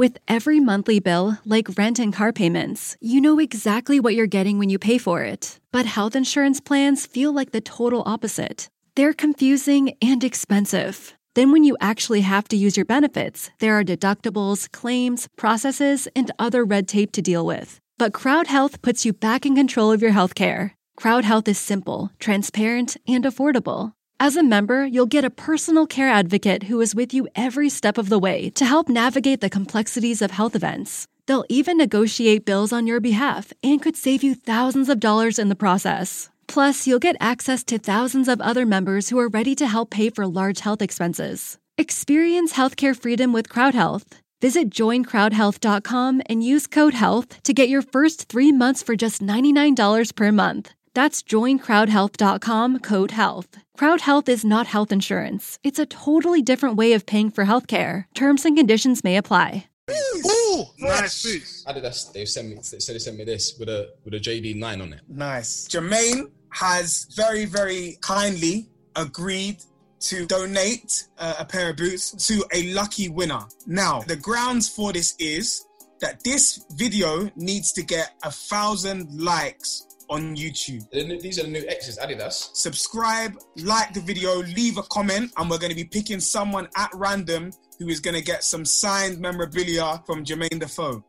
With 0.00 0.16
every 0.26 0.60
monthly 0.60 0.98
bill, 0.98 1.36
like 1.44 1.76
rent 1.76 1.98
and 1.98 2.10
car 2.10 2.32
payments, 2.32 2.96
you 3.02 3.20
know 3.20 3.38
exactly 3.38 4.00
what 4.00 4.14
you're 4.14 4.26
getting 4.26 4.58
when 4.58 4.70
you 4.70 4.78
pay 4.78 4.96
for 4.96 5.22
it. 5.22 5.60
But 5.72 5.84
health 5.84 6.16
insurance 6.16 6.58
plans 6.58 7.04
feel 7.04 7.34
like 7.34 7.50
the 7.50 7.60
total 7.60 8.02
opposite. 8.06 8.70
They're 8.94 9.12
confusing 9.12 9.92
and 10.00 10.24
expensive. 10.24 11.12
Then, 11.34 11.52
when 11.52 11.64
you 11.64 11.76
actually 11.82 12.22
have 12.22 12.48
to 12.48 12.56
use 12.56 12.78
your 12.78 12.86
benefits, 12.86 13.50
there 13.58 13.78
are 13.78 13.84
deductibles, 13.84 14.72
claims, 14.72 15.28
processes, 15.36 16.08
and 16.16 16.30
other 16.38 16.64
red 16.64 16.88
tape 16.88 17.12
to 17.12 17.20
deal 17.20 17.44
with. 17.44 17.78
But 17.98 18.14
Crowd 18.14 18.46
Health 18.46 18.80
puts 18.80 19.04
you 19.04 19.12
back 19.12 19.44
in 19.44 19.54
control 19.54 19.92
of 19.92 20.00
your 20.00 20.12
healthcare. 20.12 20.70
Crowd 20.96 21.26
Health 21.26 21.46
is 21.46 21.58
simple, 21.58 22.10
transparent, 22.18 22.96
and 23.06 23.24
affordable. 23.24 23.92
As 24.22 24.36
a 24.36 24.42
member, 24.42 24.84
you'll 24.84 25.06
get 25.06 25.24
a 25.24 25.30
personal 25.30 25.86
care 25.86 26.10
advocate 26.10 26.64
who 26.64 26.78
is 26.82 26.94
with 26.94 27.14
you 27.14 27.26
every 27.34 27.70
step 27.70 27.96
of 27.96 28.10
the 28.10 28.18
way 28.18 28.50
to 28.50 28.66
help 28.66 28.86
navigate 28.86 29.40
the 29.40 29.48
complexities 29.48 30.20
of 30.20 30.30
health 30.30 30.54
events. 30.54 31.06
They'll 31.24 31.46
even 31.48 31.78
negotiate 31.78 32.44
bills 32.44 32.70
on 32.70 32.86
your 32.86 33.00
behalf 33.00 33.50
and 33.62 33.80
could 33.80 33.96
save 33.96 34.22
you 34.22 34.34
thousands 34.34 34.90
of 34.90 35.00
dollars 35.00 35.38
in 35.38 35.48
the 35.48 35.56
process. 35.56 36.28
Plus, 36.46 36.86
you'll 36.86 36.98
get 36.98 37.16
access 37.18 37.64
to 37.64 37.78
thousands 37.78 38.28
of 38.28 38.42
other 38.42 38.66
members 38.66 39.08
who 39.08 39.18
are 39.18 39.28
ready 39.28 39.54
to 39.54 39.66
help 39.66 39.88
pay 39.88 40.10
for 40.10 40.26
large 40.26 40.60
health 40.60 40.82
expenses. 40.82 41.56
Experience 41.78 42.52
healthcare 42.52 42.94
freedom 42.94 43.32
with 43.32 43.48
CrowdHealth. 43.48 44.18
Visit 44.42 44.68
joincrowdhealth.com 44.68 46.20
and 46.26 46.44
use 46.44 46.66
code 46.66 46.94
HEALTH 46.94 47.42
to 47.44 47.54
get 47.54 47.70
your 47.70 47.80
first 47.80 48.28
three 48.28 48.52
months 48.52 48.82
for 48.82 48.96
just 48.96 49.22
$99 49.22 50.14
per 50.14 50.30
month. 50.30 50.74
That's 50.92 51.22
joincrowdhealth.com 51.22 52.80
code 52.80 53.12
HEALTH. 53.12 53.56
Crowd 53.80 54.02
Health 54.02 54.28
is 54.28 54.44
not 54.44 54.66
health 54.66 54.92
insurance. 54.92 55.58
It's 55.62 55.78
a 55.78 55.86
totally 55.86 56.42
different 56.42 56.76
way 56.76 56.92
of 56.92 57.06
paying 57.06 57.30
for 57.30 57.46
healthcare. 57.46 58.04
Terms 58.12 58.44
and 58.44 58.54
conditions 58.54 59.02
may 59.02 59.16
apply. 59.16 59.68
Ooh, 59.90 60.64
Nice 60.78 61.22
boots. 61.22 61.64
Adidas, 61.66 62.12
they 62.12 62.26
sent 62.26 62.48
me. 62.48 62.56
They 62.56 62.78
said 62.78 62.94
they 62.94 62.98
sent 62.98 63.16
me 63.16 63.24
this 63.24 63.56
with 63.58 63.70
a 63.70 63.94
with 64.04 64.12
a 64.12 64.18
JD 64.18 64.56
nine 64.56 64.82
on 64.82 64.92
it. 64.92 65.00
Nice. 65.08 65.66
Jermain 65.66 66.30
has 66.50 67.06
very, 67.16 67.46
very 67.46 67.96
kindly 68.02 68.68
agreed 68.96 69.64
to 70.00 70.26
donate 70.26 71.08
uh, 71.16 71.36
a 71.38 71.46
pair 71.46 71.70
of 71.70 71.78
boots 71.78 72.10
to 72.26 72.44
a 72.52 72.70
lucky 72.74 73.08
winner. 73.08 73.46
Now, 73.66 74.00
the 74.00 74.16
grounds 74.16 74.68
for 74.68 74.92
this 74.92 75.14
is 75.18 75.64
that 76.02 76.22
this 76.22 76.66
video 76.72 77.30
needs 77.34 77.72
to 77.72 77.82
get 77.82 78.12
a 78.24 78.30
thousand 78.30 79.22
likes 79.22 79.86
on 80.10 80.36
YouTube. 80.36 80.90
These 81.22 81.38
are 81.38 81.44
the 81.44 81.48
new 81.48 81.64
X's, 81.68 81.98
Adidas. 81.98 82.50
Subscribe, 82.54 83.34
like 83.56 83.94
the 83.94 84.00
video, 84.00 84.42
leave 84.42 84.76
a 84.76 84.82
comment, 84.82 85.32
and 85.38 85.48
we're 85.48 85.58
going 85.58 85.70
to 85.70 85.76
be 85.76 85.84
picking 85.84 86.20
someone 86.20 86.68
at 86.76 86.90
random 86.94 87.52
who 87.78 87.88
is 87.88 88.00
going 88.00 88.16
to 88.16 88.22
get 88.22 88.44
some 88.44 88.64
signed 88.64 89.18
memorabilia 89.18 90.02
from 90.04 90.24
Jermain 90.24 90.60
Defoe. 90.60 91.02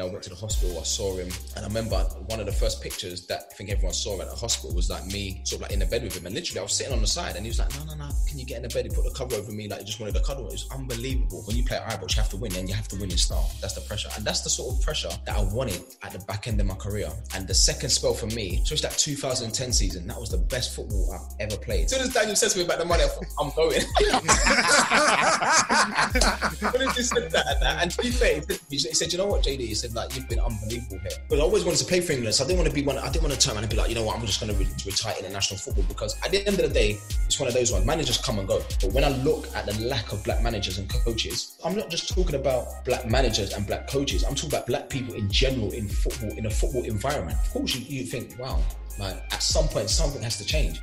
I 0.00 0.04
went 0.04 0.22
to 0.24 0.30
the 0.30 0.36
hospital, 0.36 0.78
I 0.78 0.82
saw 0.82 1.16
him, 1.16 1.28
and 1.56 1.64
I 1.64 1.68
remember 1.68 1.96
one 2.26 2.40
of 2.40 2.46
the 2.46 2.52
first 2.52 2.82
pictures 2.82 3.26
that 3.26 3.48
I 3.50 3.54
think 3.54 3.70
everyone 3.70 3.94
saw 3.94 4.20
at 4.20 4.28
the 4.28 4.36
hospital 4.36 4.74
was 4.74 4.90
like 4.90 5.06
me 5.06 5.40
sort 5.44 5.58
of 5.58 5.62
like 5.62 5.72
in 5.72 5.78
the 5.80 5.86
bed 5.86 6.02
with 6.02 6.16
him. 6.16 6.26
And 6.26 6.34
literally, 6.34 6.60
I 6.60 6.62
was 6.62 6.72
sitting 6.72 6.92
on 6.92 7.00
the 7.00 7.06
side, 7.06 7.36
and 7.36 7.44
he 7.44 7.50
was 7.50 7.58
like, 7.58 7.74
No, 7.76 7.84
no, 7.84 7.94
no, 7.94 8.08
can 8.26 8.38
you 8.38 8.44
get 8.44 8.56
in 8.56 8.62
the 8.62 8.68
bed? 8.68 8.86
He 8.86 8.90
put 8.90 9.04
the 9.04 9.10
cover 9.10 9.36
over 9.36 9.52
me, 9.52 9.68
like 9.68 9.80
he 9.80 9.84
just 9.84 10.00
wanted 10.00 10.16
a 10.16 10.22
cuddle. 10.22 10.48
It 10.48 10.52
was 10.52 10.68
unbelievable. 10.70 11.42
When 11.46 11.56
you 11.56 11.64
play 11.64 11.78
at 11.78 11.88
Ibrox, 11.90 12.16
you 12.16 12.22
have 12.22 12.30
to 12.30 12.36
win, 12.36 12.54
and 12.56 12.68
you 12.68 12.74
have 12.74 12.88
to 12.88 12.96
win 12.96 13.10
in 13.10 13.18
style. 13.18 13.50
That's 13.60 13.74
the 13.74 13.80
pressure. 13.82 14.08
And 14.16 14.24
that's 14.24 14.40
the 14.42 14.50
sort 14.50 14.74
of 14.74 14.82
pressure 14.82 15.10
that 15.26 15.36
I 15.36 15.42
wanted 15.42 15.82
at 16.02 16.12
the 16.12 16.18
back 16.20 16.48
end 16.48 16.60
of 16.60 16.66
my 16.66 16.74
career. 16.74 17.10
And 17.34 17.46
the 17.46 17.54
second 17.54 17.90
spell 17.90 18.14
for 18.14 18.26
me, 18.26 18.62
so 18.64 18.72
it's 18.74 18.82
that 18.82 18.98
2010 18.98 19.72
season, 19.72 20.06
that 20.06 20.18
was 20.18 20.30
the 20.30 20.38
best 20.38 20.74
football 20.74 21.12
I've 21.12 21.20
ever 21.40 21.56
played. 21.56 21.84
As 21.86 21.92
soon 21.92 22.02
as 22.02 22.12
Daniel 22.12 22.36
says 22.36 22.52
to 22.52 22.58
me 22.58 22.64
about 22.64 22.78
the 22.78 22.84
money, 22.84 23.04
I 23.04 23.08
thought, 23.08 23.24
I'm 23.40 23.50
going. 23.56 23.80
when 26.72 26.88
he 26.88 26.94
just 26.94 27.14
said 27.14 27.30
that, 27.30 27.46
and, 27.48 27.62
that, 27.62 27.82
and 27.82 27.90
to 27.90 28.02
be 28.02 28.10
fair, 28.10 28.42
he 28.68 28.78
said, 28.78 28.88
he 28.88 28.94
said, 28.94 29.12
you 29.12 29.18
know 29.18 29.26
what, 29.26 29.42
JD? 29.42 29.60
He 29.60 29.74
said, 29.74 29.87
like, 29.94 30.14
you've 30.14 30.28
been 30.28 30.40
unbelievable 30.40 30.98
here. 30.98 31.18
But 31.28 31.38
I 31.38 31.42
always 31.42 31.64
wanted 31.64 31.78
to 31.78 31.84
play 31.84 32.00
for 32.00 32.12
England, 32.12 32.34
so 32.34 32.44
I 32.44 32.46
didn't 32.46 32.60
want 32.60 32.68
to 32.68 32.74
be 32.74 32.82
one. 32.82 32.98
I 32.98 33.10
didn't 33.10 33.22
want 33.22 33.34
to 33.34 33.40
turn 33.40 33.54
around 33.54 33.64
and 33.64 33.70
be 33.70 33.76
like, 33.76 33.88
you 33.88 33.94
know 33.94 34.04
what, 34.04 34.16
I'm 34.16 34.26
just 34.26 34.40
going 34.40 34.52
to 34.52 34.58
re- 34.58 34.68
retire 34.86 35.14
international 35.18 35.58
football 35.58 35.84
because 35.88 36.18
at 36.24 36.30
the 36.30 36.46
end 36.46 36.58
of 36.60 36.68
the 36.68 36.74
day, 36.74 36.98
it's 37.26 37.38
one 37.38 37.48
of 37.48 37.54
those 37.54 37.72
ones. 37.72 37.86
Managers 37.86 38.18
come 38.18 38.38
and 38.38 38.48
go. 38.48 38.62
But 38.80 38.92
when 38.92 39.04
I 39.04 39.08
look 39.08 39.46
at 39.54 39.66
the 39.66 39.78
lack 39.86 40.12
of 40.12 40.22
black 40.24 40.42
managers 40.42 40.78
and 40.78 40.88
coaches, 40.88 41.58
I'm 41.64 41.76
not 41.76 41.90
just 41.90 42.14
talking 42.14 42.34
about 42.34 42.84
black 42.84 43.08
managers 43.08 43.52
and 43.52 43.66
black 43.66 43.88
coaches. 43.88 44.24
I'm 44.24 44.34
talking 44.34 44.50
about 44.50 44.66
black 44.66 44.88
people 44.88 45.14
in 45.14 45.30
general 45.30 45.72
in 45.72 45.88
football, 45.88 46.36
in 46.36 46.46
a 46.46 46.50
football 46.50 46.84
environment. 46.84 47.38
Of 47.38 47.52
course, 47.52 47.74
you, 47.74 48.00
you 48.00 48.04
think, 48.04 48.38
wow, 48.38 48.62
like 48.98 49.16
at 49.32 49.42
some 49.42 49.68
point 49.68 49.90
something 49.90 50.22
has 50.22 50.36
to 50.38 50.44
change. 50.44 50.80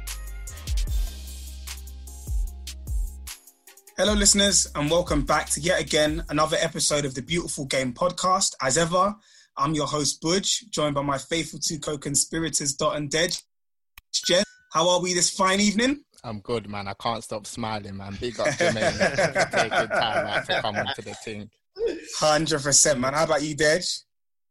Hello, 3.98 4.12
listeners, 4.12 4.70
and 4.76 4.92
welcome 4.92 5.22
back 5.22 5.50
to 5.52 5.62
yet 5.62 5.80
again 5.80 6.22
another 6.28 6.58
episode 6.60 7.06
of 7.06 7.16
the 7.16 7.22
Beautiful 7.22 7.64
Game 7.64 7.94
podcast. 7.94 8.54
As 8.62 8.78
ever, 8.78 9.16
I'm 9.56 9.74
your 9.74 9.88
host, 9.88 10.22
Buj, 10.22 10.70
joined 10.70 10.96
by 10.96 11.02
my 11.02 11.18
faithful 11.18 11.60
two 11.60 11.80
co 11.80 11.98
conspirators, 11.98 12.74
Dot 12.74 12.98
and 12.98 13.10
Dej. 13.10 13.42
Jed, 14.14 14.44
how 14.74 14.90
are 14.90 15.00
we 15.00 15.14
this 15.14 15.30
fine 15.30 15.62
evening? 15.62 16.04
I'm 16.26 16.42
good, 16.42 16.68
man. 16.68 16.90
I 16.90 16.94
can't 17.02 17.24
stop 17.24 17.48
smiling, 17.48 17.96
man. 17.96 18.18
Big 18.20 18.38
up 18.38 18.48
Jermaine 18.48 18.92
for 18.92 19.52
taking 19.58 19.88
time 19.88 20.28
out 20.28 20.46
to 20.48 20.62
come 20.62 20.76
onto 20.76 21.02
the 21.02 21.16
team. 21.24 21.50
100%, 22.20 23.00
man. 23.00 23.14
How 23.14 23.24
about 23.24 23.44
you, 23.44 23.56
Dej? 23.56 24.04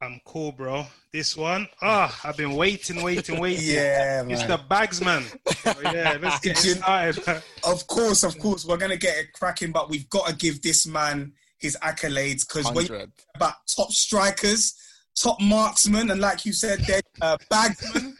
I'm 0.05 0.21
cool, 0.27 0.53
bro. 0.53 0.87
This 1.13 1.37
one, 1.37 1.67
ah, 1.81 2.19
I've 2.25 2.37
been 2.37 2.53
waiting, 2.57 3.03
waiting, 3.03 3.41
waiting. 3.41 3.75
Yeah, 3.75 4.23
It's 4.29 4.41
man. 4.47 4.49
the 4.51 4.59
bagsman. 4.59 5.23
So, 5.63 5.81
yeah, 5.93 6.19
let's 6.21 6.41
get 6.41 6.63
you- 6.65 6.75
started. 6.75 7.43
Of 7.65 7.87
course, 7.87 8.23
of 8.23 8.39
course, 8.39 8.67
we're 8.67 8.77
going 8.77 8.91
to 8.91 8.99
get 8.99 9.17
it 9.17 9.33
cracking, 9.33 9.73
but 9.73 9.89
we've 9.89 10.09
got 10.11 10.27
to 10.27 10.35
give 10.37 10.61
this 10.61 10.87
man 10.87 11.33
his 11.59 11.79
accolades 11.83 12.47
because 12.47 12.67
when 12.73 12.85
you 12.87 12.93
100. 12.93 13.13
about 13.37 13.55
top 13.75 13.91
strikers, 13.93 14.75
top 15.19 15.41
marksmen, 15.41 16.11
and 16.11 16.21
like 16.21 16.45
you 16.45 16.53
said, 16.53 16.81
Dej, 16.81 17.01
uh, 17.23 17.39
bagsman, 17.51 18.13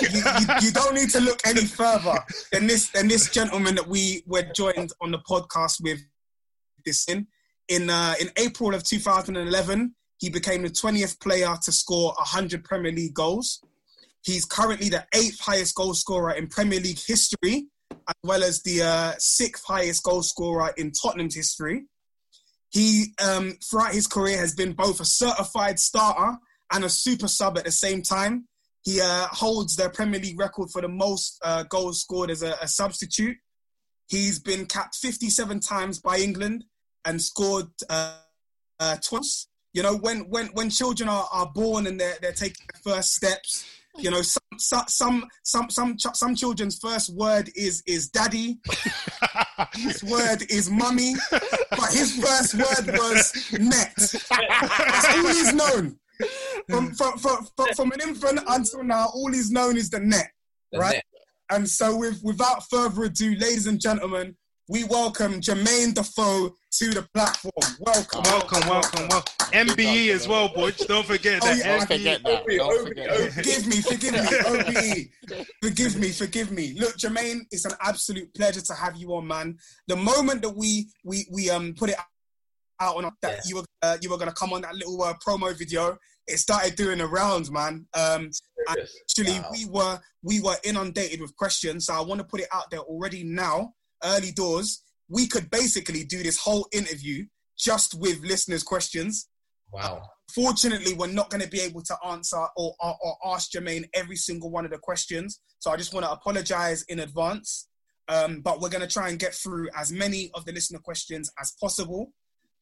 you, 0.00 0.20
you, 0.20 0.66
you 0.68 0.72
don't 0.72 0.94
need 0.94 1.10
to 1.10 1.20
look 1.20 1.40
any 1.44 1.64
further 1.64 2.14
than 2.52 2.66
this 2.68 2.90
than 2.90 3.08
this 3.08 3.30
gentleman 3.30 3.74
that 3.74 3.88
we 3.88 4.22
were 4.26 4.44
joined 4.54 4.92
on 5.00 5.10
the 5.10 5.18
podcast 5.18 5.82
with. 5.82 5.98
This 6.84 7.08
in 7.08 7.26
in 7.68 7.90
uh, 7.90 8.14
in 8.20 8.30
April 8.36 8.72
of 8.74 8.84
2011, 8.84 9.94
he 10.18 10.30
became 10.30 10.62
the 10.62 10.70
20th 10.70 11.20
player 11.20 11.54
to 11.62 11.72
score 11.72 12.12
100 12.18 12.64
Premier 12.64 12.92
League 12.92 13.14
goals. 13.14 13.62
He's 14.22 14.44
currently 14.44 14.88
the 14.88 15.06
eighth 15.14 15.40
highest 15.40 15.74
goal 15.74 15.94
scorer 15.94 16.32
in 16.32 16.48
Premier 16.48 16.80
League 16.80 16.98
history, 16.98 17.68
as 17.90 18.14
well 18.24 18.42
as 18.42 18.62
the 18.62 18.82
uh, 18.82 19.12
sixth 19.18 19.64
highest 19.64 20.02
goal 20.02 20.22
scorer 20.22 20.72
in 20.76 20.92
Tottenham's 20.92 21.36
history. 21.36 21.86
He, 22.70 23.14
um, 23.24 23.56
throughout 23.64 23.94
his 23.94 24.06
career, 24.06 24.38
has 24.38 24.54
been 24.54 24.72
both 24.72 25.00
a 25.00 25.04
certified 25.04 25.78
starter 25.78 26.36
and 26.72 26.84
a 26.84 26.90
super 26.90 27.28
sub 27.28 27.56
at 27.56 27.64
the 27.64 27.70
same 27.70 28.02
time. 28.02 28.46
He 28.82 29.00
uh, 29.00 29.28
holds 29.28 29.76
the 29.76 29.88
Premier 29.88 30.20
League 30.20 30.38
record 30.38 30.70
for 30.70 30.82
the 30.82 30.88
most 30.88 31.38
uh, 31.42 31.62
goals 31.64 32.00
scored 32.00 32.30
as 32.30 32.42
a, 32.42 32.54
a, 32.60 32.68
substitute. 32.68 33.36
He's 34.08 34.38
been 34.38 34.66
capped 34.66 34.96
57 34.96 35.60
times 35.60 35.98
by 35.98 36.18
England 36.18 36.64
and 37.04 37.20
scored 37.20 37.66
uh, 37.88 38.18
uh 38.80 38.96
twice. 38.96 39.47
You 39.74 39.82
know, 39.82 39.96
when 39.96 40.20
when 40.30 40.46
when 40.48 40.70
children 40.70 41.08
are, 41.08 41.28
are 41.32 41.50
born 41.54 41.86
and 41.86 42.00
they're 42.00 42.16
they're 42.20 42.32
taking 42.32 42.66
their 42.72 42.94
first 42.94 43.14
steps, 43.14 43.64
you 43.98 44.10
know, 44.10 44.22
some 44.22 44.42
some 44.58 45.24
some 45.42 45.70
some 45.70 45.98
some, 45.98 46.14
some 46.14 46.34
children's 46.34 46.78
first 46.78 47.14
word 47.14 47.50
is 47.54 47.82
is 47.86 48.08
daddy. 48.08 48.58
his 49.74 50.02
word 50.04 50.44
is 50.48 50.70
mummy, 50.70 51.14
but 51.30 51.92
his 51.92 52.16
first 52.16 52.54
word 52.54 52.96
was 52.96 53.52
net. 53.58 53.94
That's 53.96 55.16
all 55.16 55.26
he's 55.28 55.54
known. 55.54 55.98
From, 56.68 56.92
from, 56.94 57.16
from, 57.16 57.46
from, 57.76 57.92
an 57.92 58.00
infant 58.00 58.40
until 58.48 58.82
now, 58.82 59.06
all 59.14 59.32
he's 59.32 59.52
known 59.52 59.76
is 59.76 59.88
the 59.88 60.00
net, 60.00 60.32
the 60.72 60.78
right? 60.80 60.94
Net. 60.94 61.04
And 61.50 61.68
so, 61.68 61.96
with, 61.96 62.20
without 62.24 62.68
further 62.68 63.04
ado, 63.04 63.36
ladies 63.36 63.68
and 63.68 63.80
gentlemen, 63.80 64.36
we 64.68 64.84
welcome 64.84 65.40
Jermain 65.40 65.94
Defoe 65.94 66.54
to 66.72 66.90
the 66.90 67.02
platform. 67.14 67.52
Welcome, 67.80 68.22
welcome, 68.24 68.68
welcome, 68.68 69.08
welcome. 69.08 69.34
MBE 69.52 70.10
as 70.10 70.28
well, 70.28 70.48
boys. 70.50 70.76
Don't 70.76 71.06
forget 71.06 71.40
that. 71.40 71.54
Oh, 71.54 71.56
yeah. 71.56 71.78
Don't 71.78 71.88
forget 71.88 72.22
that. 72.22 72.44
Don't 72.44 72.88
forget. 72.88 73.32
Forgive 73.32 73.66
me, 73.66 73.80
forgive 73.80 74.12
me, 74.12 74.28
OBE. 74.46 75.44
Forgive 75.62 75.96
me, 75.98 76.10
forgive 76.10 76.50
me. 76.50 76.74
Look, 76.78 76.96
Jermain, 76.96 77.40
it's 77.50 77.64
an 77.64 77.72
absolute 77.82 78.32
pleasure 78.34 78.60
to 78.60 78.74
have 78.74 78.96
you 78.96 79.14
on, 79.14 79.26
man. 79.26 79.58
The 79.86 79.96
moment 79.96 80.42
that 80.42 80.56
we 80.56 80.88
we 81.04 81.26
we 81.30 81.50
um 81.50 81.74
put 81.74 81.90
it 81.90 81.96
out 82.80 82.96
on 82.96 83.10
that 83.22 83.32
yeah. 83.32 83.40
you 83.46 83.56
were 83.56 83.64
uh, 83.82 83.96
you 84.00 84.10
were 84.10 84.16
gonna 84.18 84.32
come 84.32 84.52
on 84.52 84.62
that 84.62 84.74
little 84.74 85.02
uh, 85.02 85.14
promo 85.26 85.56
video, 85.56 85.98
it 86.26 86.38
started 86.38 86.76
doing 86.76 86.98
the 86.98 87.06
rounds, 87.06 87.50
man. 87.50 87.86
Um, 87.94 88.30
actually, 88.68 89.38
wow. 89.40 89.48
we 89.52 89.66
were 89.66 90.00
we 90.22 90.40
were 90.40 90.56
inundated 90.64 91.20
with 91.20 91.36
questions, 91.36 91.86
so 91.86 91.94
I 91.94 92.00
want 92.00 92.20
to 92.20 92.26
put 92.26 92.40
it 92.40 92.48
out 92.52 92.70
there 92.70 92.80
already 92.80 93.24
now 93.24 93.74
early 94.02 94.32
doors, 94.32 94.82
we 95.08 95.26
could 95.26 95.50
basically 95.50 96.04
do 96.04 96.22
this 96.22 96.38
whole 96.38 96.66
interview 96.72 97.26
just 97.58 97.94
with 97.98 98.22
listeners' 98.22 98.62
questions. 98.62 99.28
Wow. 99.72 100.02
Fortunately, 100.34 100.94
we're 100.94 101.08
not 101.08 101.30
going 101.30 101.42
to 101.42 101.48
be 101.48 101.60
able 101.60 101.82
to 101.82 101.96
answer 102.06 102.44
or, 102.56 102.74
or, 102.80 102.96
or, 103.02 103.16
ask 103.34 103.50
Jermain 103.52 103.88
every 103.94 104.16
single 104.16 104.50
one 104.50 104.64
of 104.64 104.70
the 104.70 104.78
questions. 104.78 105.40
So 105.58 105.70
I 105.70 105.76
just 105.76 105.92
want 105.92 106.04
to 106.04 106.12
apologize 106.12 106.84
in 106.88 107.00
advance. 107.00 107.68
Um, 108.08 108.40
but 108.40 108.60
we're 108.60 108.70
going 108.70 108.86
to 108.86 108.92
try 108.92 109.10
and 109.10 109.18
get 109.18 109.34
through 109.34 109.68
as 109.76 109.92
many 109.92 110.30
of 110.34 110.44
the 110.44 110.52
listener 110.52 110.78
questions 110.78 111.30
as 111.40 111.52
possible. 111.60 112.12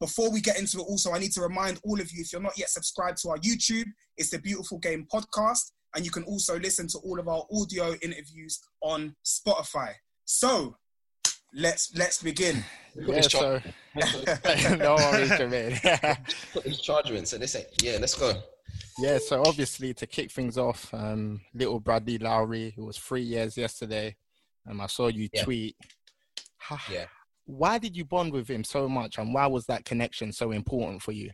Before 0.00 0.30
we 0.30 0.40
get 0.40 0.58
into 0.58 0.78
it, 0.78 0.82
also, 0.82 1.12
I 1.12 1.18
need 1.18 1.32
to 1.32 1.40
remind 1.40 1.80
all 1.84 2.00
of 2.00 2.10
you 2.12 2.20
if 2.20 2.32
you're 2.32 2.42
not 2.42 2.58
yet 2.58 2.68
subscribed 2.68 3.18
to 3.22 3.30
our 3.30 3.38
YouTube, 3.38 3.86
it's 4.16 4.30
the 4.30 4.38
Beautiful 4.38 4.78
Game 4.78 5.06
podcast. 5.12 5.70
And 5.94 6.04
you 6.04 6.10
can 6.10 6.24
also 6.24 6.58
listen 6.58 6.88
to 6.88 6.98
all 6.98 7.18
of 7.18 7.28
our 7.28 7.44
audio 7.52 7.94
interviews 8.02 8.60
on 8.82 9.14
Spotify. 9.24 9.92
So, 10.24 10.76
let's 11.56 11.96
let's 11.96 12.22
begin. 12.22 12.62
Yeah, 12.94 13.20
so, 13.22 13.60
no 13.96 14.94
worries, 14.94 15.30
Jermain. 15.30 16.18
Put 16.52 16.64
this 16.64 16.80
charger 16.80 17.14
in, 17.14 17.26
so 17.26 17.38
they 17.38 17.46
say, 17.46 17.66
yeah, 17.82 17.98
let's 18.00 18.14
go. 18.14 18.32
Yeah, 18.98 19.18
so 19.18 19.42
obviously 19.44 19.92
to 19.94 20.06
kick 20.06 20.30
things 20.30 20.56
off, 20.56 20.92
um, 20.94 21.42
little 21.52 21.80
Bradley 21.80 22.18
Lowery, 22.18 22.72
who 22.74 22.86
was 22.86 22.96
three 22.96 23.22
years 23.22 23.56
yesterday, 23.56 24.16
um, 24.68 24.80
I 24.80 24.86
saw 24.86 25.08
you 25.08 25.28
yeah. 25.32 25.44
tweet. 25.44 25.76
yeah. 26.90 27.04
Why 27.44 27.78
did 27.78 27.96
you 27.96 28.04
bond 28.04 28.32
with 28.32 28.48
him 28.48 28.64
so 28.64 28.88
much, 28.88 29.18
and 29.18 29.34
why 29.34 29.46
was 29.46 29.66
that 29.66 29.84
connection 29.84 30.32
so 30.32 30.52
important 30.52 31.02
for 31.02 31.12
you? 31.12 31.28
Do 31.28 31.32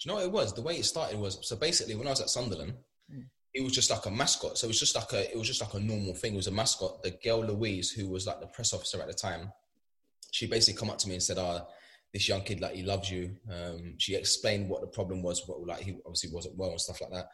you 0.00 0.08
know 0.10 0.14
what 0.16 0.24
it 0.24 0.32
was? 0.32 0.54
The 0.54 0.62
way 0.62 0.76
it 0.76 0.84
started 0.84 1.18
was 1.18 1.38
so 1.42 1.56
basically 1.56 1.96
when 1.96 2.06
I 2.06 2.10
was 2.10 2.20
at 2.20 2.30
Sunderland, 2.30 2.74
it 3.58 3.64
was 3.64 3.72
just 3.72 3.90
like 3.90 4.06
a 4.06 4.10
mascot. 4.10 4.56
So 4.56 4.66
it 4.66 4.68
was 4.68 4.78
just 4.78 4.94
like 4.94 5.12
a 5.12 5.28
it 5.32 5.36
was 5.36 5.48
just 5.48 5.60
like 5.60 5.74
a 5.74 5.80
normal 5.80 6.14
thing. 6.14 6.34
It 6.34 6.36
was 6.36 6.46
a 6.46 6.52
mascot. 6.52 7.02
The 7.02 7.10
girl 7.10 7.44
Louise, 7.44 7.90
who 7.90 8.08
was 8.08 8.24
like 8.24 8.40
the 8.40 8.46
press 8.46 8.72
officer 8.72 9.00
at 9.02 9.08
the 9.08 9.14
time, 9.14 9.52
she 10.30 10.46
basically 10.46 10.78
come 10.78 10.90
up 10.90 10.98
to 10.98 11.08
me 11.08 11.14
and 11.14 11.22
said, 11.22 11.38
"Ah, 11.38 11.62
oh, 11.62 11.68
this 12.14 12.28
young 12.28 12.42
kid 12.42 12.60
like 12.60 12.74
he 12.76 12.84
loves 12.84 13.10
you." 13.10 13.34
Um, 13.52 13.94
she 13.98 14.14
explained 14.14 14.68
what 14.68 14.80
the 14.80 14.86
problem 14.86 15.24
was, 15.24 15.42
what 15.46 15.66
like 15.66 15.80
he 15.80 15.98
obviously 16.06 16.30
wasn't 16.32 16.56
well 16.56 16.70
and 16.70 16.80
stuff 16.80 17.00
like 17.00 17.10
that. 17.10 17.26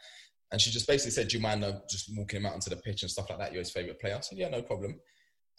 And 0.51 0.59
she 0.59 0.71
just 0.71 0.87
basically 0.87 1.11
said, 1.11 1.29
"Do 1.29 1.37
you 1.37 1.43
mind 1.43 1.63
uh, 1.63 1.81
just 1.91 2.11
walking 2.17 2.41
him 2.41 2.47
out 2.47 2.55
onto 2.55 2.71
the 2.71 2.77
pitch 2.77 3.03
and 3.03 3.11
stuff 3.11 3.29
like 3.29 3.39
that? 3.41 3.53
You're 3.53 3.61
his 3.61 3.71
favorite 3.71 4.01
player." 4.01 4.17
I 4.17 4.21
said, 4.21 4.39
"Yeah, 4.39 4.49
no 4.49 4.63
problem." 4.63 4.99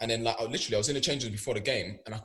And 0.02 0.10
then 0.10 0.24
like 0.24 0.40
literally, 0.40 0.78
I 0.78 0.80
was 0.80 0.90
in 0.90 0.96
the 0.96 1.02
change 1.02 1.24
room 1.24 1.32
before 1.32 1.54
the 1.54 1.60
game, 1.60 2.00
and 2.08 2.16
I 2.16 2.22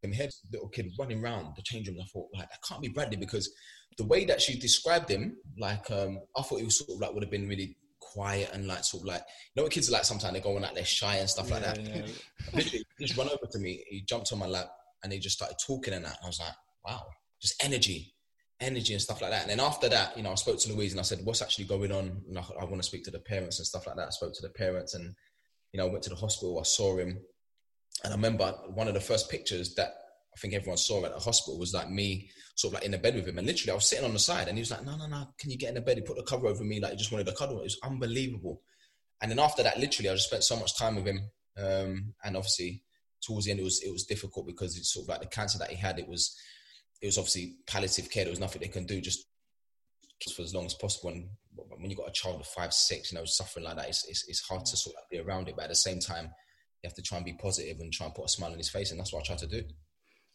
can 0.00 0.12
hear 0.12 0.26
this 0.26 0.42
little 0.52 0.68
kid 0.68 0.92
running 0.96 1.24
around 1.24 1.56
the 1.56 1.62
change 1.62 1.88
room. 1.88 1.98
I 2.00 2.06
thought, 2.06 2.28
like, 2.32 2.48
that 2.50 2.62
can't 2.62 2.82
be 2.82 2.88
Bradley 2.88 3.16
because 3.16 3.52
the 3.96 4.04
way 4.04 4.24
that 4.26 4.40
she 4.40 4.58
described 4.58 5.10
him, 5.10 5.36
like, 5.58 5.90
um, 5.90 6.20
I 6.36 6.42
thought 6.42 6.58
he 6.58 6.64
was 6.64 6.78
sort 6.78 6.90
of 6.90 7.00
like 7.00 7.12
would 7.12 7.22
have 7.22 7.30
been 7.30 7.48
really 7.48 7.76
quiet 8.00 8.50
and 8.52 8.66
like 8.66 8.84
sort 8.84 9.02
of 9.02 9.08
like 9.08 9.20
you 9.20 9.60
know 9.60 9.64
what 9.64 9.72
kids 9.72 9.88
are 9.88 9.92
like 9.92 10.04
sometimes 10.04 10.32
they're 10.32 10.42
going 10.42 10.62
like 10.62 10.74
they're 10.74 10.84
shy 10.84 11.16
and 11.16 11.28
stuff 11.28 11.48
yeah, 11.48 11.54
like 11.54 11.62
that. 11.64 11.80
Yeah. 11.80 12.02
Literally, 12.54 12.84
he 12.98 13.06
just 13.06 13.18
run 13.18 13.28
over 13.28 13.46
to 13.50 13.58
me, 13.58 13.84
he 13.88 14.02
jumped 14.02 14.32
on 14.32 14.38
my 14.38 14.46
lap 14.46 14.70
and 15.02 15.12
he 15.12 15.18
just 15.18 15.36
started 15.36 15.56
talking 15.64 15.94
and 15.94 16.04
that. 16.04 16.16
And 16.16 16.24
I 16.24 16.26
was 16.26 16.40
like, 16.40 16.54
wow, 16.86 17.06
just 17.40 17.62
energy, 17.62 18.14
energy 18.60 18.92
and 18.92 19.02
stuff 19.02 19.20
like 19.20 19.30
that. 19.30 19.42
And 19.42 19.50
then 19.50 19.60
after 19.60 19.88
that, 19.88 20.16
you 20.16 20.22
know, 20.22 20.32
I 20.32 20.36
spoke 20.36 20.58
to 20.60 20.72
Louise 20.72 20.92
and 20.92 21.00
I 21.00 21.04
said, 21.04 21.20
what's 21.24 21.42
actually 21.42 21.66
going 21.66 21.92
on? 21.92 22.22
And 22.28 22.38
I, 22.38 22.44
I 22.60 22.64
want 22.64 22.76
to 22.76 22.82
speak 22.82 23.04
to 23.04 23.10
the 23.10 23.20
parents 23.20 23.58
and 23.58 23.66
stuff 23.66 23.86
like 23.86 23.96
that. 23.96 24.08
I 24.08 24.10
spoke 24.10 24.34
to 24.34 24.42
the 24.42 24.50
parents 24.50 24.94
and 24.94 25.14
you 25.72 25.78
know, 25.78 25.86
I 25.86 25.90
went 25.90 26.02
to 26.04 26.10
the 26.10 26.16
hospital, 26.16 26.58
I 26.58 26.64
saw 26.64 26.96
him. 26.96 27.20
And 28.04 28.12
I 28.12 28.16
remember 28.16 28.52
one 28.68 28.88
of 28.88 28.94
the 28.94 29.00
first 29.00 29.30
pictures 29.30 29.74
that 29.74 29.92
I 30.38 30.40
think 30.40 30.54
everyone 30.54 30.78
saw 30.78 31.04
at 31.04 31.12
the 31.12 31.18
hospital 31.18 31.58
was 31.58 31.74
like 31.74 31.90
me 31.90 32.30
sort 32.54 32.72
of 32.72 32.74
like 32.76 32.84
in 32.84 32.92
the 32.92 32.98
bed 32.98 33.16
with 33.16 33.26
him. 33.26 33.38
And 33.38 33.46
literally 33.46 33.72
I 33.72 33.74
was 33.74 33.86
sitting 33.86 34.04
on 34.04 34.12
the 34.12 34.20
side 34.20 34.46
and 34.46 34.56
he 34.56 34.62
was 34.62 34.70
like, 34.70 34.84
no, 34.84 34.96
no, 34.96 35.08
no, 35.08 35.26
can 35.36 35.50
you 35.50 35.58
get 35.58 35.70
in 35.70 35.74
the 35.74 35.80
bed? 35.80 35.96
He 35.96 36.02
put 36.02 36.16
the 36.16 36.22
cover 36.22 36.46
over 36.46 36.62
me 36.62 36.80
like 36.80 36.92
he 36.92 36.96
just 36.96 37.10
wanted 37.10 37.26
a 37.26 37.32
cuddle. 37.32 37.58
It 37.58 37.64
was 37.64 37.80
unbelievable. 37.82 38.62
And 39.20 39.32
then 39.32 39.40
after 39.40 39.64
that, 39.64 39.80
literally 39.80 40.10
I 40.10 40.14
just 40.14 40.28
spent 40.28 40.44
so 40.44 40.56
much 40.56 40.78
time 40.78 40.94
with 40.94 41.06
him. 41.06 41.28
Um, 41.56 42.14
and 42.22 42.36
obviously 42.36 42.84
towards 43.20 43.46
the 43.46 43.50
end, 43.50 43.58
it 43.58 43.64
was, 43.64 43.82
it 43.82 43.90
was 43.90 44.04
difficult 44.04 44.46
because 44.46 44.76
it's 44.76 44.94
sort 44.94 45.06
of 45.06 45.08
like 45.08 45.22
the 45.22 45.26
cancer 45.26 45.58
that 45.58 45.70
he 45.70 45.76
had, 45.76 45.98
it 45.98 46.08
was, 46.08 46.36
it 47.02 47.06
was 47.06 47.18
obviously 47.18 47.56
palliative 47.66 48.08
care. 48.12 48.24
There 48.24 48.30
was 48.32 48.38
nothing 48.38 48.62
they 48.62 48.68
can 48.68 48.86
do 48.86 49.00
just 49.00 49.26
for 50.34 50.42
as 50.42 50.54
long 50.54 50.66
as 50.66 50.74
possible. 50.74 51.10
And 51.10 51.28
when 51.78 51.90
you've 51.90 51.98
got 51.98 52.08
a 52.08 52.12
child 52.12 52.40
of 52.40 52.46
five, 52.46 52.72
six, 52.72 53.10
you 53.10 53.18
know, 53.18 53.24
suffering 53.24 53.64
like 53.64 53.76
that, 53.76 53.88
it's, 53.88 54.06
it's, 54.08 54.28
it's 54.28 54.40
hard 54.40 54.64
to 54.66 54.76
sort 54.76 54.94
of 54.96 55.08
be 55.10 55.18
around 55.18 55.48
it. 55.48 55.56
But 55.56 55.64
at 55.64 55.70
the 55.70 55.74
same 55.74 55.98
time, 55.98 56.26
you 56.82 56.88
have 56.88 56.94
to 56.94 57.02
try 57.02 57.18
and 57.18 57.24
be 57.24 57.32
positive 57.32 57.80
and 57.80 57.92
try 57.92 58.06
and 58.06 58.14
put 58.14 58.26
a 58.26 58.28
smile 58.28 58.52
on 58.52 58.58
his 58.58 58.70
face. 58.70 58.92
And 58.92 59.00
that's 59.00 59.12
what 59.12 59.24
I 59.24 59.26
try 59.26 59.36
to 59.36 59.46
do. 59.46 59.64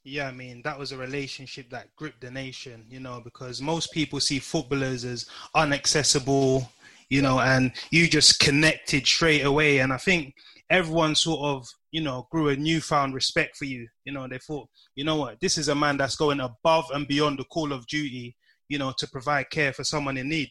Yeah, 0.05 0.27
I 0.27 0.31
mean, 0.31 0.61
that 0.63 0.77
was 0.77 0.91
a 0.91 0.97
relationship 0.97 1.69
that 1.69 1.95
gripped 1.95 2.21
the 2.21 2.31
nation, 2.31 2.85
you 2.89 2.99
know, 2.99 3.21
because 3.23 3.61
most 3.61 3.91
people 3.93 4.19
see 4.19 4.39
footballers 4.39 5.05
as 5.05 5.25
unaccessible, 5.55 6.67
you 7.09 7.21
know, 7.21 7.39
and 7.39 7.71
you 7.89 8.09
just 8.09 8.39
connected 8.39 9.07
straight 9.07 9.45
away. 9.45 9.79
And 9.79 9.93
I 9.93 9.97
think 9.97 10.35
everyone 10.69 11.15
sort 11.15 11.45
of, 11.45 11.67
you 11.91 12.01
know, 12.01 12.27
grew 12.31 12.49
a 12.49 12.55
newfound 12.55 13.13
respect 13.13 13.55
for 13.55 13.63
you. 13.63 13.87
You 14.03 14.11
know, 14.11 14.27
they 14.27 14.39
thought, 14.39 14.67
you 14.95 15.05
know 15.05 15.15
what, 15.15 15.39
this 15.39 15.57
is 15.57 15.69
a 15.69 15.75
man 15.75 15.95
that's 15.95 16.17
going 16.17 16.41
above 16.41 16.85
and 16.93 17.07
beyond 17.07 17.39
the 17.39 17.45
call 17.45 17.71
of 17.71 17.87
duty, 17.87 18.35
you 18.67 18.79
know, 18.79 18.93
to 18.97 19.07
provide 19.07 19.49
care 19.51 19.71
for 19.71 19.85
someone 19.85 20.17
in 20.17 20.27
need. 20.27 20.49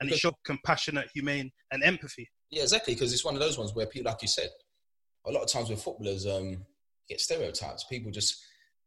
And 0.00 0.10
it 0.10 0.18
showed 0.18 0.34
compassionate, 0.44 1.08
humane, 1.14 1.52
and 1.70 1.84
empathy. 1.84 2.28
Yeah, 2.50 2.62
exactly, 2.62 2.94
because 2.94 3.12
it's 3.12 3.24
one 3.24 3.34
of 3.34 3.40
those 3.40 3.56
ones 3.58 3.74
where 3.74 3.86
people, 3.86 4.10
like 4.10 4.22
you 4.22 4.28
said, 4.28 4.50
a 5.24 5.30
lot 5.30 5.42
of 5.42 5.48
times 5.48 5.70
with 5.70 5.80
footballers, 5.80 6.26
um, 6.26 6.64
get 7.08 7.20
stereotypes. 7.20 7.84
People 7.84 8.10
just 8.10 8.36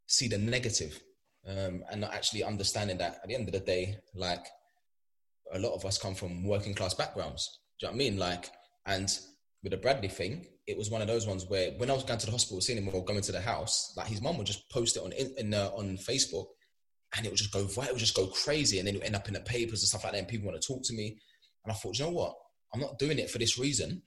see 0.07 0.27
the 0.27 0.38
negative, 0.38 1.00
um, 1.47 1.83
and 1.91 2.01
not 2.01 2.13
actually 2.13 2.43
understanding 2.43 2.97
that 2.97 3.19
at 3.24 3.27
the 3.27 3.36
end 3.36 3.47
of 3.47 3.53
the 3.53 3.59
day, 3.59 3.97
like 4.15 4.45
a 5.53 5.59
lot 5.59 5.74
of 5.74 5.86
us 5.86 5.97
come 5.97 6.15
from 6.15 6.45
working 6.45 6.74
class 6.74 6.93
backgrounds. 6.93 7.59
Do 7.79 7.86
you 7.86 7.91
know 7.91 7.95
what 7.95 7.95
I 7.95 8.09
mean? 8.09 8.17
Like, 8.17 8.50
and 8.86 9.19
with 9.63 9.71
the 9.71 9.77
Bradley 9.77 10.09
thing, 10.09 10.47
it 10.65 10.77
was 10.77 10.89
one 10.89 11.01
of 11.01 11.07
those 11.07 11.27
ones 11.27 11.45
where 11.47 11.71
when 11.77 11.89
I 11.89 11.93
was 11.93 12.03
going 12.03 12.19
to 12.19 12.25
the 12.25 12.31
hospital, 12.31 12.59
seeing 12.62 12.77
him 12.77 12.93
or 12.93 13.03
going 13.05 13.21
to 13.21 13.31
the 13.31 13.41
house, 13.41 13.93
like 13.95 14.07
his 14.07 14.21
mum 14.21 14.38
would 14.38 14.47
just 14.47 14.69
post 14.69 14.97
it 14.97 15.03
on 15.03 15.13
in, 15.13 15.53
uh, 15.53 15.69
on 15.75 15.97
Facebook, 15.97 16.47
and 17.15 17.25
it 17.25 17.29
would 17.29 17.38
just 17.38 17.53
go 17.53 17.65
viral, 17.65 17.88
it 17.88 17.93
would 17.93 18.00
just 18.00 18.15
go 18.15 18.27
crazy, 18.27 18.79
and 18.79 18.88
then 18.88 18.95
it 18.95 18.97
would 19.00 19.07
end 19.07 19.15
up 19.15 19.27
in 19.27 19.33
the 19.33 19.39
papers 19.41 19.81
and 19.81 19.88
stuff 19.88 20.03
like 20.03 20.13
that, 20.13 20.19
and 20.19 20.27
people 20.27 20.47
want 20.47 20.62
to 20.62 20.67
talk 20.67 20.83
to 20.83 20.93
me. 20.93 21.17
And 21.63 21.71
I 21.71 21.75
thought, 21.75 21.97
you 21.97 22.05
know 22.05 22.12
what? 22.12 22.36
I'm 22.74 22.81
not 22.81 23.00
doing 23.00 23.19
it 23.19 23.29
for 23.29 23.38
this 23.38 23.57
reason. 23.57 24.01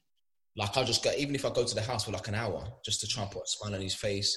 Like 0.57 0.76
I'll 0.76 0.85
just 0.85 1.04
go, 1.04 1.12
even 1.16 1.35
if 1.35 1.45
I 1.45 1.50
go 1.50 1.64
to 1.64 1.75
the 1.75 1.83
house 1.83 2.04
for 2.04 2.12
like 2.12 2.28
an 2.28 2.35
hour, 2.35 2.64
just 2.85 3.00
to 3.00 3.07
try 3.07 3.23
and 3.23 3.33
put 3.33 3.42
a 3.42 3.47
smile 3.47 3.75
on 3.75 3.80
his 3.80 3.95
face 3.95 4.37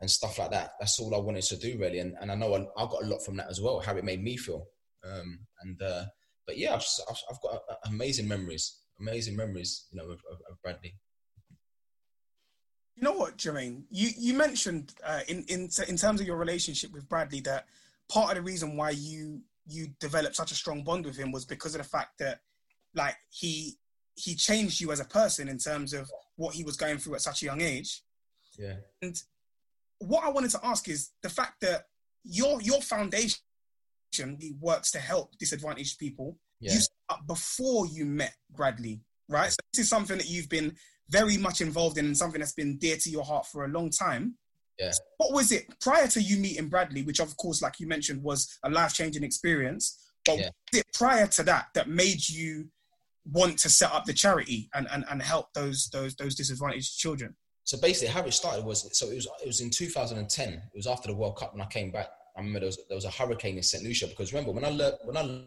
and 0.00 0.10
stuff 0.10 0.38
like 0.38 0.50
that. 0.50 0.72
That's 0.78 0.98
all 1.00 1.14
I 1.14 1.18
wanted 1.18 1.44
to 1.44 1.56
do 1.56 1.78
really. 1.78 2.00
And, 2.00 2.14
and 2.20 2.30
I 2.30 2.34
know 2.34 2.54
I, 2.54 2.60
I 2.80 2.86
got 2.86 3.02
a 3.02 3.06
lot 3.06 3.24
from 3.24 3.36
that 3.36 3.48
as 3.48 3.60
well, 3.60 3.80
how 3.80 3.96
it 3.96 4.04
made 4.04 4.22
me 4.22 4.36
feel. 4.36 4.66
Um, 5.04 5.40
and, 5.62 5.80
uh, 5.80 6.04
but 6.46 6.58
yeah, 6.58 6.74
I've, 6.74 6.86
I've, 7.30 7.40
got 7.42 7.62
amazing 7.86 8.28
memories, 8.28 8.80
amazing 9.00 9.36
memories, 9.36 9.86
you 9.90 9.98
know, 9.98 10.04
of, 10.04 10.20
of, 10.30 10.38
of 10.50 10.62
Bradley. 10.62 10.94
You 12.94 13.02
know 13.02 13.12
what, 13.12 13.36
Jermain? 13.36 13.82
You 13.90 14.08
you 14.16 14.32
mentioned 14.32 14.94
uh, 15.04 15.20
in 15.28 15.44
in 15.48 15.68
in 15.86 15.96
terms 15.98 16.20
of 16.20 16.26
your 16.26 16.38
relationship 16.38 16.92
with 16.94 17.06
Bradley 17.06 17.40
that 17.40 17.66
part 18.08 18.30
of 18.30 18.36
the 18.36 18.42
reason 18.42 18.74
why 18.74 18.90
you 18.90 19.42
you 19.66 19.88
developed 20.00 20.34
such 20.34 20.50
a 20.50 20.54
strong 20.54 20.82
bond 20.82 21.04
with 21.04 21.16
him 21.16 21.30
was 21.30 21.44
because 21.44 21.74
of 21.74 21.82
the 21.82 21.88
fact 21.88 22.18
that 22.20 22.40
like 22.94 23.16
he 23.28 23.76
he 24.16 24.34
changed 24.34 24.80
you 24.80 24.90
as 24.92 25.00
a 25.00 25.04
person 25.04 25.48
in 25.48 25.58
terms 25.58 25.92
of 25.92 26.10
what 26.36 26.54
he 26.54 26.64
was 26.64 26.76
going 26.76 26.98
through 26.98 27.14
at 27.14 27.20
such 27.20 27.42
a 27.42 27.44
young 27.46 27.60
age. 27.60 28.02
Yeah. 28.58 28.76
And 29.02 29.20
what 29.98 30.24
I 30.24 30.30
wanted 30.30 30.50
to 30.52 30.60
ask 30.64 30.88
is 30.88 31.10
the 31.22 31.28
fact 31.28 31.60
that 31.60 31.84
your 32.24 32.60
your 32.62 32.80
foundation 32.80 33.38
works 34.60 34.90
to 34.92 34.98
help 34.98 35.36
disadvantaged 35.38 35.98
people. 35.98 36.38
Yeah. 36.60 36.74
You 36.74 36.80
up 37.10 37.26
before 37.26 37.86
you 37.86 38.06
met 38.06 38.34
Bradley, 38.50 39.00
right? 39.28 39.50
So 39.50 39.56
this 39.72 39.84
is 39.84 39.90
something 39.90 40.16
that 40.16 40.28
you've 40.28 40.48
been 40.48 40.74
very 41.10 41.36
much 41.36 41.60
involved 41.60 41.98
in 41.98 42.06
and 42.06 42.16
something 42.16 42.40
that's 42.40 42.52
been 42.54 42.78
dear 42.78 42.96
to 42.96 43.10
your 43.10 43.24
heart 43.24 43.46
for 43.46 43.64
a 43.64 43.68
long 43.68 43.90
time. 43.90 44.36
Yeah. 44.78 44.92
What 45.18 45.32
was 45.32 45.52
it 45.52 45.66
prior 45.80 46.06
to 46.08 46.20
you 46.20 46.38
meeting 46.38 46.68
Bradley, 46.68 47.02
which 47.02 47.20
of 47.20 47.36
course, 47.36 47.62
like 47.62 47.78
you 47.78 47.86
mentioned, 47.86 48.22
was 48.22 48.58
a 48.62 48.70
life 48.70 48.94
changing 48.94 49.22
experience? 49.22 49.98
But 50.24 50.38
Yeah. 50.38 50.50
was 50.72 50.80
it 50.80 50.86
prior 50.94 51.26
to 51.26 51.42
that 51.44 51.68
that 51.74 51.88
made 51.88 52.28
you 52.28 52.70
want 53.32 53.58
to 53.58 53.68
set 53.68 53.92
up 53.92 54.04
the 54.04 54.12
charity 54.12 54.68
and, 54.74 54.86
and, 54.92 55.04
and 55.10 55.22
help 55.22 55.52
those 55.54 55.88
those 55.90 56.14
those 56.16 56.34
disadvantaged 56.34 56.98
children? 56.98 57.34
So 57.64 57.78
basically, 57.78 58.08
how 58.08 58.22
it 58.22 58.32
started 58.32 58.64
was 58.64 58.88
so 58.96 59.10
it 59.10 59.16
was 59.16 59.28
it 59.42 59.46
was 59.46 59.60
in 59.60 59.70
2010. 59.70 60.48
It 60.52 60.60
was 60.74 60.86
after 60.86 61.08
the 61.08 61.14
World 61.14 61.36
Cup 61.36 61.52
when 61.52 61.62
I 61.62 61.66
came 61.66 61.90
back. 61.90 62.08
I 62.36 62.40
remember 62.40 62.60
there 62.60 62.66
was, 62.66 62.78
there 62.88 62.96
was 62.96 63.06
a 63.06 63.10
hurricane 63.10 63.56
in 63.56 63.62
St 63.62 63.82
Lucia 63.82 64.06
because 64.06 64.32
remember 64.32 64.52
when 64.52 64.64
I 64.64 64.68
learned, 64.68 64.96
when 65.04 65.16
I 65.16 65.40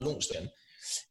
launched 0.00 0.32
then, 0.32 0.50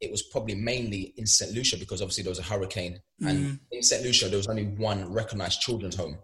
it 0.01 0.11
was 0.11 0.23
probably 0.23 0.55
mainly 0.55 1.13
in 1.17 1.25
St 1.25 1.53
Lucia 1.53 1.77
because 1.77 2.01
obviously 2.01 2.23
there 2.23 2.31
was 2.31 2.39
a 2.39 2.43
hurricane, 2.43 2.99
and 3.21 3.37
mm. 3.37 3.59
in 3.71 3.83
St 3.83 4.03
Lucia 4.03 4.27
there 4.27 4.37
was 4.37 4.47
only 4.47 4.65
one 4.65 5.11
recognized 5.13 5.61
children's 5.61 5.95
home, 5.95 6.17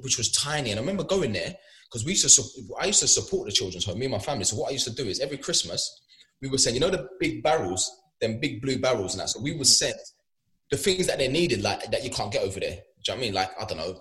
which 0.00 0.18
was 0.18 0.30
tiny. 0.32 0.70
And 0.70 0.78
I 0.78 0.82
remember 0.82 1.04
going 1.04 1.32
there 1.32 1.54
because 1.90 2.04
we 2.04 2.12
used 2.12 2.34
to 2.34 2.42
I 2.80 2.86
used 2.86 3.00
to 3.00 3.08
support 3.08 3.46
the 3.46 3.52
children's 3.52 3.84
home, 3.84 3.98
me 3.98 4.06
and 4.06 4.12
my 4.12 4.18
family. 4.18 4.44
So 4.44 4.56
what 4.56 4.70
I 4.70 4.72
used 4.72 4.86
to 4.86 4.94
do 4.94 5.04
is 5.04 5.20
every 5.20 5.36
Christmas 5.36 6.00
we 6.40 6.48
would 6.48 6.60
send 6.60 6.74
you 6.74 6.80
know 6.80 6.90
the 6.90 7.08
big 7.20 7.42
barrels, 7.42 8.01
them 8.22 8.40
big 8.40 8.62
blue 8.62 8.78
barrels 8.78 9.12
and 9.12 9.20
that. 9.20 9.28
So 9.28 9.40
we 9.40 9.54
would 9.54 9.66
send 9.66 9.94
the 10.70 10.78
things 10.78 11.06
that 11.08 11.18
they 11.18 11.28
needed, 11.28 11.62
like 11.62 11.90
that 11.90 12.02
you 12.02 12.10
can't 12.10 12.32
get 12.32 12.42
over 12.42 12.58
there. 12.58 12.70
Do 12.70 12.76
you 12.76 12.80
know 13.08 13.14
what 13.14 13.16
I 13.16 13.20
mean? 13.20 13.34
Like 13.34 13.50
I 13.60 13.64
don't 13.66 13.78
know, 13.78 14.00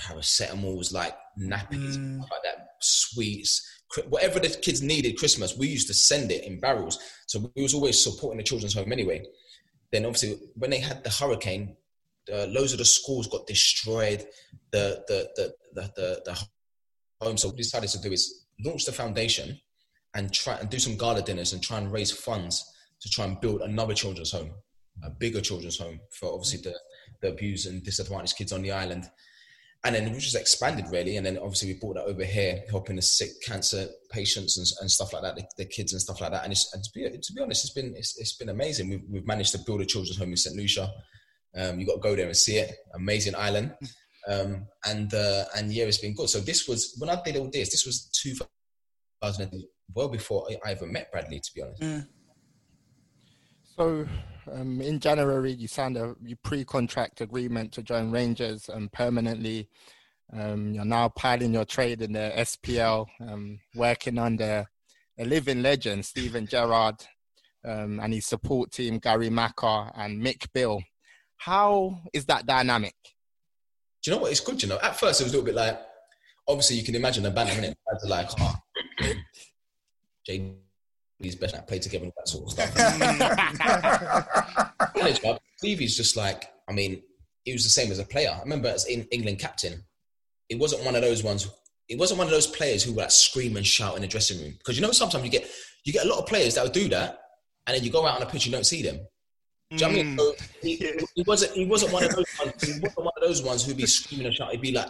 paracetamols, 0.00 0.92
like 0.92 1.14
nappies, 1.38 1.92
stuff 1.92 2.30
like 2.30 2.42
that, 2.42 2.68
sweets, 2.80 3.70
whatever 4.08 4.40
the 4.40 4.48
kids 4.48 4.82
needed 4.82 5.18
Christmas, 5.18 5.56
we 5.56 5.68
used 5.68 5.86
to 5.86 5.94
send 5.94 6.32
it 6.32 6.44
in 6.44 6.58
barrels. 6.58 6.98
So 7.26 7.50
we 7.54 7.62
was 7.62 7.74
always 7.74 8.02
supporting 8.02 8.38
the 8.38 8.42
children's 8.42 8.74
home 8.74 8.92
anyway. 8.92 9.24
Then 9.92 10.04
obviously 10.06 10.38
when 10.56 10.70
they 10.70 10.80
had 10.80 11.04
the 11.04 11.10
hurricane, 11.10 11.76
uh, 12.32 12.46
loads 12.46 12.72
of 12.72 12.78
the 12.78 12.84
schools 12.84 13.28
got 13.28 13.46
destroyed. 13.46 14.26
The 14.72 15.04
the 15.06 15.28
the 15.36 15.54
the 15.74 15.92
the, 15.94 16.22
the 16.24 16.44
home. 17.20 17.36
So 17.36 17.50
we 17.50 17.56
decided 17.56 17.90
to 17.90 18.00
do 18.00 18.10
is 18.10 18.46
launch 18.64 18.86
the 18.86 18.92
foundation 18.92 19.60
and 20.14 20.32
try 20.32 20.54
and 20.56 20.70
do 20.70 20.78
some 20.78 20.96
gala 20.96 21.22
dinners 21.22 21.52
and 21.52 21.62
try 21.62 21.78
and 21.78 21.92
raise 21.92 22.10
funds 22.10 22.73
to 23.04 23.10
try 23.10 23.26
and 23.26 23.38
build 23.38 23.60
another 23.60 23.92
children's 23.92 24.32
home, 24.32 24.50
a 25.04 25.10
bigger 25.10 25.42
children's 25.42 25.78
home 25.78 26.00
for 26.18 26.32
obviously 26.32 26.62
the, 26.62 26.74
the 27.20 27.28
abused 27.32 27.66
and 27.66 27.84
disadvantaged 27.84 28.36
kids 28.36 28.50
on 28.50 28.62
the 28.62 28.72
island. 28.72 29.04
And 29.84 29.94
then 29.94 30.10
we 30.10 30.18
just 30.18 30.34
expanded 30.34 30.86
really. 30.90 31.18
And 31.18 31.26
then 31.26 31.36
obviously 31.36 31.74
we 31.74 31.78
brought 31.78 31.96
that 31.96 32.06
over 32.06 32.24
here, 32.24 32.62
helping 32.70 32.96
the 32.96 33.02
sick 33.02 33.28
cancer 33.44 33.86
patients 34.10 34.56
and, 34.56 34.66
and 34.80 34.90
stuff 34.90 35.12
like 35.12 35.20
that, 35.22 35.36
the, 35.36 35.44
the 35.58 35.66
kids 35.66 35.92
and 35.92 36.00
stuff 36.00 36.22
like 36.22 36.30
that. 36.32 36.44
And, 36.44 36.54
and 36.72 36.82
to, 36.82 36.90
be, 36.94 37.02
to 37.10 37.32
be 37.34 37.42
honest, 37.42 37.64
it's 37.66 37.74
been, 37.74 37.94
it's, 37.94 38.18
it's 38.18 38.32
been 38.38 38.48
amazing. 38.48 38.88
We've, 38.88 39.02
we've 39.10 39.26
managed 39.26 39.52
to 39.52 39.58
build 39.58 39.82
a 39.82 39.84
children's 39.84 40.16
home 40.16 40.30
in 40.30 40.38
St. 40.38 40.56
Lucia. 40.56 40.90
Um, 41.54 41.78
you 41.78 41.84
got 41.86 41.96
to 41.96 42.00
go 42.00 42.16
there 42.16 42.26
and 42.26 42.36
see 42.36 42.56
it. 42.56 42.74
Amazing 42.94 43.34
island. 43.34 43.74
Um, 44.26 44.66
and, 44.86 45.12
uh, 45.12 45.44
and 45.54 45.70
yeah, 45.70 45.84
it's 45.84 45.98
been 45.98 46.14
good. 46.14 46.30
So 46.30 46.40
this 46.40 46.66
was, 46.66 46.96
when 46.98 47.10
I 47.10 47.20
did 47.22 47.36
all 47.36 47.50
this, 47.52 47.70
this 47.70 47.84
was 47.84 48.08
2000, 49.20 49.52
well 49.94 50.08
before 50.08 50.48
I- 50.64 50.72
even 50.72 50.92
met 50.92 51.12
Bradley, 51.12 51.40
to 51.40 51.50
be 51.54 51.60
honest. 51.62 51.82
So, 53.76 54.06
um, 54.52 54.80
in 54.80 55.00
January, 55.00 55.52
you 55.52 55.66
signed 55.66 55.96
a 55.96 56.14
pre-contract 56.44 57.20
agreement 57.20 57.72
to 57.72 57.82
join 57.82 58.12
Rangers 58.12 58.70
um, 58.72 58.88
permanently. 58.92 59.68
Um, 60.32 60.72
you're 60.72 60.84
now 60.84 61.08
piling 61.08 61.52
your 61.52 61.64
trade 61.64 62.00
in 62.00 62.12
the 62.12 62.32
SPL, 62.36 63.06
um, 63.20 63.58
working 63.74 64.18
under 64.18 64.66
a 65.18 65.24
living 65.24 65.60
legend, 65.62 66.06
Steven 66.06 66.46
Gerrard, 66.46 67.04
um, 67.64 67.98
and 67.98 68.14
his 68.14 68.26
support 68.26 68.70
team, 68.70 68.98
Gary 68.98 69.28
Macker 69.30 69.90
and 69.96 70.24
Mick 70.24 70.52
Beale. 70.52 70.82
How 71.36 71.98
is 72.12 72.26
that 72.26 72.46
dynamic? 72.46 72.94
Do 74.02 74.10
you 74.10 74.16
know 74.16 74.22
what? 74.22 74.30
It's 74.30 74.40
good, 74.40 74.62
you 74.62 74.68
know. 74.68 74.78
At 74.82 75.00
first, 75.00 75.20
it 75.20 75.24
was 75.24 75.32
a 75.32 75.36
little 75.36 75.46
bit 75.46 75.56
like, 75.56 75.80
obviously, 76.46 76.76
you 76.76 76.84
can 76.84 76.94
imagine 76.94 77.24
the 77.24 77.30
banter, 77.30 77.54
innit? 77.54 77.74
Fans 77.90 78.04
are 78.04 78.08
like, 78.08 78.30
oh, 78.40 78.54
JD's 81.22 81.36
best 81.36 81.54
at 81.54 81.66
play 81.66 81.78
together 81.78 82.04
and 82.04 82.12
that 82.16 82.28
sort 82.28 82.44
of 82.44 82.52
stuff. 82.52 82.74
Manager, 84.96 85.38
Stevie's 85.56 85.96
just 85.96 86.16
like, 86.16 86.50
I 86.68 86.72
mean, 86.72 87.02
he 87.44 87.52
was 87.52 87.64
the 87.64 87.70
same 87.70 87.90
as 87.90 87.98
a 87.98 88.04
player. 88.04 88.30
I 88.34 88.40
remember 88.40 88.68
as 88.68 88.86
in 88.86 89.06
England 89.10 89.38
captain, 89.38 89.84
it 90.48 90.58
wasn't 90.58 90.84
one 90.84 90.96
of 90.96 91.02
those 91.02 91.22
ones. 91.22 91.48
It 91.88 91.98
wasn't 91.98 92.18
one 92.18 92.26
of 92.26 92.32
those 92.32 92.46
players 92.46 92.82
who 92.82 92.92
would 92.92 93.02
like 93.02 93.10
scream 93.10 93.56
and 93.56 93.66
shout 93.66 93.96
in 93.96 94.02
the 94.02 94.08
dressing 94.08 94.40
room 94.40 94.54
because 94.58 94.76
you 94.76 94.82
know 94.82 94.90
sometimes 94.92 95.24
you 95.24 95.30
get 95.30 95.50
you 95.84 95.92
get 95.92 96.06
a 96.06 96.08
lot 96.08 96.18
of 96.18 96.26
players 96.26 96.54
that 96.54 96.64
would 96.64 96.72
do 96.72 96.88
that, 96.88 97.20
and 97.66 97.76
then 97.76 97.84
you 97.84 97.90
go 97.90 98.06
out 98.06 98.16
on 98.16 98.22
a 98.22 98.26
pitch, 98.26 98.46
and 98.46 98.46
you 98.46 98.52
don't 98.52 98.64
see 98.64 98.82
them. 98.82 99.00
Do 99.70 99.76
you 99.76 99.80
know 99.80 99.86
what 99.86 99.92
I 99.92 100.02
mean? 100.02 100.18
So 100.18 100.34
he, 100.62 100.78
mm. 100.78 101.04
he 101.14 101.22
wasn't. 101.26 101.52
He 101.52 101.66
wasn't 101.66 101.92
one 101.92 102.04
of 102.04 102.14
those 102.14 102.26
ones. 102.38 102.62
He 102.62 102.80
wasn't 102.80 102.98
one 102.98 103.12
of 103.16 103.22
those 103.22 103.42
ones 103.42 103.64
who'd 103.64 103.76
be 103.76 103.86
screaming 103.86 104.26
and 104.26 104.34
shouting. 104.34 104.58
He'd 104.58 104.62
be 104.62 104.72
like 104.72 104.88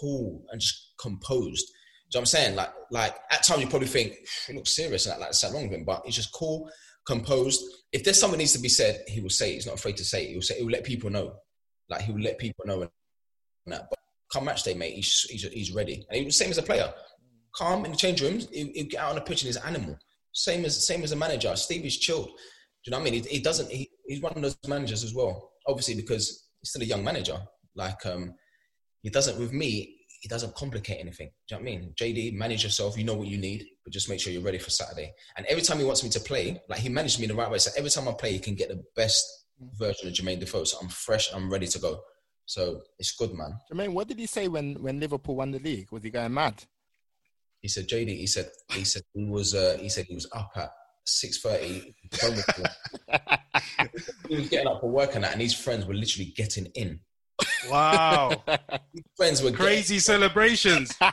cool 0.00 0.44
and 0.50 0.60
just 0.60 0.94
composed. 1.00 1.70
You 2.08 2.18
know 2.18 2.20
what 2.20 2.22
I'm 2.22 2.26
saying? 2.26 2.56
Like, 2.56 2.72
like 2.90 3.16
at 3.30 3.42
times 3.42 3.60
you 3.60 3.68
probably 3.68 3.88
think 3.88 4.14
he 4.46 4.52
looks 4.54 4.76
serious 4.76 5.06
and 5.06 5.14
that, 5.14 5.20
like 5.20 5.34
something 5.34 5.60
wrong 5.60 5.68
with 5.68 5.78
him, 5.78 5.84
but 5.84 6.02
he's 6.04 6.14
just 6.14 6.32
cool, 6.32 6.70
composed. 7.04 7.62
If 7.92 8.04
there's 8.04 8.20
something 8.20 8.38
needs 8.38 8.52
to 8.52 8.60
be 8.60 8.68
said, 8.68 9.02
he 9.08 9.20
will 9.20 9.30
say. 9.30 9.50
it. 9.50 9.54
He's 9.54 9.66
not 9.66 9.74
afraid 9.74 9.96
to 9.96 10.04
say. 10.04 10.24
it. 10.24 10.28
He 10.28 10.34
will 10.34 10.42
say. 10.42 10.58
He 10.58 10.62
will 10.62 10.70
let 10.70 10.84
people 10.84 11.10
know. 11.10 11.34
Like 11.88 12.02
he 12.02 12.12
will 12.12 12.20
let 12.20 12.38
people 12.38 12.64
know 12.66 12.82
and 12.82 12.90
that. 13.66 13.88
But 13.90 13.98
come 14.32 14.44
match 14.44 14.62
day, 14.62 14.74
mate, 14.74 14.94
he's 14.94 15.26
he's, 15.28 15.42
he's 15.48 15.72
ready. 15.72 16.06
And 16.08 16.18
he 16.18 16.24
was 16.24 16.36
same 16.36 16.50
as 16.50 16.58
a 16.58 16.62
player, 16.62 16.92
calm 17.54 17.84
in 17.84 17.90
the 17.90 17.96
change 17.96 18.22
rooms. 18.22 18.48
He, 18.52 18.70
he'll 18.74 18.86
get 18.86 19.00
out 19.00 19.10
on 19.10 19.14
the 19.16 19.20
pitch 19.22 19.42
and 19.42 19.46
he's 19.46 19.56
an 19.56 19.66
animal. 19.66 19.98
Same 20.32 20.64
as 20.64 20.86
same 20.86 21.02
as 21.02 21.12
a 21.12 21.16
manager. 21.16 21.54
Stevie's 21.56 21.98
chilled. 21.98 22.26
Do 22.26 22.32
you 22.84 22.90
know 22.92 22.98
what 22.98 23.08
I 23.08 23.10
mean? 23.10 23.22
He, 23.24 23.28
he 23.36 23.40
doesn't. 23.40 23.70
He, 23.70 23.90
he's 24.06 24.20
one 24.20 24.32
of 24.34 24.42
those 24.42 24.56
managers 24.68 25.02
as 25.02 25.14
well. 25.14 25.50
Obviously, 25.66 25.94
because 25.94 26.48
he's 26.60 26.70
still 26.70 26.82
a 26.82 26.86
young 26.86 27.02
manager. 27.02 27.38
Like 27.74 28.04
um, 28.06 28.34
he 29.02 29.10
doesn't 29.10 29.38
with 29.38 29.52
me. 29.52 29.95
He 30.26 30.28
doesn't 30.28 30.56
complicate 30.56 30.98
anything. 30.98 31.30
Do 31.46 31.54
you 31.54 31.60
know 31.60 31.64
what 31.64 31.72
I 31.72 31.78
mean? 31.78 31.94
JD, 31.94 32.34
manage 32.34 32.64
yourself. 32.64 32.98
You 32.98 33.04
know 33.04 33.14
what 33.14 33.28
you 33.28 33.38
need, 33.38 33.64
but 33.84 33.92
just 33.92 34.08
make 34.08 34.18
sure 34.18 34.32
you're 34.32 34.42
ready 34.42 34.58
for 34.58 34.70
Saturday. 34.70 35.14
And 35.36 35.46
every 35.46 35.62
time 35.62 35.78
he 35.78 35.84
wants 35.84 36.02
me 36.02 36.10
to 36.10 36.18
play, 36.18 36.60
like 36.68 36.80
he 36.80 36.88
managed 36.88 37.20
me 37.20 37.26
in 37.26 37.28
the 37.28 37.36
right 37.36 37.48
way. 37.48 37.58
So 37.58 37.70
every 37.78 37.90
time 37.90 38.08
I 38.08 38.12
play, 38.12 38.32
he 38.32 38.40
can 38.40 38.56
get 38.56 38.68
the 38.68 38.82
best 38.96 39.24
version 39.78 40.08
of 40.08 40.14
Jermain 40.14 40.40
Defoe. 40.40 40.64
So 40.64 40.78
I'm 40.82 40.88
fresh. 40.88 41.32
I'm 41.32 41.48
ready 41.48 41.68
to 41.68 41.78
go. 41.78 42.00
So 42.44 42.80
it's 42.98 43.14
good, 43.14 43.34
man. 43.34 43.56
Jermain, 43.72 43.92
what 43.92 44.08
did 44.08 44.18
he 44.18 44.26
say 44.26 44.48
when, 44.48 44.74
when 44.82 44.98
Liverpool 44.98 45.36
won 45.36 45.52
the 45.52 45.60
league? 45.60 45.92
Was 45.92 46.02
he 46.02 46.10
going 46.10 46.34
mad? 46.34 46.64
He 47.60 47.68
said, 47.68 47.86
JD. 47.86 48.08
He 48.08 48.26
said, 48.26 48.50
he 48.70 48.82
said 48.82 49.02
he 49.14 49.26
was. 49.26 49.54
Uh, 49.54 49.78
he 49.80 49.88
said 49.88 50.06
he 50.06 50.16
was 50.16 50.28
up 50.34 50.50
at 50.56 50.70
six 51.04 51.38
thirty. 51.38 51.94
he 54.28 54.34
was 54.34 54.48
getting 54.48 54.66
up 54.66 54.80
for 54.80 54.90
work 54.90 55.14
and 55.14 55.22
that, 55.22 55.34
and 55.34 55.40
his 55.40 55.54
friends 55.54 55.86
were 55.86 55.94
literally 55.94 56.32
getting 56.36 56.66
in. 56.74 56.98
Wow. 57.70 58.42
Friends 59.16 59.42
were 59.42 59.52
Crazy 59.52 59.98
celebrations. 59.98 60.94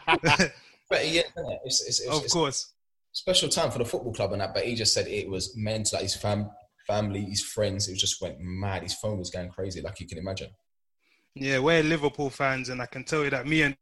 But 0.89 1.09
yeah, 1.11 1.23
it's, 1.65 1.81
it's, 1.87 2.01
it's, 2.01 2.07
of 2.07 2.29
course. 2.29 2.71
special 3.13 3.49
time 3.49 3.71
for 3.71 3.79
the 3.79 3.85
football 3.85 4.13
club 4.13 4.31
and 4.33 4.41
that. 4.41 4.53
But 4.53 4.65
he 4.65 4.75
just 4.75 4.93
said 4.93 5.07
it 5.07 5.27
was 5.27 5.57
meant 5.57 5.91
like 5.91 6.03
his 6.03 6.15
fam, 6.15 6.51
family, 6.85 7.21
his 7.21 7.41
friends. 7.41 7.87
It 7.87 7.97
just 7.97 8.21
went 8.21 8.39
mad. 8.39 8.83
His 8.83 8.93
phone 8.93 9.17
was 9.17 9.31
going 9.31 9.49
crazy, 9.49 9.81
like 9.81 9.99
you 9.99 10.05
can 10.05 10.19
imagine. 10.19 10.49
Yeah, 11.33 11.57
we're 11.59 11.81
Liverpool 11.81 12.29
fans, 12.29 12.69
and 12.69 12.79
I 12.79 12.85
can 12.85 13.03
tell 13.03 13.23
you 13.23 13.31
that 13.31 13.47
me 13.47 13.63
and 13.63 13.75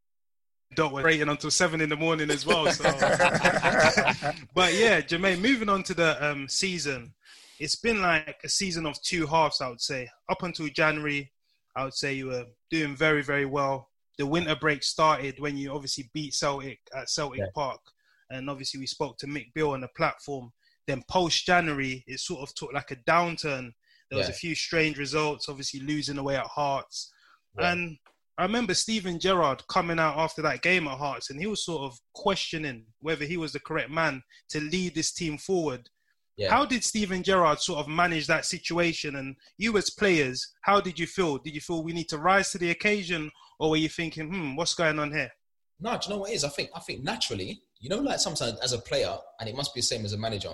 Dot 0.73 0.93
were 0.93 1.03
waiting 1.03 1.27
until 1.27 1.51
seven 1.51 1.81
in 1.81 1.89
the 1.89 1.97
morning 1.97 2.31
as 2.31 2.45
well. 2.45 2.71
So. 2.71 2.83
but 4.53 4.73
yeah, 4.73 5.01
Jermain, 5.01 5.41
moving 5.41 5.67
on 5.67 5.83
to 5.83 5.93
the 5.93 6.25
um, 6.25 6.47
season, 6.47 7.13
it's 7.59 7.75
been 7.75 8.01
like 8.01 8.39
a 8.45 8.47
season 8.47 8.85
of 8.85 9.01
two 9.01 9.27
halves, 9.27 9.59
I 9.59 9.67
would 9.67 9.81
say. 9.81 10.09
Up 10.29 10.43
until 10.43 10.69
January, 10.69 11.29
I 11.75 11.83
would 11.83 11.93
say 11.93 12.13
you 12.13 12.27
were 12.27 12.45
doing 12.69 12.95
very, 12.95 13.23
very 13.23 13.45
well. 13.45 13.89
The 14.17 14.25
winter 14.25 14.55
break 14.55 14.83
started 14.83 15.39
when 15.39 15.57
you 15.57 15.73
obviously 15.73 16.09
beat 16.13 16.33
Celtic 16.33 16.79
at 16.95 17.09
Celtic 17.09 17.39
Yeah. 17.39 17.45
Park, 17.55 17.81
and 18.29 18.49
obviously 18.49 18.79
we 18.79 18.87
spoke 18.87 19.17
to 19.19 19.27
Mick 19.27 19.53
Beale 19.53 19.71
on 19.71 19.81
the 19.81 19.87
platform. 19.89 20.51
Then 20.87 21.03
post 21.09 21.45
January, 21.45 22.03
it 22.07 22.19
sort 22.19 22.41
of 22.41 22.53
took 22.55 22.73
like 22.73 22.91
a 22.91 22.95
downturn. 22.97 23.73
There 24.09 24.17
was 24.17 24.27
Yeah. 24.27 24.33
a 24.33 24.37
few 24.37 24.55
strange 24.55 24.97
results, 24.97 25.47
obviously 25.47 25.79
losing 25.79 26.17
away 26.17 26.35
at 26.35 26.47
Hearts. 26.47 27.13
Yeah. 27.57 27.71
And 27.71 27.97
I 28.37 28.43
remember 28.43 28.73
Steven 28.73 29.19
Gerrard 29.19 29.67
coming 29.67 29.99
out 29.99 30.17
after 30.17 30.41
that 30.41 30.61
game 30.61 30.87
at 30.87 30.97
Hearts, 30.97 31.29
and 31.29 31.39
he 31.39 31.47
was 31.47 31.63
sort 31.63 31.83
of 31.83 31.99
questioning 32.13 32.85
whether 32.99 33.25
he 33.25 33.37
was 33.37 33.53
the 33.53 33.59
correct 33.59 33.89
man 33.89 34.23
to 34.49 34.59
lead 34.59 34.95
this 34.95 35.11
team 35.11 35.37
forward. 35.37 35.89
Yeah. 36.37 36.49
How 36.49 36.65
did 36.65 36.83
Steven 36.83 37.23
Gerrard 37.23 37.59
sort 37.59 37.79
of 37.79 37.87
manage 37.87 38.27
that 38.27 38.45
situation? 38.45 39.17
And 39.17 39.35
you, 39.57 39.77
as 39.77 39.89
players, 39.89 40.53
how 40.61 40.81
did 40.81 40.97
you 40.97 41.05
feel? 41.05 41.37
Did 41.37 41.53
you 41.53 41.61
feel 41.61 41.83
we 41.83 41.93
need 41.93 42.09
to 42.09 42.17
rise 42.17 42.51
to 42.51 42.57
the 42.57 42.71
occasion, 42.71 43.29
or 43.59 43.69
were 43.71 43.77
you 43.77 43.89
thinking, 43.89 44.27
"Hmm, 44.29 44.55
what's 44.55 44.73
going 44.73 44.97
on 44.97 45.11
here"? 45.11 45.31
No, 45.79 45.91
do 45.93 45.99
you 46.03 46.09
know 46.11 46.21
what 46.21 46.31
it 46.31 46.35
is? 46.35 46.43
I 46.43 46.49
think 46.49 46.69
I 46.73 46.79
think 46.79 47.03
naturally, 47.03 47.61
you 47.79 47.89
know, 47.89 47.99
like 47.99 48.19
sometimes 48.19 48.59
as 48.61 48.73
a 48.73 48.79
player, 48.79 49.15
and 49.39 49.49
it 49.49 49.55
must 49.55 49.73
be 49.75 49.81
the 49.81 49.85
same 49.85 50.05
as 50.05 50.13
a 50.13 50.17
manager. 50.17 50.53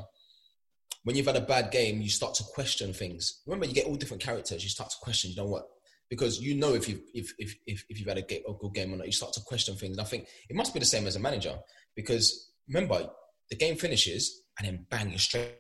when 1.04 1.16
you've 1.16 1.26
had 1.26 1.38
a 1.38 1.42
bad 1.42 1.72
game, 1.72 2.02
you 2.02 2.10
start 2.10 2.34
to 2.36 2.44
question 2.44 2.92
things. 2.92 3.42
Remember, 3.46 3.66
you 3.66 3.74
get 3.74 3.86
all 3.86 3.96
different 3.96 4.22
characters. 4.22 4.62
You 4.62 4.70
start 4.70 4.90
to 4.90 4.98
question. 5.02 5.30
You 5.32 5.38
know 5.38 5.46
what? 5.46 5.66
Because 6.10 6.42
you 6.42 6.56
know 6.56 6.74
if 6.74 6.90
you 6.90 7.02
if 7.14 7.34
if 7.38 7.56
if, 7.66 7.86
if 7.88 8.00
you've 8.00 8.10
had 8.10 8.18
a, 8.18 8.24
game, 8.24 8.42
a 8.48 8.54
good 8.54 8.74
game 8.74 8.94
or 8.94 8.98
not, 8.98 9.06
you 9.06 9.14
start 9.14 9.32
to 9.34 9.42
question 9.42 9.76
things. 9.76 9.98
And 9.98 10.06
I 10.06 10.10
think 10.10 10.28
it 10.50 10.56
must 10.56 10.74
be 10.74 10.82
the 10.82 10.86
same 10.86 11.08
as 11.08 11.16
a 11.16 11.20
manager 11.20 11.56
because 11.96 12.52
remember, 12.68 13.10
the 13.50 13.56
game 13.56 13.78
finishes 13.78 14.42
and 14.60 14.68
then 14.68 14.86
bang, 14.90 15.10
you're 15.10 15.20
straight 15.20 15.52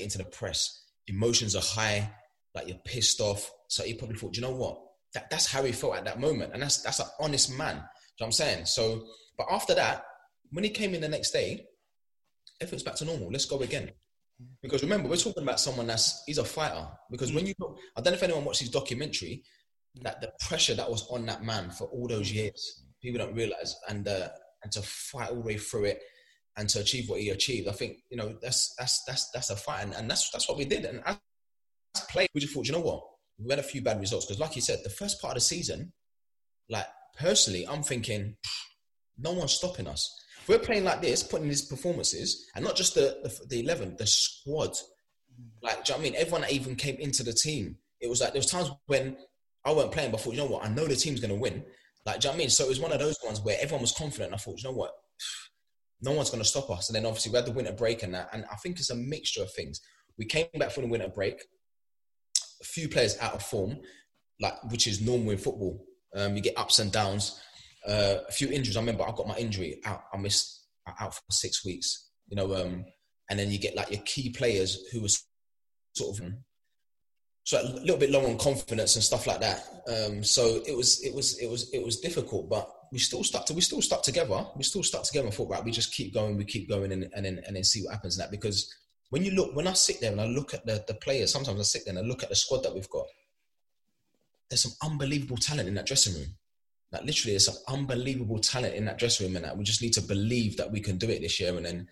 into 0.00 0.18
the 0.18 0.24
press. 0.24 0.84
Emotions 1.08 1.54
are 1.54 1.62
high, 1.62 2.10
like 2.54 2.68
you're 2.68 2.78
pissed 2.84 3.20
off. 3.20 3.50
So 3.68 3.84
he 3.84 3.94
probably 3.94 4.16
thought, 4.16 4.36
you 4.36 4.42
know 4.42 4.54
what? 4.54 4.80
That, 5.14 5.30
that's 5.30 5.46
how 5.46 5.62
he 5.64 5.72
felt 5.72 5.96
at 5.96 6.04
that 6.06 6.20
moment, 6.20 6.52
and 6.54 6.62
that's 6.62 6.82
that's 6.82 7.00
an 7.00 7.06
honest 7.20 7.56
man. 7.56 7.76
You 7.76 7.80
know 7.80 7.84
what 8.18 8.26
I'm 8.26 8.32
saying? 8.32 8.64
So, 8.66 9.04
but 9.36 9.46
after 9.50 9.74
that, 9.74 10.04
when 10.50 10.64
he 10.64 10.70
came 10.70 10.94
in 10.94 11.00
the 11.00 11.08
next 11.08 11.32
day, 11.32 11.66
everything's 12.60 12.82
back 12.82 12.94
to 12.96 13.04
normal. 13.04 13.30
Let's 13.30 13.44
go 13.44 13.58
again. 13.60 13.90
Because 14.62 14.82
remember, 14.82 15.08
we're 15.08 15.16
talking 15.16 15.42
about 15.42 15.60
someone 15.60 15.86
that's 15.86 16.22
he's 16.26 16.38
a 16.38 16.44
fighter. 16.44 16.86
Because 17.10 17.30
mm. 17.30 17.36
when 17.36 17.46
you 17.46 17.54
look, 17.58 17.78
I 17.96 18.00
don't 18.00 18.12
know 18.12 18.16
if 18.16 18.22
anyone 18.22 18.44
watched 18.44 18.60
his 18.60 18.70
documentary, 18.70 19.42
that 20.00 20.20
the 20.20 20.32
pressure 20.40 20.74
that 20.74 20.90
was 20.90 21.06
on 21.08 21.26
that 21.26 21.42
man 21.42 21.70
for 21.70 21.84
all 21.88 22.08
those 22.08 22.32
years, 22.32 22.84
people 23.02 23.18
don't 23.18 23.34
realize, 23.34 23.76
and 23.88 24.08
uh, 24.08 24.28
and 24.62 24.72
to 24.72 24.82
fight 24.82 25.28
all 25.28 25.36
the 25.36 25.42
way 25.42 25.56
through 25.58 25.84
it, 25.84 26.00
and 26.56 26.68
to 26.68 26.80
achieve 26.80 27.08
what 27.08 27.20
he 27.20 27.30
achieved, 27.30 27.68
I 27.68 27.72
think 27.72 27.98
you 28.10 28.16
know 28.16 28.36
that's 28.40 28.74
that's 28.78 29.02
that's 29.04 29.30
that's 29.30 29.50
a 29.50 29.56
fight, 29.56 29.84
and, 29.84 29.94
and 29.94 30.10
that's 30.10 30.30
that's 30.30 30.48
what 30.48 30.58
we 30.58 30.64
did. 30.64 30.84
And 30.84 31.02
as 31.06 31.16
play, 32.08 32.26
we 32.34 32.40
just 32.40 32.54
thought, 32.54 32.66
you 32.66 32.72
know 32.72 32.80
what, 32.80 33.04
we 33.38 33.50
had 33.50 33.58
a 33.58 33.62
few 33.62 33.82
bad 33.82 34.00
results 34.00 34.26
because, 34.26 34.40
like 34.40 34.56
you 34.56 34.62
said, 34.62 34.80
the 34.82 34.90
first 34.90 35.20
part 35.20 35.32
of 35.32 35.36
the 35.36 35.40
season, 35.40 35.92
like 36.68 36.86
personally, 37.18 37.66
I'm 37.66 37.82
thinking, 37.82 38.36
no 39.18 39.32
one's 39.32 39.52
stopping 39.52 39.86
us. 39.86 40.18
If 40.40 40.48
we're 40.48 40.58
playing 40.58 40.84
like 40.84 41.02
this, 41.02 41.22
putting 41.22 41.48
these 41.48 41.64
performances, 41.64 42.46
and 42.54 42.64
not 42.64 42.76
just 42.76 42.94
the, 42.94 43.18
the, 43.22 43.46
the 43.48 43.60
11, 43.60 43.96
the 43.96 44.06
squad, 44.06 44.76
like, 45.62 45.88
you 45.88 45.94
know 45.94 46.00
I 46.00 46.02
mean? 46.02 46.14
Everyone 46.16 46.42
that 46.42 46.52
even 46.52 46.74
came 46.74 46.96
into 46.96 47.22
the 47.22 47.32
team, 47.32 47.76
it 48.00 48.08
was 48.08 48.20
like 48.20 48.32
there 48.32 48.40
was 48.40 48.50
times 48.50 48.70
when 48.86 49.16
I 49.64 49.72
weren't 49.72 49.92
playing, 49.92 50.10
but 50.10 50.20
I 50.20 50.24
thought, 50.24 50.34
you 50.34 50.40
know 50.40 50.46
what, 50.46 50.64
I 50.64 50.68
know 50.68 50.86
the 50.86 50.96
team's 50.96 51.20
going 51.20 51.34
to 51.34 51.40
win. 51.40 51.64
Like, 52.04 52.22
you 52.24 52.30
know 52.30 52.34
I 52.34 52.38
mean? 52.38 52.50
So 52.50 52.64
it 52.64 52.68
was 52.68 52.80
one 52.80 52.92
of 52.92 52.98
those 52.98 53.16
ones 53.24 53.40
where 53.40 53.56
everyone 53.60 53.82
was 53.82 53.92
confident. 53.92 54.34
I 54.34 54.36
thought, 54.36 54.58
you 54.58 54.64
know 54.64 54.76
what, 54.76 54.92
no 56.02 56.12
one's 56.12 56.30
going 56.30 56.42
to 56.42 56.48
stop 56.48 56.70
us. 56.70 56.88
And 56.88 56.96
then 56.96 57.06
obviously 57.06 57.30
we 57.30 57.36
had 57.36 57.46
the 57.46 57.52
winter 57.52 57.72
break 57.72 58.02
and 58.02 58.14
that. 58.14 58.28
And 58.32 58.44
I 58.52 58.56
think 58.56 58.78
it's 58.78 58.90
a 58.90 58.96
mixture 58.96 59.42
of 59.42 59.52
things. 59.52 59.80
We 60.18 60.24
came 60.24 60.46
back 60.58 60.72
from 60.72 60.84
the 60.84 60.90
winter 60.90 61.08
break, 61.08 61.42
a 62.60 62.64
few 62.64 62.88
players 62.88 63.16
out 63.20 63.34
of 63.34 63.42
form, 63.42 63.78
like 64.40 64.54
which 64.70 64.86
is 64.86 65.00
normal 65.00 65.30
in 65.30 65.38
football. 65.38 65.84
Um, 66.14 66.36
you 66.36 66.42
get 66.42 66.58
ups 66.58 66.78
and 66.78 66.92
downs 66.92 67.40
uh, 67.86 68.16
a 68.28 68.32
few 68.32 68.48
injuries. 68.48 68.76
I 68.76 68.80
remember 68.80 69.04
I 69.04 69.12
got 69.12 69.28
my 69.28 69.36
injury 69.36 69.80
out. 69.84 70.02
I 70.12 70.18
missed 70.18 70.66
out 71.00 71.14
for 71.14 71.20
six 71.30 71.64
weeks. 71.64 72.10
You 72.28 72.36
know, 72.36 72.54
um, 72.54 72.84
and 73.30 73.38
then 73.38 73.50
you 73.50 73.58
get 73.58 73.76
like 73.76 73.90
your 73.90 74.02
key 74.04 74.30
players 74.30 74.86
who 74.92 75.00
was 75.00 75.24
sort 75.94 76.18
of 76.18 76.32
so 77.44 77.60
a 77.60 77.64
little 77.80 77.96
bit 77.96 78.10
low 78.10 78.24
on 78.24 78.38
confidence 78.38 78.94
and 78.94 79.04
stuff 79.04 79.26
like 79.26 79.40
that. 79.40 79.64
Um, 79.88 80.22
so 80.22 80.62
it 80.66 80.76
was 80.76 81.04
it 81.04 81.14
was 81.14 81.38
it 81.40 81.48
was 81.48 81.72
it 81.72 81.84
was 81.84 82.00
difficult, 82.00 82.48
but 82.48 82.70
we 82.92 82.98
still 82.98 83.24
stuck 83.24 83.46
to 83.46 83.54
we 83.54 83.62
still 83.62 83.80
stuck 83.80 84.02
together. 84.02 84.46
We 84.54 84.62
still 84.62 84.82
stuck 84.82 85.02
together 85.04 85.26
and 85.26 85.34
thought, 85.34 85.48
right, 85.48 85.64
we 85.64 85.72
just 85.72 85.94
keep 85.94 86.12
going, 86.12 86.36
we 86.36 86.44
keep 86.44 86.68
going, 86.68 86.92
and, 86.92 87.08
and 87.14 87.24
then 87.24 87.42
and 87.46 87.56
then 87.56 87.64
see 87.64 87.82
what 87.82 87.94
happens. 87.94 88.18
And 88.18 88.24
that 88.24 88.30
because 88.30 88.72
when 89.08 89.24
you 89.24 89.32
look, 89.32 89.56
when 89.56 89.66
I 89.66 89.72
sit 89.72 90.00
there 90.00 90.12
and 90.12 90.20
I 90.20 90.26
look 90.26 90.52
at 90.52 90.66
the 90.66 90.84
the 90.86 90.94
players, 90.94 91.32
sometimes 91.32 91.58
I 91.58 91.62
sit 91.62 91.84
there 91.86 91.96
and 91.96 92.04
I 92.04 92.08
look 92.08 92.22
at 92.22 92.28
the 92.28 92.36
squad 92.36 92.62
that 92.62 92.74
we've 92.74 92.90
got. 92.90 93.06
There's 94.50 94.62
some 94.62 94.72
unbelievable 94.82 95.38
talent 95.38 95.68
in 95.68 95.74
that 95.74 95.86
dressing 95.86 96.14
room. 96.14 96.34
Like 96.92 97.04
literally, 97.04 97.32
there's 97.32 97.46
some 97.46 97.56
unbelievable 97.66 98.38
talent 98.38 98.74
in 98.74 98.84
that 98.84 98.98
dressing 98.98 99.26
room, 99.26 99.36
and 99.36 99.46
that 99.46 99.56
we 99.56 99.64
just 99.64 99.80
need 99.80 99.94
to 99.94 100.02
believe 100.02 100.58
that 100.58 100.70
we 100.70 100.80
can 100.80 100.98
do 100.98 101.08
it 101.08 101.22
this 101.22 101.40
year, 101.40 101.56
and 101.56 101.64
then 101.64 101.88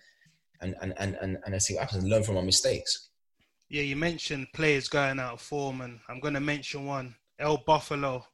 and 0.61 0.75
and 0.81 0.93
and 0.97 1.17
and, 1.19 1.37
and 1.43 1.63
see 1.63 1.73
what 1.73 1.81
happens 1.81 2.03
and 2.03 2.11
learn 2.11 2.23
from 2.23 2.37
our 2.37 2.43
mistakes. 2.43 3.09
Yeah, 3.69 3.81
you 3.81 3.95
mentioned 3.95 4.47
players 4.53 4.87
going 4.87 5.19
out 5.19 5.33
of 5.33 5.41
form, 5.41 5.81
and 5.81 5.99
I'm 6.07 6.19
going 6.19 6.35
to 6.35 6.39
mention 6.39 6.85
one, 6.85 7.15
El 7.39 7.57
Buffalo. 7.57 8.27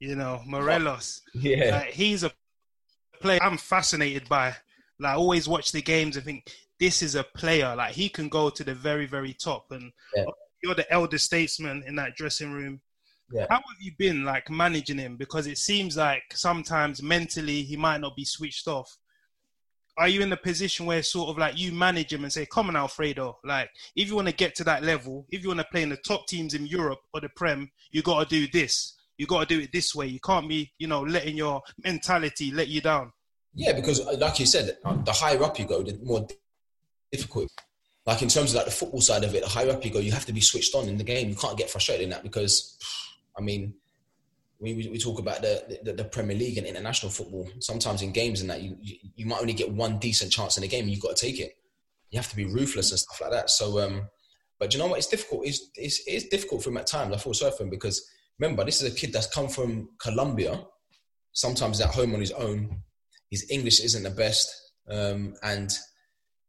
You 0.00 0.16
know, 0.16 0.42
Morelos. 0.46 1.20
Yeah, 1.34 1.82
like, 1.82 1.90
he's 1.90 2.24
a 2.24 2.32
player 3.20 3.38
I'm 3.42 3.58
fascinated 3.58 4.28
by. 4.28 4.56
Like, 4.98 5.12
I 5.12 5.16
always 5.16 5.46
watch 5.46 5.72
the 5.72 5.82
games 5.82 6.16
and 6.16 6.24
think 6.24 6.50
this 6.78 7.02
is 7.02 7.14
a 7.14 7.24
player. 7.24 7.76
Like, 7.76 7.92
he 7.92 8.08
can 8.08 8.28
go 8.28 8.50
to 8.50 8.64
the 8.64 8.74
very, 8.74 9.06
very 9.06 9.34
top. 9.34 9.66
And 9.70 9.92
yeah. 10.16 10.24
you're 10.62 10.74
the 10.74 10.90
elder 10.90 11.18
statesman 11.18 11.84
in 11.86 11.96
that 11.96 12.16
dressing 12.16 12.50
room. 12.50 12.80
Yeah. 13.32 13.46
How 13.48 13.56
have 13.56 13.80
you 13.80 13.92
been 13.98 14.24
like 14.24 14.50
managing 14.50 14.98
him? 14.98 15.16
Because 15.16 15.46
it 15.46 15.58
seems 15.58 15.96
like 15.96 16.24
sometimes 16.32 17.02
mentally 17.02 17.62
he 17.62 17.76
might 17.76 18.00
not 18.00 18.16
be 18.16 18.24
switched 18.24 18.66
off. 18.66 18.96
Are 19.98 20.08
you 20.08 20.22
in 20.22 20.30
the 20.30 20.36
position 20.36 20.86
where 20.86 21.02
sort 21.02 21.28
of 21.28 21.38
like 21.38 21.58
you 21.58 21.72
manage 21.72 22.12
him 22.12 22.24
and 22.24 22.32
say, 22.32 22.46
"Come 22.46 22.68
on, 22.68 22.76
Alfredo. 22.76 23.38
Like, 23.44 23.70
if 23.94 24.08
you 24.08 24.16
want 24.16 24.28
to 24.28 24.34
get 24.34 24.54
to 24.56 24.64
that 24.64 24.82
level, 24.82 25.26
if 25.30 25.42
you 25.42 25.48
want 25.48 25.60
to 25.60 25.66
play 25.70 25.82
in 25.82 25.90
the 25.90 25.96
top 25.98 26.26
teams 26.26 26.54
in 26.54 26.66
Europe 26.66 27.00
or 27.12 27.20
the 27.20 27.28
Prem, 27.36 27.70
you 27.90 28.02
got 28.02 28.28
to 28.28 28.28
do 28.28 28.48
this. 28.50 28.96
You 29.20 29.26
got 29.26 29.46
to 29.46 29.54
do 29.54 29.60
it 29.60 29.70
this 29.70 29.94
way. 29.94 30.06
You 30.06 30.18
can't 30.18 30.48
be, 30.48 30.72
you 30.78 30.86
know, 30.86 31.02
letting 31.02 31.36
your 31.36 31.60
mentality 31.84 32.50
let 32.52 32.68
you 32.68 32.80
down." 32.80 33.12
Yeah, 33.54 33.74
because 33.74 34.00
uh, 34.00 34.16
like 34.18 34.40
you 34.40 34.46
said, 34.46 34.78
uh, 34.82 34.96
the 35.02 35.12
higher 35.12 35.42
up 35.42 35.58
you 35.58 35.66
go, 35.66 35.82
the 35.82 35.98
more 36.02 36.26
difficult. 37.12 37.50
Like 38.06 38.22
in 38.22 38.28
terms 38.28 38.52
of 38.52 38.56
like 38.56 38.64
the 38.64 38.70
football 38.70 39.02
side 39.02 39.22
of 39.24 39.34
it, 39.34 39.42
the 39.42 39.48
higher 39.48 39.68
up 39.68 39.84
you 39.84 39.90
go, 39.90 39.98
you 39.98 40.10
have 40.12 40.24
to 40.24 40.32
be 40.32 40.40
switched 40.40 40.74
on 40.74 40.88
in 40.88 40.96
the 40.96 41.04
game. 41.04 41.28
You 41.28 41.34
can't 41.34 41.58
get 41.58 41.68
frustrated 41.68 42.04
in 42.04 42.10
that 42.10 42.22
because 42.22 42.78
I 43.36 43.42
mean, 43.42 43.74
we, 44.58 44.72
we 44.72 44.96
talk 44.96 45.18
about 45.18 45.42
the, 45.42 45.80
the, 45.82 45.92
the, 45.92 46.04
Premier 46.04 46.36
League 46.36 46.56
and 46.56 46.66
international 46.66 47.12
football. 47.12 47.46
Sometimes 47.58 48.00
in 48.00 48.12
games 48.12 48.40
and 48.40 48.48
that, 48.48 48.62
you, 48.62 48.78
you, 48.80 49.26
might 49.26 49.42
only 49.42 49.52
get 49.52 49.70
one 49.70 49.98
decent 49.98 50.32
chance 50.32 50.56
in 50.56 50.64
a 50.64 50.66
game. 50.66 50.88
You've 50.88 51.02
got 51.02 51.14
to 51.16 51.26
take 51.26 51.40
it. 51.40 51.58
You 52.10 52.18
have 52.18 52.30
to 52.30 52.36
be 52.36 52.46
ruthless 52.46 52.90
and 52.90 52.98
stuff 52.98 53.20
like 53.20 53.32
that. 53.32 53.50
So, 53.50 53.80
um, 53.80 54.08
but 54.58 54.72
you 54.72 54.78
know 54.78 54.86
what? 54.86 54.98
It's 54.98 55.08
difficult. 55.08 55.46
It's, 55.46 55.70
it's, 55.74 56.02
it's 56.06 56.28
difficult 56.28 56.62
for 56.62 56.70
him 56.70 56.78
at 56.78 56.86
times. 56.86 57.14
I 57.14 57.18
feel 57.18 57.34
sorry 57.34 57.52
for 57.52 57.64
him 57.64 57.70
because 57.70 58.10
remember, 58.40 58.64
this 58.64 58.82
is 58.82 58.92
a 58.92 58.96
kid 58.96 59.12
that's 59.12 59.32
come 59.32 59.48
from 59.48 59.90
Colombia. 60.00 60.64
Sometimes 61.32 61.80
at 61.80 61.90
home 61.90 62.14
on 62.14 62.20
his 62.20 62.32
own. 62.32 62.82
His 63.30 63.46
English 63.50 63.80
isn't 63.80 64.02
the 64.02 64.10
best, 64.10 64.50
um, 64.90 65.34
and 65.44 65.70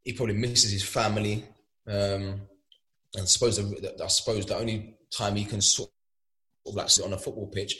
he 0.03 0.13
probably 0.13 0.35
misses 0.35 0.71
his 0.71 0.83
family. 0.83 1.45
Um, 1.87 2.41
and 3.13 3.23
I 3.23 3.25
suppose 3.25 3.57
the, 3.57 4.03
I 4.03 4.07
suppose 4.07 4.45
the 4.45 4.57
only 4.57 4.97
time 5.15 5.35
he 5.35 5.45
can 5.45 5.61
sort 5.61 5.91
of 6.65 6.73
like 6.73 6.89
sit 6.89 7.05
on 7.05 7.13
a 7.13 7.17
football 7.17 7.47
pitch. 7.47 7.75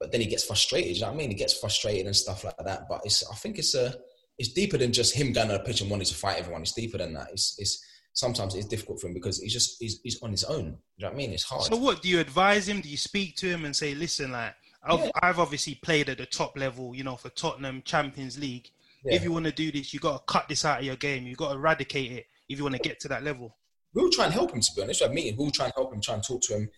But 0.00 0.10
then 0.10 0.20
he 0.20 0.26
gets 0.26 0.44
frustrated. 0.44 0.96
You 0.96 1.02
know 1.02 1.08
what 1.08 1.14
I 1.14 1.18
mean? 1.18 1.30
He 1.30 1.36
gets 1.36 1.60
frustrated 1.60 2.06
and 2.06 2.16
stuff 2.16 2.42
like 2.42 2.56
that. 2.64 2.88
But 2.88 3.02
it's 3.04 3.22
I 3.30 3.36
think 3.36 3.58
it's 3.58 3.74
a 3.74 3.94
it's 4.38 4.52
deeper 4.52 4.78
than 4.78 4.92
just 4.92 5.14
him 5.14 5.32
going 5.32 5.50
on 5.50 5.60
a 5.60 5.62
pitch 5.62 5.82
and 5.82 5.90
wanting 5.90 6.06
to 6.06 6.14
fight 6.14 6.38
everyone. 6.38 6.62
It's 6.62 6.72
deeper 6.72 6.98
than 6.98 7.12
that. 7.14 7.28
It's 7.30 7.54
it's 7.58 7.84
sometimes 8.12 8.54
it's 8.54 8.66
difficult 8.66 9.00
for 9.00 9.08
him 9.08 9.14
because 9.14 9.40
he's 9.40 9.52
just 9.52 9.76
he's, 9.80 10.00
he's 10.02 10.22
on 10.22 10.30
his 10.30 10.44
own. 10.44 10.56
Do 10.56 10.62
you 10.64 10.72
know 11.02 11.08
what 11.08 11.14
I 11.14 11.16
mean? 11.16 11.32
It's 11.32 11.44
hard. 11.44 11.64
So 11.64 11.76
what 11.76 12.02
do 12.02 12.08
you 12.08 12.20
advise 12.20 12.68
him? 12.68 12.80
Do 12.80 12.88
you 12.88 12.96
speak 12.96 13.36
to 13.36 13.46
him 13.46 13.64
and 13.64 13.74
say, 13.74 13.94
listen, 13.94 14.32
like 14.32 14.54
I've, 14.82 15.00
yeah. 15.00 15.10
I've 15.22 15.38
obviously 15.38 15.74
played 15.76 16.08
at 16.08 16.18
the 16.18 16.26
top 16.26 16.56
level, 16.56 16.94
you 16.94 17.04
know, 17.04 17.16
for 17.16 17.30
Tottenham 17.30 17.82
Champions 17.84 18.38
League. 18.38 18.70
Yeah. 19.04 19.14
If 19.14 19.24
you 19.24 19.32
want 19.32 19.46
to 19.46 19.52
do 19.52 19.72
this, 19.72 19.94
you 19.94 20.00
got 20.00 20.18
to 20.18 20.32
cut 20.32 20.48
this 20.48 20.64
out 20.64 20.80
of 20.80 20.84
your 20.84 20.96
game. 20.96 21.26
You 21.26 21.34
got 21.34 21.50
to 21.50 21.54
eradicate 21.54 22.12
it 22.12 22.26
if 22.48 22.58
you 22.58 22.64
want 22.64 22.76
to 22.76 22.82
get 22.82 23.00
to 23.00 23.08
that 23.08 23.22
level. 23.22 23.56
We'll 23.94 24.10
try 24.10 24.26
and 24.26 24.34
help 24.34 24.52
him. 24.52 24.60
To 24.60 24.74
be 24.74 24.82
honest, 24.82 25.00
we 25.00 25.04
have 25.04 25.14
meeting. 25.14 25.36
We'll 25.36 25.50
try 25.50 25.66
and 25.66 25.74
help 25.74 25.92
him. 25.92 26.00
Try 26.00 26.14
and 26.14 26.22
talk 26.22 26.42
to 26.42 26.54
him, 26.54 26.70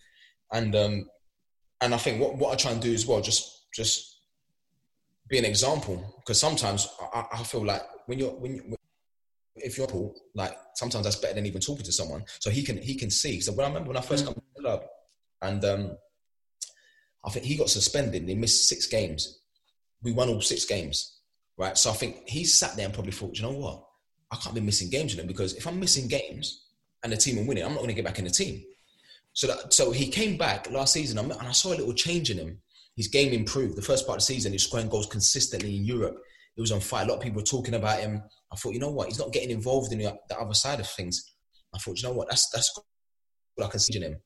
and 0.51 0.75
um, 0.75 1.09
and 1.81 1.93
I 1.93 1.97
think 1.97 2.19
what, 2.19 2.37
what 2.37 2.53
I 2.53 2.55
try 2.55 2.71
and 2.71 2.81
do 2.81 2.93
as 2.93 3.05
well, 3.05 3.21
just 3.21 3.71
just 3.73 4.17
be 5.27 5.37
an 5.37 5.45
example 5.45 6.15
because 6.19 6.39
sometimes 6.39 6.87
I, 7.13 7.25
I, 7.33 7.43
feel 7.43 7.65
like 7.65 7.81
when 8.07 8.19
you're 8.19 8.31
when 8.31 8.55
you, 8.55 8.77
if 9.55 9.77
you're 9.77 10.13
like 10.35 10.57
sometimes 10.75 11.03
that's 11.03 11.17
better 11.17 11.35
than 11.35 11.45
even 11.45 11.61
talking 11.61 11.85
to 11.85 11.91
someone 11.91 12.23
so 12.39 12.49
he 12.49 12.63
can 12.63 12.77
he 12.77 12.95
can 12.95 13.09
see 13.09 13.39
so 13.39 13.51
when 13.51 13.65
I 13.65 13.69
remember 13.69 13.89
when 13.89 13.97
I 13.97 14.01
first 14.01 14.23
mm. 14.23 14.27
come 14.27 14.35
to 14.35 14.41
the 14.55 14.61
club 14.61 14.83
and 15.41 15.65
um, 15.65 15.97
I 17.25 17.29
think 17.29 17.45
he 17.45 17.55
got 17.55 17.69
suspended 17.69 18.27
he 18.27 18.35
missed 18.35 18.67
six 18.67 18.87
games 18.87 19.39
we 20.01 20.11
won 20.11 20.29
all 20.29 20.41
six 20.41 20.65
games 20.65 21.19
right 21.57 21.77
so 21.77 21.91
I 21.91 21.93
think 21.93 22.27
he 22.27 22.43
sat 22.43 22.75
there 22.75 22.85
and 22.85 22.93
probably 22.93 23.11
thought 23.11 23.37
you 23.37 23.43
know 23.43 23.51
what 23.51 23.83
I 24.31 24.37
can't 24.37 24.55
be 24.55 24.61
missing 24.61 24.89
games 24.89 25.13
in 25.13 25.19
it 25.19 25.27
because 25.27 25.53
if 25.55 25.67
I'm 25.67 25.79
missing 25.79 26.07
games 26.07 26.65
and 27.03 27.11
the 27.11 27.17
team 27.17 27.37
are 27.37 27.47
winning 27.47 27.63
I'm 27.63 27.71
not 27.73 27.79
going 27.79 27.89
to 27.89 27.95
get 27.95 28.05
back 28.05 28.19
in 28.19 28.25
the 28.25 28.31
team 28.31 28.63
so 29.33 29.47
that, 29.47 29.73
so 29.73 29.91
he 29.91 30.07
came 30.07 30.37
back 30.37 30.69
last 30.71 30.93
season, 30.93 31.17
and 31.17 31.33
I 31.33 31.51
saw 31.51 31.69
a 31.69 31.75
little 31.75 31.93
change 31.93 32.29
in 32.29 32.37
him. 32.37 32.59
His 32.95 33.07
game 33.07 33.33
improved. 33.33 33.75
The 33.75 33.81
first 33.81 34.05
part 34.05 34.17
of 34.17 34.21
the 34.21 34.33
season, 34.33 34.51
he's 34.51 34.63
scoring 34.63 34.89
goals 34.89 35.07
consistently 35.07 35.75
in 35.75 35.83
Europe. 35.83 36.21
He 36.55 36.61
was 36.61 36.71
on 36.71 36.79
fire. 36.79 37.05
A 37.05 37.07
lot 37.07 37.17
of 37.17 37.21
people 37.21 37.41
were 37.41 37.45
talking 37.45 37.73
about 37.73 37.99
him. 37.99 38.21
I 38.51 38.55
thought, 38.55 38.73
you 38.73 38.79
know 38.79 38.91
what? 38.91 39.07
He's 39.07 39.19
not 39.19 39.33
getting 39.33 39.49
involved 39.49 39.91
in 39.91 39.99
the, 39.99 40.15
the 40.29 40.39
other 40.39 40.53
side 40.53 40.79
of 40.79 40.87
things. 40.87 41.33
I 41.73 41.79
thought, 41.79 41.97
you 41.97 42.07
know 42.07 42.13
what? 42.13 42.29
That's 42.29 42.49
that's 42.49 42.71
what 43.55 43.65
I 43.65 43.69
can 43.69 43.79
see 43.79 43.97
in 43.97 44.03
him. 44.03 44.17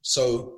So, 0.00 0.54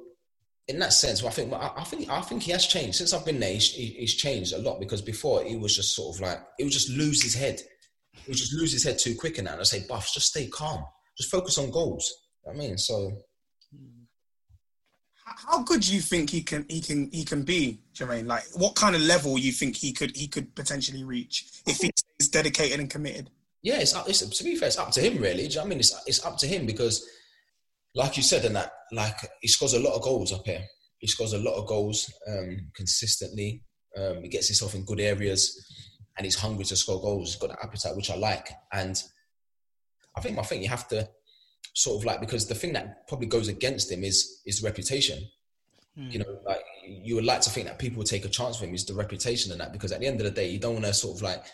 in 0.69 0.79
that 0.79 0.93
sense, 0.93 1.23
well, 1.23 1.31
I 1.31 1.35
think 1.35 1.53
I, 1.53 1.73
I, 1.77 1.85
think 1.85 2.09
I 2.09 2.21
think 2.21 2.43
he 2.43 2.53
has 2.53 2.67
changed 2.67 2.97
since 2.97 3.13
I've 3.13 3.25
been 3.25 3.41
there. 3.41 3.53
He's, 3.53 3.71
he's 3.73 4.15
changed 4.15 4.53
a 4.53 4.59
lot 4.59 4.81
because 4.81 5.03
before 5.03 5.43
he 5.43 5.57
was 5.57 5.77
just 5.77 5.95
sort 5.95 6.17
of 6.17 6.23
like 6.23 6.39
he 6.59 6.65
would 6.65 6.73
just 6.73 6.91
lose 6.91 7.23
his 7.23 7.35
head. 7.35 7.61
He 8.13 8.31
would 8.31 8.39
just 8.39 8.55
lose 8.55 8.73
his 8.73 8.85
head 8.85 8.99
too 8.99 9.17
quick. 9.17 9.39
And 9.39 9.49
I 9.49 9.63
say, 9.65 9.85
Buffs, 9.89 10.15
just 10.15 10.29
stay 10.29 10.47
calm. 10.47 10.85
Just 11.19 11.31
focus 11.31 11.59
on 11.59 11.71
goals. 11.71 12.13
I 12.49 12.53
mean, 12.53 12.79
so 12.79 13.11
how 15.25 15.63
good 15.63 15.81
do 15.81 15.95
you 15.95 16.01
think 16.01 16.31
he 16.31 16.43
can 16.43 16.67
he 16.69 16.81
can 16.81 17.11
he 17.11 17.25
can 17.25 17.43
be, 17.43 17.81
Jermain? 17.95 18.27
Like, 18.27 18.45
what 18.55 18.75
kind 18.75 18.95
of 18.95 19.03
level 19.03 19.39
you 19.39 19.53
think 19.53 19.77
he 19.77 19.93
could 19.93 20.17
he 20.17 20.29
could 20.29 20.55
potentially 20.55 21.05
reach 21.05 21.47
if 21.67 21.79
he 21.79 21.91
stays 21.97 22.29
dedicated 22.29 22.81
and 22.81 22.91
committed? 22.91 23.31
yeah, 23.65 23.81
it's. 23.81 23.95
It's, 24.07 24.21
to 24.39 24.45
be 24.45 24.57
fair, 24.57 24.69
it's 24.69 24.79
up 24.79 24.93
to 24.93 25.01
him 25.01 25.21
really. 25.21 25.47
You 25.47 25.57
know 25.57 25.63
I 25.63 25.65
mean, 25.65 25.79
it's 25.79 25.99
it's 26.07 26.25
up 26.25 26.37
to 26.39 26.47
him 26.47 26.67
because, 26.67 27.09
like 27.95 28.17
you 28.19 28.23
said, 28.23 28.45
and 28.45 28.55
that 28.55 28.71
like 28.93 29.17
he 29.41 29.49
scores 29.49 29.73
a 29.73 29.81
lot 29.81 29.95
of 29.95 30.03
goals 30.03 30.33
up 30.33 30.43
here. 30.45 30.63
He 30.99 31.07
scores 31.07 31.33
a 31.33 31.39
lot 31.39 31.55
of 31.55 31.67
goals 31.67 32.13
um, 32.29 32.71
consistently. 32.77 33.65
Um, 33.97 34.23
he 34.23 34.29
gets 34.29 34.49
himself 34.49 34.75
in 34.75 34.85
good 34.85 35.01
areas, 35.01 35.67
and 36.17 36.27
he's 36.27 36.39
hungry 36.39 36.67
to 36.67 36.77
score 36.77 37.01
goals. 37.01 37.33
He's 37.33 37.41
got 37.41 37.51
an 37.51 37.57
appetite, 37.63 37.97
which 37.97 38.11
I 38.11 38.17
like. 38.17 38.51
And 38.71 39.03
I 40.15 40.21
think 40.21 40.37
my 40.37 40.43
thing 40.43 40.63
you 40.63 40.69
have 40.69 40.87
to 40.89 41.09
sort 41.75 42.01
of 42.01 42.05
like 42.05 42.21
because 42.21 42.47
the 42.47 42.55
thing 42.55 42.73
that 42.73 43.07
probably 43.09 43.27
goes 43.27 43.49
against 43.49 43.93
him 43.93 44.03
is 44.03 44.41
is 44.47 44.63
reputation. 44.63 45.19
Mm. 45.99 46.13
You 46.13 46.19
know, 46.21 46.39
like 46.47 46.65
you 46.87 47.15
would 47.17 47.25
like 47.25 47.41
to 47.43 47.51
think 47.51 47.67
that 47.67 47.79
people 47.79 47.99
would 47.99 48.07
take 48.07 48.25
a 48.25 48.29
chance 48.29 48.59
with 48.59 48.69
him 48.69 48.75
is 48.75 48.87
the 48.87 48.95
reputation 48.95 49.53
and 49.53 49.61
that 49.61 49.73
because 49.73 49.93
at 49.93 50.01
the 50.01 50.07
end 50.07 50.21
of 50.21 50.25
the 50.25 50.31
day, 50.31 50.49
you 50.49 50.59
don't 50.59 50.75
want 50.75 50.87
to 50.87 50.95
sort 50.95 51.17
of 51.17 51.23
like 51.23 51.45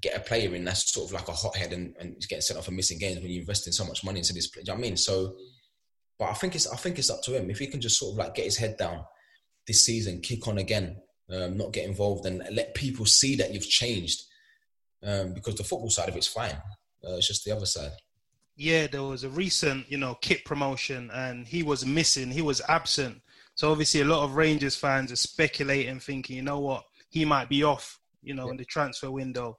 get 0.00 0.16
a 0.16 0.20
player 0.20 0.54
in 0.54 0.64
that's 0.64 0.92
sort 0.92 1.08
of 1.08 1.14
like 1.14 1.28
a 1.28 1.32
hothead 1.32 1.72
and, 1.72 1.94
and 1.98 2.20
getting 2.28 2.40
sent 2.40 2.58
off 2.58 2.66
for 2.66 2.72
missing 2.72 2.98
games 2.98 3.20
when 3.20 3.30
you're 3.30 3.40
investing 3.40 3.72
so 3.72 3.84
much 3.84 4.04
money 4.04 4.18
into 4.18 4.32
this 4.32 4.46
player. 4.48 4.64
You 4.66 4.72
know 4.72 4.78
I 4.78 4.82
mean? 4.82 4.96
So, 4.96 5.36
but 6.18 6.26
I 6.26 6.34
think 6.34 6.54
it's 6.54 6.70
I 6.70 6.76
think 6.76 6.98
it's 6.98 7.10
up 7.10 7.22
to 7.24 7.36
him 7.36 7.50
if 7.50 7.58
he 7.58 7.66
can 7.66 7.80
just 7.80 7.98
sort 7.98 8.12
of 8.12 8.18
like 8.18 8.34
get 8.34 8.44
his 8.44 8.56
head 8.56 8.76
down 8.76 9.04
this 9.66 9.84
season, 9.84 10.20
kick 10.20 10.46
on 10.46 10.58
again, 10.58 10.96
um, 11.30 11.56
not 11.56 11.72
get 11.72 11.84
involved, 11.86 12.26
and 12.26 12.42
let 12.52 12.74
people 12.74 13.06
see 13.06 13.36
that 13.36 13.52
you've 13.52 13.68
changed. 13.68 14.22
Um, 15.02 15.34
because 15.34 15.54
the 15.54 15.64
football 15.64 15.90
side 15.90 16.08
of 16.08 16.16
it's 16.16 16.26
fine, 16.26 16.56
uh, 17.04 17.16
it's 17.16 17.28
just 17.28 17.44
the 17.44 17.54
other 17.54 17.66
side. 17.66 17.92
Yeah, 18.56 18.86
there 18.86 19.02
was 19.02 19.24
a 19.24 19.28
recent, 19.28 19.90
you 19.90 19.98
know, 19.98 20.16
kit 20.20 20.44
promotion, 20.44 21.10
and 21.12 21.46
he 21.46 21.62
was 21.62 21.84
missing. 21.84 22.30
He 22.30 22.42
was 22.42 22.62
absent. 22.68 23.20
So 23.54 23.70
obviously, 23.70 24.00
a 24.00 24.06
lot 24.06 24.24
of 24.24 24.36
Rangers 24.36 24.76
fans 24.76 25.12
are 25.12 25.16
speculating, 25.16 26.00
thinking, 26.00 26.36
you 26.36 26.42
know 26.42 26.60
what, 26.60 26.84
he 27.10 27.24
might 27.24 27.48
be 27.48 27.62
off, 27.62 28.00
you 28.22 28.34
know, 28.34 28.46
yeah. 28.46 28.52
in 28.52 28.56
the 28.56 28.64
transfer 28.64 29.10
window 29.10 29.58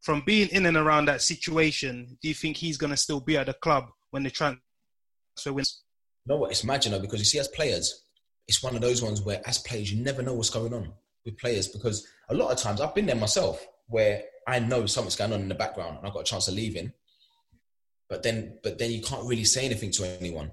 from 0.00 0.22
being 0.24 0.48
in 0.48 0.66
and 0.66 0.76
around 0.76 1.06
that 1.06 1.22
situation, 1.22 2.18
do 2.22 2.28
you 2.28 2.34
think 2.34 2.56
he's 2.56 2.78
going 2.78 2.90
to 2.90 2.96
still 2.96 3.20
be 3.20 3.36
at 3.36 3.46
the 3.46 3.54
club 3.54 3.88
when 4.10 4.22
the 4.22 4.30
transfer 4.30 4.58
wins? 5.52 5.82
No, 6.26 6.36
what 6.36 6.50
it's 6.50 6.64
magical 6.64 7.00
because 7.00 7.18
you 7.18 7.24
see, 7.24 7.38
as 7.38 7.48
players, 7.48 8.04
it's 8.48 8.62
one 8.62 8.74
of 8.74 8.80
those 8.80 9.02
ones 9.02 9.22
where, 9.22 9.40
as 9.46 9.58
players, 9.58 9.92
you 9.92 10.02
never 10.02 10.22
know 10.22 10.34
what's 10.34 10.50
going 10.50 10.72
on 10.72 10.92
with 11.24 11.38
players 11.38 11.68
because 11.68 12.06
a 12.30 12.34
lot 12.34 12.50
of 12.50 12.58
times 12.58 12.80
I've 12.80 12.94
been 12.94 13.06
there 13.06 13.16
myself 13.16 13.66
where 13.88 14.22
I 14.46 14.58
know 14.58 14.86
something's 14.86 15.16
going 15.16 15.32
on 15.32 15.40
in 15.40 15.48
the 15.48 15.54
background 15.54 15.98
and 15.98 16.06
I've 16.06 16.14
got 16.14 16.20
a 16.20 16.24
chance 16.24 16.48
of 16.48 16.54
leaving, 16.54 16.92
but 18.10 18.22
then, 18.22 18.58
but 18.62 18.78
then 18.78 18.90
you 18.90 19.00
can't 19.00 19.24
really 19.24 19.44
say 19.44 19.64
anything 19.64 19.90
to 19.92 20.04
anyone. 20.20 20.50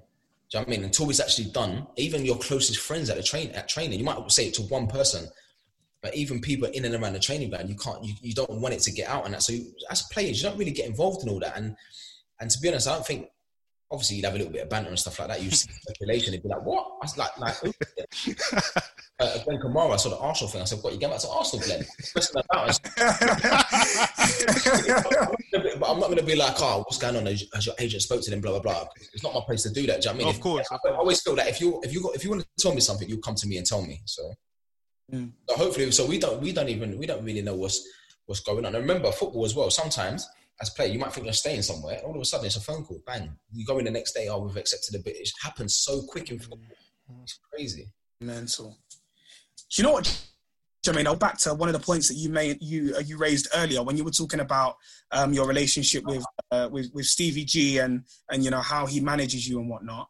Do 0.50 0.60
you 0.60 0.62
know 0.62 0.68
I 0.68 0.70
mean? 0.70 0.84
Until 0.86 1.10
it's 1.10 1.20
actually 1.20 1.50
done, 1.50 1.88
even 1.98 2.24
your 2.24 2.38
closest 2.38 2.80
friends 2.80 3.10
at 3.10 3.18
the 3.18 3.24
train 3.24 3.50
at 3.52 3.68
training, 3.68 4.00
you 4.00 4.06
might 4.06 4.32
say 4.32 4.48
it 4.48 4.54
to 4.54 4.62
one 4.62 4.88
person, 4.88 5.28
but 6.02 6.16
even 6.16 6.40
people 6.40 6.70
in 6.70 6.86
and 6.86 6.96
around 6.96 7.14
the 7.14 7.20
training 7.20 7.50
ground, 7.50 7.68
you 7.68 7.76
can't, 7.76 8.02
you, 8.04 8.14
you 8.22 8.34
don't 8.34 8.62
want 8.62 8.74
it 8.74 8.80
to 8.82 8.92
get 8.92 9.10
out 9.10 9.26
and 9.26 9.34
that. 9.34 9.44
So 9.44 9.52
you, 9.52 9.74
as 9.90 10.04
players, 10.12 10.42
you 10.42 10.48
don't 10.48 10.58
really 10.58 10.72
get 10.72 10.88
involved 10.88 11.24
in 11.24 11.30
all 11.30 11.40
that. 11.40 11.58
And 11.58 11.76
and 12.40 12.50
to 12.50 12.60
be 12.60 12.70
honest, 12.70 12.88
I 12.88 12.94
don't 12.94 13.06
think. 13.06 13.28
Obviously, 13.90 14.18
you'd 14.18 14.26
have 14.26 14.36
a 14.36 14.38
little 14.38 14.52
bit 14.52 14.64
of 14.64 14.70
banter 14.70 14.90
and 14.90 15.00
stuff 15.00 15.18
like 15.20 15.30
that. 15.30 15.42
You 15.42 15.50
see 15.50 15.72
speculation, 15.72 16.34
it'd 16.34 16.44
be 16.44 16.50
like, 16.50 16.66
"What?" 16.66 16.88
I 17.02 17.06
was 17.06 17.18
like, 17.18 17.38
"Like." 17.38 17.56
uh, 19.20 19.38
Glenn 19.46 19.60
Kamara, 19.60 19.94
I 19.94 19.98
saw 19.98 20.10
the 20.10 20.18
Arsenal 20.18 20.52
thing. 20.52 20.62
I 20.62 20.66
said, 20.66 20.80
"What? 20.82 20.92
You 20.94 21.00
get 21.00 21.10
back 21.10 21.22
to 21.22 21.30
Arsenal, 21.30 21.66
Glenn?" 21.66 21.86
but 25.80 25.90
I'm 25.90 26.00
not 26.00 26.08
going 26.08 26.18
to 26.18 26.24
be 26.24 26.36
like, 26.36 26.56
"Oh, 26.60 26.80
what's 26.80 26.98
going 26.98 27.16
on?" 27.16 27.28
As 27.28 27.66
your 27.66 27.76
agent 27.80 28.02
spoke 28.02 28.22
to 28.24 28.30
them, 28.30 28.42
blah 28.42 28.60
blah 28.60 28.60
blah. 28.60 28.88
It's 29.14 29.24
not 29.24 29.34
my 29.34 29.42
place 29.46 29.64
to 29.64 29.70
do 29.70 29.88
that. 29.88 30.02
Do 30.02 30.10
you 30.10 30.16
know 30.16 30.22
I 30.22 30.24
mean? 30.26 30.36
Of 30.36 30.42
course. 30.42 30.68
I, 30.70 30.76
I 30.90 30.96
always 30.96 31.22
feel 31.22 31.36
that 31.36 31.48
if 31.48 31.62
you 31.62 31.80
if 31.84 31.94
you 31.94 32.04
got, 32.04 32.16
if 32.16 32.24
you 32.24 32.30
want 32.30 32.42
to 32.42 32.48
tell 32.60 32.74
me 32.74 32.82
something, 32.82 33.08
you'll 33.08 33.20
come 33.20 33.36
to 33.36 33.48
me 33.48 33.58
and 33.58 33.66
tell 33.66 33.82
me. 33.82 34.02
So 34.06 34.34
Mm. 35.14 35.32
So 35.48 35.56
hopefully, 35.56 35.90
so 35.92 36.06
we 36.06 36.20
don't 36.20 36.42
we 36.42 36.52
don't 36.52 36.70
even 36.70 36.98
we 36.98 37.06
don't 37.06 37.24
really 37.24 37.42
know 37.42 37.56
what's 37.56 37.88
what's 38.26 38.42
going 38.42 38.66
on. 38.66 38.76
And 38.76 38.88
remember, 38.88 39.12
football 39.12 39.46
as 39.46 39.56
well. 39.56 39.70
Sometimes 39.70 40.28
as 40.62 40.70
a 40.70 40.74
player, 40.74 40.92
you 40.92 41.00
might 41.00 41.14
think 41.14 41.26
you're 41.26 41.34
staying 41.34 41.62
somewhere. 41.62 42.00
All 42.04 42.16
of 42.16 42.22
a 42.22 42.26
sudden, 42.26 42.48
it's 42.48 42.56
a 42.56 42.62
phone 42.62 42.84
call. 42.84 43.02
Bang! 43.06 43.32
You 43.52 43.66
go 43.66 43.78
in 43.78 43.86
the 43.86 43.92
next 43.92 44.14
day. 44.14 44.28
Oh, 44.28 44.40
we've 44.40 44.58
accepted 44.58 44.96
a 44.96 45.00
bit. 45.00 45.18
It 45.18 45.30
happens 45.42 45.76
so 45.76 46.02
quick 46.02 46.32
in 46.32 46.40
football. 46.40 46.60
It's 47.24 47.40
crazy. 47.52 47.88
Mental. 48.20 48.78
Do 49.70 49.82
you 49.82 49.84
know 49.84 49.94
what? 49.94 50.28
Jermain, 50.86 51.06
I'll 51.06 51.16
back 51.16 51.38
to 51.40 51.54
one 51.54 51.68
of 51.68 51.74
the 51.74 51.86
points 51.86 52.08
that 52.08 52.16
you 52.16 52.30
made, 52.30 52.58
you 52.62 52.96
uh, 52.96 53.02
you 53.02 53.18
raised 53.18 53.50
earlier 53.56 53.84
when 53.84 53.98
you 53.98 54.04
were 54.04 54.12
talking 54.12 54.40
about 54.40 54.78
um, 55.12 55.34
your 55.34 55.46
relationship 55.46 56.04
with, 56.06 56.24
uh, 56.52 56.70
with 56.72 56.90
with 56.94 57.06
Stevie 57.06 57.46
G 57.46 57.80
and 57.80 58.04
and 58.32 58.44
you 58.44 58.52
know 58.52 58.62
how 58.62 58.86
he 58.86 59.00
manages 59.00 59.48
you 59.48 59.60
and 59.60 59.70
whatnot. 59.70 60.08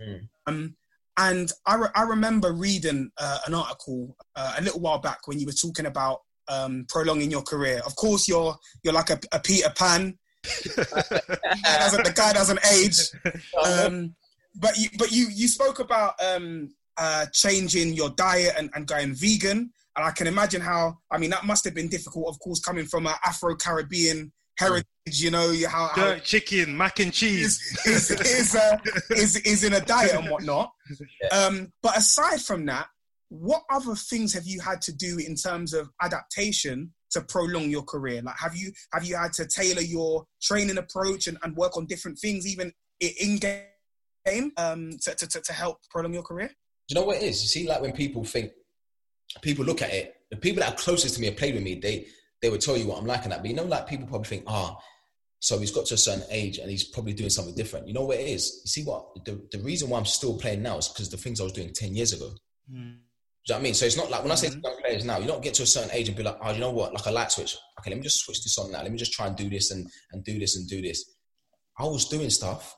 Mm. 0.00 0.28
Um, 0.46 0.76
and 1.16 1.50
I, 1.66 1.74
re- 1.74 1.88
I 1.96 2.02
remember 2.02 2.52
reading 2.52 3.10
uh, 3.18 3.38
an 3.46 3.54
article 3.54 4.16
uh, 4.36 4.54
a 4.58 4.62
little 4.62 4.80
while 4.80 4.98
back 4.98 5.26
when 5.26 5.40
you 5.40 5.46
were 5.46 5.52
talking 5.52 5.86
about 5.86 6.20
um, 6.48 6.86
prolonging 6.88 7.30
your 7.30 7.42
career. 7.42 7.80
Of 7.86 7.96
course, 7.96 8.28
you're 8.28 8.56
you're 8.82 8.94
like 8.94 9.10
a, 9.10 9.20
a 9.32 9.40
Peter 9.40 9.70
Pan. 9.70 10.18
the 10.42 12.12
guy 12.14 12.32
doesn't 12.32 12.60
age. 12.72 12.98
Um, 13.64 14.14
but 14.54 14.76
you 14.78 14.88
but 14.98 15.12
you 15.12 15.28
you 15.32 15.48
spoke 15.48 15.78
about 15.78 16.14
um, 16.22 16.74
uh, 16.96 17.26
changing 17.32 17.94
your 17.94 18.10
diet 18.10 18.54
and, 18.58 18.70
and 18.74 18.86
going 18.86 19.14
vegan. 19.14 19.70
And 19.96 20.06
I 20.06 20.10
can 20.12 20.26
imagine 20.26 20.60
how 20.60 20.98
I 21.10 21.18
mean 21.18 21.30
that 21.30 21.44
must 21.44 21.64
have 21.64 21.74
been 21.74 21.88
difficult, 21.88 22.28
of 22.28 22.38
course, 22.38 22.60
coming 22.60 22.86
from 22.86 23.06
an 23.06 23.14
Afro 23.24 23.56
Caribbean 23.56 24.32
heritage. 24.56 24.86
You 25.06 25.30
know 25.30 25.54
how, 25.68 25.88
how 25.94 26.18
chicken, 26.18 26.76
mac 26.76 27.00
and 27.00 27.12
cheese 27.12 27.60
is 27.86 28.10
is, 28.10 28.20
is, 28.20 28.54
uh, 28.54 28.76
is, 29.10 29.36
is 29.38 29.64
in 29.64 29.72
a 29.72 29.80
diet 29.80 30.14
and 30.14 30.30
whatnot. 30.30 30.72
Um, 31.30 31.70
but 31.82 31.98
aside 31.98 32.40
from 32.40 32.64
that, 32.64 32.86
what 33.28 33.62
other 33.70 33.94
things 33.94 34.32
have 34.32 34.46
you 34.46 34.60
had 34.60 34.80
to 34.82 34.92
do 34.92 35.18
in 35.18 35.34
terms 35.34 35.74
of 35.74 35.90
adaptation 36.02 36.92
to 37.10 37.20
prolong 37.20 37.70
your 37.70 37.82
career? 37.82 38.22
Like, 38.22 38.38
have 38.38 38.56
you 38.56 38.72
have 38.92 39.04
you 39.04 39.16
had 39.16 39.32
to 39.34 39.46
tailor 39.46 39.82
your 39.82 40.24
training 40.42 40.78
approach 40.78 41.26
and, 41.26 41.38
and 41.42 41.56
work 41.56 41.76
on 41.76 41.86
different 41.86 42.18
things, 42.18 42.46
even 42.46 42.72
in 43.00 43.38
game, 43.38 44.52
um, 44.56 44.90
to, 45.02 45.14
to, 45.14 45.40
to 45.40 45.52
help 45.52 45.78
prolong 45.90 46.14
your 46.14 46.22
career? 46.22 46.48
Do 46.48 46.94
you 46.94 47.00
know 47.00 47.06
what 47.06 47.18
it 47.18 47.22
is? 47.22 47.42
You 47.42 47.48
see, 47.48 47.68
like 47.68 47.82
when 47.82 47.92
people 47.92 48.24
think, 48.24 48.52
people 49.42 49.64
look 49.64 49.82
at 49.82 49.92
it, 49.92 50.14
the 50.30 50.36
people 50.36 50.62
that 50.62 50.72
are 50.72 50.76
closest 50.76 51.14
to 51.16 51.20
me 51.20 51.26
have 51.26 51.36
played 51.36 51.54
with 51.54 51.62
me, 51.62 51.74
they 51.74 52.06
they 52.40 52.50
would 52.50 52.60
tell 52.60 52.76
you 52.76 52.86
what 52.86 52.98
I'm 52.98 53.06
like 53.06 53.24
and 53.24 53.32
that. 53.32 53.40
But 53.42 53.50
you 53.50 53.56
know, 53.56 53.64
like 53.64 53.86
people 53.86 54.06
probably 54.06 54.28
think, 54.28 54.44
ah, 54.46 54.74
oh, 54.74 54.82
so 55.40 55.58
he's 55.58 55.70
got 55.70 55.86
to 55.86 55.94
a 55.94 55.98
certain 55.98 56.24
age 56.30 56.58
and 56.58 56.70
he's 56.70 56.84
probably 56.84 57.12
doing 57.12 57.30
something 57.30 57.54
different. 57.54 57.86
You 57.86 57.94
know 57.94 58.04
what 58.04 58.18
it 58.18 58.26
is? 58.28 58.60
You 58.64 58.68
see 58.68 58.84
what 58.84 59.24
the, 59.24 59.40
the 59.52 59.58
reason 59.58 59.88
why 59.88 59.98
I'm 59.98 60.04
still 60.04 60.38
playing 60.38 60.62
now 60.62 60.78
is 60.78 60.88
because 60.88 61.10
the 61.10 61.16
things 61.16 61.40
I 61.40 61.44
was 61.44 61.52
doing 61.52 61.72
10 61.72 61.94
years 61.94 62.12
ago. 62.12 62.32
Mm. 62.72 62.98
Do 63.48 63.54
you 63.54 63.56
know 63.56 63.60
what 63.60 63.62
I 63.62 63.64
mean? 63.64 63.74
So 63.74 63.86
it's 63.86 63.96
not 63.96 64.10
like 64.10 64.22
when 64.22 64.30
I 64.30 64.34
say 64.34 64.48
mm-hmm. 64.48 64.80
players 64.82 65.06
now, 65.06 65.18
you 65.18 65.26
don't 65.26 65.42
get 65.42 65.54
to 65.54 65.62
a 65.62 65.66
certain 65.66 65.90
age 65.92 66.06
and 66.08 66.16
be 66.16 66.22
like, 66.22 66.36
oh, 66.42 66.52
you 66.52 66.60
know 66.60 66.70
what? 66.70 66.92
Like 66.92 67.06
a 67.06 67.10
light 67.10 67.32
switch. 67.32 67.56
Okay, 67.80 67.88
let 67.88 67.96
me 67.96 68.02
just 68.02 68.22
switch 68.22 68.42
this 68.42 68.58
on 68.58 68.70
now. 68.70 68.82
Let 68.82 68.92
me 68.92 68.98
just 68.98 69.14
try 69.14 69.26
and 69.26 69.34
do 69.34 69.48
this 69.48 69.70
and, 69.70 69.88
and 70.12 70.22
do 70.22 70.38
this 70.38 70.56
and 70.56 70.68
do 70.68 70.82
this. 70.82 71.14
I 71.78 71.84
was 71.84 72.08
doing 72.08 72.28
stuff 72.28 72.76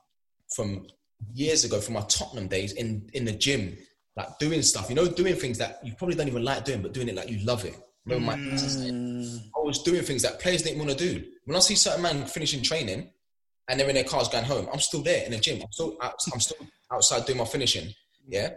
from 0.54 0.86
years 1.34 1.64
ago 1.64 1.80
from 1.80 1.94
my 1.94 2.02
Tottenham 2.02 2.46
days 2.46 2.74
in, 2.74 3.10
in 3.14 3.24
the 3.24 3.32
gym, 3.32 3.76
like 4.16 4.38
doing 4.38 4.62
stuff, 4.62 4.88
you 4.88 4.94
know, 4.94 5.08
doing 5.08 5.34
things 5.34 5.58
that 5.58 5.80
you 5.84 5.92
probably 5.98 6.14
don't 6.14 6.28
even 6.28 6.44
like 6.44 6.64
doing, 6.64 6.82
but 6.82 6.92
doing 6.92 7.08
it 7.08 7.16
like 7.16 7.28
you 7.28 7.44
love 7.44 7.64
it. 7.64 7.76
No, 8.06 8.20
my, 8.20 8.36
mm. 8.36 9.38
I 9.56 9.60
was 9.60 9.82
doing 9.82 10.02
things 10.02 10.22
that 10.22 10.38
players 10.38 10.62
didn't 10.62 10.78
want 10.78 10.90
to 10.90 10.96
do. 10.96 11.24
When 11.46 11.56
I 11.56 11.60
see 11.60 11.74
certain 11.74 12.02
men 12.02 12.26
finishing 12.26 12.62
training 12.62 13.10
and 13.66 13.80
they're 13.80 13.88
in 13.88 13.96
their 13.96 14.04
cars 14.04 14.28
going 14.28 14.44
home, 14.44 14.68
I'm 14.72 14.78
still 14.78 15.02
there 15.02 15.24
in 15.24 15.32
the 15.32 15.38
gym. 15.38 15.60
I'm 15.60 15.72
still, 15.72 15.96
I'm 16.00 16.40
still 16.40 16.64
outside 16.92 17.26
doing 17.26 17.38
my 17.38 17.44
finishing. 17.44 17.92
Yeah. 18.28 18.50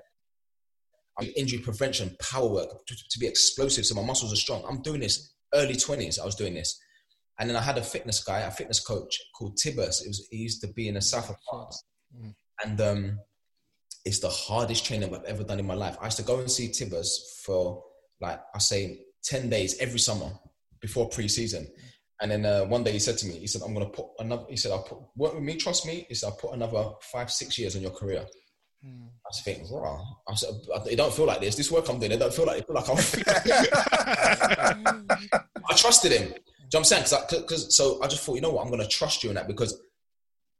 I'm 1.19 1.29
injury 1.35 1.59
prevention, 1.59 2.15
power 2.19 2.47
work 2.47 2.85
to, 2.87 2.95
to 2.95 3.19
be 3.19 3.27
explosive 3.27 3.85
so 3.85 3.95
my 3.95 4.05
muscles 4.05 4.33
are 4.33 4.37
strong. 4.37 4.63
I'm 4.67 4.81
doing 4.81 5.01
this 5.01 5.33
early 5.53 5.75
20s. 5.75 6.19
I 6.19 6.25
was 6.25 6.35
doing 6.35 6.53
this. 6.53 6.79
And 7.39 7.49
then 7.49 7.57
I 7.57 7.61
had 7.61 7.77
a 7.77 7.83
fitness 7.83 8.23
guy, 8.23 8.39
a 8.39 8.51
fitness 8.51 8.79
coach 8.79 9.19
called 9.35 9.57
Tibus. 9.57 10.03
It 10.03 10.07
was, 10.07 10.27
he 10.29 10.37
used 10.37 10.61
to 10.61 10.67
be 10.67 10.87
in 10.87 10.95
the 10.95 11.01
south 11.01 11.29
of 11.29 11.35
France. 11.49 11.83
Mm. 12.15 12.35
And 12.63 12.81
um, 12.81 13.19
it's 14.05 14.19
the 14.19 14.29
hardest 14.29 14.85
training 14.85 15.13
I've 15.13 15.23
ever 15.23 15.43
done 15.43 15.59
in 15.59 15.67
my 15.67 15.73
life. 15.73 15.97
I 16.01 16.05
used 16.05 16.17
to 16.17 16.23
go 16.23 16.39
and 16.39 16.49
see 16.49 16.71
Tibus 16.71 17.41
for 17.45 17.83
like, 18.21 18.39
I 18.53 18.59
say 18.59 19.01
10 19.23 19.49
days 19.49 19.77
every 19.79 19.99
summer 19.99 20.31
before 20.79 21.09
pre-season. 21.09 21.67
And 22.21 22.31
then 22.31 22.45
uh, 22.45 22.65
one 22.65 22.83
day 22.83 22.91
he 22.91 22.99
said 22.99 23.17
to 23.19 23.25
me, 23.25 23.33
he 23.33 23.47
said, 23.47 23.61
I'm 23.65 23.73
going 23.73 23.85
to 23.85 23.91
put 23.91 24.05
another, 24.19 24.45
he 24.49 24.55
said, 24.55 24.71
I'll 24.71 24.83
put, 24.83 24.99
work 25.15 25.33
with 25.33 25.43
me, 25.43 25.55
trust 25.55 25.85
me. 25.85 26.05
He 26.07 26.15
said, 26.15 26.27
I'll 26.27 26.37
put 26.37 26.53
another 26.53 26.91
five, 27.01 27.31
six 27.31 27.57
years 27.57 27.75
on 27.75 27.81
your 27.81 27.91
career. 27.91 28.25
Hmm. 28.83 29.05
I 29.25 29.29
was 29.29 29.41
thinking, 29.43 29.65
wow. 29.69 30.03
I 30.27 30.35
said, 30.35 30.49
it 30.91 30.97
don't 30.97 31.13
feel 31.13 31.25
like 31.25 31.39
this. 31.39 31.55
This 31.55 31.71
work 31.71 31.87
I'm 31.87 31.99
doing, 31.99 32.11
it 32.11 32.19
don't 32.19 32.33
feel 32.33 32.45
like 32.45 32.59
it. 32.59 32.67
Feel 32.67 32.75
like 32.75 32.89
I'm. 32.89 32.97
I 35.69 35.75
trusted 35.75 36.11
him. 36.11 36.27
Do 36.27 36.27
you 36.27 36.31
know 36.31 36.35
what 36.69 36.79
I'm 36.79 36.83
saying? 36.83 37.03
Cause, 37.29 37.43
Cause, 37.47 37.75
so 37.75 38.03
I 38.03 38.07
just 38.07 38.23
thought, 38.23 38.35
you 38.35 38.41
know 38.41 38.51
what? 38.51 38.63
I'm 38.63 38.69
going 38.69 38.81
to 38.81 38.87
trust 38.87 39.23
you 39.23 39.29
in 39.29 39.35
that 39.35 39.47
because 39.47 39.79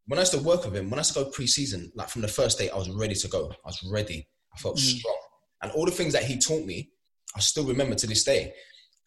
when 0.07 0.19
I 0.19 0.21
used 0.21 0.33
to 0.33 0.39
work 0.39 0.65
with 0.65 0.75
him, 0.75 0.89
when 0.89 0.99
I 0.99 1.01
used 1.01 1.13
to 1.13 1.23
go 1.23 1.29
pre-season, 1.29 1.91
like 1.95 2.09
from 2.09 2.21
the 2.21 2.27
first 2.27 2.57
day, 2.57 2.69
I 2.69 2.77
was 2.77 2.89
ready 2.89 3.15
to 3.15 3.27
go. 3.27 3.51
I 3.51 3.67
was 3.67 3.83
ready. 3.91 4.27
I 4.53 4.59
felt 4.59 4.77
mm. 4.77 4.79
strong. 4.79 5.17
And 5.61 5.71
all 5.71 5.85
the 5.85 5.91
things 5.91 6.13
that 6.13 6.23
he 6.23 6.37
taught 6.37 6.65
me, 6.65 6.91
I 7.35 7.39
still 7.39 7.65
remember 7.65 7.95
to 7.95 8.07
this 8.07 8.23
day. 8.23 8.53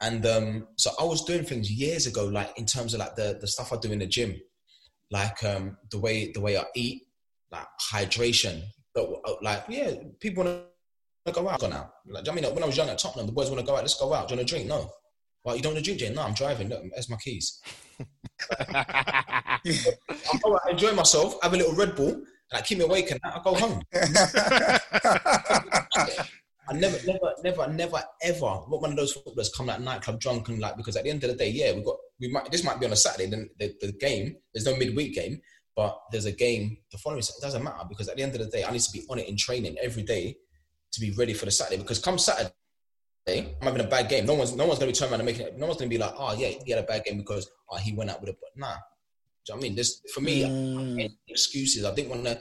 And 0.00 0.26
um, 0.26 0.68
so 0.76 0.90
I 1.00 1.04
was 1.04 1.24
doing 1.24 1.44
things 1.44 1.70
years 1.70 2.06
ago, 2.06 2.26
like 2.26 2.58
in 2.58 2.66
terms 2.66 2.92
of 2.92 3.00
like 3.00 3.14
the, 3.14 3.38
the 3.40 3.46
stuff 3.46 3.72
I 3.72 3.76
do 3.76 3.92
in 3.92 4.00
the 4.00 4.06
gym, 4.06 4.34
like 5.10 5.42
um, 5.44 5.78
the 5.90 5.98
way 5.98 6.32
the 6.32 6.40
way 6.40 6.58
I 6.58 6.64
eat, 6.74 7.02
like 7.50 7.66
hydration. 7.92 8.62
Uh, 8.96 9.34
like, 9.42 9.64
yeah, 9.68 9.92
people 10.20 10.44
want 10.44 10.62
to 11.26 11.32
go 11.32 11.48
out. 11.48 11.60
Go 11.60 11.70
out. 11.72 11.92
Like, 12.06 12.28
I 12.28 12.32
mean, 12.32 12.44
when 12.44 12.62
I 12.62 12.66
was 12.66 12.76
young 12.76 12.88
at 12.88 12.98
Tottenham, 12.98 13.26
the 13.26 13.32
boys 13.32 13.50
want 13.50 13.60
to 13.60 13.66
go 13.66 13.76
out. 13.76 13.82
Let's 13.82 13.98
go 13.98 14.12
out. 14.12 14.28
Do 14.28 14.34
you 14.34 14.38
want 14.38 14.48
to 14.48 14.54
drink? 14.54 14.68
No. 14.68 14.90
Well, 15.44 15.56
you 15.56 15.62
don't 15.62 15.74
want 15.74 15.84
to 15.84 15.96
drink? 15.96 16.14
No, 16.14 16.22
I'm 16.22 16.34
driving. 16.34 16.68
Look, 16.68 16.82
there's 16.92 17.08
my 17.08 17.16
keys. 17.16 17.60
I 18.58 19.58
go 20.42 20.54
out, 20.54 20.70
enjoy 20.70 20.92
myself, 20.92 21.36
have 21.42 21.54
a 21.54 21.56
little 21.56 21.74
Red 21.74 21.94
Bull, 21.94 22.20
like 22.52 22.64
keep 22.64 22.78
me 22.78 22.84
awake, 22.84 23.10
and 23.10 23.20
I 23.24 23.40
go 23.42 23.54
home. 23.54 23.82
I 26.68 26.72
never, 26.72 26.98
never, 27.06 27.32
never, 27.44 27.68
never, 27.68 28.02
ever 28.22 28.40
not 28.40 28.82
one 28.82 28.90
of 28.90 28.96
those 28.96 29.12
footballers 29.12 29.52
come 29.56 29.66
like 29.66 29.80
nightclub 29.80 30.18
drunk 30.18 30.48
and 30.48 30.58
like 30.58 30.76
because 30.76 30.96
at 30.96 31.04
the 31.04 31.10
end 31.10 31.22
of 31.22 31.30
the 31.30 31.36
day, 31.36 31.48
yeah, 31.48 31.72
we 31.72 31.82
got 31.82 31.96
we 32.20 32.28
might 32.28 32.50
this 32.50 32.64
might 32.64 32.80
be 32.80 32.86
on 32.86 32.92
a 32.92 32.96
Saturday, 32.96 33.30
then 33.30 33.48
the, 33.58 33.72
the 33.80 33.92
game 33.92 34.36
there's 34.52 34.66
no 34.66 34.76
midweek 34.76 35.14
game, 35.14 35.40
but 35.76 36.00
there's 36.10 36.24
a 36.24 36.32
game 36.32 36.78
the 36.90 36.98
following. 36.98 37.20
It 37.20 37.30
doesn't 37.40 37.62
matter 37.62 37.84
because 37.88 38.08
at 38.08 38.16
the 38.16 38.22
end 38.22 38.34
of 38.34 38.40
the 38.40 38.46
day, 38.46 38.64
I 38.64 38.72
need 38.72 38.80
to 38.80 38.92
be 38.92 39.04
on 39.10 39.18
it 39.18 39.28
in 39.28 39.36
training 39.36 39.76
every 39.80 40.02
day 40.02 40.34
to 40.92 41.00
be 41.00 41.12
ready 41.12 41.34
for 41.34 41.44
the 41.44 41.50
Saturday. 41.50 41.76
Because 41.76 41.98
come 41.98 42.18
Saturday, 42.18 42.50
I'm 43.28 43.46
having 43.60 43.82
a 43.82 43.88
bad 43.88 44.08
game. 44.08 44.24
No 44.24 44.34
one's 44.34 44.56
no 44.56 44.66
one's 44.66 44.78
gonna 44.78 44.90
be 44.90 44.96
turning 44.96 45.12
around 45.12 45.20
and 45.20 45.26
making 45.26 45.46
it. 45.46 45.58
No 45.58 45.66
one's 45.66 45.78
gonna 45.78 45.90
be 45.90 45.98
like, 45.98 46.14
oh 46.16 46.34
yeah, 46.34 46.48
he 46.64 46.70
had 46.70 46.82
a 46.82 46.86
bad 46.86 47.04
game 47.04 47.18
because 47.18 47.48
oh, 47.70 47.76
he 47.76 47.92
went 47.92 48.10
out 48.10 48.20
with 48.20 48.30
a 48.30 48.32
But 48.32 48.50
nah, 48.56 48.66
do 48.66 48.72
you 48.72 49.54
know 49.54 49.56
what 49.56 49.58
I 49.58 49.62
mean? 49.62 49.76
This 49.76 50.00
for 50.14 50.22
me, 50.22 50.44
mm. 50.44 51.12
excuses. 51.28 51.84
I 51.84 51.94
didn't 51.94 52.10
want 52.10 52.24
to. 52.24 52.40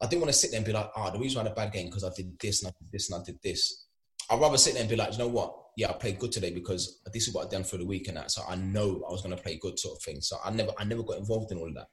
I 0.00 0.06
didn't 0.06 0.20
want 0.20 0.32
to 0.32 0.38
sit 0.38 0.50
there 0.50 0.58
and 0.58 0.66
be 0.66 0.72
like, 0.72 0.90
oh, 0.94 1.10
the 1.10 1.18
reason 1.18 1.40
I 1.40 1.44
had 1.44 1.52
a 1.52 1.54
bad 1.54 1.72
game 1.72 1.86
because 1.86 2.04
I 2.04 2.10
did 2.14 2.38
this 2.38 2.62
and 2.62 2.70
I 2.70 2.74
did 2.78 2.92
this 2.92 3.10
and 3.10 3.20
I 3.20 3.24
did 3.24 3.38
this. 3.42 3.86
I'd 4.28 4.40
rather 4.40 4.58
sit 4.58 4.74
there 4.74 4.82
and 4.82 4.90
be 4.90 4.96
like, 4.96 5.12
you 5.12 5.18
know 5.18 5.28
what? 5.28 5.54
Yeah, 5.76 5.88
I 5.88 5.94
played 5.94 6.18
good 6.18 6.32
today 6.32 6.50
because 6.50 7.00
this 7.12 7.26
is 7.26 7.34
what 7.34 7.44
I've 7.44 7.50
done 7.50 7.64
for 7.64 7.78
the 7.78 7.86
week 7.86 8.08
and 8.08 8.16
that. 8.16 8.30
So 8.30 8.42
I 8.46 8.56
know 8.56 9.02
I 9.08 9.12
was 9.12 9.22
going 9.22 9.34
to 9.34 9.42
play 9.42 9.58
good 9.60 9.78
sort 9.78 9.96
of 9.96 10.02
thing. 10.02 10.20
So 10.20 10.36
I 10.44 10.50
never, 10.50 10.72
I 10.78 10.84
never 10.84 11.02
got 11.02 11.18
involved 11.18 11.50
in 11.50 11.58
all 11.58 11.68
of 11.68 11.74
that. 11.74 11.86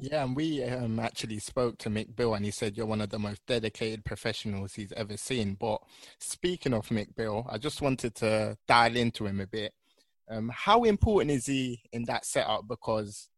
Yeah, 0.00 0.24
and 0.24 0.34
we 0.34 0.62
um, 0.64 0.98
actually 0.98 1.38
spoke 1.38 1.78
to 1.78 1.90
Mick 1.90 2.16
Beale, 2.16 2.34
and 2.34 2.44
he 2.44 2.50
said 2.50 2.76
you're 2.76 2.86
one 2.86 3.00
of 3.00 3.10
the 3.10 3.18
most 3.18 3.44
dedicated 3.46 4.04
professionals 4.04 4.74
he's 4.74 4.92
ever 4.92 5.16
seen. 5.16 5.54
But 5.54 5.82
speaking 6.18 6.72
of 6.72 6.88
Mick 6.88 7.14
Beale, 7.14 7.46
I 7.50 7.58
just 7.58 7.82
wanted 7.82 8.14
to 8.16 8.56
dial 8.66 8.96
into 8.96 9.26
him 9.26 9.40
a 9.40 9.46
bit. 9.46 9.72
Um, 10.28 10.50
how 10.54 10.84
important 10.84 11.32
is 11.32 11.46
he 11.46 11.82
in 11.92 12.04
that 12.04 12.24
setup? 12.24 12.66
Because 12.66 13.28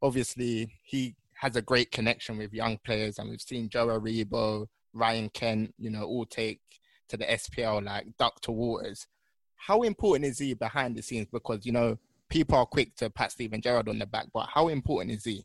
obviously 0.00 0.74
he 0.82 1.14
has 1.34 1.54
a 1.54 1.62
great 1.62 1.92
connection 1.92 2.36
with 2.36 2.52
young 2.52 2.78
players, 2.84 3.18
and 3.18 3.30
we've 3.30 3.40
seen 3.40 3.68
Joe 3.68 3.86
Aribo, 3.86 4.66
Ryan 4.92 5.28
Kent, 5.28 5.74
you 5.78 5.90
know, 5.90 6.02
all 6.02 6.26
take 6.26 6.60
to 7.08 7.16
the 7.16 7.24
SPL 7.24 7.84
like 7.84 8.06
Dr. 8.18 8.52
Waters. 8.52 9.06
How 9.54 9.82
important 9.82 10.24
is 10.24 10.38
he 10.38 10.54
behind 10.54 10.96
the 10.96 11.02
scenes? 11.02 11.28
Because 11.30 11.64
you 11.64 11.72
know 11.72 11.98
people 12.28 12.56
are 12.58 12.66
quick 12.66 12.96
to 12.96 13.10
pat 13.10 13.30
Steven 13.30 13.60
Gerrard 13.60 13.88
on 13.88 13.98
the 13.98 14.06
back, 14.06 14.26
but 14.32 14.48
how 14.52 14.68
important 14.68 15.12
is 15.12 15.24
he? 15.24 15.44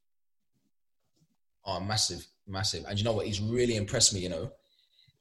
Oh, 1.68 1.80
massive, 1.82 2.26
massive. 2.48 2.86
And 2.88 2.98
you 2.98 3.04
know 3.04 3.12
what? 3.12 3.28
He's 3.28 3.42
really 3.42 3.76
impressed 3.76 4.14
me. 4.14 4.22
You 4.22 4.30
know, 4.30 4.52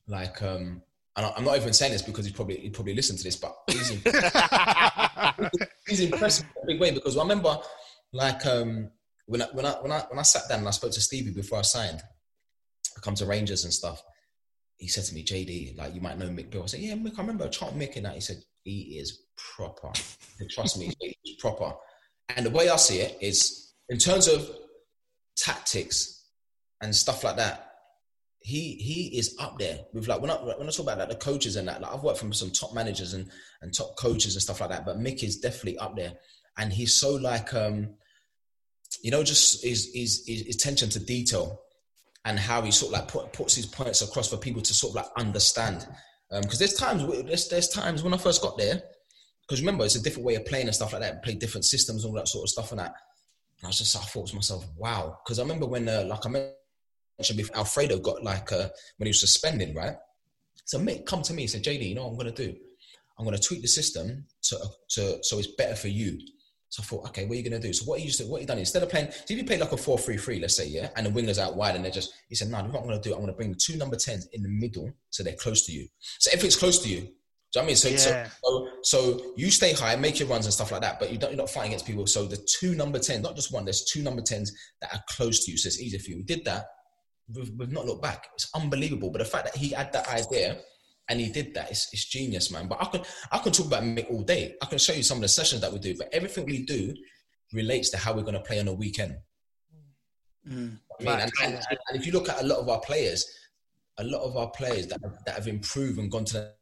like 0.06 0.40
um, 0.42 0.80
and 1.16 1.26
I'm 1.36 1.44
not 1.44 1.56
even 1.56 1.72
saying 1.72 1.92
this 1.92 2.02
because 2.02 2.24
he's 2.24 2.34
probably 2.34 2.58
he 2.58 2.70
probably 2.70 2.94
listened 2.94 3.18
to 3.18 3.24
this, 3.24 3.36
but 3.36 3.54
he's 3.68 3.90
impressed, 3.90 4.36
he's 5.88 6.00
impressed 6.00 6.42
in 6.42 6.46
a 6.62 6.66
big 6.66 6.80
way 6.80 6.92
because 6.92 7.16
I 7.16 7.22
remember 7.22 7.58
like 8.12 8.46
um 8.46 8.90
when 9.26 9.42
I, 9.42 9.46
when 9.46 9.66
I 9.66 9.70
when 9.72 9.92
I 9.92 10.00
when 10.08 10.18
I 10.18 10.22
sat 10.22 10.48
down 10.48 10.60
and 10.60 10.68
I 10.68 10.72
spoke 10.72 10.92
to 10.92 11.00
Stevie 11.00 11.32
before 11.32 11.58
I 11.58 11.62
signed, 11.62 12.00
I 12.96 13.00
come 13.00 13.14
to 13.16 13.26
Rangers 13.26 13.64
and 13.64 13.72
stuff. 13.72 14.02
He 14.76 14.88
said 14.88 15.04
to 15.04 15.14
me, 15.14 15.24
JD, 15.24 15.76
like 15.76 15.94
you 15.94 16.00
might 16.00 16.18
know 16.18 16.28
Mick 16.28 16.50
Beale. 16.50 16.62
I 16.62 16.66
said, 16.66 16.80
Yeah, 16.80 16.94
Mick, 16.94 17.18
I 17.18 17.22
remember 17.22 17.48
chat 17.48 17.70
Mick 17.70 17.96
and 17.96 18.04
that. 18.04 18.14
He 18.14 18.20
said, 18.20 18.36
he 18.62 18.98
is 18.98 19.22
proper. 19.36 19.90
Trust 20.50 20.78
me, 20.78 20.92
he's 21.22 21.36
proper. 21.36 21.72
And 22.28 22.44
the 22.44 22.50
way 22.50 22.68
I 22.68 22.76
see 22.76 22.98
it 22.98 23.16
is 23.20 23.72
in 23.88 23.98
terms 23.98 24.28
of 24.28 24.50
tactics 25.36 26.15
and 26.80 26.94
stuff 26.94 27.24
like 27.24 27.36
that, 27.36 27.72
he 28.40 28.74
he 28.76 29.18
is 29.18 29.36
up 29.40 29.58
there 29.58 29.80
with 29.92 30.08
like 30.08 30.20
when 30.20 30.30
I 30.30 30.34
when 30.34 30.68
I 30.68 30.70
talk 30.70 30.86
about 30.86 30.98
like 30.98 31.08
the 31.08 31.16
coaches 31.16 31.56
and 31.56 31.68
that, 31.68 31.80
like 31.80 31.92
I've 31.92 32.02
worked 32.02 32.18
from 32.18 32.32
some 32.32 32.50
top 32.50 32.74
managers 32.74 33.14
and 33.14 33.28
and 33.62 33.74
top 33.74 33.96
coaches 33.96 34.34
and 34.34 34.42
stuff 34.42 34.60
like 34.60 34.70
that, 34.70 34.86
but 34.86 34.98
Mick 34.98 35.22
is 35.22 35.38
definitely 35.38 35.78
up 35.78 35.96
there. 35.96 36.12
And 36.58 36.72
he's 36.72 36.96
so 36.96 37.14
like 37.14 37.52
um 37.54 37.96
you 39.02 39.10
know, 39.10 39.22
just 39.22 39.64
his, 39.64 39.90
his, 39.94 40.24
his 40.26 40.54
attention 40.54 40.88
to 40.90 41.00
detail 41.00 41.60
and 42.24 42.38
how 42.38 42.62
he 42.62 42.70
sort 42.70 42.92
of 42.92 43.00
like 43.00 43.08
put, 43.08 43.32
puts 43.32 43.54
his 43.54 43.66
points 43.66 44.02
across 44.02 44.28
for 44.28 44.36
people 44.36 44.62
to 44.62 44.74
sort 44.74 44.92
of 44.92 44.96
like 44.96 45.12
understand. 45.16 45.86
Because 46.30 46.54
um, 46.54 46.58
there's 46.58 46.74
times 46.74 47.24
there's, 47.24 47.48
there's 47.48 47.68
times 47.68 48.02
when 48.02 48.12
I 48.12 48.16
first 48.16 48.42
got 48.42 48.58
there, 48.58 48.82
because 49.42 49.60
remember 49.60 49.84
it's 49.84 49.94
a 49.94 50.02
different 50.02 50.26
way 50.26 50.34
of 50.34 50.44
playing 50.44 50.66
and 50.66 50.74
stuff 50.74 50.92
like 50.92 51.02
that. 51.02 51.22
Play 51.22 51.34
different 51.34 51.64
systems, 51.64 52.04
and 52.04 52.10
all 52.10 52.16
that 52.16 52.26
sort 52.26 52.44
of 52.44 52.48
stuff 52.48 52.72
and 52.72 52.80
that. 52.80 52.94
And 53.58 53.64
I 53.64 53.68
was 53.68 53.78
just 53.78 53.94
I 53.94 54.00
thought 54.00 54.26
to 54.28 54.34
myself, 54.34 54.66
wow. 54.76 55.18
Because 55.24 55.38
I 55.38 55.42
remember 55.42 55.66
when 55.66 55.88
uh, 55.88 56.04
like 56.08 56.26
I 56.26 56.28
mentioned 57.18 57.38
before, 57.38 57.56
Alfredo 57.56 57.98
got 57.98 58.22
like 58.22 58.52
uh, 58.52 58.68
when 58.96 59.06
he 59.06 59.10
was 59.10 59.20
suspended, 59.20 59.74
right? 59.74 59.96
So 60.64 60.78
Mick 60.78 61.06
come 61.06 61.22
to 61.22 61.32
me 61.32 61.42
and 61.42 61.50
said, 61.50 61.64
JD, 61.64 61.88
you 61.88 61.94
know 61.94 62.04
what 62.04 62.10
I'm 62.12 62.16
gonna 62.16 62.32
do? 62.32 62.54
I'm 63.18 63.24
gonna 63.24 63.38
tweak 63.38 63.62
the 63.62 63.68
system 63.68 64.26
to, 64.42 64.58
to 64.90 65.18
so 65.22 65.38
it's 65.38 65.48
better 65.48 65.76
for 65.76 65.88
you. 65.88 66.18
So 66.68 66.82
I 66.82 66.84
thought, 66.84 67.08
okay, 67.08 67.24
what 67.24 67.34
are 67.34 67.36
you 67.36 67.48
going 67.48 67.60
to 67.60 67.66
do? 67.66 67.72
So 67.72 67.84
what 67.84 68.00
he 68.00 68.06
used 68.06 68.18
to, 68.20 68.26
what 68.26 68.40
he 68.40 68.46
done 68.46 68.58
instead 68.58 68.82
of 68.82 68.90
playing, 68.90 69.10
so 69.10 69.24
if 69.30 69.38
you 69.38 69.44
play 69.44 69.58
like 69.58 69.72
a 69.72 69.76
4-3-3, 69.76 70.40
let's 70.40 70.56
say, 70.56 70.66
yeah, 70.66 70.90
and 70.96 71.06
the 71.06 71.10
wingers 71.10 71.38
out 71.38 71.56
wide 71.56 71.76
and 71.76 71.84
they're 71.84 71.92
just, 71.92 72.12
he 72.28 72.34
said, 72.34 72.48
no, 72.48 72.58
what 72.58 72.80
I'm 72.80 72.88
going 72.88 73.00
to 73.00 73.08
do, 73.08 73.14
I'm 73.14 73.20
going 73.20 73.32
to 73.32 73.36
bring 73.36 73.52
the 73.52 73.58
two 73.58 73.76
number 73.76 73.96
10s 73.96 74.26
in 74.32 74.42
the 74.42 74.48
middle 74.48 74.92
so 75.10 75.22
they're 75.22 75.34
close 75.34 75.64
to 75.66 75.72
you. 75.72 75.86
So 76.18 76.30
everything's 76.32 76.56
close 76.56 76.80
to 76.82 76.88
you. 76.88 77.00
Do 77.00 77.06
you 77.06 77.12
know 77.54 77.62
I 77.62 77.66
mean? 77.66 77.76
So, 77.76 77.88
yeah. 77.88 78.28
so, 78.44 78.68
so, 78.82 79.32
you 79.36 79.50
stay 79.50 79.72
high, 79.72 79.94
make 79.96 80.18
your 80.18 80.28
runs 80.28 80.46
and 80.46 80.52
stuff 80.52 80.72
like 80.72 80.80
that, 80.82 80.98
but 80.98 81.12
you 81.12 81.18
don't, 81.18 81.30
you're 81.30 81.38
not 81.38 81.48
fighting 81.48 81.70
against 81.70 81.86
people. 81.86 82.06
So 82.06 82.26
the 82.26 82.44
two 82.60 82.74
number 82.74 82.98
10s, 82.98 83.22
not 83.22 83.36
just 83.36 83.52
one, 83.52 83.64
there's 83.64 83.84
two 83.84 84.02
number 84.02 84.20
10s 84.20 84.50
that 84.82 84.92
are 84.92 85.00
close 85.08 85.44
to 85.44 85.52
you. 85.52 85.56
So 85.56 85.68
it's 85.68 85.80
easier 85.80 86.00
for 86.00 86.10
you. 86.10 86.16
We 86.16 86.24
did 86.24 86.44
that. 86.46 86.66
We've, 87.34 87.50
we've 87.58 87.72
not 87.72 87.86
looked 87.86 88.02
back. 88.02 88.28
It's 88.34 88.48
unbelievable. 88.54 89.10
But 89.10 89.18
the 89.18 89.24
fact 89.24 89.46
that 89.46 89.56
he 89.56 89.70
had 89.70 89.92
that 89.92 90.08
idea 90.08 90.58
and 91.08 91.20
he 91.20 91.30
did 91.30 91.54
that. 91.54 91.70
It's, 91.70 91.92
it's 91.92 92.04
genius, 92.04 92.50
man. 92.50 92.68
But 92.68 92.82
I 92.82 92.86
can 92.86 93.02
I 93.30 93.38
can 93.38 93.52
talk 93.52 93.66
about 93.66 93.82
Mick 93.82 94.10
all 94.10 94.22
day. 94.22 94.54
I 94.62 94.66
can 94.66 94.78
show 94.78 94.92
you 94.92 95.02
some 95.02 95.18
of 95.18 95.22
the 95.22 95.28
sessions 95.28 95.60
that 95.60 95.72
we 95.72 95.78
do. 95.78 95.96
But 95.96 96.08
everything 96.12 96.46
we 96.46 96.64
do 96.64 96.94
relates 97.52 97.90
to 97.90 97.96
how 97.96 98.12
we're 98.12 98.22
going 98.22 98.34
to 98.34 98.40
play 98.40 98.58
on 98.60 98.68
a 98.68 98.72
weekend. 98.72 99.16
Mm. 100.48 100.78
I 101.00 101.02
mean, 101.02 101.20
and, 101.20 101.32
and, 101.42 101.54
and, 101.54 102.00
if 102.00 102.06
you 102.06 102.12
look 102.12 102.28
at 102.28 102.42
a 102.42 102.46
lot 102.46 102.58
of 102.58 102.68
our 102.68 102.80
players, 102.80 103.26
a 103.98 104.04
lot 104.04 104.22
of 104.22 104.36
our 104.36 104.50
players 104.50 104.86
that 104.88 105.00
have, 105.02 105.24
that 105.26 105.34
have 105.34 105.48
improved 105.48 105.98
and 105.98 106.10
gone 106.10 106.24
to 106.26 106.52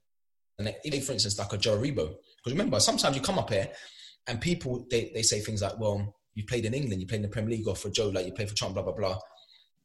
the 0.58 0.64
next, 0.64 1.06
for 1.06 1.12
instance, 1.12 1.38
like 1.38 1.52
a 1.52 1.58
Joe 1.58 1.78
Aribo. 1.78 2.14
Because 2.36 2.52
remember, 2.52 2.80
sometimes 2.80 3.16
you 3.16 3.22
come 3.22 3.38
up 3.38 3.50
here 3.50 3.68
and 4.26 4.40
people 4.40 4.86
they, 4.90 5.10
they 5.14 5.22
say 5.22 5.40
things 5.40 5.62
like, 5.62 5.78
"Well, 5.78 6.14
you 6.34 6.44
played 6.44 6.64
in 6.64 6.74
England, 6.74 7.00
you 7.00 7.06
played 7.06 7.18
in 7.18 7.22
the 7.22 7.28
Premier 7.28 7.50
League, 7.50 7.68
or 7.68 7.76
for 7.76 7.90
Joe, 7.90 8.08
like 8.08 8.26
you 8.26 8.32
played 8.32 8.48
for 8.48 8.54
Trump, 8.54 8.74
blah 8.74 8.82
blah 8.82 8.94
blah." 8.94 9.18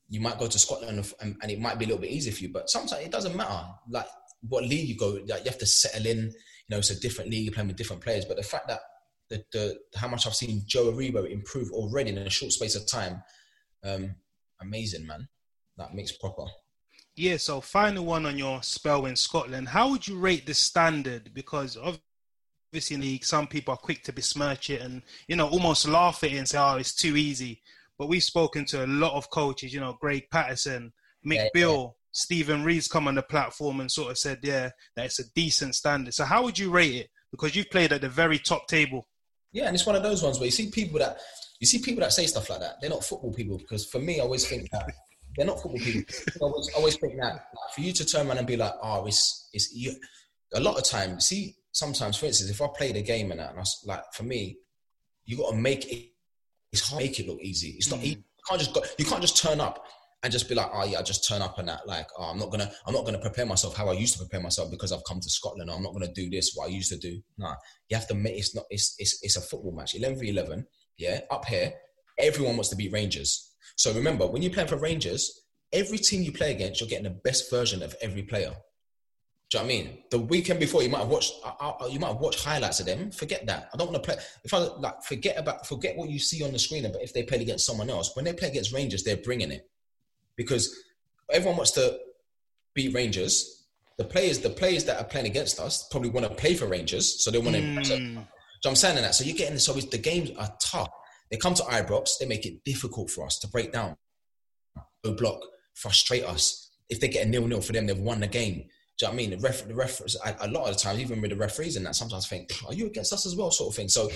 You 0.09 0.21
might 0.21 0.39
go 0.39 0.47
to 0.47 0.59
Scotland 0.59 1.05
and, 1.21 1.37
and, 1.41 1.51
it 1.51 1.59
might 1.59 1.77
be 1.77 1.85
a 1.85 1.87
little 1.87 2.01
bit 2.01 2.09
easier 2.09 2.33
for 2.33 2.41
you, 2.41 2.49
but 2.49 2.69
sometimes 2.69 3.05
it 3.05 3.11
doesn't 3.11 3.35
matter. 3.35 3.63
Like 3.89 4.07
what 4.41 4.63
league 4.63 4.89
you 4.89 4.97
go, 4.97 5.19
like 5.27 5.43
you 5.43 5.49
have 5.49 5.59
to 5.59 5.65
settle 5.65 6.07
in. 6.07 6.17
You 6.17 6.75
know, 6.75 6.77
it's 6.77 6.89
a 6.89 6.99
different 6.99 7.29
league, 7.29 7.45
you're 7.45 7.53
playing 7.53 7.67
with 7.67 7.77
different 7.77 8.01
players. 8.01 8.25
But 8.25 8.37
the 8.37 8.43
fact 8.43 8.67
that 8.67 8.79
the, 9.29 9.43
the 9.51 9.79
how 9.95 10.07
much 10.07 10.27
I've 10.27 10.35
seen 10.35 10.63
Joe 10.65 10.91
Aribo 10.91 11.29
improve 11.29 11.71
already 11.71 12.09
in 12.09 12.17
a 12.17 12.29
short 12.29 12.51
space 12.51 12.75
of 12.75 12.87
time. 12.87 13.23
Um, 13.83 14.15
amazing, 14.61 15.05
man. 15.05 15.27
That 15.77 15.93
makes 15.93 16.11
proper. 16.11 16.43
Yeah, 17.15 17.37
so 17.37 17.61
final 17.61 18.05
one 18.05 18.25
on 18.25 18.37
your 18.37 18.63
spell 18.63 19.05
in 19.05 19.15
Scotland. 19.15 19.69
How 19.69 19.89
would 19.89 20.07
you 20.07 20.17
rate 20.17 20.45
the 20.45 20.53
standard? 20.53 21.33
Because 21.33 21.77
obviously 21.77 22.95
in 22.95 23.01
the 23.01 23.07
league, 23.07 23.25
some 23.25 23.47
people 23.47 23.73
are 23.73 23.77
quick 23.77 24.03
to 24.03 24.13
besmirch 24.13 24.69
it 24.69 24.81
and, 24.81 25.01
you 25.27 25.35
know, 25.35 25.47
almost 25.47 25.87
laugh 25.87 26.23
at 26.23 26.31
it 26.31 26.37
and 26.37 26.47
say, 26.47 26.57
oh, 26.57 26.77
it's 26.77 26.95
too 26.95 27.17
easy. 27.17 27.61
But 27.99 28.07
we've 28.07 28.23
spoken 28.23 28.65
to 28.65 28.85
a 28.85 28.87
lot 28.87 29.13
of 29.13 29.29
coaches, 29.29 29.73
you 29.73 29.81
know, 29.81 29.97
Greg 30.01 30.23
Patterson, 30.31 30.93
Mick 31.27 31.35
yeah, 31.35 31.47
Beale, 31.53 31.81
yeah. 31.81 32.05
Stephen 32.11 32.63
Reed's 32.63 32.87
come 32.87 33.07
on 33.07 33.15
the 33.15 33.21
platform 33.21 33.81
and 33.81 33.91
sort 33.91 34.09
of 34.09 34.17
said, 34.17 34.39
yeah, 34.41 34.69
that 34.95 35.05
it's 35.05 35.19
a 35.19 35.29
decent 35.35 35.75
standard. 35.75 36.13
So 36.13 36.25
how 36.25 36.43
would 36.43 36.57
you 36.57 36.71
rate 36.71 36.95
it? 36.95 37.09
Because 37.29 37.55
you've 37.55 37.69
played 37.69 37.93
at 37.93 38.01
the 38.01 38.09
very 38.09 38.39
top 38.39 38.67
table. 38.67 39.07
Yeah, 39.51 39.65
and 39.65 39.75
it's 39.75 39.85
one 39.85 39.95
of 39.95 40.03
those 40.03 40.23
ones 40.23 40.39
where 40.39 40.45
you 40.45 40.51
see 40.51 40.71
people 40.71 40.99
that 40.99 41.19
you 41.59 41.67
see 41.67 41.79
people 41.79 42.01
that 42.01 42.13
say 42.13 42.25
stuff 42.25 42.49
like 42.49 42.59
that. 42.61 42.75
They're 42.79 42.89
not 42.89 43.03
football 43.03 43.33
people 43.33 43.57
because 43.57 43.85
for 43.85 43.99
me, 43.99 44.19
I 44.19 44.23
always 44.23 44.47
think 44.47 44.69
that 44.71 44.89
they're 45.35 45.45
not 45.45 45.61
football 45.61 45.79
people. 45.79 46.03
I 46.41 46.45
always, 46.45 46.69
always 46.75 46.95
think 46.97 47.13
that 47.19 47.33
like, 47.33 47.73
for 47.75 47.81
you 47.81 47.91
to 47.93 48.05
turn 48.05 48.27
around 48.27 48.37
and 48.37 48.47
be 48.47 48.57
like, 48.57 48.73
oh, 48.81 49.05
it's 49.05 49.49
it's 49.53 49.73
you. 49.73 49.95
A 50.53 50.59
lot 50.59 50.77
of 50.77 50.83
time, 50.83 51.19
see, 51.19 51.55
sometimes, 51.71 52.17
for 52.17 52.25
instance, 52.25 52.49
if 52.49 52.61
I 52.61 52.67
played 52.75 52.95
a 52.95 53.01
game 53.01 53.31
and 53.31 53.39
that, 53.39 53.51
and 53.51 53.59
I, 53.59 53.63
like 53.85 54.03
for 54.13 54.23
me, 54.23 54.57
you 55.25 55.37
got 55.37 55.51
to 55.51 55.57
make 55.57 55.91
it. 55.91 56.09
It's 56.71 56.87
hard 56.89 57.01
to 57.01 57.07
make 57.07 57.19
it 57.19 57.27
look 57.27 57.41
easy. 57.41 57.75
It's 57.77 57.89
not. 57.89 57.99
Mm. 57.99 58.03
Easy. 58.03 58.15
You 58.15 58.43
can't 58.47 58.59
just 58.59 58.73
go. 58.73 58.83
You 58.97 59.05
can't 59.05 59.21
just 59.21 59.41
turn 59.41 59.59
up 59.59 59.85
and 60.23 60.31
just 60.31 60.49
be 60.49 60.55
like, 60.55 60.69
oh 60.73 60.85
yeah, 60.85 60.99
I 60.99 61.01
just 61.01 61.27
turn 61.27 61.41
up 61.41 61.57
and 61.59 61.67
that. 61.69 61.87
Like, 61.87 62.07
oh, 62.17 62.23
I'm 62.23 62.39
not 62.39 62.51
gonna, 62.51 62.69
I'm 62.85 62.93
not 62.93 63.05
gonna 63.05 63.19
prepare 63.19 63.45
myself 63.45 63.75
how 63.75 63.89
I 63.89 63.93
used 63.93 64.13
to 64.13 64.19
prepare 64.19 64.41
myself 64.41 64.69
because 64.69 64.91
I've 64.91 65.03
come 65.07 65.19
to 65.19 65.29
Scotland. 65.29 65.69
I'm 65.71 65.83
not 65.83 65.93
gonna 65.93 66.11
do 66.13 66.29
this 66.29 66.53
what 66.55 66.67
I 66.67 66.71
used 66.71 66.91
to 66.91 66.97
do. 66.97 67.21
Nah, 67.37 67.55
you 67.89 67.95
have 67.95 68.07
to 68.07 68.15
make. 68.15 68.37
It's 68.37 68.55
not. 68.55 68.65
It's 68.69 68.95
it's 68.99 69.19
it's 69.21 69.37
a 69.37 69.41
football 69.41 69.71
match. 69.71 69.95
Eleven 69.95 70.19
v 70.19 70.29
eleven. 70.29 70.65
Yeah, 70.97 71.21
up 71.31 71.45
here, 71.45 71.73
everyone 72.17 72.57
wants 72.57 72.69
to 72.69 72.75
beat 72.75 72.91
Rangers. 72.91 73.53
So 73.77 73.93
remember, 73.93 74.27
when 74.27 74.41
you're 74.41 74.51
playing 74.51 74.67
for 74.67 74.77
Rangers, 74.77 75.43
every 75.71 75.97
team 75.97 76.23
you 76.23 76.33
play 76.33 76.51
against, 76.51 76.81
you're 76.81 76.89
getting 76.89 77.05
the 77.05 77.19
best 77.23 77.49
version 77.49 77.81
of 77.81 77.95
every 78.01 78.23
player. 78.23 78.53
Do 79.49 79.57
you 79.57 79.63
know 79.63 79.67
what 79.67 79.73
I 79.73 79.77
mean? 79.77 79.97
The 80.11 80.19
weekend 80.19 80.59
before, 80.59 80.83
you 80.83 80.89
might 80.89 80.99
have 80.99 81.07
watched, 81.07 81.33
uh, 81.43 81.53
uh, 81.59 81.87
you 81.87 81.99
might 81.99 82.09
have 82.09 82.19
watched 82.19 82.43
highlights 82.43 82.79
of 82.79 82.85
them. 82.85 83.09
Forget 83.09 83.47
that. 83.47 83.69
I 83.73 83.77
don't 83.77 83.91
want 83.91 84.03
to 84.03 84.07
play. 84.07 84.21
If 84.43 84.53
I 84.53 84.59
like, 84.59 85.01
forget 85.01 85.39
about, 85.39 85.65
forget 85.65 85.97
what 85.97 86.09
you 86.09 86.19
see 86.19 86.43
on 86.43 86.51
the 86.51 86.59
screen. 86.59 86.83
But 86.83 87.01
if 87.01 87.13
they 87.13 87.23
play 87.23 87.41
against 87.41 87.65
someone 87.65 87.89
else, 87.89 88.15
when 88.15 88.25
they 88.25 88.33
play 88.33 88.49
against 88.49 88.73
Rangers, 88.73 89.03
they're 89.03 89.17
bringing 89.17 89.51
it 89.51 89.67
because 90.35 90.77
everyone 91.31 91.57
wants 91.57 91.71
to 91.71 91.97
beat 92.75 92.93
Rangers. 92.93 93.65
The 93.97 94.05
players, 94.05 94.39
the 94.39 94.51
players 94.51 94.85
that 94.85 94.99
are 95.01 95.03
playing 95.03 95.25
against 95.25 95.59
us 95.59 95.87
probably 95.89 96.11
want 96.11 96.27
to 96.27 96.33
play 96.33 96.53
for 96.53 96.67
Rangers, 96.67 97.23
so 97.23 97.31
they 97.31 97.39
want 97.39 97.55
to. 97.55 97.61
Mm. 97.61 97.85
So, 97.85 97.97
so 98.61 98.69
I'm 98.69 98.75
saying 98.75 98.95
that. 98.97 99.15
So 99.15 99.23
you're 99.23 99.35
getting 99.35 99.57
so 99.57 99.73
the 99.73 99.97
games 99.97 100.31
are 100.37 100.53
tough. 100.61 100.89
They 101.31 101.37
come 101.37 101.55
to 101.55 101.63
Ibrox, 101.63 102.19
they 102.19 102.25
make 102.25 102.45
it 102.45 102.63
difficult 102.63 103.09
for 103.09 103.25
us 103.25 103.39
to 103.39 103.47
break 103.47 103.71
down, 103.71 103.97
go 105.03 105.13
block, 105.13 105.39
frustrate 105.73 106.23
us. 106.23 106.69
If 106.89 106.99
they 106.99 107.07
get 107.07 107.27
a 107.27 107.29
nil 107.29 107.47
nil 107.47 107.61
for 107.61 107.73
them, 107.73 107.87
they've 107.87 107.97
won 107.97 108.19
the 108.19 108.27
game. 108.27 108.65
Do 108.99 109.05
you 109.05 109.11
know 109.11 109.15
what 109.15 109.23
I 109.23 109.27
mean? 109.27 109.39
The 109.39 109.47
ref, 109.47 109.65
the 109.65 109.73
ref, 109.75 110.01
a, 110.41 110.47
lot 110.49 110.67
of 110.67 110.75
the 110.75 110.79
times, 110.79 110.99
even 110.99 111.21
with 111.21 111.31
the 111.31 111.37
referees 111.37 111.77
and 111.77 111.85
that, 111.85 111.95
sometimes 111.95 112.25
I 112.25 112.27
think, 112.27 112.51
are 112.67 112.73
you 112.73 112.87
against 112.87 113.13
us 113.13 113.25
as 113.25 113.33
well, 113.33 113.49
sort 113.49 113.71
of 113.71 113.75
thing. 113.77 113.87
So 113.87 114.09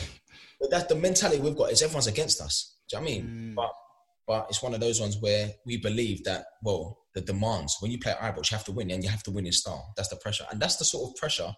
that's 0.69 0.88
the 0.88 0.96
mentality 0.96 1.39
we've 1.39 1.56
got 1.56 1.72
is 1.72 1.82
everyone's 1.82 2.08
against 2.08 2.41
us. 2.41 2.76
Do 2.89 2.98
you 2.98 3.02
know 3.02 3.06
what 3.06 3.12
I 3.12 3.15
mean? 3.15 3.28
Mm. 3.28 3.56
But 3.56 3.72
but 4.26 4.48
it's 4.50 4.63
one 4.63 4.74
of 4.74 4.80
those 4.80 5.02
ones 5.02 5.17
where 5.19 5.52
we 5.65 5.78
believe 5.78 6.24
that 6.26 6.46
well, 6.63 6.98
the 7.13 7.22
demands 7.22 7.78
when 7.80 7.91
you 7.91 8.00
play 8.00 8.12
at 8.12 8.19
Ibrox, 8.19 8.52
you 8.52 8.58
have 8.58 8.65
to 8.65 8.72
win 8.72 8.91
and 8.91 9.04
you 9.04 9.10
have 9.10 9.24
to 9.24 9.32
win 9.32 9.46
in 9.46 9.52
style. 9.54 9.93
That's 9.96 10.10
the 10.10 10.17
pressure, 10.17 10.46
and 10.52 10.62
that's 10.62 10.76
the 10.76 10.86
sort 10.86 11.10
of 11.10 11.15
pressure 11.15 11.54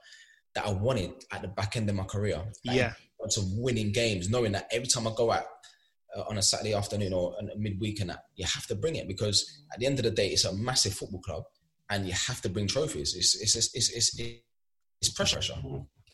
that 0.54 0.66
I 0.68 0.72
wanted 0.72 1.12
at 1.32 1.42
the 1.42 1.48
back 1.48 1.78
end 1.78 1.90
of 1.90 1.96
my 1.96 2.04
career. 2.04 2.44
Yeah, 2.64 2.94
to 3.30 3.42
winning 3.56 3.92
games, 3.92 4.30
knowing 4.30 4.52
that 4.52 4.68
every 4.72 4.88
time 4.88 5.08
I 5.08 5.12
go 5.16 5.32
out 5.32 5.46
uh, 6.16 6.24
on 6.30 6.38
a 6.38 6.44
Saturday 6.44 6.76
afternoon 6.76 7.14
or 7.14 7.36
a 7.40 7.58
midweek 7.58 8.02
and 8.02 8.12
that, 8.12 8.26
you 8.36 8.46
have 8.46 8.68
to 8.68 8.76
bring 8.76 8.96
it 8.96 9.08
because 9.08 9.64
at 9.74 9.80
the 9.80 9.88
end 9.88 9.98
of 9.98 10.06
the 10.06 10.12
day, 10.12 10.28
it's 10.28 10.46
a 10.46 10.54
massive 10.54 10.94
football 10.94 11.22
club 11.22 11.44
and 11.89 12.08
you 12.08 12.13
have 12.13 12.41
to 12.41 12.50
bring 12.50 12.67
trophies. 12.67 13.15
It's 13.15 13.36
it's 13.36 13.56
it's 13.56 13.76
it's, 13.76 13.89
it's, 13.95 14.41
it's 15.02 15.10
pressure. 15.12 15.41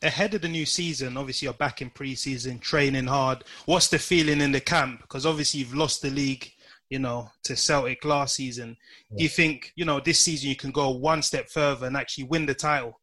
Ahead 0.04 0.34
of 0.34 0.42
the 0.42 0.48
new 0.48 0.66
season, 0.66 1.16
obviously 1.16 1.46
you're 1.46 1.54
back 1.54 1.82
in 1.82 1.92
pre-season, 1.92 2.58
training 2.60 3.06
hard. 3.06 3.44
What's 3.66 3.88
the 3.88 4.00
feeling 4.00 4.42
in 4.42 4.52
the 4.52 4.60
camp? 4.60 5.02
Because 5.02 5.26
obviously 5.26 5.60
you've 5.60 5.76
lost 5.76 6.02
the 6.02 6.10
league, 6.10 6.52
you 6.90 6.98
know, 6.98 7.30
to 7.44 7.56
Celtic 7.56 8.04
last 8.04 8.36
season. 8.36 8.76
Yeah. 9.12 9.18
Do 9.18 9.24
you 9.24 9.30
think, 9.30 9.72
you 9.76 9.86
know, 9.86 10.00
this 10.00 10.20
season 10.20 10.50
you 10.50 10.56
can 10.56 10.72
go 10.72 10.90
one 10.90 11.22
step 11.22 11.50
further 11.50 11.86
and 11.86 11.96
actually 11.96 12.24
win 12.24 12.48
the 12.48 12.56
title? 12.56 13.00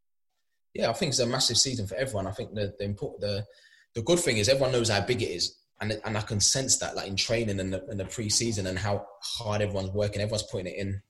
Yeah, 0.74 0.90
I 0.90 0.92
think 0.92 1.10
it's 1.10 1.20
a 1.20 1.26
massive 1.26 1.58
season 1.58 1.86
for 1.86 1.94
everyone. 1.94 2.26
I 2.26 2.32
think 2.32 2.54
the 2.54 2.74
the 2.78 2.84
important 2.84 3.20
the 3.20 3.46
the 3.94 4.02
good 4.02 4.18
thing 4.18 4.38
is 4.38 4.48
everyone 4.48 4.72
knows 4.72 4.88
how 4.88 5.00
big 5.00 5.22
it 5.22 5.30
is. 5.30 5.54
And, 5.80 6.00
and 6.04 6.18
I 6.18 6.22
can 6.22 6.40
sense 6.40 6.76
that, 6.78 6.96
like 6.96 7.06
in 7.06 7.14
training 7.14 7.60
and 7.60 7.72
the, 7.72 7.86
in 7.86 7.98
the 7.98 8.04
pre-season, 8.04 8.66
and 8.66 8.76
how 8.76 9.06
hard 9.22 9.62
everyone's 9.62 9.90
working. 9.90 10.20
Everyone's 10.20 10.42
putting 10.50 10.66
it 10.66 10.76
in, 10.76 11.00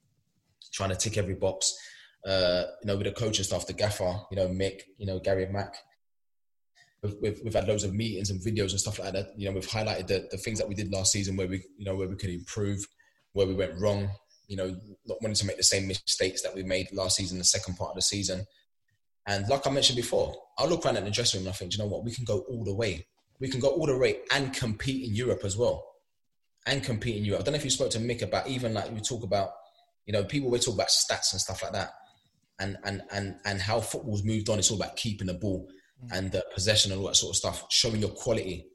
trying 0.72 0.90
to 0.90 0.96
tick 0.96 1.16
every 1.16 1.34
box. 1.34 1.76
Uh, 2.26 2.64
you 2.82 2.86
know, 2.86 2.96
with 2.96 3.06
the 3.06 3.12
coaching 3.12 3.44
staff, 3.44 3.66
the 3.66 3.72
gaffer, 3.72 4.20
you 4.30 4.36
know, 4.36 4.48
Mick, 4.48 4.82
you 4.96 5.06
know, 5.06 5.18
Gary 5.18 5.46
Mack. 5.46 5.74
We've, 7.02 7.14
we've, 7.22 7.40
we've, 7.44 7.54
had 7.54 7.68
loads 7.68 7.84
of 7.84 7.94
meetings 7.94 8.30
and 8.30 8.40
videos 8.40 8.70
and 8.70 8.80
stuff 8.80 8.98
like 8.98 9.12
that. 9.12 9.28
You 9.36 9.48
know, 9.48 9.54
we've 9.54 9.68
highlighted 9.68 10.08
the, 10.08 10.28
the 10.32 10.36
things 10.36 10.58
that 10.58 10.68
we 10.68 10.74
did 10.74 10.92
last 10.92 11.12
season 11.12 11.36
where 11.36 11.46
we, 11.46 11.62
you 11.76 11.84
know, 11.84 11.94
where 11.94 12.08
we 12.08 12.16
could 12.16 12.30
improve, 12.30 12.84
where 13.32 13.46
we 13.46 13.54
went 13.54 13.80
wrong. 13.80 14.10
You 14.48 14.56
know, 14.56 14.76
not 15.06 15.18
wanting 15.22 15.36
to 15.36 15.46
make 15.46 15.58
the 15.58 15.62
same 15.62 15.86
mistakes 15.86 16.42
that 16.42 16.54
we 16.54 16.62
made 16.64 16.88
last 16.92 17.16
season, 17.16 17.38
the 17.38 17.44
second 17.44 17.76
part 17.76 17.90
of 17.90 17.96
the 17.96 18.02
season. 18.02 18.46
And 19.28 19.46
like 19.46 19.66
I 19.66 19.70
mentioned 19.70 19.96
before, 19.96 20.34
I 20.58 20.64
look 20.64 20.84
around 20.84 20.96
at 20.96 21.04
the 21.04 21.10
dressing 21.10 21.40
room 21.40 21.46
and 21.46 21.54
I 21.54 21.56
think, 21.56 21.74
you 21.74 21.78
know 21.78 21.86
what, 21.86 22.02
we 22.02 22.12
can 22.12 22.24
go 22.24 22.40
all 22.48 22.64
the 22.64 22.74
way. 22.74 23.06
We 23.38 23.48
can 23.48 23.60
go 23.60 23.68
all 23.68 23.86
the 23.86 23.96
way 23.96 24.20
and 24.34 24.54
compete 24.54 25.06
in 25.06 25.14
Europe 25.14 25.44
as 25.44 25.56
well. 25.56 25.84
And 26.66 26.82
compete 26.82 27.16
in 27.16 27.26
Europe. 27.26 27.42
I 27.42 27.44
don't 27.44 27.52
know 27.52 27.58
if 27.58 27.64
you 27.64 27.70
spoke 27.70 27.90
to 27.90 27.98
Mick 27.98 28.22
about 28.22 28.48
even 28.48 28.74
like 28.74 28.90
we 28.90 29.00
talk 29.00 29.22
about 29.22 29.50
you 30.08 30.12
know, 30.14 30.24
people 30.24 30.50
we 30.50 30.58
talk 30.58 30.74
about 30.74 30.88
stats 30.88 31.32
and 31.32 31.40
stuff 31.40 31.62
like 31.62 31.72
that, 31.72 31.90
and 32.58 32.78
and 32.84 33.02
and 33.12 33.36
and 33.44 33.60
how 33.60 33.78
football's 33.78 34.24
moved 34.24 34.48
on. 34.48 34.58
It's 34.58 34.70
all 34.70 34.78
about 34.78 34.96
keeping 34.96 35.26
the 35.26 35.34
ball 35.34 35.68
mm. 36.02 36.16
and 36.16 36.32
the 36.32 36.42
possession 36.54 36.90
and 36.90 37.00
all 37.00 37.08
that 37.08 37.16
sort 37.16 37.32
of 37.32 37.36
stuff, 37.36 37.66
showing 37.68 38.00
your 38.00 38.10
quality. 38.10 38.66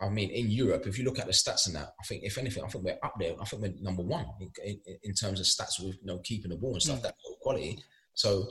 I 0.00 0.08
mean, 0.08 0.30
in 0.30 0.50
Europe, 0.50 0.86
if 0.86 0.98
you 0.98 1.04
look 1.04 1.20
at 1.20 1.26
the 1.26 1.32
stats 1.32 1.66
and 1.66 1.76
that, 1.76 1.94
I 2.00 2.04
think 2.04 2.24
if 2.24 2.38
anything, 2.38 2.64
I 2.64 2.68
think 2.68 2.84
we're 2.84 2.98
up 3.04 3.14
there. 3.20 3.34
I 3.40 3.44
think 3.44 3.62
we're 3.62 3.74
number 3.80 4.02
one 4.02 4.26
in, 4.40 4.50
in, 4.64 4.80
in 5.04 5.14
terms 5.14 5.38
of 5.38 5.46
stats 5.46 5.78
with 5.78 5.96
you 6.00 6.06
know 6.06 6.18
keeping 6.18 6.50
the 6.50 6.56
ball 6.56 6.72
and 6.72 6.82
stuff. 6.82 6.98
Mm. 6.98 7.02
That 7.02 7.14
quality. 7.40 7.78
So 8.14 8.48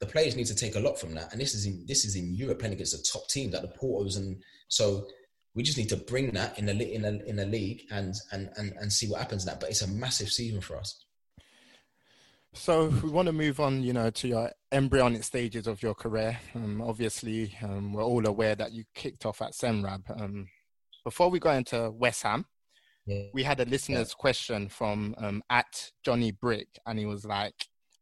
the 0.00 0.06
players 0.06 0.34
need 0.34 0.46
to 0.46 0.56
take 0.56 0.74
a 0.74 0.80
lot 0.80 0.98
from 0.98 1.14
that. 1.14 1.30
And 1.30 1.40
this 1.40 1.54
is 1.54 1.66
in 1.66 1.84
this 1.86 2.04
is 2.04 2.16
in 2.16 2.34
Europe 2.34 2.58
playing 2.58 2.74
against 2.74 2.96
the 2.96 3.06
top 3.12 3.28
teams 3.28 3.54
like 3.54 3.62
the 3.62 3.68
Portos, 3.68 4.16
and 4.16 4.42
so 4.66 5.06
we 5.54 5.62
just 5.62 5.78
need 5.78 5.88
to 5.90 5.96
bring 5.96 6.32
that 6.32 6.58
in 6.58 6.66
the 6.66 6.94
in 6.94 7.04
a 7.04 7.12
in 7.28 7.38
a 7.38 7.44
league 7.44 7.82
and 7.92 8.12
and 8.32 8.50
and 8.56 8.72
and 8.80 8.92
see 8.92 9.08
what 9.08 9.20
happens. 9.20 9.44
That, 9.44 9.60
but 9.60 9.70
it's 9.70 9.82
a 9.82 9.86
massive 9.86 10.28
season 10.28 10.60
for 10.60 10.76
us. 10.76 11.04
So 12.54 12.88
we 13.02 13.10
want 13.10 13.26
to 13.26 13.32
move 13.32 13.60
on, 13.60 13.82
you 13.82 13.92
know, 13.92 14.10
to 14.10 14.28
your 14.28 14.50
embryonic 14.70 15.24
stages 15.24 15.66
of 15.66 15.82
your 15.82 15.94
career. 15.94 16.38
Um, 16.54 16.82
obviously, 16.82 17.56
um, 17.62 17.94
we're 17.94 18.04
all 18.04 18.26
aware 18.26 18.54
that 18.54 18.72
you 18.72 18.84
kicked 18.94 19.24
off 19.24 19.40
at 19.40 19.52
Senrab. 19.52 20.02
Um, 20.20 20.48
before 21.02 21.30
we 21.30 21.38
go 21.38 21.50
into 21.50 21.90
West 21.90 22.22
Ham, 22.24 22.44
yeah. 23.06 23.24
we 23.32 23.42
had 23.42 23.58
a 23.60 23.64
listener's 23.64 24.10
yeah. 24.10 24.20
question 24.20 24.68
from 24.68 25.14
um, 25.18 25.42
at 25.48 25.92
Johnny 26.04 26.30
Brick, 26.30 26.68
and 26.86 26.98
he 26.98 27.06
was 27.06 27.24
like, 27.24 27.54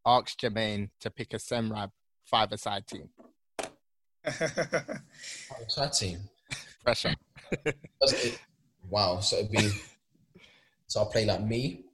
"Ask 0.05 0.39
Jermaine 0.41 0.91
to 1.01 1.11
pick 1.11 1.33
a 1.33 1.39
Senrab 1.39 1.91
five-a-side 2.25 2.87
team." 2.89 3.09
five-a-side 4.25 5.93
team. 5.93 6.19
Pressure. 6.85 7.15
wow. 8.91 9.21
So 9.21 9.37
it'd 9.37 9.53
be. 9.53 9.71
So 10.89 11.01
I'll 11.01 11.07
play 11.07 11.25
like 11.25 11.43
me, 11.43 11.85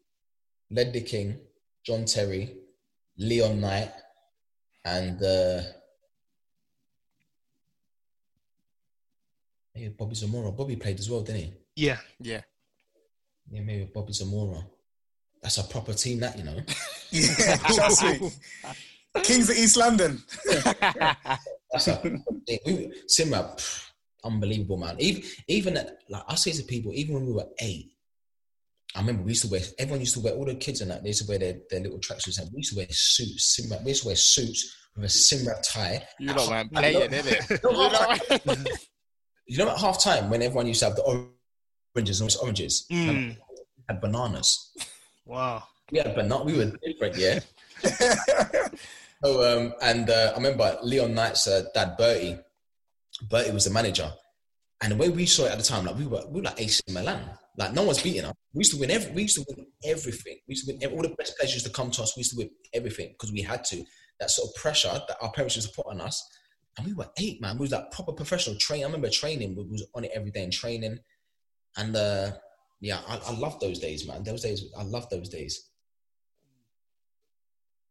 Ledley 0.70 1.02
King. 1.02 1.38
John 1.86 2.04
Terry, 2.04 2.52
Leon 3.16 3.60
Knight, 3.60 3.92
and 4.84 5.22
uh, 5.22 5.62
maybe 9.72 9.94
Bobby 9.96 10.16
Zamora. 10.16 10.50
Bobby 10.50 10.74
played 10.74 10.98
as 10.98 11.08
well, 11.08 11.22
didn't 11.22 11.42
he? 11.42 11.52
Yeah, 11.76 11.98
yeah, 12.18 12.40
yeah. 13.48 13.60
Maybe 13.60 13.84
Bobby 13.84 14.12
Zamora. 14.12 14.66
That's 15.40 15.58
a 15.58 15.62
proper 15.62 15.92
team, 15.92 16.18
that 16.20 16.36
you 16.36 16.42
know. 16.42 16.56
yeah, 17.10 17.56
trust 17.56 18.02
me. 18.02 18.32
Kings 19.22 19.48
of 19.48 19.56
East 19.56 19.76
London. 19.76 20.20
That's 21.70 21.86
a 21.86 22.20
we, 22.66 22.90
Simba, 23.06 23.54
unbelievable 24.24 24.76
man. 24.76 24.96
Even 24.98 25.22
even 25.46 25.76
at, 25.76 25.98
like 26.08 26.24
I 26.26 26.34
say 26.34 26.50
to 26.50 26.64
people, 26.64 26.92
even 26.94 27.14
when 27.14 27.26
we 27.26 27.32
were 27.32 27.46
eight, 27.60 27.92
I 28.96 29.00
remember 29.00 29.24
we 29.24 29.32
used 29.32 29.44
to 29.44 29.50
wear, 29.50 29.60
everyone 29.78 30.00
used 30.00 30.14
to 30.14 30.20
wear, 30.20 30.32
all 30.32 30.46
the 30.46 30.54
kids 30.54 30.80
and 30.80 30.90
that, 30.90 31.02
they 31.02 31.10
used 31.10 31.26
to 31.26 31.28
wear 31.28 31.38
their, 31.38 31.56
their 31.70 31.80
little 31.80 31.98
tracksuits. 31.98 32.40
And 32.40 32.50
we 32.50 32.58
used 32.58 32.72
to 32.72 32.78
wear 32.78 32.86
suits, 32.88 33.60
Senrab, 33.60 33.84
we 33.84 33.90
used 33.90 34.02
to 34.02 34.08
wear 34.08 34.16
suits 34.16 34.74
with 34.96 35.04
a 35.04 35.08
Senrab 35.08 35.62
tie. 35.62 36.02
You 36.18 36.32
don't 36.32 36.48
want 36.48 36.72
to 36.72 36.78
play 36.80 36.94
it, 36.94 37.10
innit? 37.10 38.66
you 39.46 39.58
know 39.58 39.68
at 39.68 39.78
half 39.80 40.02
time 40.02 40.30
when 40.30 40.40
everyone 40.40 40.66
used 40.66 40.80
to 40.80 40.86
have 40.86 40.96
the 40.96 41.28
oranges 41.94 42.22
and 42.22 42.34
oranges, 42.40 42.86
mm. 42.90 43.36
had 43.86 44.00
bananas. 44.00 44.72
Wow. 45.26 45.64
We 45.92 45.98
had 45.98 46.14
banana, 46.14 46.44
we 46.44 46.56
were 46.56 46.72
different, 46.82 47.16
yeah. 47.18 47.40
so, 49.22 49.58
um, 49.58 49.74
and 49.82 50.08
uh, 50.08 50.32
I 50.32 50.36
remember 50.36 50.78
Leon 50.82 51.14
Knight's 51.14 51.46
uh, 51.46 51.64
dad, 51.74 51.98
Bertie, 51.98 52.38
Bertie 53.28 53.52
was 53.52 53.66
the 53.66 53.70
manager. 53.70 54.10
And 54.82 54.92
the 54.92 54.96
way 54.96 55.10
we 55.10 55.26
saw 55.26 55.44
it 55.44 55.52
at 55.52 55.58
the 55.58 55.64
time, 55.64 55.84
like 55.84 55.96
we 55.96 56.06
were, 56.06 56.22
we 56.28 56.40
were 56.40 56.44
like 56.44 56.60
AC 56.60 56.80
Milan. 56.88 57.20
Like 57.56 57.72
no 57.72 57.84
one's 57.84 58.02
beating 58.02 58.24
us. 58.24 58.34
We 58.52 58.60
used 58.60 58.74
to 58.74 58.80
win 58.80 58.90
every. 58.90 59.12
We 59.12 59.22
used 59.22 59.36
to 59.36 59.44
win 59.48 59.66
everything. 59.84 60.38
We 60.46 60.52
used 60.52 60.68
to 60.68 60.74
win 60.74 60.92
all 60.94 61.02
the 61.02 61.14
best 61.16 61.36
players 61.38 61.54
used 61.54 61.66
to 61.66 61.72
come 61.72 61.90
to 61.92 62.02
us. 62.02 62.16
We 62.16 62.20
used 62.20 62.32
to 62.32 62.38
win 62.38 62.50
everything 62.74 63.08
because 63.12 63.32
we 63.32 63.42
had 63.42 63.64
to. 63.66 63.84
That 64.20 64.30
sort 64.30 64.48
of 64.48 64.54
pressure 64.60 64.88
that 64.92 65.16
our 65.20 65.30
parents 65.32 65.56
used 65.56 65.68
to 65.68 65.74
put 65.74 65.90
on 65.90 66.00
us, 66.00 66.26
and 66.78 66.86
we 66.86 66.94
were 66.94 67.08
eight, 67.18 67.40
man. 67.40 67.56
We 67.56 67.62
was 67.62 67.72
like 67.72 67.90
proper 67.90 68.12
professional 68.12 68.56
train. 68.56 68.82
I 68.82 68.86
remember 68.86 69.10
training. 69.10 69.56
We 69.56 69.64
was 69.64 69.86
on 69.94 70.04
it 70.04 70.10
every 70.14 70.30
day 70.30 70.42
and 70.42 70.52
training, 70.52 70.98
and 71.76 71.94
uh, 71.94 72.32
yeah, 72.80 73.00
I, 73.06 73.20
I 73.26 73.32
love 73.32 73.60
those 73.60 73.78
days, 73.78 74.06
man. 74.06 74.22
Those 74.22 74.42
days, 74.42 74.64
I 74.78 74.84
love 74.84 75.08
those 75.10 75.28
days. 75.28 75.70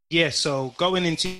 Yeah. 0.10 0.30
So 0.30 0.74
going 0.78 1.06
into 1.06 1.32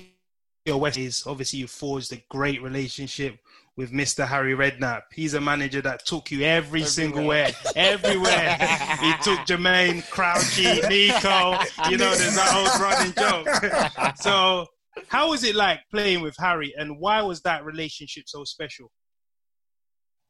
your 0.64 0.78
West 0.78 0.98
is 0.98 1.24
obviously 1.26 1.60
you 1.60 1.66
forged 1.66 2.12
a 2.12 2.22
great 2.28 2.62
relationship 2.62 3.38
with 3.76 3.92
Mr. 3.92 4.26
Harry 4.26 4.54
Redknapp. 4.54 5.02
He's 5.12 5.34
a 5.34 5.40
manager 5.40 5.80
that 5.82 6.06
took 6.06 6.30
you 6.30 6.42
every 6.42 6.82
everywhere. 6.82 6.88
single 6.88 7.26
way, 7.26 7.52
everywhere. 7.76 8.56
he 9.00 9.12
took 9.22 9.40
Jermaine, 9.40 10.08
Crouchy, 10.10 10.80
Nico. 10.88 11.58
You 11.90 11.98
know, 11.98 12.14
there's 12.14 12.36
that 12.36 12.54
old 12.54 12.80
running 12.80 13.12
joke. 13.12 14.16
so, 14.16 14.66
how 15.08 15.30
was 15.30 15.44
it 15.44 15.54
like 15.54 15.80
playing 15.90 16.22
with 16.22 16.34
Harry, 16.38 16.74
and 16.76 16.98
why 16.98 17.22
was 17.22 17.42
that 17.42 17.64
relationship 17.64 18.24
so 18.26 18.44
special? 18.44 18.90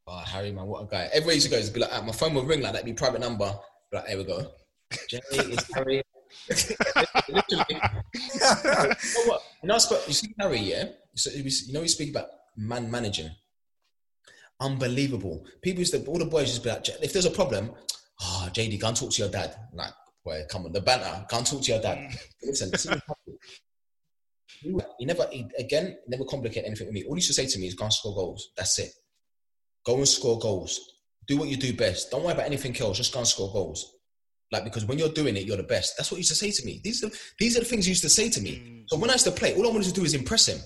Oh, 0.08 0.18
Harry, 0.18 0.52
man, 0.52 0.66
what 0.66 0.82
a 0.82 0.86
guy! 0.86 1.08
Everywhere 1.12 1.34
used 1.34 1.50
to 1.50 1.56
go, 1.56 1.72
be 1.72 1.80
like, 1.80 1.90
ah, 1.92 2.02
my 2.02 2.12
phone 2.12 2.34
would 2.34 2.46
ring 2.46 2.60
like 2.62 2.72
that, 2.72 2.84
be 2.84 2.92
private 2.92 3.20
number. 3.20 3.52
Be 3.90 3.96
like, 3.96 4.06
there 4.06 4.18
we 4.18 4.24
go. 4.24 4.50
Jenny 5.08 5.52
is 5.52 5.68
Harry. 5.74 6.02
Literally. 7.28 7.64
you 7.70 8.40
know 8.40 9.24
what? 9.26 9.42
You 9.62 9.68
know, 9.68 9.74
you 9.74 10.12
see 10.12 10.28
Harry, 10.38 10.58
yeah. 10.58 10.84
So 11.14 11.30
you 11.30 11.72
know, 11.72 11.80
we 11.80 11.88
speak 11.88 12.10
about 12.10 12.26
man 12.56 12.90
managing. 12.90 13.30
Unbelievable. 14.60 15.44
People 15.62 15.80
used 15.80 15.92
to, 15.92 16.04
all 16.06 16.18
the 16.18 16.24
boys 16.24 16.48
used 16.48 16.62
to 16.62 16.68
be 16.68 16.70
like, 16.70 16.88
if 17.02 17.12
there's 17.12 17.26
a 17.26 17.30
problem, 17.30 17.70
oh, 18.22 18.48
JD, 18.52 18.80
go 18.80 18.88
and 18.88 18.96
talk 18.96 19.10
to 19.10 19.22
your 19.22 19.30
dad. 19.30 19.54
Like, 19.72 19.92
boy, 20.24 20.42
come 20.50 20.64
on, 20.64 20.72
the 20.72 20.80
banter, 20.80 21.26
go 21.28 21.38
and 21.38 21.46
talk 21.46 21.62
to 21.62 21.72
your 21.72 21.80
dad. 21.80 21.98
Mm. 21.98 22.18
Listen, 22.42 23.00
he 24.98 25.04
never, 25.04 25.26
he, 25.30 25.46
again, 25.58 25.98
never 26.08 26.24
complicate 26.24 26.64
anything 26.64 26.86
with 26.86 26.94
me. 26.94 27.04
All 27.04 27.14
he 27.14 27.18
used 27.18 27.28
to 27.28 27.34
say 27.34 27.46
to 27.46 27.58
me 27.58 27.66
is, 27.66 27.74
go 27.74 27.84
and 27.84 27.92
score 27.92 28.14
goals. 28.14 28.50
That's 28.56 28.78
it. 28.78 28.90
Go 29.84 29.96
and 29.96 30.08
score 30.08 30.38
goals. 30.38 30.80
Do 31.26 31.36
what 31.36 31.48
you 31.48 31.56
do 31.56 31.74
best. 31.74 32.10
Don't 32.10 32.22
worry 32.22 32.32
about 32.32 32.46
anything 32.46 32.76
else. 32.80 32.96
Just 32.96 33.12
go 33.12 33.20
and 33.20 33.28
score 33.28 33.52
goals. 33.52 33.96
Like 34.52 34.64
because 34.64 34.84
when 34.84 34.98
you're 34.98 35.08
doing 35.08 35.36
it, 35.36 35.44
you're 35.44 35.56
the 35.56 35.64
best. 35.64 35.94
That's 35.96 36.10
what 36.10 36.16
he 36.16 36.20
used 36.20 36.30
to 36.30 36.36
say 36.36 36.50
to 36.52 36.64
me. 36.64 36.80
These 36.84 37.02
are 37.02 37.10
these 37.38 37.56
are 37.56 37.60
the 37.60 37.66
things 37.66 37.86
he 37.86 37.90
used 37.90 38.02
to 38.02 38.08
say 38.08 38.30
to 38.30 38.40
me. 38.40 38.62
Mm. 38.64 38.84
So 38.86 38.96
when 38.96 39.10
I 39.10 39.14
used 39.14 39.24
to 39.24 39.32
play, 39.32 39.54
all 39.54 39.66
I 39.66 39.72
wanted 39.72 39.88
to 39.88 39.92
do 39.92 40.04
is 40.04 40.14
impress 40.14 40.46
him. 40.48 40.60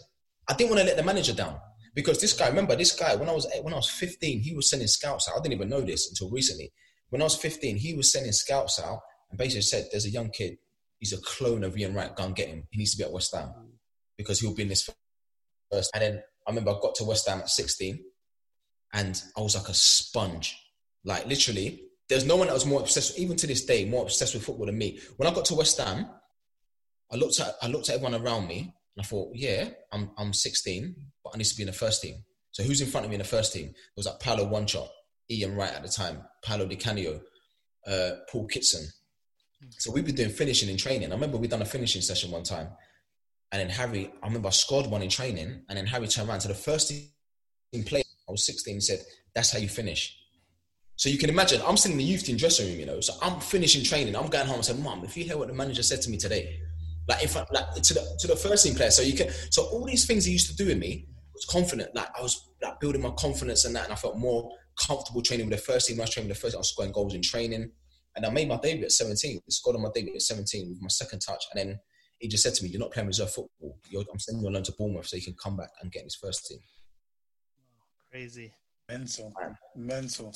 I 0.48 0.54
didn't 0.54 0.70
want 0.70 0.80
to 0.80 0.86
let 0.86 0.96
the 0.96 1.02
manager 1.02 1.32
down. 1.32 1.58
Because 1.94 2.20
this 2.20 2.32
guy, 2.32 2.48
remember 2.48 2.76
this 2.76 2.92
guy 2.92 3.16
when 3.16 3.28
I 3.28 3.32
was 3.32 3.46
when 3.62 3.74
I 3.74 3.76
was 3.76 3.90
15, 3.90 4.40
he 4.40 4.54
was 4.54 4.70
sending 4.70 4.88
scouts 4.88 5.28
out. 5.28 5.36
I 5.36 5.42
didn't 5.42 5.54
even 5.54 5.68
know 5.68 5.80
this 5.80 6.08
until 6.08 6.30
recently. 6.30 6.72
When 7.08 7.20
I 7.20 7.24
was 7.24 7.36
15, 7.36 7.76
he 7.76 7.94
was 7.94 8.12
sending 8.12 8.32
scouts 8.32 8.80
out 8.80 9.00
and 9.30 9.38
basically 9.38 9.62
said, 9.62 9.88
"There's 9.90 10.06
a 10.06 10.10
young 10.10 10.30
kid. 10.30 10.58
He's 10.98 11.12
a 11.12 11.20
clone 11.20 11.64
of 11.64 11.76
Ian 11.76 11.94
Wright. 11.94 12.14
Go 12.14 12.24
and 12.24 12.36
get 12.36 12.48
him. 12.48 12.64
He 12.70 12.78
needs 12.78 12.92
to 12.92 12.98
be 12.98 13.04
at 13.04 13.12
West 13.12 13.34
Ham 13.34 13.52
because 14.16 14.38
he'll 14.40 14.54
be 14.54 14.62
in 14.62 14.68
this 14.68 14.88
first. 15.72 15.90
And 15.94 16.02
then 16.02 16.22
I 16.46 16.50
remember 16.50 16.70
I 16.70 16.74
got 16.80 16.94
to 16.96 17.04
West 17.04 17.28
Ham 17.28 17.40
at 17.40 17.48
16, 17.48 18.04
and 18.92 19.22
I 19.36 19.40
was 19.40 19.56
like 19.56 19.68
a 19.68 19.74
sponge. 19.74 20.56
Like 21.04 21.26
literally, 21.26 21.84
there's 22.08 22.26
no 22.26 22.36
one 22.36 22.48
that 22.48 22.54
was 22.54 22.66
more 22.66 22.80
obsessed, 22.80 23.18
even 23.18 23.36
to 23.36 23.46
this 23.46 23.64
day, 23.64 23.84
more 23.84 24.02
obsessed 24.02 24.34
with 24.34 24.44
football 24.44 24.66
than 24.66 24.76
me. 24.76 25.00
When 25.16 25.28
I 25.28 25.34
got 25.34 25.46
to 25.46 25.54
West 25.54 25.78
Ham, 25.78 26.06
I 27.10 27.16
looked 27.16 27.40
at 27.40 27.54
I 27.62 27.68
looked 27.68 27.88
at 27.88 27.96
everyone 27.96 28.20
around 28.20 28.46
me 28.46 28.58
and 28.58 29.00
I 29.00 29.02
thought, 29.02 29.30
yeah, 29.34 29.70
I'm 29.92 30.10
I'm 30.18 30.32
16, 30.32 30.94
but 31.30 31.36
I 31.36 31.38
need 31.38 31.46
to 31.46 31.56
be 31.56 31.62
in 31.62 31.68
the 31.68 31.72
first 31.72 32.02
team. 32.02 32.16
So 32.52 32.62
who's 32.62 32.80
in 32.80 32.88
front 32.88 33.04
of 33.04 33.10
me 33.10 33.16
in 33.16 33.20
the 33.20 33.26
first 33.26 33.52
team? 33.52 33.66
It 33.66 33.96
was 33.96 34.06
like 34.06 34.20
Paulo 34.20 34.46
Wanchope, 34.46 34.88
Ian 35.30 35.54
Wright 35.54 35.72
at 35.72 35.82
the 35.82 35.88
time, 35.88 36.24
Paolo 36.42 36.66
Di 36.66 36.76
Canio, 36.76 37.20
uh, 37.86 38.10
Paul 38.30 38.46
Kitson. 38.46 38.86
So 39.78 39.92
we've 39.92 40.04
been 40.04 40.14
doing 40.14 40.30
finishing 40.30 40.68
in 40.68 40.76
training. 40.76 41.10
I 41.10 41.14
remember 41.14 41.36
we 41.36 41.46
done 41.46 41.62
a 41.62 41.66
finishing 41.66 42.02
session 42.02 42.30
one 42.30 42.42
time, 42.42 42.68
and 43.52 43.60
then 43.60 43.68
Harry, 43.70 44.10
I 44.22 44.26
remember 44.26 44.48
I 44.48 44.52
scored 44.52 44.86
one 44.86 45.02
in 45.02 45.10
training, 45.10 45.62
and 45.68 45.78
then 45.78 45.86
Harry 45.86 46.08
turned 46.08 46.28
around 46.28 46.40
to 46.40 46.48
the 46.48 46.54
first 46.54 46.88
team 46.88 47.84
player. 47.84 48.02
I 48.28 48.32
was 48.32 48.46
16. 48.46 48.74
He 48.74 48.80
said, 48.80 49.04
"That's 49.34 49.52
how 49.52 49.58
you 49.58 49.68
finish." 49.68 50.16
So 50.96 51.08
you 51.08 51.18
can 51.18 51.30
imagine, 51.30 51.62
I'm 51.66 51.76
sitting 51.76 51.98
in 51.98 51.98
the 51.98 52.04
youth 52.04 52.24
team 52.24 52.36
dressing 52.36 52.68
room, 52.68 52.80
you 52.80 52.86
know. 52.86 53.00
So 53.00 53.14
I'm 53.22 53.40
finishing 53.40 53.82
training. 53.84 54.14
I'm 54.16 54.28
going 54.28 54.46
home 54.46 54.56
and 54.56 54.64
said, 54.64 54.78
"Mom, 54.78 55.04
if 55.04 55.16
you 55.16 55.24
hear 55.24 55.36
what 55.36 55.48
the 55.48 55.54
manager 55.54 55.82
said 55.82 56.00
to 56.02 56.10
me 56.10 56.16
today, 56.16 56.60
like 57.08 57.22
in 57.22 57.28
front, 57.28 57.52
like 57.52 57.74
to 57.74 57.94
the 57.94 58.16
to 58.20 58.26
the 58.26 58.36
first 58.36 58.64
team 58.64 58.74
player." 58.74 58.90
So 58.90 59.02
you 59.02 59.14
can, 59.14 59.30
so 59.50 59.64
all 59.64 59.84
these 59.84 60.06
things 60.06 60.24
he 60.24 60.32
used 60.32 60.48
to 60.48 60.56
do 60.56 60.66
with 60.66 60.78
me 60.78 61.06
was 61.40 61.46
confident. 61.46 61.94
Like 61.94 62.08
I 62.18 62.22
was 62.22 62.50
like 62.62 62.80
building 62.80 63.02
my 63.02 63.10
confidence 63.10 63.64
and 63.64 63.74
that, 63.76 63.84
and 63.84 63.92
I 63.92 63.96
felt 63.96 64.18
more 64.18 64.50
comfortable 64.78 65.22
training 65.22 65.48
with 65.48 65.58
the 65.58 65.64
first 65.64 65.88
team. 65.88 66.00
I 66.00 66.04
was 66.04 66.10
training 66.10 66.28
with 66.28 66.36
the 66.36 66.40
first. 66.40 66.52
Team. 66.52 66.58
I 66.58 66.60
was 66.60 66.70
scoring 66.70 66.92
goals 66.92 67.14
in 67.14 67.22
training, 67.22 67.70
and 68.16 68.26
I 68.26 68.30
made 68.30 68.48
my 68.48 68.58
debut 68.62 68.84
at 68.84 68.92
17. 68.92 69.36
I 69.36 69.40
scored 69.48 69.76
on 69.76 69.82
my 69.82 69.90
debut 69.94 70.14
at 70.14 70.22
17 70.22 70.68
with 70.68 70.82
my 70.82 70.88
second 70.88 71.20
touch, 71.20 71.44
and 71.52 71.60
then 71.60 71.78
he 72.18 72.28
just 72.28 72.42
said 72.42 72.54
to 72.54 72.64
me, 72.64 72.70
"You're 72.70 72.80
not 72.80 72.92
playing 72.92 73.08
reserve 73.08 73.32
football. 73.32 73.78
You're, 73.90 74.04
I'm 74.12 74.18
sending 74.18 74.42
you 74.42 74.48
on 74.48 74.54
loan 74.54 74.62
to 74.64 74.72
Bournemouth 74.72 75.06
so 75.06 75.16
you 75.16 75.22
can 75.22 75.36
come 75.42 75.56
back 75.56 75.70
and 75.80 75.90
get 75.90 76.00
in 76.00 76.06
his 76.06 76.16
first 76.16 76.46
team." 76.46 76.58
Crazy. 78.10 78.52
Mental, 78.88 79.32
mental. 79.76 80.34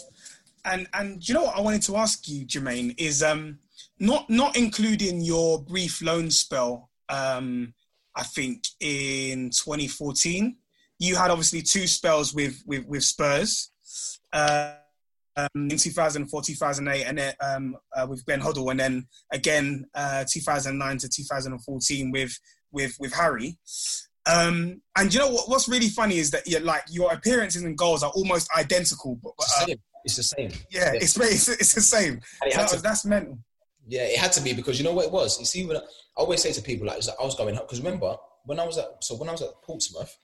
And 0.65 0.87
and 0.95 1.29
you 1.29 1.35
know 1.35 1.45
what 1.45 1.57
I 1.57 1.61
wanted 1.61 1.83
to 1.83 1.97
ask 1.97 2.27
you, 2.29 2.47
Jermaine, 2.47 2.95
is 2.99 3.23
um 3.23 3.59
not 3.99 4.31
not 4.31 4.57
including 4.57 5.21
your 5.21 5.63
brief 5.63 6.01
loan 6.01 6.31
spell. 6.31 6.91
Um, 7.09 7.75
I 8.17 8.23
think 8.23 8.63
in 8.81 9.51
2014, 9.51 10.57
you 10.99 11.17
had 11.17 11.31
obviously 11.31 11.63
two 11.63 11.87
spells 11.87 12.35
with 12.35 12.63
with, 12.67 12.87
with 12.87 13.03
Spurs. 13.05 13.71
Uh, 14.33 14.75
um, 15.37 15.49
in 15.55 15.77
2004, 15.77 16.43
2008, 16.43 17.05
and 17.05 17.19
then 17.19 17.35
um, 17.41 17.77
uh, 17.97 18.07
with 18.09 18.25
Ben 18.25 18.41
Huddle, 18.41 18.71
and 18.71 18.79
then 18.79 19.07
again 19.33 19.85
uh, 19.95 20.25
2009 20.31 20.99
to 20.99 21.09
2014 21.09 22.11
with 22.13 22.39
with 22.71 22.97
with 23.01 23.13
Harry. 23.13 23.59
Um, 24.27 24.81
and 24.97 25.13
you 25.13 25.21
know 25.21 25.31
what, 25.31 25.49
what's 25.49 25.69
really 25.69 25.89
funny 25.89 26.19
is 26.19 26.31
that 26.31 26.43
yeah, 26.47 26.61
like 26.63 26.85
your 26.91 27.13
appearances 27.13 27.63
and 27.63 27.77
goals 27.77 28.03
are 28.03 28.11
almost 28.11 28.49
identical. 28.57 29.19
But, 29.23 29.33
It's 29.39 29.57
the 29.57 29.63
uh, 29.63 29.67
same. 29.67 29.79
It's 30.05 30.17
the 30.17 30.23
same. 30.23 30.51
yeah, 30.71 30.93
it's, 30.95 31.17
it's 31.21 31.49
it's 31.49 31.75
the 31.75 31.81
same. 31.81 32.21
It 32.43 32.55
that- 32.55 32.69
to- 32.69 32.83
that's 32.83 33.05
mental. 33.05 33.39
Yeah, 33.87 34.05
it 34.05 34.19
had 34.19 34.33
to 34.33 34.41
be 34.41 34.55
because 34.55 34.79
you 34.79 34.85
know 34.85 34.95
what 34.95 35.05
it 35.05 35.13
was. 35.13 35.39
You 35.39 35.45
see, 35.45 35.67
when 35.67 35.77
I, 35.77 35.81
I 35.81 35.85
always 36.17 36.41
say 36.41 36.53
to 36.53 36.63
people 36.63 36.87
like 36.87 36.97
I 36.97 37.25
was 37.25 37.35
going 37.35 37.57
up 37.57 37.67
because 37.69 37.81
remember 37.81 38.17
when 38.47 38.59
I 38.59 38.65
was 38.65 38.79
at 38.79 38.87
so 39.01 39.15
when 39.17 39.29
I 39.29 39.33
was 39.33 39.43
at 39.43 39.51
Portsmouth, 39.63 40.17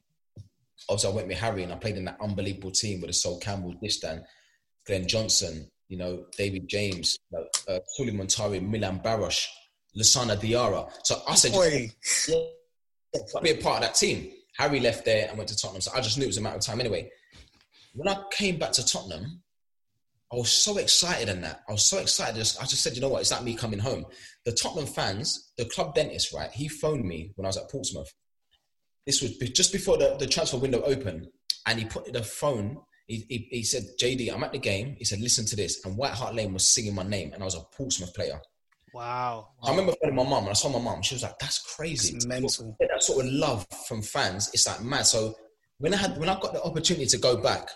obviously 0.88 1.10
I 1.10 1.14
went 1.14 1.28
with 1.28 1.38
Harry 1.38 1.62
and 1.62 1.72
I 1.72 1.76
played 1.76 1.96
in 1.96 2.04
that 2.06 2.18
unbelievable 2.20 2.70
team 2.70 3.00
with 3.00 3.08
the 3.08 3.14
Sol 3.14 3.38
Campbell, 3.38 3.74
Distin, 3.82 4.22
Glenn 4.86 5.06
Johnson, 5.06 5.70
you 5.88 5.96
know, 5.96 6.24
David 6.36 6.68
James, 6.68 7.18
uh, 7.36 7.42
uh, 7.70 7.78
Sulley 7.96 8.12
Muntari, 8.12 8.62
Milan 8.62 9.00
Baros, 9.00 9.46
Lassana 9.96 10.36
Diarra. 10.36 10.90
So 11.04 11.20
I 11.28 11.34
said, 11.34 11.52
Boy, 11.52 11.90
yeah, 12.28 13.40
be 13.42 13.50
a 13.50 13.56
part 13.56 13.76
of 13.76 13.82
that 13.82 13.94
team. 13.94 14.30
Harry 14.56 14.80
left 14.80 15.04
there 15.04 15.28
and 15.28 15.38
went 15.38 15.48
to 15.48 15.56
Tottenham, 15.56 15.80
so 15.80 15.90
I 15.94 16.00
just 16.00 16.18
knew 16.18 16.24
it 16.24 16.28
was 16.28 16.38
a 16.38 16.40
matter 16.40 16.56
of 16.56 16.62
time 16.62 16.80
anyway. 16.80 17.10
When 17.94 18.08
I 18.08 18.22
came 18.30 18.58
back 18.58 18.72
to 18.72 18.86
Tottenham, 18.86 19.42
I 20.32 20.36
was 20.36 20.50
so 20.50 20.76
excited 20.76 21.28
in 21.28 21.40
that. 21.40 21.62
I 21.68 21.72
was 21.72 21.84
so 21.84 21.98
excited. 21.98 22.36
Just, 22.36 22.62
I 22.62 22.66
just 22.66 22.82
said, 22.82 22.94
you 22.94 23.00
know 23.00 23.08
what? 23.08 23.20
It's 23.20 23.32
like 23.32 23.42
me 23.42 23.56
coming 23.56 23.80
home. 23.80 24.06
The 24.44 24.52
Tottenham 24.52 24.86
fans, 24.86 25.52
the 25.58 25.64
club 25.64 25.94
dentist, 25.94 26.32
right? 26.32 26.50
He 26.52 26.68
phoned 26.68 27.04
me 27.04 27.32
when 27.34 27.46
I 27.46 27.48
was 27.48 27.56
at 27.56 27.68
Portsmouth. 27.68 28.12
This 29.07 29.22
was 29.22 29.36
just 29.38 29.72
before 29.72 29.96
the, 29.96 30.16
the 30.18 30.26
transfer 30.26 30.59
window 30.59 30.82
opened, 30.82 31.28
and 31.66 31.78
he 31.78 31.84
put 31.84 32.12
the 32.12 32.22
phone. 32.22 32.78
He, 33.07 33.24
he, 33.28 33.48
he 33.51 33.62
said, 33.62 33.84
"JD, 34.01 34.32
I'm 34.32 34.44
at 34.44 34.53
the 34.53 34.59
game." 34.59 34.96
He 34.98 35.05
said, 35.05 35.20
"Listen 35.20 35.44
to 35.46 35.57
this." 35.57 35.84
And 35.84 35.96
White 35.96 36.12
Hart 36.12 36.34
Lane 36.34 36.53
was 36.53 36.68
singing 36.68 36.94
my 36.94 37.03
name, 37.03 37.32
and 37.32 37.42
I 37.42 37.44
was 37.44 37.57
a 37.57 37.62
Portsmouth 37.76 38.14
player. 38.14 38.40
Wow. 38.92 39.48
I 39.62 39.70
remember 39.70 39.92
phoning 40.03 40.16
my 40.16 40.24
mum, 40.24 40.44
and 40.44 40.51
I 40.51 40.55
saw 40.55 40.68
my 40.68 40.80
mum. 40.80 41.03
She 41.03 41.14
was 41.14 41.22
like, 41.22 41.38
"That's 41.38 41.59
crazy." 41.76 42.14
It's 42.14 42.26
mental. 42.26 42.76
That 42.78 43.03
sort 43.03 43.24
of 43.24 43.32
love 43.32 43.66
from 43.88 44.03
fans, 44.03 44.51
it's 44.53 44.66
like 44.66 44.82
mad. 44.82 45.07
So 45.07 45.34
when 45.78 45.94
I 45.94 45.96
had 45.96 46.18
when 46.18 46.28
I 46.28 46.38
got 46.38 46.53
the 46.53 46.62
opportunity 46.62 47.07
to 47.07 47.18
go 47.18 47.36
back, 47.36 47.70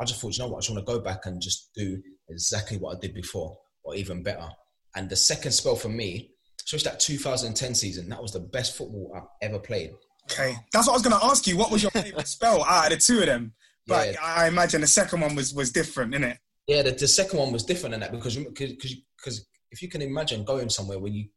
I 0.00 0.04
just 0.04 0.20
thought, 0.20 0.36
you 0.36 0.44
know 0.44 0.50
what, 0.50 0.58
I 0.58 0.60
just 0.60 0.70
want 0.70 0.86
to 0.86 0.92
go 0.92 1.00
back 1.00 1.26
and 1.26 1.40
just 1.40 1.70
do 1.74 2.02
exactly 2.28 2.76
what 2.76 2.96
I 2.96 3.00
did 3.00 3.14
before, 3.14 3.56
or 3.82 3.94
even 3.94 4.22
better. 4.22 4.48
And 4.94 5.08
the 5.08 5.16
second 5.16 5.52
spell 5.52 5.76
for 5.76 5.88
me, 5.88 6.32
especially 6.66 6.90
that 6.90 7.00
2010 7.00 7.74
season, 7.74 8.08
that 8.08 8.20
was 8.20 8.32
the 8.32 8.40
best 8.40 8.76
football 8.76 9.12
I've 9.16 9.28
ever 9.42 9.58
played. 9.58 9.92
okay, 10.30 10.54
that's 10.72 10.86
what 10.86 10.94
I 10.94 10.96
was 10.96 11.02
going 11.02 11.18
to 11.18 11.24
ask 11.24 11.46
you. 11.46 11.56
What 11.56 11.70
was 11.70 11.82
your 11.82 11.90
favorite 12.02 12.26
spell 12.28 12.64
out 12.64 12.92
of 12.92 12.98
the 12.98 13.04
two 13.04 13.20
of 13.20 13.26
them? 13.26 13.52
But 13.86 14.12
Yeah. 14.14 14.18
I 14.22 14.48
imagine 14.48 14.80
the 14.80 14.86
second 14.86 15.20
one 15.20 15.34
was 15.36 15.54
was 15.54 15.70
different, 15.70 16.12
innit? 16.14 16.38
Yeah, 16.66 16.82
the, 16.82 16.90
the 16.90 17.06
second 17.06 17.38
one 17.38 17.52
was 17.52 17.62
different 17.62 17.92
than 17.92 18.00
that 18.00 18.10
because 18.12 18.36
because 18.36 18.96
because 19.16 19.46
if 19.70 19.80
you 19.82 19.88
can 19.88 20.02
imagine 20.02 20.44
going 20.44 20.68
somewhere 20.68 20.98
where 20.98 21.12
you 21.12 21.28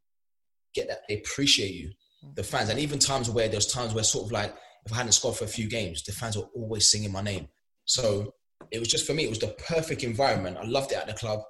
get 0.74 0.88
that 0.88 1.02
they 1.08 1.18
appreciate 1.18 1.72
you, 1.74 1.90
the 2.34 2.42
fans, 2.42 2.68
and 2.68 2.78
even 2.80 2.98
times 2.98 3.30
where 3.30 3.48
there's 3.48 3.66
times 3.66 3.94
where 3.94 4.02
sort 4.04 4.26
of 4.26 4.32
like 4.32 4.52
if 4.84 4.92
I 4.92 4.96
hadn't 4.96 5.12
scored 5.12 5.36
for 5.36 5.44
a 5.44 5.48
few 5.48 5.68
games, 5.68 6.02
the 6.02 6.12
fans 6.12 6.36
were 6.36 6.48
always 6.56 6.90
singing 6.90 7.12
my 7.12 7.22
name. 7.22 7.48
So 7.84 8.34
it 8.72 8.78
was 8.80 8.88
just 8.88 9.06
for 9.06 9.14
me, 9.14 9.24
it 9.24 9.30
was 9.30 9.38
the 9.38 9.54
perfect 9.68 10.02
environment. 10.02 10.56
I 10.60 10.64
loved 10.64 10.90
it 10.92 10.98
at 10.98 11.06
the 11.06 11.12
club, 11.12 11.40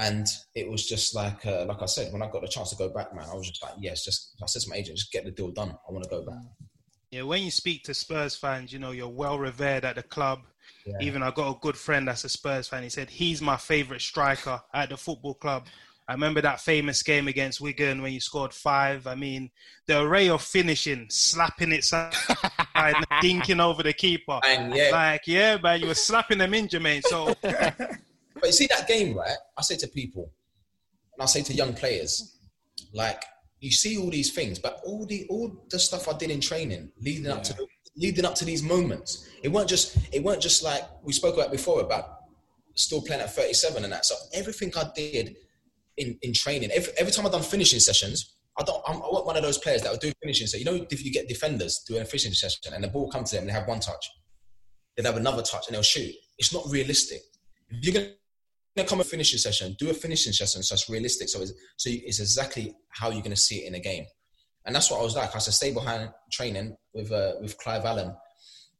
and 0.00 0.26
it 0.54 0.68
was 0.68 0.88
just 0.88 1.14
like 1.14 1.44
uh, 1.46 1.66
like 1.66 1.82
I 1.82 1.86
said, 1.86 2.12
when 2.12 2.22
I 2.22 2.30
got 2.30 2.40
the 2.40 2.48
chance 2.48 2.70
to 2.70 2.76
go 2.76 2.88
back, 2.88 3.14
man, 3.14 3.26
I 3.30 3.34
was 3.34 3.48
just 3.48 3.62
like, 3.62 3.74
yes, 3.78 4.04
just 4.04 4.34
I 4.42 4.46
said 4.46 4.62
to 4.62 4.70
my 4.70 4.76
agent, 4.76 4.96
just 4.96 5.12
get 5.12 5.24
the 5.24 5.30
deal 5.30 5.50
done. 5.50 5.70
I 5.70 5.92
want 5.92 6.04
to 6.04 6.10
go 6.10 6.24
back. 6.24 6.38
Yeah, 7.10 7.22
when 7.22 7.42
you 7.42 7.50
speak 7.50 7.84
to 7.84 7.94
Spurs 7.94 8.34
fans, 8.34 8.72
you 8.72 8.78
know, 8.78 8.92
you're 8.92 9.08
well 9.08 9.38
revered 9.38 9.84
at 9.84 9.96
the 9.96 10.02
club. 10.02 10.40
Yeah. 10.86 10.96
Even 11.00 11.22
I 11.22 11.30
got 11.30 11.50
a 11.50 11.58
good 11.60 11.76
friend 11.76 12.08
that's 12.08 12.24
a 12.24 12.28
Spurs 12.28 12.68
fan. 12.68 12.82
He 12.82 12.88
said 12.88 13.10
he's 13.10 13.42
my 13.42 13.56
favorite 13.56 14.00
striker 14.00 14.60
at 14.72 14.88
the 14.88 14.96
football 14.96 15.34
club. 15.34 15.66
I 16.08 16.12
remember 16.14 16.40
that 16.40 16.60
famous 16.60 17.02
game 17.02 17.28
against 17.28 17.60
Wigan 17.60 18.02
when 18.02 18.12
you 18.12 18.20
scored 18.20 18.54
five. 18.54 19.06
I 19.06 19.14
mean, 19.14 19.50
the 19.86 20.00
array 20.02 20.28
of 20.28 20.42
finishing, 20.42 21.06
slapping 21.08 21.72
it 21.72 21.84
side, 21.84 22.12
dinking 23.22 23.60
over 23.60 23.82
the 23.82 23.92
keeper. 23.92 24.40
Yeah, 24.44 24.88
Like, 24.90 25.22
yeah, 25.26 25.58
man, 25.62 25.80
you 25.80 25.86
were 25.86 25.94
slapping 25.94 26.38
them 26.38 26.54
in, 26.54 26.66
Jermaine. 26.66 27.02
So, 27.04 27.34
But 28.40 28.48
you 28.48 28.52
see 28.52 28.68
that 28.68 28.88
game, 28.88 29.16
right? 29.16 29.36
I 29.56 29.62
say 29.62 29.76
to 29.76 29.88
people, 29.88 30.32
and 31.14 31.22
I 31.22 31.26
say 31.26 31.42
to 31.42 31.52
young 31.52 31.74
players, 31.74 32.38
like 32.92 33.22
you 33.60 33.70
see 33.70 33.98
all 33.98 34.10
these 34.10 34.32
things, 34.32 34.58
but 34.58 34.80
all 34.84 35.06
the 35.06 35.26
all 35.28 35.64
the 35.70 35.78
stuff 35.78 36.08
I 36.08 36.16
did 36.16 36.30
in 36.30 36.40
training 36.40 36.90
leading 37.00 37.28
up 37.28 37.42
to 37.44 37.56
leading 37.96 38.24
up 38.24 38.34
to 38.36 38.44
these 38.44 38.62
moments. 38.62 39.28
It 39.42 39.48
weren't 39.48 39.68
just 39.68 39.96
it 40.12 40.22
weren't 40.22 40.42
just 40.42 40.62
like 40.62 40.82
we 41.02 41.12
spoke 41.12 41.36
about 41.36 41.50
before 41.50 41.80
about 41.80 42.20
still 42.74 43.02
playing 43.02 43.20
at 43.20 43.34
37 43.34 43.84
and 43.84 43.92
that. 43.92 44.06
So 44.06 44.14
everything 44.32 44.72
I 44.76 44.84
did 44.94 45.36
in, 45.96 46.18
in 46.22 46.32
training, 46.32 46.70
every, 46.70 46.92
every 46.98 47.12
time 47.12 47.26
I've 47.26 47.32
done 47.32 47.42
finishing 47.42 47.80
sessions, 47.80 48.36
I 48.58 48.62
don't. 48.64 48.82
I'm, 48.86 48.96
I 48.96 49.08
want 49.08 49.26
one 49.26 49.36
of 49.36 49.42
those 49.42 49.58
players 49.58 49.82
that 49.82 49.90
will 49.90 49.98
do 49.98 50.12
finishing. 50.22 50.46
So 50.46 50.56
you 50.56 50.64
know, 50.64 50.86
if 50.90 51.04
you 51.04 51.12
get 51.12 51.28
defenders 51.28 51.84
doing 51.86 52.02
a 52.02 52.04
finishing 52.04 52.32
session 52.32 52.72
and 52.74 52.82
the 52.82 52.88
ball 52.88 53.10
comes 53.10 53.30
to 53.30 53.36
them, 53.36 53.42
and 53.42 53.50
they 53.50 53.54
have 53.54 53.68
one 53.68 53.80
touch, 53.80 54.10
they'd 54.96 55.06
have 55.06 55.16
another 55.16 55.42
touch 55.42 55.66
and 55.68 55.74
they'll 55.74 55.82
shoot. 55.82 56.14
It's 56.38 56.52
not 56.52 56.64
realistic. 56.68 57.20
If 57.68 57.84
you're 57.84 57.94
gonna 57.94 58.14
gonna 58.76 58.88
come 58.88 59.00
a 59.00 59.04
finishing 59.04 59.38
session, 59.38 59.76
do 59.78 59.90
a 59.90 59.94
finishing 59.94 60.32
session 60.32 60.62
so 60.62 60.74
it's 60.74 60.88
realistic. 60.88 61.28
So 61.28 61.42
it's, 61.42 61.52
so 61.76 61.90
it's 61.90 62.20
exactly 62.20 62.74
how 62.90 63.10
you're 63.10 63.22
going 63.22 63.30
to 63.30 63.36
see 63.36 63.64
it 63.64 63.68
in 63.68 63.74
a 63.74 63.80
game. 63.80 64.04
And 64.66 64.74
that's 64.74 64.90
what 64.90 65.00
I 65.00 65.02
was 65.02 65.16
like. 65.16 65.34
I 65.34 65.38
a 65.38 65.40
stay 65.40 65.72
behind 65.72 66.10
training 66.30 66.76
with 66.94 67.10
uh, 67.10 67.32
with 67.40 67.56
Clive 67.58 67.84
Allen. 67.84 68.14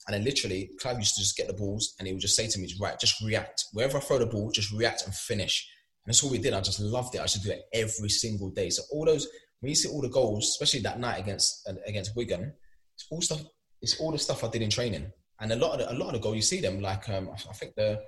And 0.06 0.14
then 0.14 0.24
literally, 0.24 0.70
Clive 0.80 0.98
used 0.98 1.14
to 1.16 1.20
just 1.20 1.36
get 1.36 1.46
the 1.46 1.52
balls 1.52 1.94
and 1.98 2.06
he 2.06 2.14
would 2.14 2.22
just 2.22 2.34
say 2.36 2.46
to 2.46 2.58
me, 2.58 2.68
right, 2.80 2.98
just 2.98 3.20
react. 3.22 3.64
Wherever 3.72 3.98
I 3.98 4.00
throw 4.00 4.18
the 4.18 4.26
ball, 4.26 4.50
just 4.50 4.72
react 4.72 5.04
and 5.04 5.14
finish. 5.14 5.68
And 6.04 6.12
that's 6.12 6.24
all 6.24 6.30
we 6.30 6.38
did. 6.38 6.54
I 6.54 6.60
just 6.60 6.80
loved 6.80 7.14
it. 7.14 7.18
I 7.18 7.22
used 7.22 7.34
to 7.34 7.40
do 7.40 7.50
it 7.50 7.62
every 7.72 8.08
single 8.08 8.50
day. 8.50 8.70
So 8.70 8.82
all 8.90 9.04
those, 9.04 9.28
when 9.60 9.68
you 9.68 9.76
see 9.76 9.88
all 9.88 10.00
the 10.00 10.08
goals, 10.08 10.44
especially 10.44 10.80
that 10.80 10.98
night 10.98 11.18
against 11.18 11.68
uh, 11.68 11.74
against 11.86 12.16
Wigan, 12.16 12.52
it's 12.94 13.06
all 13.10 13.20
stuff. 13.20 13.42
It's 13.82 14.00
all 14.00 14.12
the 14.12 14.18
stuff 14.18 14.44
I 14.44 14.48
did 14.48 14.62
in 14.62 14.70
training. 14.70 15.10
And 15.40 15.52
a 15.52 15.56
lot 15.56 15.72
of 15.72 15.78
the, 15.78 15.92
a 15.92 15.96
lot 15.96 16.08
of 16.08 16.14
the 16.14 16.18
goals, 16.20 16.36
you 16.36 16.42
see 16.42 16.60
them 16.60 16.80
like 16.80 17.08
um, 17.08 17.30
I 17.32 17.52
think 17.54 17.74
the 17.74 18.00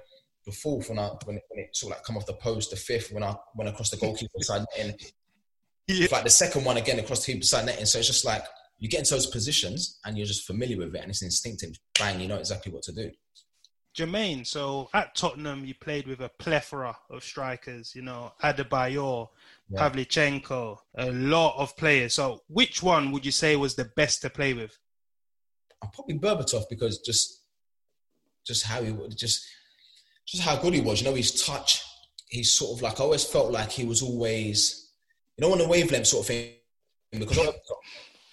the 0.45 0.53
fourth 0.53 0.89
when 0.89 0.99
I 0.99 1.09
when 1.25 1.37
it, 1.37 1.43
when 1.49 1.65
it 1.65 1.77
sort 1.77 1.93
of 1.93 1.99
like 1.99 2.05
come 2.05 2.17
off 2.17 2.27
the 2.27 2.35
post, 2.35 2.71
the 2.71 2.77
fifth 2.77 3.13
when 3.13 3.23
I 3.23 3.35
went 3.55 3.71
across 3.71 3.91
the 3.91 3.97
goalkeeper 3.97 4.33
side 4.41 4.65
netting, 4.77 4.97
yeah. 5.87 6.09
like 6.11 6.25
the 6.25 6.31
second 6.31 6.65
one 6.65 6.77
again 6.77 6.99
across 6.99 7.25
the 7.25 7.41
side 7.43 7.67
netting. 7.67 7.87
So 7.87 7.99
it's 7.99 8.09
just 8.09 8.25
like 8.25 8.45
you 8.79 8.89
get 8.89 9.01
into 9.01 9.15
those 9.15 9.27
positions 9.27 10.01
and 10.05 10.17
you're 10.17 10.27
just 10.27 10.47
familiar 10.47 10.77
with 10.77 10.95
it 10.95 11.03
and 11.03 11.11
it's 11.11 11.23
instinctive. 11.23 11.79
Bang, 11.99 12.21
you 12.21 12.29
know 12.29 12.39
exactly 12.39 12.73
what 12.73 12.83
to 12.83 12.93
do. 12.93 13.11
Jermaine, 13.97 14.47
so 14.47 14.89
at 14.95 15.15
Tottenham, 15.15 15.67
you 15.67 15.75
played 15.75 16.07
with 16.07 16.21
a 16.21 16.31
plethora 16.39 16.97
of 17.11 17.23
strikers, 17.23 17.95
you 17.95 18.01
know, 18.01 18.33
Adebayor, 18.43 19.29
Yeah. 19.69 19.81
Pavlyuchenko, 19.81 20.79
a 20.97 21.13
lot 21.13 21.59
of 21.59 21.77
players. 21.77 22.15
So 22.15 22.41
which 22.49 22.83
one 22.83 23.13
would 23.13 23.27
you 23.27 23.33
say 23.33 23.55
was 23.55 23.75
the 23.75 23.85
best 23.85 24.23
to 24.23 24.31
play 24.31 24.55
with? 24.55 24.79
I'm 25.83 25.91
probably 25.91 26.19
Berbatov 26.19 26.65
because 26.71 26.99
just 27.01 27.43
just 28.47 28.65
how 28.65 28.83
he 28.83 28.93
would 28.93 29.17
just 29.17 29.47
just 30.27 30.43
how 30.43 30.57
good 30.57 30.75
he 30.75 30.81
was. 30.81 31.01
You 31.01 31.09
know, 31.09 31.15
his 31.15 31.45
touch. 31.45 31.83
He's 32.29 32.53
sort 32.53 32.79
of 32.79 32.83
like 32.83 33.01
I 33.01 33.05
always 33.05 33.25
felt 33.25 33.53
like 33.53 33.71
he 33.71 33.85
was 33.85 34.03
always 34.03 34.91
you 35.37 35.47
know 35.47 35.53
on 35.53 35.59
the 35.59 35.69
wavelength 35.69 36.07
sort 36.07 36.23
of 36.23 36.29
thing 36.29 36.55
because 37.13 37.39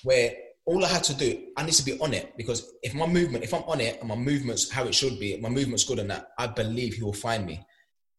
where 0.03 0.33
all 0.65 0.85
I 0.85 0.87
had 0.87 1.03
to 1.05 1.13
do 1.13 1.47
I 1.57 1.63
need 1.63 1.73
to 1.73 1.83
be 1.83 1.99
on 1.99 2.13
it 2.13 2.33
because 2.37 2.71
if 2.81 2.93
my 2.93 3.05
movement 3.05 3.43
if 3.43 3.53
I'm 3.53 3.63
on 3.63 3.81
it 3.81 3.99
and 3.99 4.07
my 4.07 4.15
movement's 4.15 4.71
how 4.71 4.85
it 4.85 4.95
should 4.95 5.19
be 5.19 5.35
my 5.37 5.49
movement's 5.49 5.83
good 5.83 5.99
and 5.99 6.09
that 6.11 6.29
I 6.37 6.47
believe 6.47 6.93
he 6.93 7.03
will 7.03 7.11
find 7.11 7.45
me 7.45 7.65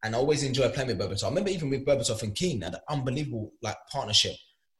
and 0.03 0.15
I 0.15 0.17
always 0.17 0.43
enjoy 0.43 0.69
playing 0.69 0.87
with 0.87 0.99
Berbatov. 0.99 1.25
I 1.25 1.29
remember 1.29 1.49
even 1.49 1.69
with 1.69 1.85
Berbatov 1.85 2.23
and 2.23 2.35
Keane 2.35 2.63
an 2.63 2.75
unbelievable 2.89 3.51
like 3.61 3.77
partnership. 3.91 4.35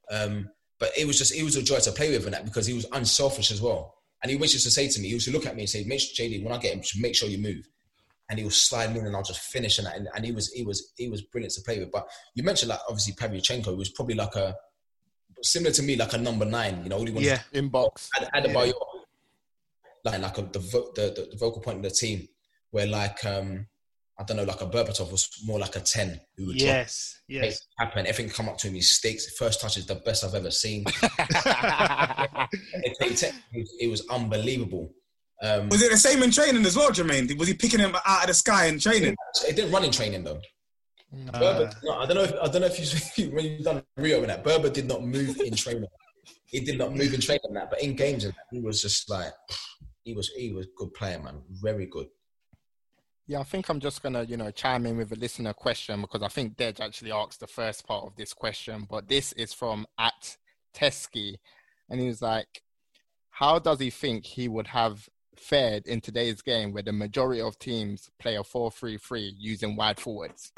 Um, 0.09 0.49
but 0.79 0.91
it 0.97 1.05
was 1.05 1.17
just 1.17 1.33
it 1.33 1.43
was 1.43 1.55
a 1.55 1.63
joy 1.63 1.77
to 1.79 1.91
play 1.91 2.11
with 2.11 2.25
and 2.25 2.33
that 2.33 2.45
because 2.45 2.65
he 2.65 2.73
was 2.73 2.87
unselfish 2.91 3.51
as 3.51 3.61
well. 3.61 3.95
And 4.21 4.29
he 4.29 4.35
always 4.35 4.53
used 4.53 4.65
to 4.65 4.71
say 4.71 4.87
to 4.87 4.99
me, 4.99 5.07
he 5.07 5.13
used 5.13 5.27
to 5.27 5.31
look 5.31 5.45
at 5.45 5.55
me 5.55 5.61
and 5.61 5.69
say, 5.69 5.83
"Make 5.83 5.99
sure, 5.99 6.25
JD, 6.25 6.43
when 6.43 6.53
I 6.53 6.57
get 6.57 6.73
him, 6.73 6.81
make 7.01 7.15
sure 7.15 7.29
you 7.29 7.37
move." 7.37 7.67
And 8.29 8.39
he 8.39 8.43
will 8.45 8.51
slide 8.51 8.93
me 8.93 8.99
in, 8.99 9.05
and 9.07 9.15
I'll 9.15 9.23
just 9.23 9.41
finish 9.41 9.77
and 9.77 9.87
that. 9.87 9.97
And, 9.97 10.07
and 10.15 10.23
he 10.25 10.31
was 10.31 10.51
he 10.53 10.63
was 10.63 10.93
he 10.95 11.09
was 11.09 11.21
brilliant 11.21 11.53
to 11.55 11.61
play 11.61 11.79
with. 11.79 11.91
But 11.91 12.07
you 12.33 12.43
mentioned 12.43 12.69
like 12.69 12.79
obviously 12.87 13.13
Pavlyuchenko 13.13 13.75
was 13.75 13.89
probably 13.89 14.15
like 14.15 14.35
a 14.35 14.55
similar 15.43 15.71
to 15.73 15.83
me, 15.83 15.95
like 15.97 16.13
a 16.13 16.17
number 16.17 16.45
nine. 16.45 16.81
You 16.83 16.89
know, 16.89 16.97
all 16.97 17.05
he 17.05 17.11
wanted 17.11 17.27
Yeah. 17.27 17.41
Inbox. 17.53 18.07
Ad- 18.21 18.29
Adebayor, 18.45 18.73
like 20.05 20.21
like 20.21 20.37
a, 20.37 20.41
the, 20.43 20.59
vo- 20.59 20.91
the, 20.95 21.27
the 21.31 21.37
vocal 21.37 21.61
point 21.61 21.77
of 21.77 21.83
the 21.83 21.89
team, 21.91 22.27
where 22.69 22.87
like 22.87 23.25
um 23.25 23.67
I 24.19 24.23
don't 24.23 24.37
know, 24.37 24.43
like 24.43 24.61
a 24.61 24.67
Berbatov 24.67 25.11
was 25.11 25.29
more 25.45 25.57
like 25.59 25.75
a 25.75 25.79
ten 25.79 26.19
who 26.37 26.47
would 26.47 26.61
Yes, 26.61 27.19
make 27.27 27.43
yes. 27.43 27.65
happen. 27.79 28.05
Everything 28.05 28.31
come 28.31 28.47
up 28.49 28.57
to 28.59 28.67
him, 28.67 28.75
he 28.75 28.81
sticks. 28.81 29.35
First 29.35 29.59
touch 29.61 29.77
is 29.77 29.87
the 29.87 29.95
best 29.95 30.23
I've 30.23 30.35
ever 30.35 30.51
seen. 30.51 30.83
it, 32.73 33.33
it, 33.53 33.69
it 33.79 33.87
was 33.89 34.07
unbelievable. 34.09 34.93
Um, 35.41 35.69
Was 35.69 35.81
it 35.81 35.91
the 35.91 35.97
same 35.97 36.21
in 36.21 36.31
training 36.31 36.65
as 36.65 36.77
well, 36.77 36.91
Jermaine? 36.91 37.35
Was 37.37 37.47
he 37.47 37.55
picking 37.55 37.79
him 37.79 37.95
out 38.05 38.21
of 38.21 38.27
the 38.27 38.33
sky 38.33 38.67
in 38.67 38.79
training? 38.79 39.15
it 39.47 39.55
didn't 39.55 39.71
run 39.71 39.83
in 39.83 39.91
training 39.91 40.23
though. 40.23 40.39
Uh, 41.33 41.39
Berba, 41.39 41.75
no, 41.83 41.97
I 41.97 42.05
don't 42.05 42.15
know. 42.15 42.23
If, 42.23 42.33
I 42.41 42.47
don't 42.47 42.61
know 42.61 42.67
if 42.67 43.17
you 43.17 43.31
when 43.31 43.45
you've 43.45 43.63
done 43.63 43.83
Rio 43.97 44.21
and 44.21 44.29
that. 44.29 44.43
Berba 44.43 44.71
did 44.71 44.87
not 44.87 45.03
move 45.03 45.39
in 45.41 45.53
training. 45.55 45.87
He 46.45 46.61
did 46.61 46.77
not 46.77 46.95
move 46.95 47.13
in 47.13 47.19
training 47.19 47.41
and 47.45 47.55
that, 47.57 47.69
but 47.69 47.81
in 47.81 47.95
games 47.95 48.23
and 48.23 48.33
that, 48.33 48.45
he 48.51 48.61
was 48.61 48.81
just 48.81 49.09
like 49.09 49.33
he 50.03 50.13
was. 50.13 50.29
He 50.29 50.51
was 50.51 50.67
a 50.67 50.69
good 50.77 50.93
player, 50.93 51.19
man. 51.19 51.41
Very 51.49 51.87
good. 51.87 52.07
Yeah, 53.27 53.39
I 53.39 53.43
think 53.43 53.67
I'm 53.69 53.79
just 53.79 54.01
gonna, 54.03 54.23
you 54.23 54.37
know, 54.37 54.51
chime 54.51 54.85
in 54.85 54.97
with 54.97 55.11
a 55.11 55.15
listener 55.15 55.53
question 55.53 56.01
because 56.01 56.21
I 56.21 56.27
think 56.27 56.55
Dej 56.55 56.79
actually 56.79 57.11
asked 57.11 57.39
the 57.39 57.47
first 57.47 57.85
part 57.85 58.05
of 58.05 58.15
this 58.15 58.33
question, 58.33 58.87
but 58.89 59.07
this 59.07 59.31
is 59.33 59.53
from 59.53 59.87
at 59.97 60.37
Teskey, 60.73 61.37
and 61.89 61.99
he 61.99 62.07
was 62.07 62.21
like, 62.21 62.61
"How 63.31 63.59
does 63.59 63.79
he 63.79 63.89
think 63.89 64.25
he 64.25 64.47
would 64.47 64.67
have 64.67 65.09
fared 65.35 65.87
in 65.87 66.01
today's 66.01 66.41
game 66.41 66.73
where 66.73 66.83
the 66.83 66.91
majority 66.91 67.41
of 67.41 67.57
teams 67.59 68.09
play 68.19 68.35
a 68.35 68.41
4-3-3 68.41 69.31
using 69.37 69.75
wide 69.75 69.99
forwards?" 69.99 70.51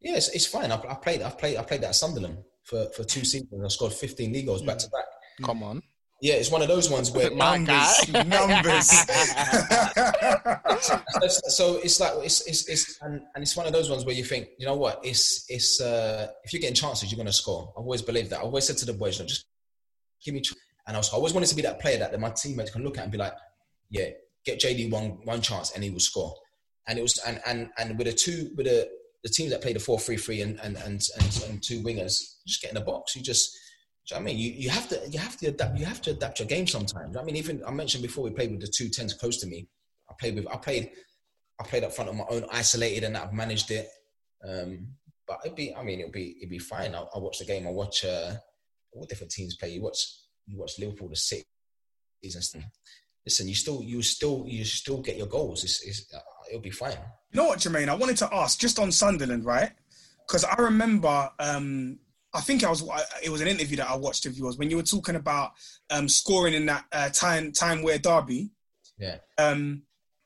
Yeah, 0.00 0.16
it's, 0.16 0.28
it's 0.28 0.46
fine. 0.46 0.70
I, 0.70 0.76
I 0.76 0.94
played. 0.94 1.22
I 1.22 1.30
played. 1.30 1.56
I 1.56 1.62
played 1.62 1.80
that 1.82 1.88
at 1.88 1.94
Sunderland 1.96 2.38
for, 2.62 2.88
for 2.90 3.04
two 3.04 3.24
seasons. 3.24 3.64
I 3.64 3.68
scored 3.68 3.92
15 3.92 4.32
league 4.32 4.46
goals 4.46 4.62
back 4.62 4.78
to 4.78 4.88
back. 4.90 5.04
Come 5.44 5.62
on, 5.62 5.82
Yeah, 6.20 6.34
it's 6.34 6.50
one 6.50 6.62
of 6.62 6.68
those 6.68 6.90
ones 6.90 7.10
where 7.10 7.30
My 7.34 7.58
guy. 7.58 7.92
numbers. 8.26 8.88
so, 10.80 11.00
so 11.48 11.76
it's 11.76 12.00
like 12.00 12.12
it's 12.24 12.40
it's, 12.46 12.68
it's 12.68 12.98
and, 13.02 13.22
and 13.34 13.42
it's 13.42 13.56
one 13.56 13.66
of 13.66 13.72
those 13.72 13.88
ones 13.90 14.04
where 14.04 14.14
you 14.14 14.24
think, 14.24 14.48
you 14.58 14.66
know 14.66 14.76
what, 14.76 15.00
it's 15.04 15.44
it's 15.48 15.80
uh, 15.80 16.28
if 16.44 16.52
you're 16.52 16.60
getting 16.60 16.74
chances, 16.74 17.10
you're 17.10 17.18
gonna 17.18 17.32
score. 17.32 17.72
I've 17.76 17.82
always 17.84 18.02
believed 18.02 18.30
that. 18.30 18.38
I've 18.38 18.46
always 18.46 18.66
said 18.66 18.78
to 18.78 18.86
the 18.86 18.92
boys, 18.92 19.18
"Look, 19.18 19.28
just 19.28 19.46
give 20.24 20.34
me. 20.34 20.40
ch-" 20.40 20.54
And 20.86 20.96
I, 20.96 21.00
was, 21.00 21.12
I 21.12 21.16
always 21.16 21.34
wanted 21.34 21.50
to 21.50 21.54
be 21.54 21.62
that 21.62 21.80
player 21.80 21.98
that, 21.98 22.12
that 22.12 22.20
my 22.20 22.30
teammates 22.30 22.70
can 22.70 22.82
look 22.82 22.96
at 22.96 23.02
and 23.02 23.12
be 23.12 23.18
like, 23.18 23.34
yeah, 23.90 24.08
get 24.44 24.60
JD 24.60 24.90
one 24.90 25.18
one 25.24 25.40
chance 25.40 25.72
and 25.72 25.84
he 25.84 25.90
will 25.90 26.00
score. 26.00 26.34
And 26.86 26.98
it 26.98 27.02
was 27.02 27.18
and 27.18 27.40
and 27.46 27.70
and 27.78 27.98
with 27.98 28.06
the 28.06 28.12
two 28.12 28.50
with 28.56 28.66
the 28.66 28.88
the 29.22 29.28
teams 29.28 29.50
that 29.50 29.62
play 29.62 29.72
the 29.72 29.80
four 29.80 29.98
three 29.98 30.16
three 30.16 30.40
and 30.42 30.58
and 30.60 30.76
and 30.76 31.02
and, 31.20 31.44
and 31.48 31.62
two 31.62 31.82
wingers, 31.82 32.36
just 32.46 32.62
get 32.62 32.70
in 32.70 32.76
the 32.76 32.80
box. 32.80 33.16
You 33.16 33.22
just 33.22 33.56
you 34.10 34.16
know 34.16 34.22
I 34.22 34.24
mean? 34.24 34.38
You, 34.38 34.50
you 34.52 34.70
have 34.70 34.88
to 34.88 35.00
you 35.08 35.18
have 35.18 35.36
to 35.38 35.48
adapt 35.48 35.78
you 35.78 35.84
have 35.84 36.00
to 36.02 36.10
adapt 36.12 36.38
your 36.38 36.48
game 36.48 36.66
sometimes. 36.66 37.16
I 37.16 37.22
mean, 37.22 37.36
even 37.36 37.62
I 37.66 37.70
mentioned 37.70 38.02
before 38.02 38.24
we 38.24 38.30
played 38.30 38.50
with 38.50 38.60
the 38.60 38.68
two 38.68 38.88
tens 38.88 39.14
close 39.14 39.38
to 39.38 39.46
me. 39.46 39.68
I 40.08 40.14
played 40.18 40.34
with 40.34 40.48
I 40.48 40.56
played 40.56 40.90
I 41.60 41.64
played 41.64 41.84
up 41.84 41.92
front 41.92 42.10
on 42.10 42.16
my 42.16 42.24
own, 42.30 42.44
isolated, 42.52 43.04
and 43.04 43.16
I've 43.16 43.32
managed 43.32 43.70
it. 43.70 43.88
Um, 44.48 44.88
but 45.26 45.40
it'd 45.44 45.56
be 45.56 45.74
I 45.74 45.82
mean 45.82 46.00
it'll 46.00 46.12
be 46.12 46.36
it'd 46.38 46.48
be 46.48 46.58
fine. 46.58 46.94
I 46.94 47.00
will 47.00 47.22
watch 47.22 47.38
the 47.38 47.44
game. 47.44 47.66
I 47.66 47.70
watch 47.70 48.04
uh, 48.04 48.34
what 48.92 49.08
different 49.08 49.32
teams 49.32 49.56
play. 49.56 49.70
You 49.70 49.82
watch 49.82 49.98
you 50.46 50.58
watch 50.58 50.78
Liverpool, 50.78 51.08
the 51.08 51.44
and 52.22 52.44
stuff. 52.44 52.62
Listen, 53.28 53.46
you 53.46 53.54
still 53.54 53.82
you 53.82 54.00
still 54.00 54.44
you 54.46 54.64
still 54.64 55.02
get 55.02 55.18
your 55.18 55.26
goals. 55.26 55.62
It's, 55.62 55.82
it's, 55.86 56.14
uh, 56.14 56.18
it'll 56.48 56.62
be 56.62 56.70
fine. 56.70 56.96
You 57.30 57.36
know 57.42 57.44
what, 57.48 57.58
Jermaine? 57.58 57.90
I 57.90 57.94
wanted 57.94 58.16
to 58.16 58.34
ask 58.34 58.58
just 58.58 58.78
on 58.78 58.90
Sunderland, 58.90 59.44
right? 59.44 59.70
Because 60.26 60.44
I 60.44 60.54
remember, 60.62 61.28
um, 61.38 61.98
I 62.32 62.40
think 62.40 62.64
I 62.64 62.70
was, 62.70 62.82
it 63.22 63.28
was 63.28 63.42
an 63.42 63.48
interview 63.48 63.76
that 63.76 63.90
I 63.90 63.96
watched 63.96 64.24
of 64.24 64.38
yours 64.38 64.56
when 64.56 64.70
you 64.70 64.76
were 64.76 64.82
talking 64.82 65.14
about 65.16 65.50
um, 65.90 66.08
scoring 66.08 66.54
in 66.54 66.64
that 66.66 66.86
uh, 66.90 67.10
time 67.10 67.52
Tyne-Wear 67.52 67.98
derby, 67.98 68.48
Yeah. 68.98 69.16
um, 69.36 69.82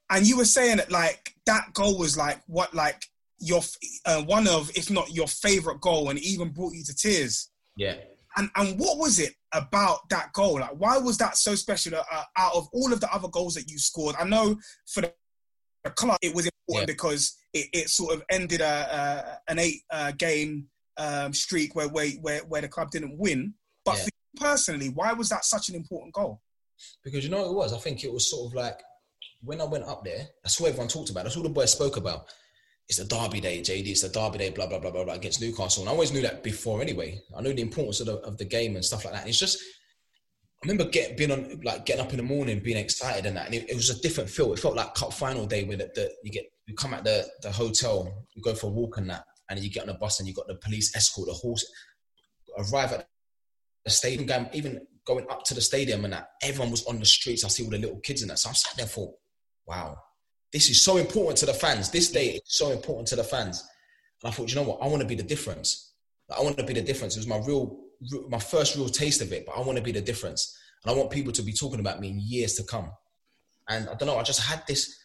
and 0.09 0.24
you 0.24 0.36
were 0.36 0.44
saying 0.44 0.76
that 0.76 0.92
like 0.92 1.34
that 1.46 1.72
goal 1.74 1.98
was 1.98 2.16
like 2.16 2.40
what 2.46 2.72
like 2.72 3.05
your 3.40 3.62
uh, 4.07 4.22
one 4.22 4.46
of, 4.46 4.70
if 4.76 4.92
not 4.92 5.12
your 5.12 5.26
favorite 5.26 5.80
goal, 5.80 6.09
and 6.11 6.20
even 6.20 6.50
brought 6.50 6.74
you 6.74 6.84
to 6.84 6.94
tears. 6.94 7.50
Yeah. 7.76 7.96
And 8.36 8.50
and 8.56 8.78
what 8.78 8.98
was 8.98 9.18
it 9.18 9.34
about 9.52 10.08
that 10.10 10.32
goal? 10.32 10.60
Like, 10.60 10.74
why 10.78 10.98
was 10.98 11.18
that 11.18 11.36
so 11.36 11.54
special? 11.54 11.94
Uh, 11.96 12.22
out 12.36 12.54
of 12.54 12.68
all 12.72 12.92
of 12.92 13.00
the 13.00 13.12
other 13.12 13.28
goals 13.28 13.54
that 13.54 13.70
you 13.70 13.78
scored, 13.78 14.16
I 14.18 14.24
know 14.24 14.56
for 14.86 15.02
the 15.02 15.90
club 15.90 16.18
it 16.22 16.34
was 16.34 16.46
important 16.46 16.88
Yeah. 16.88 16.94
because 16.94 17.36
it, 17.52 17.68
it 17.72 17.90
sort 17.90 18.14
of 18.14 18.22
ended 18.30 18.60
a, 18.60 19.40
a 19.46 19.50
an 19.50 19.58
eight 19.58 19.82
uh, 19.90 20.12
game 20.12 20.68
um, 20.96 21.32
streak 21.32 21.74
where, 21.74 21.88
where 21.88 22.10
where 22.20 22.40
where 22.40 22.62
the 22.62 22.68
club 22.68 22.90
didn't 22.90 23.18
win. 23.18 23.54
But 23.84 23.96
Yeah. 23.96 24.04
for 24.04 24.10
you 24.34 24.40
personally, 24.40 24.88
why 24.88 25.12
was 25.12 25.28
that 25.28 25.44
such 25.44 25.68
an 25.68 25.74
important 25.74 26.14
goal? 26.14 26.40
Because 27.04 27.22
you 27.24 27.30
know 27.30 27.42
what 27.42 27.50
it 27.50 27.54
was? 27.54 27.72
I 27.72 27.78
think 27.78 28.02
it 28.04 28.12
was 28.12 28.30
sort 28.30 28.50
of 28.50 28.54
like 28.54 28.80
when 29.42 29.60
I 29.60 29.64
went 29.64 29.84
up 29.84 30.04
there, 30.04 30.28
that's 30.42 30.58
what 30.60 30.68
everyone 30.68 30.88
talked 30.88 31.10
about. 31.10 31.24
That's 31.24 31.36
all 31.36 31.42
the 31.42 31.48
boys 31.48 31.72
spoke 31.72 31.96
about. 31.96 32.26
It's 32.88 32.98
the 32.98 33.04
derby 33.04 33.40
day, 33.40 33.60
JD. 33.60 33.86
It's 33.88 34.02
the 34.02 34.08
derby 34.08 34.38
day, 34.38 34.50
blah, 34.50 34.66
blah, 34.66 34.78
blah, 34.78 34.90
blah, 34.90 35.04
blah, 35.04 35.14
against 35.14 35.40
Newcastle. 35.40 35.82
And 35.82 35.88
I 35.88 35.92
always 35.92 36.12
knew 36.12 36.22
that 36.22 36.42
before 36.42 36.82
anyway. 36.82 37.20
I 37.36 37.40
knew 37.40 37.54
the 37.54 37.62
importance 37.62 38.00
of 38.00 38.06
the, 38.06 38.16
of 38.18 38.36
the 38.38 38.44
game 38.44 38.74
and 38.74 38.84
stuff 38.84 39.04
like 39.04 39.14
that. 39.14 39.20
And 39.20 39.28
it's 39.30 39.38
just, 39.38 39.58
I 40.62 40.68
remember 40.68 40.90
get, 40.90 41.16
being 41.16 41.30
on, 41.30 41.60
like 41.64 41.86
getting 41.86 42.04
up 42.04 42.10
in 42.10 42.18
the 42.18 42.22
morning, 42.22 42.60
being 42.60 42.76
excited 42.76 43.26
and 43.26 43.36
that. 43.36 43.46
And 43.46 43.54
it, 43.54 43.70
it 43.70 43.74
was 43.74 43.90
a 43.90 44.00
different 44.00 44.28
feel. 44.28 44.52
It 44.52 44.58
felt 44.58 44.76
like 44.76 44.94
cup 44.94 45.12
final 45.12 45.46
day 45.46 45.64
where 45.64 45.76
the, 45.76 45.90
the, 45.94 46.12
you 46.22 46.30
get, 46.30 46.44
you 46.66 46.74
come 46.74 46.92
at 46.94 47.04
the, 47.04 47.26
the 47.42 47.50
hotel, 47.50 48.26
you 48.34 48.42
go 48.42 48.54
for 48.54 48.66
a 48.66 48.70
walk 48.70 48.98
and 48.98 49.08
that, 49.10 49.24
and 49.48 49.58
you 49.60 49.70
get 49.70 49.84
on 49.84 49.88
a 49.88 49.98
bus 49.98 50.18
and 50.18 50.28
you 50.28 50.34
got 50.34 50.46
the 50.48 50.56
police 50.56 50.94
escort, 50.94 51.28
the 51.28 51.34
horse, 51.34 51.64
arrive 52.58 52.92
at 52.92 53.08
the 53.84 53.90
stadium, 53.90 54.26
going, 54.26 54.48
even 54.52 54.86
going 55.04 55.26
up 55.30 55.44
to 55.44 55.54
the 55.54 55.60
stadium 55.60 56.04
and 56.04 56.12
that, 56.12 56.28
everyone 56.42 56.70
was 56.70 56.84
on 56.84 56.98
the 56.98 57.04
streets. 57.04 57.44
I 57.44 57.48
see 57.48 57.64
all 57.64 57.70
the 57.70 57.78
little 57.78 58.00
kids 58.00 58.22
in 58.22 58.28
that. 58.28 58.38
So 58.38 58.50
I 58.50 58.52
sat 58.52 58.76
there 58.76 58.86
thought, 58.86 59.14
wow, 59.66 59.96
this 60.53 60.68
is 60.68 60.84
so 60.84 60.98
important 60.98 61.38
to 61.38 61.46
the 61.46 61.55
fans. 61.55 61.90
This 61.90 62.11
day 62.11 62.34
is 62.34 62.42
so 62.44 62.70
important 62.70 63.09
to 63.09 63.16
the 63.16 63.24
fans. 63.24 63.66
And 64.22 64.30
I 64.30 64.34
thought, 64.34 64.50
you 64.50 64.57
know 64.57 64.62
what? 64.62 64.82
I 64.82 64.86
want 64.86 65.00
to 65.03 65.09
be 65.09 65.14
the 65.14 65.22
difference. 65.22 65.94
Like, 66.28 66.38
I 66.38 66.42
want 66.42 66.59
to 66.59 66.64
be 66.64 66.74
the 66.74 66.82
difference. 66.82 67.16
It 67.16 67.20
was 67.20 67.26
my 67.26 67.38
real, 67.38 67.78
my 68.28 68.38
first 68.38 68.76
real 68.76 68.88
taste 68.88 69.22
of 69.22 69.32
it, 69.32 69.46
but 69.46 69.57
I 69.57 69.61
want 69.61 69.78
to 69.78 69.84
be 69.84 69.92
the 69.92 70.00
difference. 70.00 70.59
And 70.84 70.94
I 70.94 70.96
want 70.96 71.11
people 71.11 71.32
to 71.32 71.42
be 71.42 71.53
talking 71.53 71.80
about 71.80 72.00
me 72.00 72.11
in 72.11 72.20
years 72.20 72.55
to 72.55 72.64
come. 72.64 72.90
And 73.68 73.88
I 73.88 73.94
don't 73.94 74.07
know, 74.07 74.18
I 74.18 74.22
just 74.22 74.40
had 74.40 74.62
this, 74.66 74.98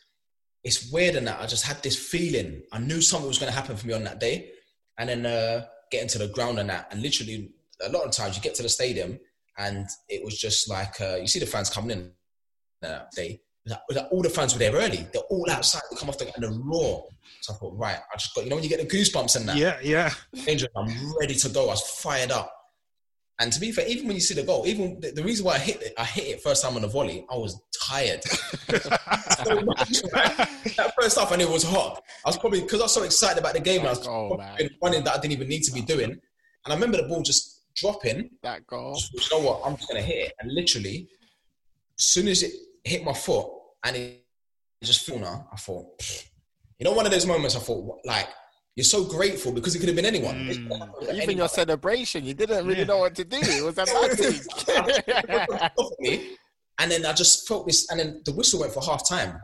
it's 0.63 0.91
weird 0.91 1.15
in 1.15 1.25
that 1.25 1.39
I 1.39 1.45
just 1.45 1.65
had 1.65 1.81
this 1.81 1.97
feeling. 1.97 2.63
I 2.71 2.79
knew 2.79 3.01
something 3.01 3.27
was 3.27 3.39
going 3.39 3.51
to 3.51 3.57
happen 3.57 3.77
for 3.77 3.87
me 3.87 3.93
on 3.93 4.03
that 4.03 4.19
day. 4.19 4.51
And 4.97 5.09
then 5.09 5.25
uh, 5.25 5.65
getting 5.91 6.09
to 6.09 6.17
the 6.17 6.27
ground 6.27 6.59
and 6.59 6.69
that. 6.69 6.87
And 6.91 7.01
literally, 7.01 7.51
a 7.85 7.89
lot 7.89 8.03
of 8.03 8.11
times 8.11 8.35
you 8.35 8.41
get 8.41 8.55
to 8.55 8.63
the 8.63 8.69
stadium 8.69 9.19
and 9.57 9.87
it 10.09 10.23
was 10.23 10.37
just 10.37 10.69
like, 10.69 10.99
uh, 10.99 11.17
you 11.21 11.27
see 11.27 11.39
the 11.39 11.45
fans 11.45 11.69
coming 11.69 11.91
in 11.91 12.11
that 12.81 13.11
day. 13.11 13.41
Like- 13.67 13.79
like 13.89 14.05
all 14.11 14.21
the 14.21 14.29
fans 14.29 14.53
were 14.53 14.59
there 14.59 14.73
early. 14.73 15.07
They're 15.13 15.21
all 15.29 15.45
outside. 15.49 15.81
They 15.91 15.97
come 15.97 16.09
off 16.09 16.17
the 16.17 16.33
and 16.35 16.43
the 16.43 16.49
roar. 16.63 17.07
So 17.41 17.53
I 17.53 17.57
thought, 17.57 17.77
right, 17.77 17.97
I 18.13 18.17
just 18.17 18.33
got, 18.33 18.43
you 18.43 18.49
know, 18.49 18.55
when 18.55 18.63
you 18.63 18.69
get 18.69 18.79
the 18.79 18.97
goosebumps 18.97 19.35
and 19.35 19.49
that, 19.49 19.57
Yeah, 19.57 19.77
yeah. 19.83 20.13
I'm 20.75 21.15
ready 21.19 21.35
to 21.35 21.49
go. 21.49 21.65
I 21.65 21.67
was 21.67 21.81
fired 22.01 22.31
up. 22.31 22.53
And 23.39 23.53
to 23.53 23.59
be 23.59 23.71
fair, 23.71 23.87
even 23.87 24.07
when 24.07 24.15
you 24.15 24.21
see 24.21 24.33
the 24.33 24.41
goal, 24.43 24.65
even 24.65 24.99
the, 24.99 25.11
the 25.11 25.23
reason 25.23 25.45
why 25.45 25.55
I 25.55 25.59
hit 25.59 25.81
it, 25.81 25.93
I 25.97 26.03
hit 26.05 26.25
it 26.25 26.41
first 26.41 26.63
time 26.63 26.75
on 26.75 26.81
the 26.81 26.87
volley, 26.87 27.23
I 27.31 27.35
was 27.35 27.59
tired. 27.83 28.23
so 28.23 29.61
much. 29.61 30.01
that 30.01 30.93
first 30.99 31.19
half, 31.19 31.31
and 31.31 31.41
it 31.41 31.49
was 31.49 31.63
hot. 31.63 32.01
I 32.25 32.29
was 32.29 32.37
probably 32.37 32.61
because 32.61 32.79
I 32.79 32.83
was 32.85 32.93
so 32.93 33.03
excited 33.03 33.37
about 33.37 33.53
the 33.53 33.59
game, 33.59 33.81
I 33.85 33.89
was 33.89 34.07
man. 34.07 34.69
running 34.81 35.03
that 35.03 35.17
I 35.17 35.19
didn't 35.21 35.33
even 35.33 35.47
need 35.49 35.61
to 35.63 35.71
be 35.71 35.81
doing. 35.81 36.09
And 36.09 36.19
I 36.67 36.73
remember 36.73 36.97
the 36.97 37.07
ball 37.07 37.21
just 37.21 37.61
dropping. 37.75 38.31
That 38.41 38.65
goal. 38.65 38.99
You 39.13 39.19
know 39.31 39.39
what? 39.47 39.61
I'm 39.63 39.77
just 39.77 39.87
gonna 39.87 40.01
hit 40.01 40.17
it, 40.29 40.33
and 40.39 40.51
literally, 40.51 41.07
as 41.99 42.05
soon 42.05 42.27
as 42.27 42.41
it 42.41 42.53
hit 42.83 43.03
my 43.03 43.13
foot 43.13 43.45
and 43.87 43.95
it 43.97 44.23
just 44.83 45.05
flew 45.05 45.19
now, 45.19 45.47
I 45.51 45.55
thought, 45.57 45.97
pfft. 45.99 46.25
you 46.79 46.83
know, 46.85 46.91
one 46.93 47.05
of 47.05 47.11
those 47.11 47.25
moments. 47.25 47.55
I 47.55 47.59
thought, 47.59 47.99
like, 48.05 48.27
you're 48.75 48.83
so 48.83 49.03
grateful 49.05 49.51
because 49.51 49.73
it 49.75 49.79
could 49.79 49.87
have 49.89 49.95
been 49.95 50.05
anyone. 50.05 50.35
Mm. 50.35 50.49
It 50.49 50.55
could 50.57 50.71
have 50.71 50.79
happened 50.79 50.95
to 51.01 51.07
Even 51.09 51.21
anyone. 51.21 51.37
your 51.37 51.47
celebration, 51.49 52.25
you 52.25 52.33
didn't 52.35 52.65
really 52.67 52.79
Yeah. 52.81 52.85
know 52.85 52.97
what 52.99 53.15
to 53.15 53.23
do. 53.25 53.37
It 53.41 53.63
was 53.63 53.77
erratic. 53.79 55.71
off 55.77 55.91
and 56.79 56.91
then 56.91 57.05
I 57.05 57.13
just 57.13 57.47
felt 57.47 57.65
this, 57.65 57.89
and 57.89 57.99
then 57.99 58.21
the 58.25 58.33
whistle 58.33 58.59
went 58.59 58.71
for 58.73 58.83
half 58.83 59.07
time, 59.09 59.39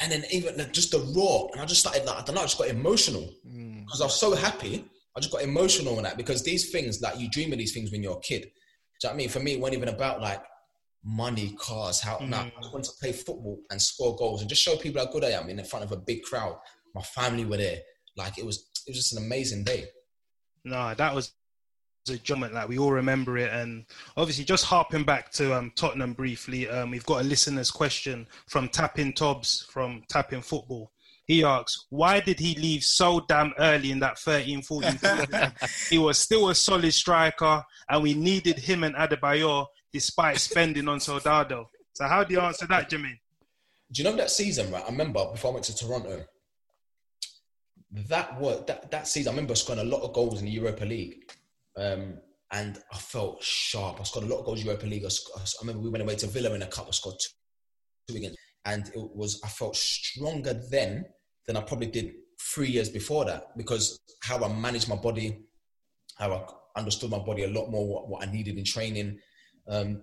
and 0.00 0.10
then 0.10 0.24
even 0.32 0.56
the, 0.56 0.64
just 0.64 0.90
the 0.90 0.98
roar, 1.16 1.48
and 1.52 1.60
I 1.60 1.64
just 1.64 1.80
started 1.80 2.04
like 2.04 2.18
I 2.18 2.22
don't 2.24 2.34
know, 2.34 2.40
I 2.40 2.44
just 2.44 2.58
got 2.58 2.68
emotional 2.68 3.28
Mm. 3.46 3.84
because 3.84 4.00
I 4.00 4.04
was 4.04 4.18
so 4.18 4.34
happy. 4.34 4.84
I 5.16 5.20
just 5.20 5.32
got 5.32 5.42
emotional 5.42 5.96
on 5.98 6.02
that 6.04 6.16
because 6.16 6.42
these 6.42 6.70
things, 6.70 7.00
like 7.02 7.18
you 7.20 7.28
dream 7.30 7.52
of 7.52 7.58
these 7.58 7.72
things 7.74 7.92
when 7.92 8.02
you're 8.02 8.16
a 8.16 8.20
kid. 8.20 8.42
Do 8.42 8.48
you 8.48 8.50
know 9.04 9.10
what 9.10 9.14
I 9.14 9.16
mean? 9.16 9.28
For 9.28 9.40
me, 9.40 9.52
it 9.52 9.60
wasn't 9.60 9.76
even 9.76 9.94
about 9.94 10.20
like 10.20 10.42
money, 11.04 11.54
cars, 11.58 12.00
how. 12.00 12.18
No, 12.18 12.38
I 12.38 12.52
just 12.60 12.72
wanted 12.72 12.90
to 12.90 12.98
play 13.00 13.12
football 13.12 13.60
and 13.70 13.80
score 13.80 14.16
goals 14.16 14.40
and 14.40 14.48
just 14.48 14.62
show 14.62 14.76
people 14.76 15.04
how 15.04 15.10
good 15.10 15.24
I 15.24 15.30
am 15.30 15.48
in 15.48 15.62
front 15.64 15.84
of 15.84 15.92
a 15.92 15.96
big 15.96 16.22
crowd. 16.22 16.58
My 16.94 17.02
family 17.02 17.44
were 17.44 17.56
there. 17.56 17.78
Like 18.16 18.38
it 18.38 18.46
was, 18.46 18.70
it 18.86 18.90
was 18.90 18.98
just 18.98 19.16
an 19.16 19.24
amazing 19.24 19.64
day. 19.64 19.86
No, 20.64 20.94
that 20.94 21.14
was 21.14 21.32
a 22.08 22.16
judgment. 22.16 22.54
Like 22.54 22.68
we 22.68 22.78
all 22.78 22.92
remember 22.92 23.38
it, 23.38 23.52
and 23.52 23.84
obviously, 24.16 24.44
just 24.44 24.64
harping 24.64 25.04
back 25.04 25.30
to 25.32 25.54
um, 25.56 25.72
Tottenham 25.74 26.12
briefly, 26.12 26.68
um, 26.68 26.90
we've 26.90 27.06
got 27.06 27.22
a 27.22 27.24
listener's 27.24 27.70
question 27.70 28.26
from 28.48 28.68
Tapping 28.68 29.12
Tobbs 29.12 29.66
from 29.70 30.02
Tapping 30.08 30.42
Football. 30.42 30.92
He 31.26 31.44
asks, 31.44 31.86
"Why 31.90 32.20
did 32.20 32.38
he 32.38 32.54
leave 32.56 32.82
so 32.82 33.20
damn 33.28 33.52
early 33.58 33.92
in 33.92 34.00
that 34.00 34.16
13-14 34.16 35.88
he 35.90 35.98
was 35.98 36.18
still 36.18 36.48
a 36.50 36.54
solid 36.54 36.92
striker, 36.92 37.64
and 37.88 38.02
we 38.02 38.14
needed 38.14 38.58
him 38.58 38.84
and 38.84 38.94
Adebayor 38.96 39.66
despite 39.92 40.38
spending 40.38 40.88
on 40.88 41.00
Soldado." 41.00 41.70
So, 41.92 42.06
how 42.06 42.24
do 42.24 42.34
you 42.34 42.40
answer 42.40 42.66
that, 42.66 42.88
Jimmy? 42.88 43.20
Do 43.92 44.02
you 44.02 44.08
know 44.08 44.16
that 44.16 44.30
season, 44.30 44.70
right? 44.72 44.82
I 44.82 44.90
remember 44.90 45.24
before 45.30 45.50
I 45.50 45.54
went 45.54 45.66
to 45.66 45.76
Toronto, 45.76 46.24
that 47.90 48.40
was 48.40 48.64
that, 48.66 48.90
that 48.90 49.06
season. 49.06 49.30
I 49.30 49.34
remember 49.34 49.54
scoring 49.54 49.82
a 49.82 49.84
lot 49.84 50.02
of 50.02 50.12
goals 50.14 50.40
in 50.40 50.46
the 50.46 50.50
Europa 50.50 50.84
League, 50.84 51.30
um, 51.76 52.18
and 52.50 52.78
I 52.92 52.96
felt 52.96 53.42
sharp. 53.42 54.00
I 54.00 54.04
scored 54.04 54.24
a 54.24 54.28
lot 54.28 54.40
of 54.40 54.46
goals 54.46 54.60
in 54.60 54.66
Europa 54.66 54.86
League. 54.86 55.04
I, 55.04 55.08
I 55.08 55.44
remember 55.60 55.82
we 55.82 55.90
went 55.90 56.02
away 56.02 56.16
to 56.16 56.26
Villa 56.26 56.54
in 56.54 56.62
a 56.62 56.66
cup. 56.66 56.86
I 56.88 56.92
scored 56.92 57.16
two, 57.20 58.12
two 58.12 58.18
against, 58.18 58.38
and 58.64 58.88
it 58.88 59.14
was 59.14 59.40
I 59.44 59.48
felt 59.48 59.76
stronger 59.76 60.54
then 60.70 61.04
than 61.46 61.56
I 61.56 61.60
probably 61.60 61.88
did 61.88 62.14
three 62.40 62.68
years 62.68 62.88
before 62.88 63.24
that 63.26 63.56
because 63.56 64.00
how 64.22 64.42
I 64.42 64.52
managed 64.52 64.88
my 64.88 64.96
body, 64.96 65.44
how 66.16 66.32
I 66.32 66.80
understood 66.80 67.10
my 67.10 67.18
body 67.18 67.44
a 67.44 67.48
lot 67.48 67.70
more, 67.70 67.86
what, 67.86 68.08
what 68.08 68.26
I 68.26 68.32
needed 68.32 68.56
in 68.56 68.64
training. 68.64 69.18
Um, 69.68 70.02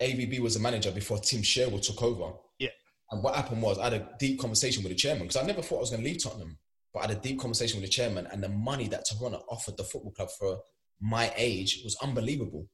AVB 0.00 0.40
was 0.40 0.56
a 0.56 0.60
manager 0.60 0.90
before 0.90 1.18
Tim 1.18 1.42
Sherwood 1.42 1.82
took 1.82 2.02
over. 2.02 2.32
Yeah. 2.58 2.68
And 3.10 3.22
what 3.22 3.34
happened 3.34 3.62
was 3.62 3.78
I 3.78 3.84
had 3.84 3.94
a 3.94 4.08
deep 4.18 4.40
conversation 4.40 4.82
with 4.82 4.92
the 4.92 4.96
chairman 4.96 5.26
because 5.26 5.42
I 5.42 5.46
never 5.46 5.62
thought 5.62 5.78
I 5.78 5.80
was 5.80 5.90
going 5.90 6.02
to 6.02 6.08
leave 6.08 6.22
Tottenham, 6.22 6.58
but 6.92 7.00
I 7.00 7.06
had 7.08 7.16
a 7.16 7.20
deep 7.20 7.40
conversation 7.40 7.80
with 7.80 7.88
the 7.88 7.92
chairman, 7.92 8.26
and 8.30 8.42
the 8.42 8.48
money 8.48 8.88
that 8.88 9.04
Toronto 9.06 9.44
offered 9.50 9.76
the 9.76 9.84
football 9.84 10.12
club 10.12 10.28
for 10.38 10.58
my 11.00 11.32
age 11.36 11.80
was 11.84 11.96
unbelievable. 12.02 12.68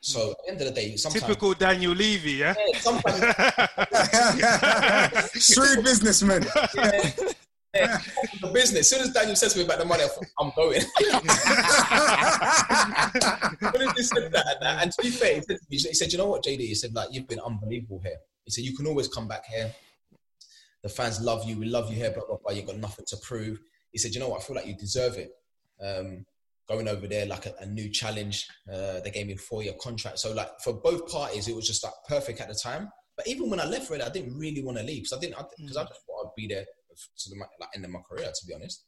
So 0.00 0.30
at 0.30 0.36
the 0.44 0.52
end 0.52 0.60
of 0.60 0.66
the 0.68 0.72
day, 0.72 0.96
sometimes 0.96 1.24
Typical 1.24 1.54
Daniel 1.54 1.92
Levy, 1.92 2.32
yeah. 2.32 2.54
Yeah, 2.56 2.78
sometimes 2.78 3.20
Shrewd 5.42 5.84
businessman. 5.84 6.46
yeah, 6.76 7.10
the 8.40 8.50
business. 8.52 8.80
As 8.80 8.90
soon 8.90 9.00
as 9.02 9.10
Daniel 9.12 9.36
says 9.36 9.52
to 9.52 9.58
me 9.58 9.64
about 9.64 9.78
the 9.78 9.84
money, 9.84 10.04
I 10.04 10.08
thought, 10.08 10.26
I'm 10.38 10.52
going. 10.56 10.80
he 13.96 14.02
said 14.02 14.32
that, 14.32 14.46
and, 14.46 14.62
that, 14.62 14.82
and 14.82 14.92
to 14.92 15.02
be 15.02 15.10
fair, 15.10 15.34
he 15.36 15.40
said, 15.42 15.58
to 15.58 15.66
me, 15.70 15.76
he 15.76 15.94
said, 15.94 16.12
"You 16.12 16.18
know 16.18 16.28
what, 16.28 16.44
JD?" 16.44 16.60
He 16.60 16.74
said, 16.74 16.94
"Like 16.94 17.08
you've 17.12 17.28
been 17.28 17.40
unbelievable 17.40 18.00
here." 18.02 18.18
He 18.44 18.50
said, 18.50 18.64
"You 18.64 18.76
can 18.76 18.86
always 18.86 19.08
come 19.08 19.28
back 19.28 19.46
here. 19.46 19.72
The 20.82 20.88
fans 20.88 21.20
love 21.20 21.44
you. 21.48 21.58
We 21.58 21.66
love 21.66 21.90
you 21.90 21.96
here. 21.96 22.10
Blah 22.10 22.26
blah 22.26 22.36
blah. 22.42 22.52
You've 22.52 22.66
got 22.66 22.78
nothing 22.78 23.04
to 23.08 23.16
prove." 23.18 23.58
He 23.92 23.98
said, 23.98 24.14
"You 24.14 24.20
know 24.20 24.28
what? 24.28 24.40
I 24.40 24.44
feel 24.44 24.56
like 24.56 24.66
you 24.66 24.76
deserve 24.76 25.16
it. 25.16 25.30
Um, 25.80 26.24
going 26.68 26.86
over 26.86 27.06
there 27.06 27.26
like 27.26 27.46
a, 27.46 27.54
a 27.60 27.66
new 27.66 27.88
challenge. 27.88 28.46
Uh, 28.70 29.00
they 29.00 29.10
gave 29.10 29.26
me 29.26 29.32
a 29.32 29.38
four-year 29.38 29.72
contract. 29.80 30.18
So 30.18 30.32
like 30.32 30.50
for 30.62 30.74
both 30.74 31.10
parties, 31.10 31.48
it 31.48 31.56
was 31.56 31.66
just 31.66 31.82
like 31.82 31.94
perfect 32.06 32.40
at 32.40 32.48
the 32.48 32.54
time. 32.54 32.90
But 33.16 33.26
even 33.26 33.50
when 33.50 33.58
I 33.58 33.64
left 33.64 33.90
Red, 33.90 34.02
I 34.02 34.10
didn't 34.10 34.38
really 34.38 34.62
want 34.62 34.78
to 34.78 34.84
leave 34.84 35.02
because 35.02 35.14
I 35.14 35.20
didn't 35.20 35.36
because 35.58 35.76
I 35.76 35.84
just 35.84 36.00
thought 36.06 36.26
I'd 36.26 36.34
be 36.36 36.46
there 36.46 36.64
to 37.18 37.30
the 37.30 37.36
like 37.36 37.68
end 37.74 37.84
of 37.84 37.90
my 37.90 38.00
career. 38.08 38.26
To 38.26 38.46
be 38.46 38.54
honest." 38.54 38.84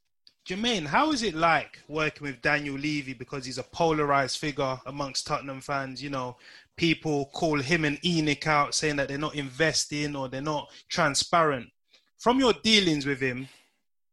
Jermaine, 0.48 0.86
how 0.86 1.12
is 1.12 1.22
it 1.22 1.34
like 1.34 1.80
working 1.86 2.26
with 2.26 2.40
Daniel 2.40 2.74
Levy 2.76 3.12
because 3.12 3.44
he's 3.44 3.58
a 3.58 3.62
polarized 3.62 4.38
figure 4.38 4.80
amongst 4.86 5.26
Tottenham 5.26 5.60
fans? 5.60 6.02
You 6.02 6.10
know, 6.10 6.36
people 6.76 7.26
call 7.34 7.60
him 7.60 7.84
and 7.84 8.00
ENIC 8.00 8.46
out 8.46 8.74
saying 8.74 8.96
that 8.96 9.08
they're 9.08 9.18
not 9.18 9.34
investing 9.34 10.16
or 10.16 10.28
they're 10.28 10.40
not 10.40 10.68
transparent. 10.88 11.68
From 12.18 12.40
your 12.40 12.54
dealings 12.64 13.06
with 13.06 13.20
him, 13.20 13.48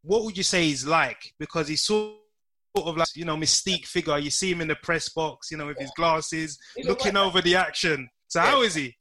what 0.04 0.24
would 0.24 0.38
you 0.38 0.44
say 0.44 0.66
he's 0.66 0.86
like? 0.86 1.34
Because 1.40 1.70
he's 1.70 1.82
sort 1.82 2.16
of 2.76 2.98
like, 2.98 3.16
you 3.16 3.26
know, 3.26 3.38
mystique 3.38 3.86
figure. 3.86 4.18
You 4.18 4.30
see 4.30 4.52
him 4.52 4.62
in 4.62 4.68
the 4.68 4.76
press 4.76 5.10
box, 5.10 5.50
you 5.50 5.58
know, 5.58 5.68
with 5.68 5.80
his 5.80 5.92
glasses, 5.96 6.60
He's 6.76 6.86
looking 6.86 7.16
alright. 7.18 7.30
over 7.30 7.42
the 7.42 7.56
action. 7.56 8.10
So 8.28 8.42
how 8.42 8.62
is 8.62 8.76
he? 8.76 8.96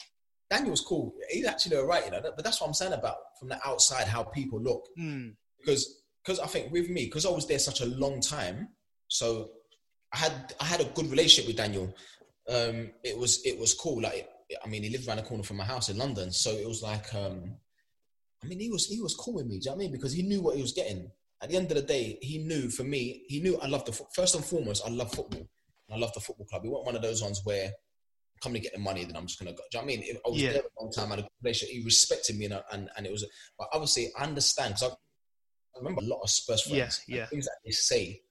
Daniel's 0.51 0.81
cool. 0.81 1.15
He's 1.31 1.47
actually 1.47 1.77
all 1.77 1.87
right, 1.87 2.05
you 2.05 2.11
know. 2.11 2.21
But 2.23 2.45
that's 2.45 2.61
what 2.61 2.69
I'm 2.69 2.75
saying 2.75 2.93
about 2.93 3.17
from 3.39 3.49
the 3.49 3.59
outside 3.67 4.07
how 4.07 4.23
people 4.23 4.61
look. 4.61 4.87
Hmm. 4.97 5.31
Because 5.59 6.03
because 6.25 6.41
I 6.41 6.47
think 6.47 6.73
with 6.73 6.89
me, 6.89 7.07
because 7.07 7.27
I 7.27 7.31
was 7.31 7.47
there 7.47 7.59
such 7.59 7.81
a 7.81 7.87
long 7.87 8.21
time, 8.21 8.69
so 9.09 9.51
I 10.13 10.19
had 10.19 10.55
I 10.61 10.65
had 10.65 10.81
a 10.81 10.85
good 10.85 11.11
relationship 11.11 11.49
with 11.49 11.57
Daniel. 11.57 11.95
Um, 12.49 12.91
it 13.03 13.17
was 13.19 13.45
it 13.45 13.59
was 13.59 13.75
cool. 13.75 14.03
Like 14.03 14.29
I 14.65 14.69
mean, 14.69 14.83
he 14.83 14.91
lived 14.91 15.09
around 15.09 15.19
the 15.19 15.23
corner 15.25 15.43
from 15.43 15.57
my 15.57 15.65
house 15.65 15.89
in 15.89 15.99
London, 15.99 16.33
so 16.33 16.51
it 16.51 16.67
was 16.67 16.83
like 16.83 17.13
um, 17.15 17.57
I 18.43 18.47
mean, 18.47 18.61
he 18.61 18.71
was 18.71 18.87
he 18.87 19.01
was 19.01 19.15
cool 19.15 19.35
with 19.35 19.47
me. 19.47 19.59
Do 19.59 19.65
you 19.65 19.71
know 19.71 19.77
what 19.77 19.83
I 19.83 19.85
mean? 19.85 19.93
Because 19.93 20.13
he 20.13 20.23
knew 20.23 20.43
what 20.43 20.57
he 20.57 20.63
was 20.63 20.73
getting. 20.73 21.11
At 21.43 21.51
the 21.51 21.57
end 21.57 21.71
of 21.71 21.77
the 21.77 21.83
day, 21.83 22.19
he 22.23 22.39
knew 22.39 22.71
for 22.71 22.85
me, 22.85 23.25
he 23.29 23.41
knew 23.41 23.59
I 23.59 23.67
loved 23.67 23.87
the 23.87 24.07
first 24.15 24.35
and 24.35 24.45
foremost. 24.45 24.87
I 24.87 24.91
love 24.91 25.13
football. 25.13 25.47
I 25.93 25.97
love 25.97 26.13
the 26.15 26.21
football 26.21 26.47
club. 26.47 26.63
He 26.63 26.69
wasn't 26.69 26.87
one 26.87 26.97
of 26.97 27.03
those 27.03 27.23
ones 27.23 27.41
where 27.45 27.71
come 28.43 28.53
to 28.55 28.61
get 28.61 28.73
the 28.73 28.79
money, 28.79 29.05
then 29.05 29.17
I'm 29.17 29.27
just 29.27 29.39
gonna 29.39 29.53
go. 29.53 29.63
Do 29.71 29.79
you 29.79 29.81
know 29.81 29.87
what 29.87 29.93
I 29.93 29.97
mean? 29.97 30.03
If 30.09 30.17
I 30.27 30.29
was 30.31 30.43
Yeah. 30.43 30.53
there 30.53 30.63
a 30.63 30.83
long 30.83 30.93
time. 30.93 31.13
I 31.13 31.17
had 31.17 31.25
a 31.25 31.29
relationship. 31.43 31.75
He 31.75 31.85
respected 31.85 32.37
me, 32.39 32.47
and, 32.47 32.63
and 32.73 32.91
and 32.97 33.07
it 33.07 33.13
was. 33.13 33.25
But 33.59 33.69
obviously, 33.73 34.11
I 34.19 34.25
understand 34.25 34.75
because 34.75 34.91
I, 34.91 34.95
I 34.95 35.79
remember 35.79 36.03
a 36.03 36.07
lot 36.07 36.21
of 36.23 36.31
Spurs 36.31 36.63
friends. 36.63 37.03
Yeah, 37.07 37.17
yeah. 37.17 37.27
Things 37.27 37.45
that 37.47 37.59
they 37.65 37.71
say, 37.73 38.23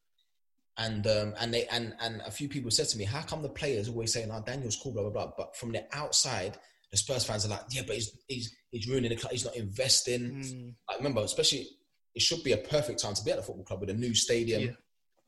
and 0.77 1.05
um 1.07 1.33
and 1.39 1.53
they 1.53 1.65
and 1.67 1.95
and 1.99 2.21
a 2.25 2.31
few 2.31 2.47
people 2.49 2.71
said 2.71 2.87
to 2.89 2.97
me, 2.97 3.03
"How 3.05 3.21
come 3.21 3.41
the 3.41 3.49
players 3.49 3.87
always 3.89 4.13
saying, 4.13 4.29
"Oh, 4.31 4.43
Daniel's 4.45 4.77
cool, 4.81 4.91
blah 4.93 5.03
blah 5.03 5.11
blah," 5.11 5.31
but 5.37 5.55
from 5.55 5.71
the 5.71 5.85
outside, 5.93 6.57
the 6.91 6.97
Spurs 6.97 7.25
fans 7.25 7.45
are 7.45 7.49
like, 7.49 7.61
"Yeah, 7.71 7.83
but 7.87 7.95
he's 7.95 8.11
he's 8.27 8.55
he's 8.71 8.87
ruining 8.87 9.09
the 9.09 9.15
club. 9.15 9.31
He's 9.31 9.45
not 9.45 9.55
investing." 9.55 10.41
Hmm. 10.43 10.69
Like, 10.87 10.97
remember, 10.97 11.21
especially 11.21 11.67
it 12.13 12.21
should 12.21 12.43
be 12.43 12.53
a 12.53 12.57
perfect 12.57 13.01
time 13.01 13.13
to 13.13 13.23
be 13.23 13.31
at 13.31 13.37
the 13.37 13.43
football 13.43 13.65
club 13.65 13.81
with 13.81 13.89
a 13.89 13.93
new 13.93 14.13
stadium. 14.13 14.61
Yeah. 14.61 14.71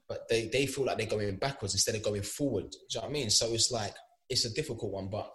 But 0.07 0.29
they, 0.29 0.47
they 0.47 0.65
feel 0.67 0.85
like 0.85 0.97
they're 0.97 1.05
going 1.05 1.35
backwards 1.35 1.73
instead 1.73 1.95
of 1.95 2.01
going 2.01 2.21
forward. 2.21 2.71
Do 2.71 2.77
you 2.77 3.01
know 3.01 3.01
what 3.01 3.09
I 3.09 3.11
mean? 3.11 3.29
So 3.29 3.51
it's 3.53 3.71
like 3.71 3.93
it's 4.29 4.45
a 4.45 4.53
difficult 4.53 4.91
one. 4.91 5.09
But 5.09 5.31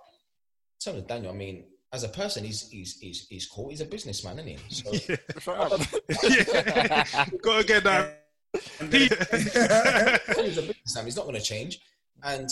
terms 0.83 0.99
of 0.99 1.07
Daniel, 1.07 1.33
I 1.33 1.37
mean, 1.37 1.65
as 1.93 2.05
a 2.05 2.09
person, 2.09 2.45
he's 2.45 2.69
he's 2.71 2.99
he's, 2.99 3.27
he's 3.29 3.47
cool. 3.47 3.71
He's 3.71 3.81
a 3.81 3.87
businessman, 3.87 4.39
isn't 4.39 4.59
he? 4.59 4.75
So 4.75 4.93
yeah. 6.29 7.05
Gotta 7.43 7.65
get 7.65 7.85
that. 7.85 8.19
he's 8.91 10.59
a 10.59 10.63
businessman. 10.63 11.05
He's 11.05 11.17
not 11.17 11.25
going 11.25 11.37
to 11.37 11.43
change. 11.43 11.81
And 12.23 12.49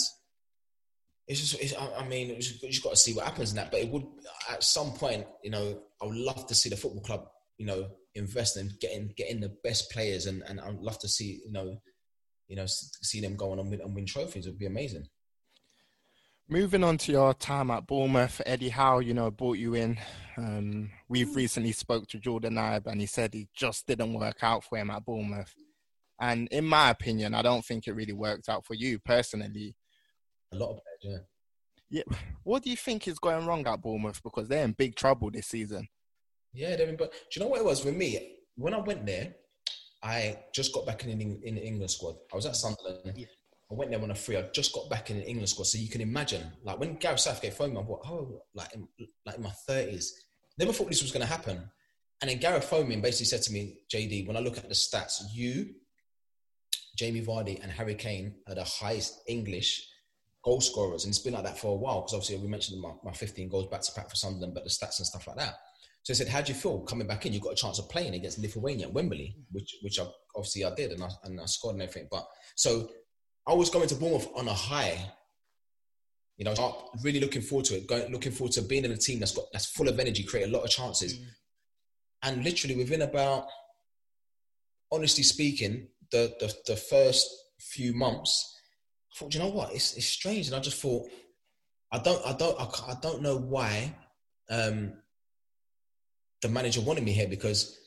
it's 1.27 1.39
just, 1.39 1.61
it's, 1.61 1.73
I 1.77 2.05
mean, 2.07 2.31
it's 2.31 2.51
just, 2.51 2.83
got 2.83 2.89
to 2.91 2.95
see 2.95 3.13
what 3.13 3.25
happens 3.25 3.51
in 3.51 3.55
that. 3.57 3.71
But 3.71 3.81
it 3.81 3.89
would, 3.89 4.05
at 4.49 4.63
some 4.63 4.91
point, 4.91 5.25
you 5.43 5.51
know, 5.51 5.79
I 6.01 6.05
would 6.05 6.15
love 6.15 6.47
to 6.47 6.55
see 6.55 6.69
the 6.69 6.75
football 6.75 7.01
club, 7.01 7.27
you 7.57 7.65
know, 7.65 7.87
invest 8.15 8.57
in 8.57 8.71
getting 8.81 9.13
getting 9.15 9.39
the 9.39 9.55
best 9.63 9.89
players, 9.91 10.25
and 10.25 10.43
and 10.47 10.59
I'd 10.59 10.81
love 10.81 10.99
to 10.99 11.07
see, 11.07 11.41
you 11.45 11.51
know, 11.51 11.77
you 12.47 12.55
know, 12.55 12.65
see 12.67 13.21
them 13.21 13.35
go 13.35 13.51
on 13.51 13.59
and 13.59 13.69
win, 13.69 13.81
and 13.81 13.95
win 13.95 14.05
trophies. 14.05 14.45
It 14.45 14.49
would 14.49 14.59
be 14.59 14.65
amazing. 14.65 15.07
Moving 16.51 16.83
on 16.83 16.97
to 16.97 17.13
your 17.13 17.33
time 17.33 17.71
at 17.71 17.87
Bournemouth, 17.87 18.41
Eddie 18.45 18.67
Howe, 18.67 18.99
you 18.99 19.13
know, 19.13 19.31
brought 19.31 19.57
you 19.57 19.73
in. 19.73 19.97
Um, 20.35 20.91
we've 21.07 21.33
recently 21.33 21.71
spoke 21.71 22.07
to 22.09 22.19
Jordan 22.19 22.55
Ibe 22.55 22.87
and 22.87 22.99
he 22.99 23.07
said 23.07 23.33
he 23.33 23.47
just 23.55 23.87
didn't 23.87 24.13
work 24.13 24.39
out 24.41 24.65
for 24.65 24.77
him 24.77 24.89
at 24.89 25.05
Bournemouth. 25.05 25.55
And 26.19 26.49
in 26.49 26.65
my 26.65 26.89
opinion, 26.89 27.33
I 27.33 27.41
don't 27.41 27.63
think 27.63 27.87
it 27.87 27.93
really 27.93 28.11
worked 28.11 28.49
out 28.49 28.65
for 28.65 28.73
you 28.73 28.99
personally. 28.99 29.77
A 30.51 30.57
lot 30.57 30.71
of 30.71 30.79
players, 31.01 31.23
yeah. 31.89 32.03
Yeah. 32.09 32.17
What 32.43 32.63
do 32.63 32.69
you 32.69 32.75
think 32.75 33.07
is 33.07 33.17
going 33.17 33.45
wrong 33.45 33.65
at 33.65 33.81
Bournemouth? 33.81 34.21
Because 34.21 34.49
they're 34.49 34.65
in 34.65 34.73
big 34.73 34.95
trouble 34.95 35.31
this 35.31 35.47
season. 35.47 35.87
Yeah, 36.53 36.75
they've 36.75 36.85
been, 36.85 36.97
but 36.97 37.13
do 37.13 37.17
you 37.39 37.45
know 37.45 37.49
what 37.49 37.61
it 37.61 37.65
was 37.65 37.79
for 37.79 37.93
me? 37.93 38.39
When 38.55 38.73
I 38.73 38.79
went 38.79 39.05
there, 39.05 39.35
I 40.03 40.37
just 40.53 40.73
got 40.73 40.85
back 40.85 41.05
in 41.05 41.17
the 41.17 41.47
in 41.47 41.55
the 41.55 41.65
England 41.65 41.91
squad. 41.91 42.15
I 42.33 42.35
was 42.35 42.45
at 42.45 42.57
Sunderland. 42.57 43.13
Yeah. 43.15 43.27
I 43.71 43.73
went 43.73 43.91
there 43.91 44.01
on 44.01 44.11
a 44.11 44.15
free. 44.15 44.37
I 44.37 44.43
just 44.53 44.73
got 44.73 44.89
back 44.89 45.09
in 45.09 45.17
the 45.17 45.27
England 45.27 45.49
squad, 45.49 45.67
so 45.67 45.77
you 45.77 45.89
can 45.89 46.01
imagine, 46.01 46.43
like 46.63 46.79
when 46.79 46.95
Gareth 46.95 47.21
Southgate 47.21 47.53
phoned 47.53 47.73
me, 47.73 47.79
I 47.79 47.83
thought, 47.83 48.05
oh, 48.05 48.41
like 48.53 48.73
in, 48.73 48.87
like 49.25 49.37
in 49.37 49.43
my 49.43 49.51
thirties. 49.67 50.13
Never 50.57 50.73
thought 50.73 50.89
this 50.89 51.01
was 51.01 51.11
going 51.11 51.25
to 51.25 51.31
happen. 51.31 51.61
And 52.21 52.29
then 52.29 52.37
Gareth 52.37 52.65
phoned 52.65 52.89
me 52.89 52.95
and 52.95 53.03
basically 53.03 53.25
said 53.25 53.41
to 53.43 53.53
me, 53.53 53.79
JD, 53.91 54.27
when 54.27 54.35
I 54.35 54.41
look 54.41 54.57
at 54.57 54.67
the 54.67 54.75
stats, 54.75 55.21
you, 55.33 55.69
Jamie 56.97 57.21
Vardy 57.21 57.61
and 57.63 57.71
Harry 57.71 57.95
Kane 57.95 58.35
are 58.47 58.55
the 58.55 58.63
highest 58.63 59.21
English 59.27 59.87
goal 60.43 60.59
scorers, 60.59 61.05
and 61.05 61.11
it's 61.11 61.19
been 61.19 61.33
like 61.33 61.45
that 61.45 61.57
for 61.57 61.71
a 61.71 61.75
while. 61.75 62.01
Because 62.01 62.13
obviously 62.13 62.37
we 62.37 62.47
mentioned 62.47 62.81
my, 62.81 62.91
my 63.03 63.13
15 63.13 63.49
goals 63.49 63.67
back 63.67 63.81
to 63.81 63.91
back 63.95 64.09
for 64.09 64.15
Sunderland, 64.15 64.53
but 64.53 64.63
the 64.63 64.69
stats 64.69 64.99
and 64.99 65.07
stuff 65.07 65.27
like 65.27 65.37
that. 65.37 65.55
So 66.03 66.13
I 66.13 66.15
said, 66.15 66.27
"How 66.27 66.41
do 66.41 66.51
you 66.51 66.57
feel 66.57 66.79
coming 66.81 67.07
back 67.07 67.25
in? 67.25 67.33
You 67.33 67.39
got 67.39 67.53
a 67.53 67.55
chance 67.55 67.77
of 67.79 67.89
playing 67.89 68.15
against 68.15 68.39
Lithuania 68.39 68.87
at 68.87 68.93
Wembley, 68.93 69.35
which 69.51 69.77
which 69.81 69.99
I, 69.99 70.05
obviously 70.35 70.65
I 70.65 70.73
did, 70.73 70.91
and 70.91 71.03
I, 71.03 71.09
and 71.23 71.39
I 71.39 71.45
scored 71.45 71.75
and 71.75 71.83
everything. 71.83 72.07
But 72.11 72.25
so 72.55 72.89
I 73.51 73.53
was 73.53 73.69
going 73.69 73.89
to 73.89 73.95
Bournemouth 73.95 74.29
on 74.33 74.47
a 74.47 74.53
high. 74.53 74.97
You 76.37 76.45
know, 76.45 76.89
really 77.03 77.19
looking 77.19 77.41
forward 77.41 77.65
to 77.65 77.75
it. 77.75 77.85
Going, 77.85 78.09
looking 78.09 78.31
forward 78.31 78.53
to 78.53 78.61
being 78.61 78.85
in 78.85 78.91
a 78.91 78.97
team 78.97 79.19
that's 79.19 79.33
got 79.33 79.45
that's 79.51 79.65
full 79.65 79.89
of 79.89 79.99
energy, 79.99 80.23
create 80.23 80.47
a 80.47 80.51
lot 80.51 80.63
of 80.63 80.69
chances, 80.69 81.19
mm. 81.19 81.25
and 82.23 82.43
literally 82.43 82.77
within 82.77 83.01
about, 83.01 83.45
honestly 84.91 85.23
speaking, 85.23 85.89
the 86.11 86.33
the, 86.39 86.55
the 86.65 86.75
first 86.77 87.29
few 87.59 87.93
months, 87.93 88.57
I 89.13 89.19
thought, 89.19 89.33
you 89.33 89.41
know 89.41 89.49
what, 89.49 89.73
it's 89.73 89.97
it's 89.97 90.07
strange, 90.07 90.47
and 90.47 90.55
I 90.55 90.59
just 90.59 90.81
thought, 90.81 91.07
I 91.91 91.99
don't 91.99 92.25
I 92.25 92.33
don't 92.33 92.59
I, 92.59 92.63
I 92.93 92.95
don't 93.01 93.21
know 93.21 93.37
why. 93.37 93.93
Um, 94.49 94.93
the 96.41 96.49
manager 96.49 96.81
wanted 96.81 97.03
me 97.03 97.11
here 97.11 97.27
because 97.27 97.77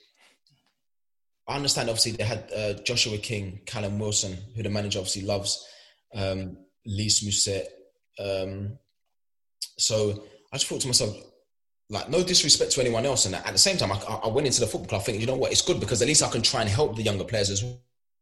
I 1.46 1.56
understand. 1.56 1.88
Obviously, 1.88 2.12
they 2.12 2.24
had 2.24 2.50
uh, 2.56 2.74
Joshua 2.82 3.18
King, 3.18 3.60
Callum 3.66 3.98
Wilson, 3.98 4.36
who 4.56 4.62
the 4.62 4.70
manager 4.70 4.98
obviously 4.98 5.22
loves, 5.22 5.66
um, 6.14 6.56
Lys 6.86 7.20
Mousset. 7.22 7.66
Um, 8.18 8.78
so 9.76 10.24
I 10.52 10.56
just 10.56 10.66
thought 10.66 10.80
to 10.82 10.86
myself, 10.86 11.16
like, 11.90 12.08
no 12.08 12.22
disrespect 12.22 12.72
to 12.72 12.80
anyone 12.80 13.04
else, 13.04 13.26
and 13.26 13.34
at 13.34 13.52
the 13.52 13.58
same 13.58 13.76
time, 13.76 13.92
I, 13.92 13.96
I 13.96 14.28
went 14.28 14.46
into 14.46 14.60
the 14.60 14.66
football 14.66 14.88
club 14.88 15.02
thinking, 15.02 15.20
you 15.20 15.26
know 15.26 15.36
what, 15.36 15.52
it's 15.52 15.62
good 15.62 15.80
because 15.80 16.00
at 16.00 16.08
least 16.08 16.22
I 16.22 16.30
can 16.30 16.42
try 16.42 16.62
and 16.62 16.70
help 16.70 16.96
the 16.96 17.02
younger 17.02 17.24
players 17.24 17.50
as 17.50 17.62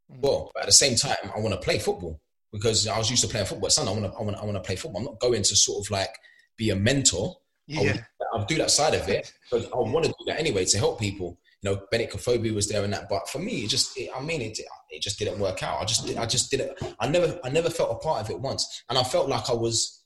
well. 0.08 0.50
But 0.54 0.62
at 0.62 0.66
the 0.66 0.72
same 0.72 0.96
time, 0.96 1.30
I 1.34 1.38
want 1.38 1.54
to 1.54 1.60
play 1.60 1.78
football 1.78 2.20
because 2.52 2.86
I 2.86 2.98
was 2.98 3.10
used 3.10 3.22
to 3.22 3.28
playing 3.28 3.46
football. 3.46 3.70
Son, 3.70 3.88
I 3.88 3.92
want 3.92 4.04
to, 4.04 4.18
I 4.18 4.22
want, 4.22 4.36
I 4.36 4.44
want 4.44 4.56
to 4.56 4.60
play 4.60 4.76
football. 4.76 5.00
I'm 5.00 5.06
not 5.06 5.20
going 5.20 5.42
to 5.42 5.56
sort 5.56 5.84
of 5.84 5.90
like 5.90 6.10
be 6.56 6.70
a 6.70 6.76
mentor. 6.76 7.36
Yeah. 7.66 7.98
I'll 8.32 8.44
do 8.44 8.58
that 8.58 8.70
side 8.70 8.94
of 8.94 9.08
it, 9.08 9.32
but 9.50 9.64
I 9.72 9.76
want 9.76 10.04
to 10.06 10.10
do 10.10 10.24
that 10.26 10.40
anyway 10.40 10.64
to 10.66 10.78
help 10.78 10.98
people. 10.98 11.38
You 11.62 11.70
know, 11.70 11.82
Benik 11.92 12.10
Afobe 12.10 12.52
was 12.52 12.68
there 12.68 12.82
and 12.82 12.92
that, 12.92 13.08
but 13.08 13.28
for 13.28 13.38
me, 13.38 13.64
it 13.64 13.68
just, 13.68 13.96
it, 13.96 14.10
I 14.14 14.20
mean, 14.20 14.42
it, 14.42 14.58
it 14.90 15.00
just 15.00 15.18
didn't 15.18 15.38
work 15.38 15.62
out. 15.62 15.80
I 15.80 15.84
just, 15.84 16.16
I 16.18 16.26
just 16.26 16.50
didn't. 16.50 16.76
I 16.98 17.08
never, 17.08 17.38
I 17.44 17.50
never 17.50 17.70
felt 17.70 17.92
a 17.92 17.94
part 17.94 18.20
of 18.20 18.30
it 18.30 18.40
once, 18.40 18.82
and 18.90 18.98
I 18.98 19.04
felt 19.04 19.28
like 19.28 19.48
I 19.48 19.54
was 19.54 20.04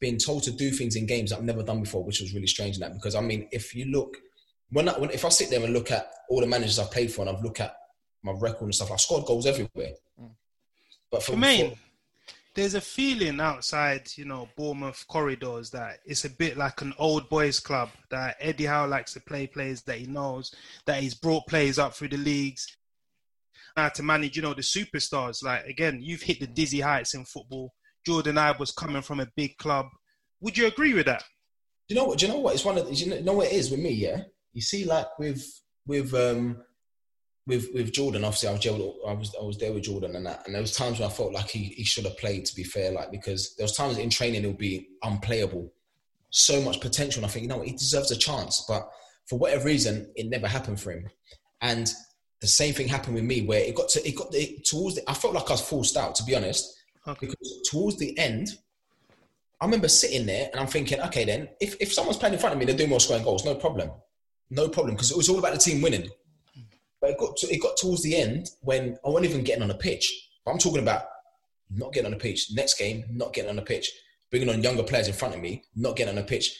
being 0.00 0.18
told 0.18 0.42
to 0.42 0.50
do 0.50 0.70
things 0.70 0.96
in 0.96 1.06
games 1.06 1.32
I've 1.32 1.44
never 1.44 1.62
done 1.62 1.80
before, 1.80 2.04
which 2.04 2.20
was 2.20 2.34
really 2.34 2.46
strange. 2.46 2.76
In 2.76 2.80
that, 2.80 2.92
because 2.92 3.14
I 3.14 3.20
mean, 3.20 3.48
if 3.52 3.74
you 3.74 3.86
look, 3.86 4.18
when, 4.70 4.88
I, 4.88 4.98
when 4.98 5.10
if 5.10 5.24
I 5.24 5.30
sit 5.30 5.48
there 5.48 5.62
and 5.64 5.72
look 5.72 5.90
at 5.90 6.10
all 6.28 6.40
the 6.40 6.46
managers 6.46 6.78
I've 6.78 6.90
played 6.90 7.10
for, 7.10 7.22
and 7.22 7.30
I've 7.30 7.42
looked 7.42 7.60
at 7.60 7.74
my 8.22 8.32
record 8.32 8.66
and 8.66 8.74
stuff, 8.74 8.92
I 8.92 8.96
scored 8.96 9.24
goals 9.24 9.46
everywhere. 9.46 9.92
Mm. 10.20 10.32
But 11.10 11.22
for, 11.22 11.36
me 11.36 11.74
there's 12.54 12.74
a 12.74 12.80
feeling 12.80 13.40
outside, 13.40 14.08
you 14.16 14.24
know, 14.24 14.48
Bournemouth 14.56 15.06
corridors 15.08 15.70
that 15.70 15.98
it's 16.04 16.24
a 16.24 16.30
bit 16.30 16.56
like 16.56 16.82
an 16.82 16.92
old 16.98 17.28
boys 17.28 17.58
club 17.58 17.88
that 18.10 18.36
Eddie 18.40 18.66
Howe 18.66 18.86
likes 18.86 19.14
to 19.14 19.20
play 19.20 19.46
players 19.46 19.82
that 19.82 19.98
he 19.98 20.06
knows, 20.06 20.54
that 20.86 21.00
he's 21.02 21.14
brought 21.14 21.46
players 21.46 21.78
up 21.78 21.94
through 21.94 22.08
the 22.08 22.18
leagues, 22.18 22.66
uh, 23.76 23.90
to 23.90 24.02
manage, 24.02 24.36
you 24.36 24.42
know, 24.42 24.54
the 24.54 24.62
superstars. 24.62 25.42
Like 25.42 25.64
again, 25.66 26.00
you've 26.02 26.22
hit 26.22 26.40
the 26.40 26.46
dizzy 26.46 26.80
heights 26.80 27.14
in 27.14 27.24
football. 27.24 27.72
Jordan 28.04 28.36
Ibe 28.36 28.58
was 28.58 28.72
coming 28.72 29.02
from 29.02 29.20
a 29.20 29.28
big 29.36 29.56
club. 29.56 29.86
Would 30.40 30.58
you 30.58 30.66
agree 30.66 30.92
with 30.92 31.06
that? 31.06 31.24
Do 31.88 31.94
you 31.94 32.00
know 32.00 32.06
what? 32.06 32.18
Do 32.18 32.26
you 32.26 32.32
know 32.32 32.38
what? 32.38 32.54
It's 32.54 32.64
one 32.64 32.78
of 32.78 32.92
you 32.92 33.22
know 33.22 33.32
what 33.34 33.46
it 33.46 33.52
is 33.52 33.70
with 33.70 33.80
me. 33.80 33.92
Yeah, 33.92 34.22
you 34.52 34.60
see, 34.60 34.84
like 34.84 35.18
with 35.18 35.44
with 35.86 36.12
um 36.14 36.58
with 37.46 37.68
with 37.74 37.92
Jordan, 37.92 38.24
obviously 38.24 38.48
I 38.48 38.52
was 38.52 38.66
I 39.06 39.12
was 39.12 39.34
I 39.40 39.44
was 39.44 39.58
there 39.58 39.72
with 39.72 39.84
Jordan 39.84 40.14
and 40.16 40.26
that, 40.26 40.42
and 40.46 40.54
there 40.54 40.62
was 40.62 40.76
times 40.76 40.98
where 40.98 41.08
I 41.08 41.12
felt 41.12 41.32
like 41.32 41.48
he, 41.48 41.64
he 41.64 41.84
should 41.84 42.04
have 42.04 42.18
played. 42.18 42.44
To 42.46 42.54
be 42.54 42.64
fair, 42.64 42.92
like 42.92 43.10
because 43.10 43.54
there 43.56 43.64
was 43.64 43.76
times 43.76 43.98
in 43.98 44.10
training 44.10 44.44
it 44.44 44.46
would 44.46 44.58
be 44.58 44.88
unplayable, 45.02 45.72
so 46.30 46.60
much 46.62 46.80
potential. 46.80 47.22
And 47.22 47.30
I 47.30 47.32
think 47.32 47.42
you 47.42 47.48
know 47.48 47.62
he 47.62 47.72
deserves 47.72 48.10
a 48.12 48.16
chance, 48.16 48.64
but 48.68 48.88
for 49.26 49.38
whatever 49.38 49.64
reason, 49.64 50.12
it 50.14 50.28
never 50.28 50.46
happened 50.46 50.80
for 50.80 50.92
him. 50.92 51.08
And 51.60 51.92
the 52.40 52.46
same 52.46 52.74
thing 52.74 52.88
happened 52.88 53.14
with 53.14 53.24
me, 53.24 53.42
where 53.42 53.60
it 53.60 53.74
got 53.74 53.88
to 53.90 54.08
it 54.08 54.16
got 54.16 54.32
it, 54.34 54.64
towards 54.64 54.96
the, 54.96 55.10
I 55.10 55.14
felt 55.14 55.34
like 55.34 55.48
I 55.48 55.54
was 55.54 55.60
forced 55.60 55.96
out, 55.96 56.14
to 56.16 56.24
be 56.24 56.36
honest, 56.36 56.72
okay. 57.06 57.26
because 57.26 57.68
towards 57.70 57.98
the 57.98 58.16
end. 58.18 58.48
I 59.60 59.64
remember 59.64 59.86
sitting 59.86 60.26
there 60.26 60.48
and 60.50 60.60
I'm 60.60 60.66
thinking, 60.66 61.00
okay, 61.02 61.24
then 61.24 61.48
if, 61.60 61.76
if 61.80 61.92
someone's 61.92 62.16
playing 62.16 62.34
in 62.34 62.40
front 62.40 62.52
of 62.52 62.58
me, 62.58 62.64
they're 62.64 62.76
doing 62.76 62.90
more 62.90 62.98
scoring 62.98 63.22
goals, 63.22 63.44
no 63.44 63.54
problem, 63.54 63.92
no 64.50 64.68
problem, 64.68 64.96
because 64.96 65.12
it 65.12 65.16
was 65.16 65.28
all 65.28 65.38
about 65.38 65.52
the 65.52 65.58
team 65.60 65.80
winning. 65.80 66.10
But 67.02 67.10
it 67.10 67.18
got 67.18 67.36
to, 67.38 67.52
it 67.52 67.60
got 67.60 67.76
towards 67.76 68.02
the 68.02 68.16
end 68.16 68.48
when 68.60 68.96
I 69.04 69.08
wasn't 69.08 69.30
even 69.30 69.44
getting 69.44 69.64
on 69.64 69.70
a 69.72 69.74
pitch. 69.74 70.30
But 70.44 70.52
I'm 70.52 70.58
talking 70.58 70.82
about 70.82 71.02
not 71.68 71.92
getting 71.92 72.06
on 72.06 72.12
the 72.12 72.22
pitch. 72.22 72.52
Next 72.52 72.78
game, 72.78 73.04
not 73.10 73.34
getting 73.34 73.50
on 73.50 73.56
the 73.56 73.62
pitch. 73.62 73.90
Bringing 74.30 74.48
on 74.48 74.62
younger 74.62 74.84
players 74.84 75.08
in 75.08 75.14
front 75.14 75.34
of 75.34 75.40
me, 75.40 75.64
not 75.74 75.96
getting 75.96 76.16
on 76.16 76.22
the 76.22 76.26
pitch. 76.26 76.56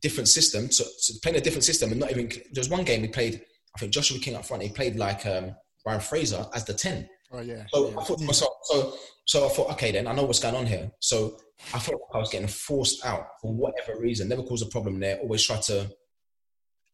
Different 0.00 0.28
system, 0.28 0.70
so, 0.70 0.84
so 0.98 1.14
playing 1.22 1.36
a 1.36 1.40
different 1.40 1.64
system, 1.64 1.90
and 1.90 2.00
not 2.00 2.10
even. 2.10 2.28
There 2.28 2.60
was 2.60 2.70
one 2.70 2.84
game 2.84 3.02
we 3.02 3.08
played. 3.08 3.42
I 3.76 3.78
think 3.78 3.92
Joshua 3.92 4.18
King 4.18 4.36
up 4.36 4.44
front. 4.44 4.62
He 4.62 4.68
played 4.70 4.96
like 4.96 5.26
um, 5.26 5.54
Ryan 5.84 6.00
Fraser 6.00 6.46
as 6.54 6.64
the 6.64 6.74
ten. 6.74 7.08
Oh 7.32 7.40
yeah. 7.40 7.64
So 7.72 7.90
yeah. 7.90 8.00
I 8.00 8.04
thought 8.04 8.18
to 8.18 8.24
myself, 8.24 8.52
so 8.64 8.94
so 9.26 9.46
I 9.46 9.48
thought, 9.48 9.70
okay, 9.72 9.92
then 9.92 10.06
I 10.06 10.12
know 10.12 10.24
what's 10.24 10.40
going 10.40 10.56
on 10.56 10.66
here. 10.66 10.90
So 11.00 11.38
I 11.74 11.78
felt 11.78 12.00
like 12.00 12.16
I 12.16 12.18
was 12.18 12.30
getting 12.30 12.48
forced 12.48 13.04
out 13.04 13.26
for 13.40 13.52
whatever 13.52 14.00
reason. 14.00 14.28
Never 14.28 14.42
caused 14.42 14.66
a 14.66 14.70
problem 14.70 14.98
there. 14.98 15.18
Always 15.18 15.44
try 15.44 15.56
to 15.56 15.90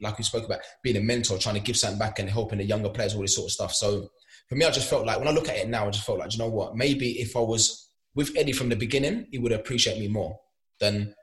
like 0.00 0.18
we 0.18 0.24
spoke 0.24 0.44
about, 0.44 0.60
being 0.82 0.96
a 0.96 1.00
mentor, 1.00 1.38
trying 1.38 1.56
to 1.56 1.60
give 1.60 1.76
something 1.76 1.98
back 1.98 2.18
and 2.18 2.28
helping 2.28 2.58
the 2.58 2.64
younger 2.64 2.88
players, 2.88 3.14
all 3.14 3.22
this 3.22 3.34
sort 3.34 3.46
of 3.46 3.52
stuff. 3.52 3.72
So 3.72 4.08
for 4.48 4.54
me, 4.54 4.64
I 4.64 4.70
just 4.70 4.88
felt 4.88 5.06
like 5.06 5.18
when 5.18 5.28
I 5.28 5.32
look 5.32 5.48
at 5.48 5.56
it 5.56 5.68
now, 5.68 5.86
I 5.86 5.90
just 5.90 6.06
felt 6.06 6.18
like, 6.18 6.32
you 6.32 6.38
know 6.38 6.48
what? 6.48 6.76
Maybe 6.76 7.20
if 7.20 7.36
I 7.36 7.40
was 7.40 7.90
with 8.14 8.36
Eddie 8.36 8.52
from 8.52 8.68
the 8.68 8.76
beginning, 8.76 9.26
he 9.30 9.38
would 9.38 9.52
appreciate 9.52 9.98
me 9.98 10.08
more 10.08 10.38
than 10.80 11.14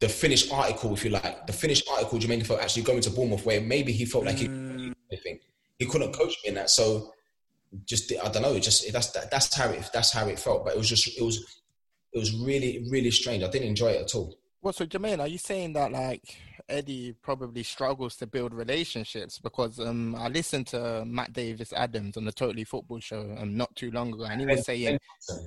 the 0.00 0.08
finished 0.08 0.52
article, 0.52 0.92
if 0.94 1.04
you 1.04 1.10
like. 1.10 1.46
The 1.46 1.52
finished 1.52 1.88
article, 1.90 2.18
Jermaine 2.18 2.46
felt 2.46 2.60
actually 2.60 2.82
going 2.82 3.02
to 3.02 3.10
Bournemouth, 3.10 3.44
where 3.44 3.60
maybe 3.60 3.92
he 3.92 4.06
felt 4.06 4.24
like 4.24 4.36
he, 4.36 4.48
mm. 4.48 4.94
he 5.78 5.86
couldn't 5.86 6.12
coach 6.12 6.34
me 6.42 6.48
in 6.48 6.54
that. 6.54 6.70
So 6.70 7.12
just 7.84 8.12
I 8.12 8.28
don't 8.28 8.42
know, 8.42 8.58
just 8.58 8.90
that's 8.92 9.10
that, 9.12 9.30
that's 9.30 9.54
how 9.54 9.68
it 9.68 9.88
that's 9.92 10.12
how 10.12 10.26
it 10.26 10.38
felt. 10.38 10.64
But 10.64 10.74
it 10.74 10.78
was 10.78 10.88
just 10.88 11.06
it 11.18 11.22
was 11.22 11.60
it 12.12 12.18
was 12.18 12.34
really 12.34 12.86
really 12.90 13.10
strange. 13.10 13.42
I 13.42 13.48
didn't 13.48 13.68
enjoy 13.68 13.90
it 13.90 14.02
at 14.02 14.14
all. 14.14 14.36
Well, 14.62 14.72
so 14.72 14.86
Jermaine, 14.86 15.20
are 15.20 15.28
you 15.28 15.38
saying 15.38 15.74
that 15.74 15.92
like 15.92 16.36
Eddie 16.70 17.14
probably 17.22 17.62
struggles 17.62 18.16
to 18.16 18.26
build 18.26 18.54
relationships 18.54 19.38
because 19.38 19.78
um, 19.80 20.14
I 20.14 20.28
listened 20.28 20.68
to 20.68 21.04
Matt 21.04 21.32
Davis 21.32 21.72
Adams 21.72 22.16
on 22.16 22.24
the 22.24 22.32
Totally 22.32 22.64
Football 22.64 23.00
Show 23.00 23.36
um, 23.38 23.56
not 23.56 23.74
too 23.76 23.90
long 23.90 24.14
ago, 24.14 24.24
and 24.24 24.40
he 24.40 24.46
was 24.46 24.64
saying 24.64 24.98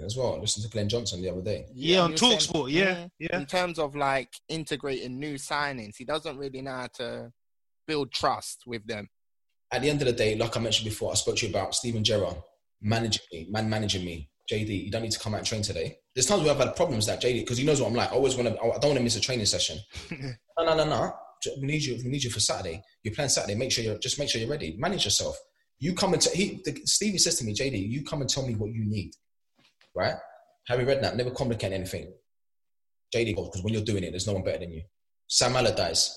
as 0.04 0.16
well. 0.18 0.36
I 0.36 0.40
listened 0.40 0.66
to 0.66 0.72
Glenn 0.72 0.90
Johnson 0.90 1.22
the 1.22 1.30
other 1.30 1.42
day. 1.42 1.66
Yeah, 1.74 2.02
on 2.02 2.14
Talksport. 2.14 2.72
Yeah, 2.72 3.08
yeah. 3.20 3.38
In 3.38 3.46
terms 3.46 3.80
of 3.80 3.96
like 3.96 4.30
integrating 4.50 5.20
new 5.20 5.36
signings, 5.36 5.96
he 5.98 6.06
doesn't 6.06 6.38
really 6.38 6.62
know 6.62 6.72
how 6.72 6.88
to 6.96 7.32
build 7.88 8.12
trust 8.12 8.64
with 8.66 8.86
them. 8.86 9.10
At 9.72 9.82
the 9.82 9.90
end 9.90 10.02
of 10.02 10.08
the 10.08 10.14
day, 10.14 10.36
like 10.36 10.56
I 10.56 10.60
mentioned 10.60 10.90
before, 10.90 11.12
I 11.12 11.16
spoke 11.16 11.38
to 11.38 11.48
you 11.48 11.52
about 11.52 11.74
Steven 11.74 12.04
Gerrard 12.04 12.38
managing 12.82 13.24
me, 13.32 13.48
man 13.50 13.70
managing 13.70 14.06
me. 14.06 14.30
JD, 14.52 14.86
you 14.86 14.92
don't 14.92 15.04
need 15.04 15.12
to 15.12 15.20
come 15.20 15.34
out 15.34 15.38
and 15.38 15.48
train 15.48 15.62
today. 15.62 15.98
There's 16.14 16.26
times 16.26 16.44
where 16.44 16.52
I've 16.52 16.60
had 16.60 16.76
problems 16.76 17.06
that 17.06 17.22
JD 17.22 17.40
because 17.40 17.58
he 17.58 17.66
knows 17.66 17.80
what 17.80 17.88
I'm 17.88 17.96
like. 17.96 18.12
I 18.12 18.16
always 18.16 18.36
want 18.36 18.50
to. 18.50 18.62
I 18.62 18.78
don't 18.78 18.90
want 18.90 18.98
to 18.98 19.04
miss 19.04 19.16
a 19.16 19.22
training 19.22 19.46
session. 19.46 19.80
no, 20.58 20.66
no, 20.66 20.76
no, 20.76 20.86
no. 20.86 21.14
We 21.60 21.68
need 21.68 21.84
you. 21.84 21.98
We 22.04 22.10
need 22.10 22.24
you 22.24 22.30
for 22.30 22.40
Saturday. 22.40 22.82
You're 23.04 23.14
playing 23.14 23.30
Saturday. 23.30 23.56
Make 23.56 23.72
sure 23.72 23.84
you're 23.84 23.98
just 23.98 24.18
make 24.18 24.30
sure 24.30 24.40
you're 24.40 24.50
ready. 24.50 24.76
Manage 24.78 25.06
yourself. 25.06 25.38
You 25.80 25.94
come 25.94 26.14
and 26.14 26.22
t- 26.22 26.36
he. 26.36 26.62
The, 26.64 26.82
Stevie 26.86 27.18
says 27.18 27.38
to 27.40 27.46
me, 27.46 27.54
JD, 27.54 27.90
you 27.90 28.04
come 28.04 28.22
and 28.22 28.30
tell 28.30 28.46
me 28.48 28.56
what 28.56 28.72
you 28.72 28.86
need. 28.86 29.14
Right? 29.96 30.16
Harry 30.68 30.86
Redknapp 30.86 31.16
never 31.16 31.32
complicate 31.32 31.74
anything. 31.74 32.14
JD 33.14 33.36
goes 33.36 33.50
because 33.50 33.64
when 33.64 33.74
you're 33.74 33.84
doing 33.84 34.04
it, 34.04 34.12
there's 34.12 34.28
no 34.28 34.34
one 34.34 34.44
better 34.44 34.60
than 34.60 34.72
you. 34.72 34.84
Sam 35.28 35.56
Allardyce 35.56 36.16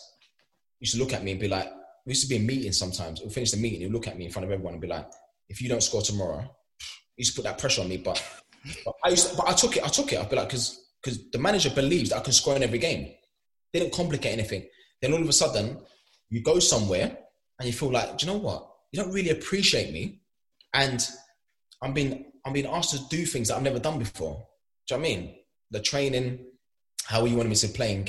used 0.80 0.94
to 0.94 1.00
look 1.00 1.12
at 1.12 1.24
me 1.24 1.32
and 1.32 1.40
be 1.40 1.48
like, 1.48 1.68
we 2.06 2.10
used 2.10 2.22
to 2.22 2.28
be 2.28 2.36
in 2.36 2.46
meetings 2.46 2.78
sometimes. 2.78 3.20
We'll 3.20 3.30
finish 3.30 3.50
the 3.50 3.56
meeting, 3.56 3.80
he'll 3.80 3.90
look 3.90 4.06
at 4.06 4.16
me 4.16 4.26
in 4.26 4.30
front 4.30 4.46
of 4.46 4.52
everyone 4.52 4.74
and 4.74 4.80
be 4.80 4.88
like, 4.88 5.06
if 5.48 5.60
you 5.60 5.68
don't 5.68 5.82
score 5.82 6.02
tomorrow, 6.02 6.42
he 7.16 7.22
used 7.22 7.34
to 7.34 7.42
put 7.42 7.48
that 7.48 7.58
pressure 7.58 7.82
on 7.82 7.88
me. 7.88 7.96
But, 7.96 8.22
but 8.84 8.94
I 9.04 9.10
used 9.10 9.30
to, 9.30 9.36
but 9.36 9.48
I 9.48 9.52
took 9.52 9.76
it. 9.76 9.84
I 9.84 9.88
took 9.88 10.12
it. 10.12 10.20
I'd 10.20 10.30
be 10.30 10.36
like, 10.36 10.48
because 10.48 10.86
because 11.02 11.30
the 11.30 11.38
manager 11.38 11.70
believes 11.70 12.10
that 12.10 12.18
I 12.18 12.20
can 12.20 12.32
score 12.32 12.56
in 12.56 12.62
every 12.62 12.78
game. 12.78 13.12
They 13.76 13.80
didn't 13.80 13.92
complicate 13.92 14.32
anything. 14.32 14.64
Then 15.02 15.12
all 15.12 15.20
of 15.20 15.28
a 15.28 15.34
sudden, 15.34 15.76
you 16.30 16.42
go 16.42 16.58
somewhere 16.58 17.18
and 17.58 17.66
you 17.66 17.74
feel 17.74 17.90
like, 17.90 18.16
do 18.16 18.24
you 18.24 18.32
know 18.32 18.38
what? 18.38 18.66
You 18.90 19.02
don't 19.02 19.12
really 19.12 19.28
appreciate 19.28 19.92
me, 19.92 20.22
and 20.72 21.06
I'm 21.82 21.92
being 21.92 22.32
I'm 22.46 22.54
being 22.54 22.64
asked 22.64 22.92
to 22.92 23.08
do 23.14 23.26
things 23.26 23.48
that 23.48 23.56
I've 23.56 23.62
never 23.62 23.78
done 23.78 23.98
before. 23.98 24.46
Do 24.86 24.94
you 24.94 24.96
know 24.96 25.02
what 25.02 25.12
I 25.12 25.16
mean? 25.16 25.34
The 25.72 25.80
training, 25.82 26.46
how 27.04 27.26
you 27.26 27.36
wanted 27.36 27.50
me 27.50 27.56
to 27.56 27.68
play 27.68 28.06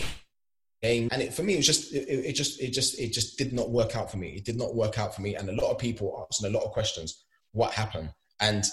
game, 0.81 1.09
and 1.11 1.21
it, 1.21 1.33
for 1.33 1.43
me, 1.43 1.55
it 1.55 1.57
was 1.57 1.65
just 1.65 1.93
it, 1.93 2.07
it 2.07 2.33
just 2.33 2.61
it 2.61 2.71
just 2.71 2.97
it 2.97 3.11
just 3.11 3.37
did 3.37 3.51
not 3.51 3.69
work 3.69 3.97
out 3.97 4.09
for 4.09 4.15
me. 4.15 4.29
It 4.37 4.45
did 4.45 4.55
not 4.55 4.73
work 4.73 4.97
out 4.97 5.13
for 5.13 5.21
me, 5.21 5.35
and 5.35 5.49
a 5.49 5.61
lot 5.61 5.71
of 5.71 5.79
people 5.79 6.25
asking 6.31 6.47
a 6.47 6.57
lot 6.57 6.63
of 6.63 6.71
questions. 6.71 7.25
What 7.51 7.73
happened? 7.73 8.13
And 8.39 8.63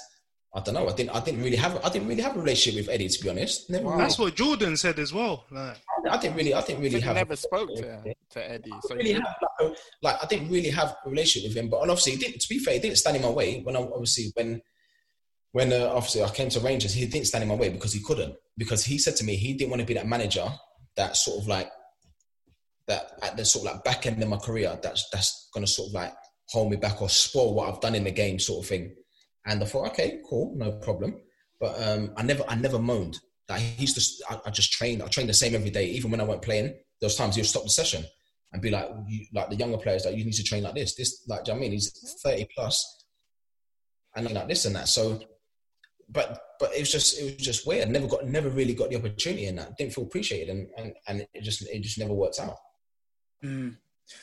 I 0.56 0.60
don't 0.60 0.74
know. 0.74 0.88
I 0.88 0.92
didn't. 0.92 1.10
I 1.10 1.20
didn't 1.20 1.42
really 1.42 1.56
have. 1.56 1.84
I 1.84 1.88
didn't 1.88 2.06
really 2.06 2.22
have 2.22 2.36
a 2.36 2.40
relationship 2.40 2.86
with 2.86 2.94
Eddie, 2.94 3.08
to 3.08 3.22
be 3.22 3.28
honest. 3.28 3.68
Never. 3.70 3.86
Well, 3.86 3.98
that's 3.98 4.18
what 4.18 4.36
Jordan 4.36 4.76
said 4.76 5.00
as 5.00 5.12
well. 5.12 5.44
Like. 5.50 5.76
I 6.08 6.16
didn't 6.18 6.36
really, 6.36 6.54
I 6.54 6.60
didn't 6.60 6.82
really 6.82 7.00
So 7.00 7.06
have. 7.06 7.16
never 7.16 7.34
spoke 7.34 7.74
to, 7.76 8.14
to 8.30 8.50
Eddie. 8.50 8.70
So 8.82 8.94
really 8.94 9.14
have 9.14 9.22
like, 9.24 9.72
a, 9.72 9.74
like 10.02 10.16
I 10.22 10.26
didn't 10.26 10.50
really 10.50 10.70
have 10.70 10.96
a 11.04 11.10
relationship 11.10 11.50
with 11.50 11.56
him, 11.56 11.70
but 11.70 11.78
obviously, 11.78 12.12
he 12.12 12.18
didn't. 12.18 12.40
To 12.40 12.48
be 12.48 12.58
fair, 12.58 12.74
he 12.74 12.80
didn't 12.80 12.98
stand 12.98 13.16
in 13.16 13.22
my 13.22 13.30
way 13.30 13.62
when 13.62 13.74
I 13.74 13.80
obviously 13.80 14.30
when 14.34 14.60
when 15.52 15.72
uh, 15.72 15.90
obviously 15.92 16.22
I 16.22 16.28
came 16.28 16.50
to 16.50 16.60
Rangers, 16.60 16.94
he 16.94 17.06
didn't 17.06 17.26
stand 17.26 17.42
in 17.42 17.48
my 17.48 17.56
way 17.56 17.70
because 17.70 17.92
he 17.92 18.02
couldn't. 18.02 18.34
Because 18.56 18.84
he 18.84 18.98
said 18.98 19.16
to 19.16 19.24
me 19.24 19.34
he 19.34 19.54
didn't 19.54 19.70
want 19.70 19.80
to 19.80 19.86
be 19.86 19.94
that 19.94 20.06
manager 20.06 20.46
that 20.96 21.16
sort 21.16 21.40
of 21.40 21.48
like 21.48 21.70
that 22.86 23.18
at 23.22 23.36
the 23.36 23.44
sort 23.44 23.66
of 23.66 23.72
like 23.74 23.84
back 23.84 24.06
end 24.06 24.22
of 24.22 24.28
my 24.28 24.36
career 24.36 24.78
that's 24.82 25.08
that's 25.10 25.48
gonna 25.52 25.66
sort 25.66 25.88
of 25.88 25.94
like 25.94 26.12
hold 26.50 26.70
me 26.70 26.76
back 26.76 27.00
or 27.00 27.08
spoil 27.08 27.54
what 27.54 27.68
I've 27.72 27.80
done 27.80 27.94
in 27.94 28.04
the 28.04 28.10
game, 28.10 28.38
sort 28.38 28.64
of 28.64 28.68
thing. 28.68 28.94
And 29.46 29.62
I 29.62 29.66
thought, 29.66 29.88
okay, 29.88 30.20
cool, 30.28 30.54
no 30.56 30.72
problem. 30.72 31.20
But 31.60 31.80
um, 31.82 32.12
I 32.16 32.22
never 32.22 32.44
I 32.48 32.56
never 32.56 32.78
moaned. 32.78 33.18
Like 33.48 33.60
he 33.60 33.82
used 33.82 33.96
to, 33.96 34.24
I, 34.30 34.40
I 34.46 34.50
just 34.50 34.72
trained. 34.72 35.02
I 35.02 35.06
trained 35.06 35.28
the 35.28 35.34
same 35.34 35.54
every 35.54 35.70
day, 35.70 35.86
even 35.86 36.10
when 36.10 36.20
I 36.20 36.24
weren't 36.24 36.42
playing. 36.42 36.74
Those 37.00 37.16
times 37.16 37.36
he'll 37.36 37.44
stop 37.44 37.64
the 37.64 37.68
session 37.68 38.04
and 38.52 38.62
be 38.62 38.70
like, 38.70 38.88
you, 39.06 39.26
like 39.34 39.50
the 39.50 39.56
younger 39.56 39.76
players, 39.78 40.04
like 40.06 40.16
you 40.16 40.24
need 40.24 40.34
to 40.34 40.42
train 40.42 40.62
like 40.62 40.74
this. 40.74 40.94
This, 40.94 41.24
like, 41.28 41.46
you 41.46 41.52
know 41.52 41.58
I 41.58 41.60
mean? 41.60 41.72
He's 41.72 41.90
thirty 42.22 42.46
plus, 42.54 43.04
and 44.16 44.30
like 44.30 44.48
this 44.48 44.64
and 44.64 44.76
that. 44.76 44.88
So, 44.88 45.20
but 46.08 46.40
but 46.58 46.74
it 46.74 46.80
was 46.80 46.92
just 46.92 47.18
it 47.18 47.24
was 47.24 47.36
just 47.36 47.66
weird. 47.66 47.90
Never 47.90 48.06
got, 48.06 48.26
never 48.26 48.48
really 48.48 48.74
got 48.74 48.90
the 48.90 48.96
opportunity 48.96 49.46
in 49.46 49.56
that. 49.56 49.76
Didn't 49.76 49.92
feel 49.92 50.04
appreciated, 50.04 50.48
and 50.48 50.68
and, 50.78 50.94
and 51.08 51.26
it 51.34 51.42
just 51.42 51.62
it 51.68 51.82
just 51.82 51.98
never 51.98 52.14
worked 52.14 52.40
out. 52.40 52.56
Mm. 53.44 53.76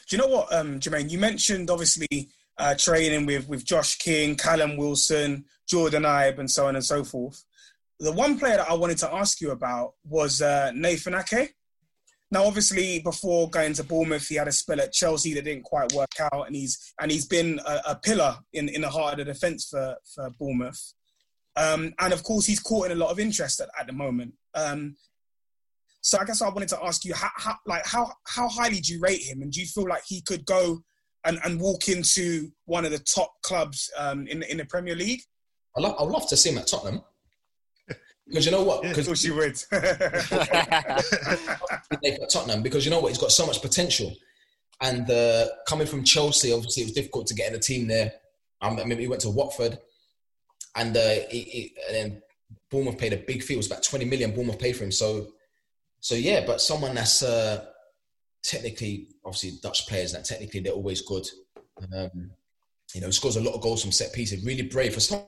Do 0.08 0.16
you 0.16 0.22
know 0.22 0.28
what, 0.28 0.54
um, 0.54 0.80
Jermaine? 0.80 1.10
You 1.10 1.18
mentioned 1.18 1.70
obviously 1.70 2.30
uh, 2.62 2.76
training 2.76 3.26
with 3.26 3.50
with 3.50 3.66
Josh 3.66 3.98
King, 3.98 4.36
Callum 4.36 4.78
Wilson, 4.78 5.46
Jordan 5.68 6.04
Ibe, 6.04 6.38
and 6.38 6.50
so 6.50 6.68
on 6.68 6.76
and 6.76 6.86
so 6.86 7.04
forth. 7.04 7.44
The 8.00 8.12
one 8.12 8.38
player 8.38 8.58
that 8.58 8.70
I 8.70 8.74
wanted 8.74 9.00
to 9.00 9.14
ask 9.14 9.42
you 9.42 9.52
about 9.52 9.94
was 10.04 10.42
uh, 10.42 10.72
Nathan 10.74 11.16
Ake. 11.16 11.56
Now, 12.34 12.46
obviously, 12.46 13.00
before 13.00 13.50
going 13.50 13.74
to 13.74 13.84
Bournemouth, 13.84 14.28
he 14.28 14.36
had 14.36 14.48
a 14.48 14.52
spell 14.52 14.80
at 14.80 14.94
Chelsea 14.94 15.34
that 15.34 15.44
didn't 15.44 15.64
quite 15.64 15.92
work 15.94 16.16
out, 16.20 16.48
and 16.48 16.56
he's 16.56 16.94
and 17.02 17.12
he's 17.12 17.26
been 17.26 17.60
a, 17.68 17.82
a 17.90 17.96
pillar 17.96 18.38
in, 18.54 18.70
in 18.70 18.82
the 18.82 18.90
heart 18.90 19.14
of 19.14 19.26
the 19.26 19.34
defence 19.34 19.68
for 19.70 19.96
for 20.14 20.30
Bournemouth. 20.40 20.94
Um, 21.56 21.94
and 22.00 22.14
of 22.14 22.24
course, 22.24 22.46
he's 22.46 22.60
caught 22.60 22.86
in 22.86 22.94
a 22.94 23.02
lot 23.04 23.12
of 23.12 23.20
interest 23.20 23.60
at, 23.60 23.70
at 23.78 23.88
the 23.88 23.94
moment. 23.94 24.34
Um, 24.54 24.96
so 26.00 26.18
I 26.20 26.26
guess 26.26 26.42
I 26.42 26.50
wanted 26.50 26.70
to 26.70 26.84
ask 26.84 27.04
you, 27.06 27.14
how, 27.14 27.30
how, 27.36 27.56
like 27.66 27.86
how 27.86 28.14
how 28.26 28.48
highly 28.48 28.80
do 28.80 28.94
you 28.94 29.02
rate 29.02 29.22
him, 29.22 29.42
and 29.42 29.52
do 29.52 29.60
you 29.60 29.68
feel 29.68 29.88
like 29.88 30.04
he 30.06 30.22
could 30.22 30.46
go 30.46 30.84
and, 31.26 31.40
and 31.44 31.60
walk 31.60 31.88
into 31.88 32.52
one 32.66 32.86
of 32.86 32.92
the 32.92 33.00
top 33.00 33.34
clubs 33.44 33.90
um, 33.98 34.28
in 34.28 34.44
in 34.44 34.58
the 34.58 34.66
Premier 34.66 34.96
League? 34.96 35.22
I 35.76 35.82
love, 35.82 35.96
I'd 36.00 36.08
love 36.08 36.28
to 36.30 36.38
see 36.38 36.52
him 36.52 36.58
at 36.58 36.68
Tottenham. 36.68 37.02
Because 38.28 38.46
you 38.46 38.52
know 38.52 38.64
what? 38.64 38.78
Of 38.86 38.92
Because 38.92 39.08
course 39.08 39.24
you 39.24 39.36
would. 39.36 39.62
at 39.72 41.04
Tottenham 42.30 42.64
because 42.64 42.86
you 42.86 42.92
know 42.92 43.00
what? 43.00 43.10
He's 43.10 43.18
got 43.18 43.32
so 43.32 43.46
much 43.46 43.62
potential. 43.62 44.14
And 44.82 45.10
uh, 45.10 45.48
coming 45.68 45.88
from 45.88 46.04
Chelsea, 46.04 46.52
obviously, 46.52 46.84
it 46.84 46.88
was 46.88 46.94
difficult 46.94 47.28
to 47.28 47.36
get 47.36 47.48
in 47.48 47.54
the 47.54 47.60
team 47.60 47.88
there. 47.88 48.14
Um, 48.62 48.80
I 48.80 48.84
mean, 48.84 49.00
he 49.00 49.08
went 49.08 49.22
to 49.22 49.30
Watford, 49.30 49.80
and, 50.76 50.96
uh, 50.96 51.16
he, 51.30 51.42
he, 51.42 51.76
and 51.88 51.96
then 51.96 52.22
Bournemouth 52.70 52.98
paid 52.98 53.14
a 53.14 53.18
big 53.18 53.44
fee. 53.44 53.56
It 53.56 53.58
was 53.58 53.68
about 53.68 53.84
20 53.84 54.06
million 54.06 54.34
Bournemouth 54.34 54.60
paid 54.60 54.76
for 54.76 54.84
him. 54.84 54.92
So, 54.92 55.28
so 56.00 56.16
yeah, 56.16 56.46
but 56.46 56.62
someone 56.62 56.96
that's 56.96 57.22
uh, 57.22 57.66
technically, 58.44 59.08
obviously, 59.26 59.60
Dutch 59.62 59.88
players, 59.88 60.14
that 60.14 60.26
technically 60.26 60.60
they're 60.60 60.74
always 60.74 61.02
good. 61.02 61.28
Um, 61.96 62.32
you 62.94 63.02
know, 63.02 63.12
scores 63.12 63.38
a 63.38 63.42
lot 63.42 63.54
of 63.54 63.62
goals 63.62 63.82
from 63.82 63.92
set 63.92 64.14
pieces. 64.14 64.46
Really 64.46 64.64
brave 64.64 64.94
for 64.94 65.00
someone 65.00 65.28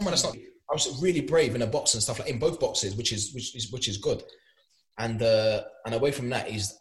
that's 0.00 0.24
not. 0.24 0.36
I 0.36 0.72
was 0.72 1.00
really 1.02 1.20
brave 1.20 1.54
in 1.54 1.62
a 1.62 1.66
box 1.66 1.94
and 1.94 2.02
stuff 2.02 2.18
like 2.18 2.28
in 2.28 2.38
both 2.38 2.58
boxes, 2.58 2.96
which 2.96 3.12
is 3.12 3.34
which 3.34 3.54
is 3.54 3.70
which 3.70 3.88
is 3.88 3.98
good. 3.98 4.22
And 4.98 5.22
uh, 5.22 5.64
and 5.84 5.94
away 5.94 6.12
from 6.12 6.30
that, 6.30 6.48
he's 6.48 6.76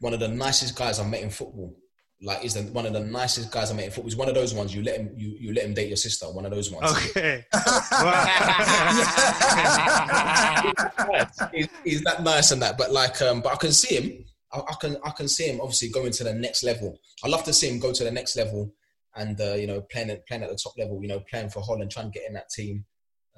one 0.00 0.14
of 0.14 0.20
the 0.20 0.28
nicest 0.28 0.76
guys 0.76 0.98
I've 0.98 1.08
met 1.08 1.22
in 1.22 1.30
football. 1.30 1.76
Like 2.22 2.40
he's 2.40 2.54
the, 2.54 2.62
one 2.72 2.86
of 2.86 2.94
the 2.94 3.00
nicest 3.00 3.52
guys 3.52 3.70
I 3.70 3.74
met 3.74 3.84
in 3.84 3.90
football. 3.90 4.08
He's 4.08 4.16
one 4.16 4.28
of 4.28 4.34
those 4.34 4.54
ones 4.54 4.74
you 4.74 4.82
let 4.82 4.96
him 4.96 5.12
you, 5.16 5.36
you 5.38 5.52
let 5.52 5.66
him 5.66 5.74
date 5.74 5.88
your 5.88 5.98
sister. 5.98 6.26
One 6.26 6.46
of 6.46 6.50
those 6.50 6.70
ones. 6.70 6.90
Okay. 6.90 7.44
he's, 11.52 11.68
he's 11.84 12.02
that 12.04 12.22
nice 12.22 12.52
and 12.52 12.62
that, 12.62 12.78
but 12.78 12.90
like, 12.90 13.20
um, 13.20 13.42
but 13.42 13.52
I 13.52 13.56
can 13.56 13.72
see 13.72 13.96
him. 13.96 14.24
I, 14.56 14.60
I 14.72 14.74
can 14.80 14.96
I 15.04 15.10
can 15.10 15.28
see 15.28 15.46
him 15.48 15.60
obviously 15.60 15.88
going 15.90 16.12
to 16.12 16.24
the 16.24 16.34
next 16.34 16.62
level. 16.62 16.98
I 17.24 17.28
love 17.28 17.44
to 17.44 17.52
see 17.52 17.68
him 17.68 17.78
go 17.78 17.92
to 17.92 18.04
the 18.04 18.10
next 18.10 18.36
level 18.36 18.72
and 19.14 19.40
uh, 19.40 19.54
you 19.54 19.66
know 19.66 19.82
playing 19.82 20.10
at 20.10 20.26
playing 20.26 20.42
at 20.42 20.50
the 20.50 20.56
top 20.62 20.74
level. 20.78 21.00
You 21.02 21.08
know, 21.08 21.20
playing 21.30 21.50
for 21.50 21.62
Holland, 21.62 21.90
trying 21.90 22.10
to 22.10 22.18
get 22.18 22.28
in 22.28 22.34
that 22.34 22.50
team. 22.50 22.84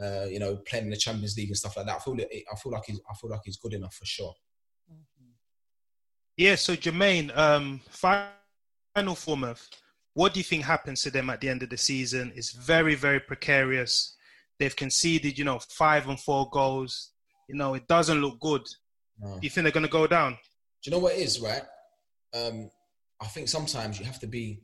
Uh, 0.00 0.26
you 0.30 0.38
know, 0.38 0.56
playing 0.68 0.84
in 0.84 0.90
the 0.90 0.96
Champions 0.96 1.36
League 1.36 1.48
and 1.48 1.56
stuff 1.56 1.76
like 1.76 1.86
that. 1.86 1.96
I 1.96 1.98
feel 1.98 2.14
I 2.14 2.56
feel 2.56 2.72
like 2.72 2.84
he's 2.86 3.00
I 3.10 3.14
feel 3.14 3.30
like 3.30 3.40
he's 3.44 3.56
good 3.56 3.74
enough 3.74 3.94
for 3.94 4.06
sure. 4.06 4.34
Yeah, 6.36 6.54
so 6.54 6.76
Jermaine, 6.76 7.36
um, 7.36 7.80
final 7.90 9.16
Bournemouth, 9.26 9.68
what 10.14 10.32
do 10.32 10.38
you 10.38 10.44
think 10.44 10.62
happens 10.62 11.02
to 11.02 11.10
them 11.10 11.30
at 11.30 11.40
the 11.40 11.48
end 11.48 11.64
of 11.64 11.70
the 11.70 11.76
season? 11.76 12.32
It's 12.36 12.52
very, 12.52 12.94
very 12.94 13.18
precarious. 13.18 14.16
They've 14.60 14.74
conceded, 14.74 15.36
you 15.36 15.44
know, 15.44 15.58
five 15.58 16.08
and 16.08 16.18
four 16.18 16.48
goals. 16.50 17.10
You 17.48 17.56
know, 17.56 17.74
it 17.74 17.88
doesn't 17.88 18.20
look 18.20 18.38
good. 18.38 18.62
No. 19.20 19.34
Do 19.34 19.40
you 19.42 19.50
think 19.50 19.64
they're 19.64 19.72
going 19.72 19.86
to 19.86 19.90
go 19.90 20.06
down? 20.06 20.38
You 20.88 20.92
know 20.92 21.00
what 21.00 21.16
it 21.16 21.18
is, 21.18 21.38
right? 21.38 21.60
Um, 22.32 22.70
I 23.20 23.26
think 23.26 23.48
sometimes 23.48 24.00
you 24.00 24.06
have 24.06 24.20
to 24.20 24.26
be 24.26 24.62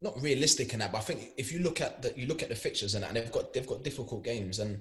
not 0.00 0.20
realistic 0.20 0.72
in 0.72 0.80
that, 0.80 0.90
but 0.90 0.98
I 0.98 1.02
think 1.02 1.28
if 1.36 1.52
you 1.52 1.60
look 1.60 1.80
at 1.80 2.02
the 2.02 2.12
you 2.16 2.26
look 2.26 2.42
at 2.42 2.48
the 2.48 2.56
fixtures 2.56 2.96
and, 2.96 3.04
and 3.04 3.14
they've 3.14 3.30
got 3.30 3.54
they've 3.54 3.64
got 3.64 3.84
difficult 3.84 4.24
games, 4.24 4.58
and 4.58 4.80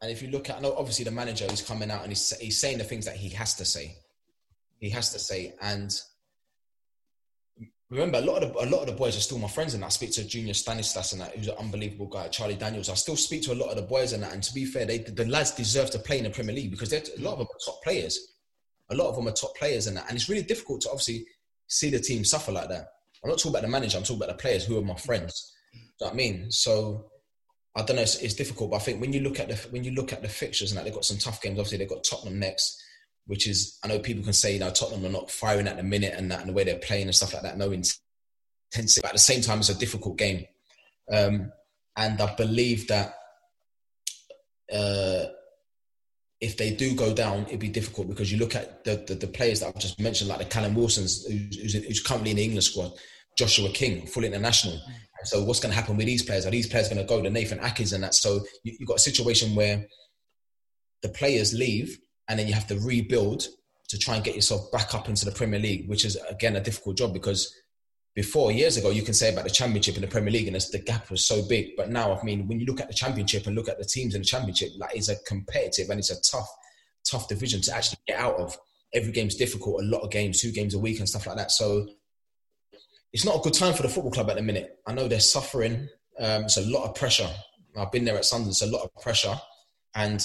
and 0.00 0.12
if 0.12 0.22
you 0.22 0.28
look 0.30 0.48
at, 0.48 0.62
know 0.62 0.76
obviously 0.76 1.04
the 1.04 1.10
manager 1.10 1.44
is 1.46 1.60
coming 1.60 1.90
out 1.90 2.02
and 2.02 2.12
he's 2.12 2.38
he's 2.38 2.60
saying 2.60 2.78
the 2.78 2.84
things 2.84 3.04
that 3.04 3.16
he 3.16 3.30
has 3.30 3.56
to 3.56 3.64
say, 3.64 3.96
he 4.78 4.90
has 4.90 5.12
to 5.12 5.18
say, 5.18 5.54
and 5.60 6.00
remember 7.90 8.18
a 8.18 8.20
lot 8.20 8.44
of 8.44 8.52
the, 8.52 8.60
a 8.60 8.70
lot 8.70 8.82
of 8.82 8.86
the 8.86 8.92
boys 8.92 9.16
are 9.16 9.20
still 9.20 9.38
my 9.38 9.48
friends, 9.48 9.74
and 9.74 9.84
I 9.84 9.88
speak 9.88 10.12
to 10.12 10.24
Junior 10.24 10.54
Stanislas 10.54 11.10
and 11.10 11.20
that, 11.20 11.34
who's 11.34 11.48
an 11.48 11.56
unbelievable 11.58 12.06
guy, 12.06 12.28
Charlie 12.28 12.54
Daniels. 12.54 12.88
I 12.88 12.94
still 12.94 13.16
speak 13.16 13.42
to 13.42 13.54
a 13.54 13.58
lot 13.58 13.70
of 13.70 13.76
the 13.76 13.82
boys 13.82 14.12
and 14.12 14.22
that, 14.22 14.32
and 14.32 14.40
to 14.44 14.54
be 14.54 14.66
fair, 14.66 14.86
they 14.86 14.98
the 14.98 15.24
lads 15.24 15.50
deserve 15.50 15.90
to 15.90 15.98
play 15.98 16.18
in 16.18 16.24
the 16.24 16.30
Premier 16.30 16.54
League 16.54 16.70
because 16.70 16.90
they're 16.90 17.02
a 17.18 17.22
lot 17.22 17.32
of 17.32 17.38
them 17.38 17.48
are 17.48 17.66
top 17.66 17.82
players, 17.82 18.31
a 18.92 18.94
lot 18.94 19.08
of 19.08 19.16
them 19.16 19.28
are 19.28 19.32
top 19.32 19.56
players 19.56 19.86
and 19.86 19.96
that, 19.96 20.06
and 20.08 20.16
it's 20.16 20.28
really 20.28 20.42
difficult 20.42 20.82
to 20.82 20.90
obviously 20.90 21.26
see 21.66 21.90
the 21.90 21.98
team 21.98 22.24
suffer 22.24 22.52
like 22.52 22.68
that. 22.68 22.88
I'm 23.22 23.30
not 23.30 23.38
talking 23.38 23.52
about 23.52 23.62
the 23.62 23.68
manager. 23.68 23.96
I'm 23.96 24.04
talking 24.04 24.22
about 24.22 24.36
the 24.36 24.42
players 24.42 24.64
who 24.64 24.78
are 24.78 24.82
my 24.82 24.96
friends. 24.96 25.52
Do 25.72 25.78
you 25.78 25.84
know 26.00 26.06
what 26.06 26.12
I 26.12 26.16
mean? 26.16 26.50
So 26.50 27.06
I 27.74 27.82
don't 27.82 27.96
know. 27.96 28.02
It's, 28.02 28.16
it's, 28.16 28.34
difficult, 28.34 28.70
but 28.70 28.76
I 28.76 28.80
think 28.80 29.00
when 29.00 29.12
you 29.12 29.20
look 29.20 29.40
at 29.40 29.48
the 29.48 29.54
when 29.70 29.84
you 29.84 29.92
look 29.92 30.12
at 30.12 30.22
the 30.22 30.28
fixtures 30.28 30.70
and 30.70 30.78
that 30.78 30.84
they've 30.84 30.94
got 30.94 31.04
some 31.04 31.18
tough 31.18 31.40
games. 31.40 31.58
Obviously, 31.58 31.78
they've 31.78 31.88
got 31.88 32.04
Tottenham 32.04 32.38
next, 32.38 32.82
which 33.26 33.46
is 33.46 33.78
I 33.82 33.88
know 33.88 33.98
people 33.98 34.24
can 34.24 34.32
say 34.32 34.54
you 34.54 34.60
know 34.60 34.70
Tottenham 34.70 35.06
are 35.06 35.12
not 35.12 35.30
firing 35.30 35.68
at 35.68 35.76
the 35.76 35.82
minute 35.82 36.14
and 36.16 36.30
that 36.30 36.40
and 36.40 36.48
the 36.48 36.52
way 36.52 36.64
they're 36.64 36.78
playing 36.78 37.06
and 37.06 37.14
stuff 37.14 37.32
like 37.32 37.42
that. 37.42 37.56
No 37.56 37.70
intensity. 37.70 39.00
But 39.00 39.10
at 39.10 39.14
the 39.14 39.18
same 39.18 39.40
time, 39.40 39.60
it's 39.60 39.68
a 39.68 39.78
difficult 39.78 40.18
game, 40.18 40.44
um, 41.10 41.52
and 41.96 42.20
I 42.20 42.34
believe 42.34 42.88
that. 42.88 43.14
Uh, 44.72 45.11
if 46.42 46.56
they 46.56 46.74
do 46.74 46.92
go 46.94 47.14
down, 47.14 47.46
it'd 47.46 47.60
be 47.60 47.68
difficult 47.68 48.08
because 48.08 48.32
you 48.32 48.36
look 48.36 48.56
at 48.56 48.82
the, 48.82 48.96
the, 49.06 49.14
the 49.14 49.28
players 49.28 49.60
that 49.60 49.68
I've 49.68 49.78
just 49.80 50.00
mentioned, 50.00 50.28
like 50.28 50.40
the 50.40 50.44
Callum 50.44 50.74
Wilson's, 50.74 51.24
who's, 51.24 51.72
who's, 51.72 52.02
currently 52.02 52.32
in 52.32 52.36
the 52.36 52.42
England 52.42 52.64
squad, 52.64 52.92
Joshua 53.38 53.68
King, 53.70 54.08
full 54.08 54.24
international. 54.24 54.76
So 55.22 55.44
what's 55.44 55.60
going 55.60 55.72
to 55.72 55.80
happen 55.80 55.96
with 55.96 56.06
these 56.06 56.24
players? 56.24 56.44
Are 56.44 56.50
these 56.50 56.66
players 56.66 56.88
going 56.88 56.98
to 56.98 57.06
go 57.06 57.22
to 57.22 57.30
Nathan 57.30 57.60
Akers 57.64 57.92
and 57.92 58.02
that? 58.02 58.14
So 58.14 58.40
you've 58.64 58.88
got 58.88 58.96
a 58.96 59.00
situation 59.00 59.54
where 59.54 59.86
the 61.02 61.10
players 61.10 61.54
leave 61.54 61.96
and 62.28 62.40
then 62.40 62.48
you 62.48 62.54
have 62.54 62.66
to 62.66 62.80
rebuild 62.80 63.46
to 63.90 63.98
try 63.98 64.16
and 64.16 64.24
get 64.24 64.34
yourself 64.34 64.72
back 64.72 64.96
up 64.96 65.08
into 65.08 65.24
the 65.24 65.30
Premier 65.30 65.60
League, 65.60 65.88
which 65.88 66.04
is 66.04 66.16
again 66.28 66.56
a 66.56 66.60
difficult 66.60 66.96
job 66.96 67.12
because 67.12 67.54
before 68.14 68.52
years 68.52 68.76
ago 68.76 68.90
you 68.90 69.02
can 69.02 69.14
say 69.14 69.32
about 69.32 69.44
the 69.44 69.50
Championship 69.50 69.94
and 69.94 70.04
the 70.04 70.08
Premier 70.08 70.30
League 70.30 70.46
and 70.46 70.56
the 70.56 70.78
gap 70.78 71.10
was 71.10 71.24
so 71.24 71.42
big, 71.48 71.76
but 71.76 71.90
now 71.90 72.18
I 72.18 72.22
mean 72.24 72.46
when 72.48 72.60
you 72.60 72.66
look 72.66 72.80
at 72.80 72.88
the 72.88 72.94
Championship 72.94 73.46
and 73.46 73.56
look 73.56 73.68
at 73.68 73.78
the 73.78 73.84
teams 73.84 74.14
in 74.14 74.20
the 74.20 74.26
Championship, 74.26 74.70
like 74.78 74.94
it's 74.94 75.08
a 75.08 75.16
competitive 75.26 75.88
and 75.90 75.98
it's 75.98 76.10
a 76.10 76.20
tough, 76.20 76.48
tough 77.04 77.28
division 77.28 77.60
to 77.62 77.74
actually 77.74 77.98
get 78.06 78.18
out 78.18 78.36
of. 78.36 78.56
Every 78.94 79.12
game's 79.12 79.36
difficult, 79.36 79.80
a 79.80 79.84
lot 79.86 80.02
of 80.02 80.10
games, 80.10 80.40
two 80.40 80.52
games 80.52 80.74
a 80.74 80.78
week 80.78 80.98
and 80.98 81.08
stuff 81.08 81.26
like 81.26 81.36
that. 81.36 81.50
So 81.50 81.88
it's 83.12 83.24
not 83.24 83.36
a 83.36 83.40
good 83.40 83.54
time 83.54 83.72
for 83.72 83.82
the 83.82 83.88
football 83.88 84.12
club 84.12 84.30
at 84.30 84.36
the 84.36 84.42
minute. 84.42 84.78
I 84.86 84.92
know 84.92 85.08
they're 85.08 85.20
suffering. 85.20 85.88
Um, 86.18 86.44
it's 86.44 86.58
a 86.58 86.62
lot 86.62 86.88
of 86.88 86.94
pressure. 86.94 87.28
I've 87.76 87.92
been 87.92 88.04
there 88.04 88.16
at 88.16 88.24
Sunderland. 88.26 88.52
It's 88.52 88.62
a 88.62 88.66
lot 88.66 88.82
of 88.84 88.94
pressure, 89.02 89.34
and 89.94 90.22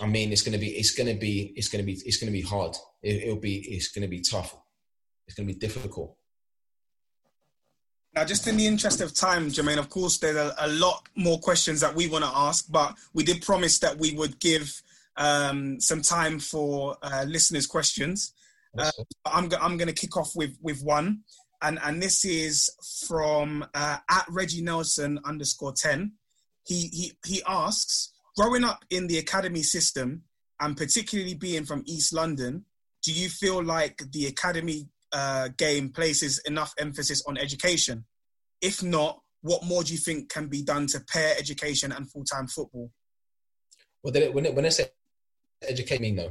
I 0.00 0.06
mean, 0.06 0.32
it's 0.32 0.42
going 0.42 0.52
to 0.52 0.58
be, 0.58 0.68
it's 0.68 0.92
going 0.92 1.08
to 1.08 1.18
be, 1.18 1.52
it's 1.56 1.68
going 1.68 1.82
to 1.82 1.86
be, 1.86 2.00
it's 2.04 2.18
going 2.18 2.32
to 2.32 2.38
be 2.38 2.40
hard. 2.40 2.76
It, 3.02 3.24
it'll 3.24 3.36
be, 3.36 3.56
it's 3.56 3.88
going 3.88 4.02
to 4.02 4.08
be 4.08 4.20
tough. 4.20 4.56
It's 5.26 5.36
going 5.36 5.48
to 5.48 5.52
be 5.52 5.58
difficult. 5.58 6.16
Now, 8.14 8.24
just 8.26 8.46
in 8.46 8.58
the 8.58 8.66
interest 8.66 9.00
of 9.00 9.14
time, 9.14 9.48
Jermaine, 9.48 9.78
of 9.78 9.88
course, 9.88 10.18
there's 10.18 10.36
a, 10.36 10.54
a 10.58 10.68
lot 10.68 11.02
more 11.16 11.38
questions 11.38 11.80
that 11.80 11.94
we 11.94 12.08
want 12.08 12.24
to 12.24 12.30
ask, 12.32 12.70
but 12.70 12.94
we 13.14 13.24
did 13.24 13.40
promise 13.40 13.78
that 13.78 13.96
we 13.96 14.12
would 14.12 14.38
give 14.38 14.82
um, 15.16 15.80
some 15.80 16.02
time 16.02 16.38
for 16.38 16.96
uh, 17.02 17.24
listeners' 17.26 17.66
questions. 17.66 18.34
Uh, 18.76 18.90
I'm, 19.24 19.48
go- 19.48 19.58
I'm 19.60 19.78
going 19.78 19.88
to 19.88 19.94
kick 19.94 20.16
off 20.16 20.36
with, 20.36 20.58
with 20.60 20.82
one, 20.82 21.20
and, 21.62 21.78
and 21.82 22.02
this 22.02 22.24
is 22.26 22.70
from 23.08 23.64
uh, 23.72 23.98
at 24.10 24.26
Reggie 24.28 24.62
Nelson 24.62 25.18
underscore 25.24 25.72
10. 25.72 26.12
He, 26.66 26.88
he, 26.88 27.12
he 27.24 27.42
asks, 27.46 28.12
growing 28.36 28.62
up 28.64 28.84
in 28.90 29.06
the 29.06 29.18
academy 29.18 29.62
system 29.62 30.22
and 30.60 30.76
particularly 30.76 31.34
being 31.34 31.64
from 31.64 31.82
East 31.86 32.12
London, 32.12 32.64
do 33.02 33.12
you 33.12 33.28
feel 33.28 33.62
like 33.62 34.02
the 34.12 34.26
academy 34.26 34.88
uh, 35.12 35.48
game 35.56 35.90
places 35.90 36.40
enough 36.46 36.74
emphasis 36.78 37.22
on 37.26 37.36
education? 37.36 38.04
If 38.60 38.82
not, 38.82 39.20
what 39.42 39.64
more 39.64 39.82
do 39.82 39.92
you 39.92 39.98
think 39.98 40.28
can 40.28 40.48
be 40.48 40.62
done 40.62 40.86
to 40.88 41.00
pair 41.00 41.34
education 41.38 41.92
and 41.92 42.10
full 42.10 42.24
time 42.24 42.46
football? 42.46 42.90
Well, 44.02 44.12
when 44.32 44.46
it, 44.46 44.54
when 44.54 44.66
I 44.66 44.70
say 44.70 44.86
educate 45.62 46.00
me, 46.00 46.12
no. 46.12 46.30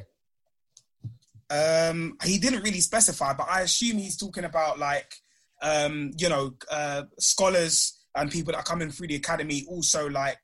Um, 1.50 2.18
he 2.24 2.38
didn't 2.38 2.64
really 2.64 2.80
specify, 2.80 3.34
but 3.34 3.48
I 3.50 3.62
assume 3.62 3.98
he's 3.98 4.18
talking 4.18 4.46
about 4.46 4.80
like 4.80 5.14
um, 5.62 6.12
you 6.18 6.30
know 6.30 6.56
uh, 6.70 7.04
scholars 7.20 7.98
and 8.16 8.32
people 8.32 8.54
that 8.54 8.60
are 8.60 8.64
coming 8.64 8.90
through 8.90 9.08
the 9.08 9.16
academy 9.16 9.66
also 9.68 10.10
like 10.10 10.40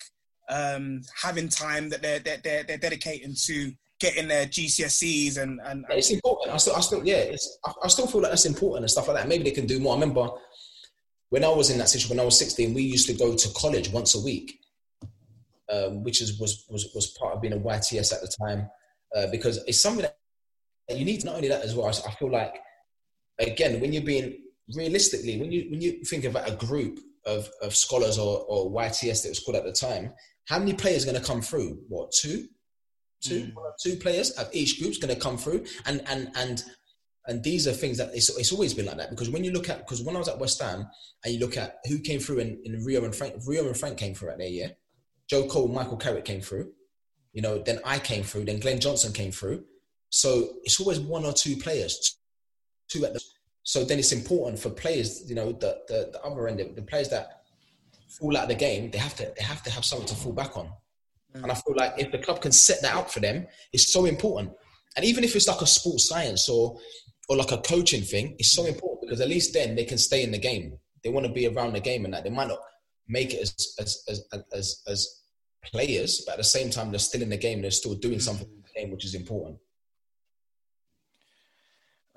um, 0.49 1.01
having 1.21 1.49
time 1.49 1.89
that 1.89 2.01
they're, 2.01 2.19
they're, 2.19 2.63
they're 2.63 2.77
dedicating 2.77 3.35
to 3.45 3.73
getting 3.99 4.27
their 4.27 4.45
GCSEs 4.45 5.37
and, 5.37 5.59
and, 5.63 5.85
and 5.89 5.97
it's 5.97 6.11
important. 6.11 6.53
I 6.53 6.57
still, 6.57 6.75
I 6.75 6.81
still, 6.81 7.05
yeah, 7.05 7.35
I, 7.65 7.73
I, 7.83 7.87
still 7.87 8.07
feel 8.07 8.21
like 8.21 8.31
that's 8.31 8.45
important 8.45 8.83
and 8.83 8.91
stuff 8.91 9.07
like 9.07 9.17
that. 9.17 9.27
Maybe 9.27 9.43
they 9.43 9.51
can 9.51 9.65
do 9.65 9.79
more. 9.79 9.93
I 9.93 9.99
remember 9.99 10.29
when 11.29 11.43
I 11.43 11.49
was 11.49 11.69
in 11.69 11.77
that 11.79 11.89
situation 11.89 12.15
when 12.15 12.23
I 12.23 12.25
was 12.25 12.37
16, 12.37 12.73
we 12.73 12.83
used 12.83 13.07
to 13.07 13.13
go 13.13 13.35
to 13.35 13.49
college 13.55 13.89
once 13.91 14.15
a 14.15 14.21
week, 14.21 14.59
um, 15.71 16.03
which 16.03 16.21
is 16.21 16.39
was, 16.39 16.65
was 16.69 16.89
was 16.93 17.07
part 17.19 17.35
of 17.35 17.41
being 17.41 17.53
a 17.53 17.57
YTS 17.57 18.13
at 18.13 18.21
the 18.21 18.33
time, 18.45 18.69
uh, 19.15 19.27
because 19.31 19.57
it's 19.67 19.81
something 19.81 20.03
that 20.03 20.97
you 20.97 21.03
need. 21.03 21.25
Not 21.25 21.35
only 21.35 21.49
that 21.49 21.63
as 21.63 21.75
well, 21.75 21.87
I 21.87 22.11
feel 22.11 22.31
like 22.31 22.55
again 23.39 23.81
when 23.81 23.91
you're 23.91 24.03
being 24.03 24.37
realistically 24.75 25.39
when 25.39 25.51
you 25.51 25.67
when 25.69 25.81
you 25.81 26.03
think 26.05 26.23
about 26.23 26.49
a 26.49 26.55
group 26.55 26.99
of, 27.25 27.49
of 27.61 27.75
scholars 27.75 28.17
or, 28.17 28.45
or 28.47 28.71
YTS 28.71 29.23
that 29.23 29.29
was 29.29 29.39
called 29.39 29.57
at 29.57 29.65
the 29.65 29.71
time, 29.73 30.13
how 30.45 30.59
many 30.59 30.73
players 30.73 31.03
are 31.03 31.11
going 31.11 31.21
to 31.21 31.27
come 31.27 31.41
through? 31.41 31.77
What 31.89 32.11
two? 32.11 32.47
Two, 33.21 33.45
mm. 33.45 33.53
two 33.81 33.95
players 33.95 34.31
of 34.31 34.47
each 34.53 34.79
group's 34.79 34.97
going 34.97 35.13
to 35.13 35.19
come 35.19 35.37
through, 35.37 35.65
and 35.85 36.03
and 36.07 36.31
and 36.35 36.63
and 37.27 37.43
these 37.43 37.67
are 37.67 37.73
things 37.73 37.97
that 37.97 38.09
it's, 38.13 38.35
it's 38.37 38.51
always 38.51 38.73
been 38.73 38.85
like 38.85 38.97
that. 38.97 39.09
Because 39.09 39.29
when 39.29 39.43
you 39.43 39.51
look 39.51 39.69
at 39.69 39.79
because 39.79 40.01
when 40.01 40.15
I 40.15 40.19
was 40.19 40.29
at 40.29 40.39
West 40.39 40.61
Ham 40.61 40.87
and 41.23 41.33
you 41.33 41.39
look 41.39 41.57
at 41.57 41.79
who 41.85 41.99
came 41.99 42.19
through 42.19 42.39
in, 42.39 42.59
in 42.63 42.83
Rio 42.85 43.03
and 43.03 43.15
Frank 43.15 43.35
Rio 43.45 43.65
and 43.65 43.77
Frank 43.77 43.97
came 43.97 44.13
through 44.13 44.29
at 44.29 44.37
their 44.37 44.47
year 44.47 44.71
Joe 45.29 45.47
Cole 45.47 45.67
Michael 45.67 45.97
Carrick 45.97 46.25
came 46.25 46.41
through. 46.41 46.71
You 47.33 47.41
know 47.41 47.59
then 47.59 47.79
I 47.83 47.99
came 47.99 48.23
through 48.23 48.45
then 48.45 48.59
Glenn 48.59 48.79
Johnson 48.79 49.13
came 49.13 49.31
through. 49.31 49.65
So 50.09 50.53
it's 50.63 50.79
always 50.79 50.99
one 50.99 51.25
or 51.25 51.33
two 51.33 51.57
players 51.57 52.17
two 52.87 53.05
at 53.05 53.13
the 53.13 53.21
so 53.63 53.83
then 53.83 53.99
it's 53.99 54.13
important 54.13 54.57
for 54.57 54.69
players 54.69 55.29
you 55.29 55.35
know 55.35 55.51
the 55.51 55.79
the, 55.87 56.09
the 56.13 56.21
other 56.23 56.47
end 56.47 56.59
the 56.75 56.81
players 56.81 57.09
that 57.09 57.41
fall 58.07 58.35
out 58.37 58.43
of 58.43 58.49
the 58.49 58.55
game 58.55 58.89
they 58.91 58.97
have 58.97 59.15
to 59.15 59.31
they 59.37 59.43
have 59.43 59.61
to 59.63 59.69
have 59.69 59.83
something 59.83 60.07
to 60.07 60.15
fall 60.15 60.33
back 60.33 60.55
on 60.57 60.69
and 61.43 61.51
I 61.51 61.55
feel 61.55 61.75
like 61.75 61.93
if 61.97 62.11
the 62.11 62.19
club 62.19 62.41
can 62.41 62.51
set 62.51 62.81
that 62.81 62.95
up 62.95 63.09
for 63.09 63.19
them 63.19 63.47
it's 63.73 63.91
so 63.91 64.05
important 64.05 64.51
and 64.95 65.05
even 65.05 65.23
if 65.23 65.35
it's 65.35 65.47
like 65.47 65.61
a 65.61 65.67
sports 65.67 66.07
science 66.07 66.49
or 66.49 66.77
or 67.29 67.35
like 67.37 67.51
a 67.51 67.57
coaching 67.57 68.01
thing 68.01 68.35
it's 68.39 68.51
so 68.51 68.65
important 68.65 68.97
because 69.07 69.21
at 69.21 69.29
least 69.29 69.53
then 69.53 69.75
they 69.75 69.85
can 69.85 69.97
stay 69.97 70.23
in 70.23 70.31
the 70.31 70.37
game. 70.37 70.77
They 71.03 71.09
want 71.09 71.25
to 71.25 71.31
be 71.31 71.47
around 71.47 71.73
the 71.73 71.79
game 71.79 72.05
and 72.05 72.13
that 72.13 72.23
they 72.23 72.29
might 72.29 72.49
not 72.49 72.59
make 73.07 73.33
it 73.33 73.41
as 73.41 73.75
as 73.79 74.03
as 74.09 74.45
as, 74.53 74.83
as 74.87 75.21
players, 75.63 76.23
but 76.25 76.33
at 76.33 76.37
the 76.39 76.43
same 76.43 76.69
time 76.69 76.91
they're 76.91 76.99
still 76.99 77.21
in 77.21 77.29
the 77.29 77.37
game. 77.37 77.61
They're 77.61 77.71
still 77.71 77.95
doing 77.95 78.19
something 78.19 78.47
in 78.47 78.63
the 78.63 78.79
game, 78.79 78.91
which 78.91 79.05
is 79.05 79.15
important. 79.15 79.57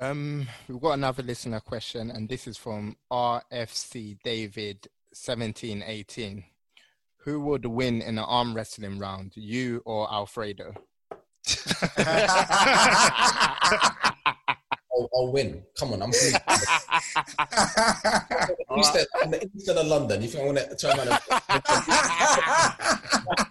Um, 0.01 0.49
we've 0.67 0.81
got 0.81 0.93
another 0.93 1.23
listener 1.23 1.61
question, 1.61 2.11
and 2.11 2.29
this 2.29 2.47
is 2.49 2.57
from 2.57 2.97
RFC 3.13 4.19
David 4.25 4.89
seventeen 5.13 5.85
eighteen. 5.87 6.45
Who 7.25 7.41
would 7.41 7.67
win 7.67 8.01
in 8.03 8.19
an 8.19 8.25
arm 8.25 8.55
wrestling 8.55 8.99
round, 8.99 9.33
you 9.35 9.83
or 9.85 10.11
Alfredo? 10.13 10.75
I'll, 14.93 15.09
I'll 15.15 15.33
win. 15.33 15.63
Come 15.79 15.93
on, 15.93 16.03
I'm 16.03 16.13
of, 18.97 19.07
east 19.55 19.69
of 19.69 19.87
London. 19.87 20.23
You 20.23 20.29
think 20.29 20.43
I 20.43 20.47
want 20.47 20.59
to 20.59 20.77
turn 20.77 20.99
around? 20.99 21.21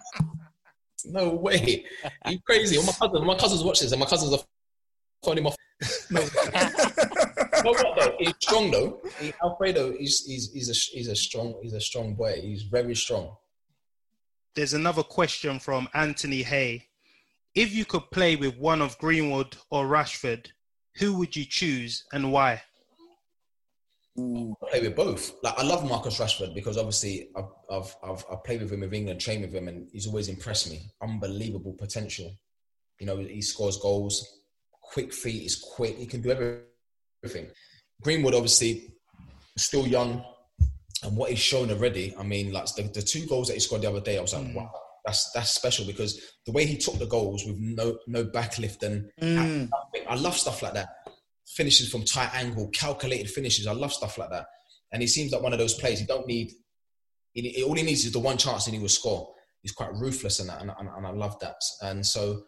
No 1.04 1.30
way. 1.30 1.84
Are 2.24 2.32
You 2.32 2.38
crazy? 2.46 2.76
All 2.76 2.84
my 2.84 2.92
cousins, 2.92 3.24
my 3.24 3.36
cousins 3.36 3.64
watch 3.64 3.80
this, 3.80 3.90
and 3.92 4.00
my 4.00 4.06
cousins 4.06 4.32
are 4.32 4.38
phoning 5.24 5.44
him 5.44 5.48
off. 5.48 5.56
no. 6.10 6.20
no, 6.20 7.72
what 7.72 7.96
though? 7.96 8.16
He's 8.18 8.34
strong 8.40 8.70
though. 8.70 9.00
He, 9.18 9.32
Alfredo, 9.42 9.96
he's 9.98 10.24
he's 10.24 10.52
he's 10.52 10.68
a 10.68 10.74
he's 10.96 11.08
a 11.08 11.16
strong 11.16 11.58
he's 11.62 11.72
a 11.72 11.80
strong 11.80 12.14
boy. 12.14 12.38
He's 12.42 12.62
very 12.64 12.94
strong. 12.94 13.34
There's 14.56 14.74
another 14.74 15.02
question 15.02 15.58
from 15.58 15.88
Anthony 15.94 16.42
Hay. 16.42 16.86
If 17.54 17.72
you 17.72 17.84
could 17.84 18.10
play 18.10 18.36
with 18.36 18.56
one 18.56 18.82
of 18.82 18.98
Greenwood 18.98 19.56
or 19.70 19.86
Rashford, 19.86 20.46
who 20.96 21.14
would 21.18 21.36
you 21.36 21.44
choose 21.44 22.04
and 22.12 22.32
why? 22.32 22.62
Ooh, 24.18 24.56
I 24.62 24.70
play 24.70 24.80
with 24.82 24.96
both. 24.96 25.32
Like 25.42 25.56
I 25.56 25.62
love 25.62 25.88
Marcus 25.88 26.18
Rashford 26.18 26.54
because 26.54 26.76
obviously 26.76 27.30
I've, 27.36 27.44
I've, 27.70 27.94
I've, 28.02 28.24
I've 28.30 28.44
played 28.44 28.60
with 28.62 28.72
him 28.72 28.80
with 28.80 28.92
England, 28.92 29.20
trained 29.20 29.42
with 29.42 29.54
him, 29.54 29.68
and 29.68 29.88
he's 29.92 30.06
always 30.06 30.28
impressed 30.28 30.68
me. 30.68 30.80
Unbelievable 31.00 31.74
potential. 31.78 32.32
You 32.98 33.06
know, 33.06 33.16
he 33.18 33.40
scores 33.40 33.78
goals, 33.78 34.42
quick 34.72 35.12
feet, 35.12 35.42
he's 35.42 35.56
quick, 35.56 35.96
he 35.96 36.06
can 36.06 36.20
do 36.22 36.32
everything. 37.22 37.50
Greenwood, 38.02 38.34
obviously, 38.34 38.94
still 39.56 39.86
young, 39.86 40.24
and 41.02 41.16
what 41.16 41.30
he's 41.30 41.38
shown 41.38 41.70
already. 41.70 42.14
I 42.18 42.22
mean, 42.22 42.52
like 42.52 42.66
the, 42.74 42.82
the 42.82 43.02
two 43.02 43.26
goals 43.26 43.48
that 43.48 43.54
he 43.54 43.60
scored 43.60 43.82
the 43.82 43.90
other 43.90 44.00
day, 44.00 44.18
I 44.18 44.20
was 44.20 44.34
like, 44.34 44.44
mm. 44.44 44.54
wow, 44.54 44.70
that's 45.04 45.30
that's 45.32 45.50
special 45.50 45.86
because 45.86 46.20
the 46.46 46.52
way 46.52 46.66
he 46.66 46.76
took 46.76 46.98
the 46.98 47.06
goals 47.06 47.44
with 47.46 47.56
no 47.58 47.98
no 48.06 48.24
backlift 48.24 48.82
and 48.82 49.10
mm. 49.20 49.68
I 50.08 50.14
love 50.16 50.36
stuff 50.36 50.62
like 50.62 50.74
that. 50.74 50.88
Finishes 51.46 51.90
from 51.90 52.04
tight 52.04 52.30
angle, 52.34 52.68
calculated 52.68 53.30
finishes. 53.30 53.66
I 53.66 53.72
love 53.72 53.92
stuff 53.92 54.18
like 54.18 54.30
that. 54.30 54.46
And 54.92 55.02
he 55.02 55.08
seems 55.08 55.32
like 55.32 55.42
one 55.42 55.52
of 55.52 55.58
those 55.58 55.74
players. 55.74 56.00
He 56.00 56.06
don't 56.06 56.26
need. 56.26 56.52
He, 57.32 57.62
all 57.62 57.74
he 57.74 57.82
needs 57.82 58.04
is 58.04 58.12
the 58.12 58.18
one 58.18 58.36
chance 58.36 58.66
and 58.66 58.74
he 58.74 58.80
will 58.80 58.88
score. 58.88 59.32
He's 59.62 59.72
quite 59.72 59.92
ruthless 59.94 60.40
in 60.40 60.46
that, 60.48 60.62
and, 60.62 60.72
and, 60.78 60.88
and 60.88 61.06
I 61.06 61.10
love 61.10 61.38
that. 61.40 61.56
And 61.82 62.04
so 62.04 62.42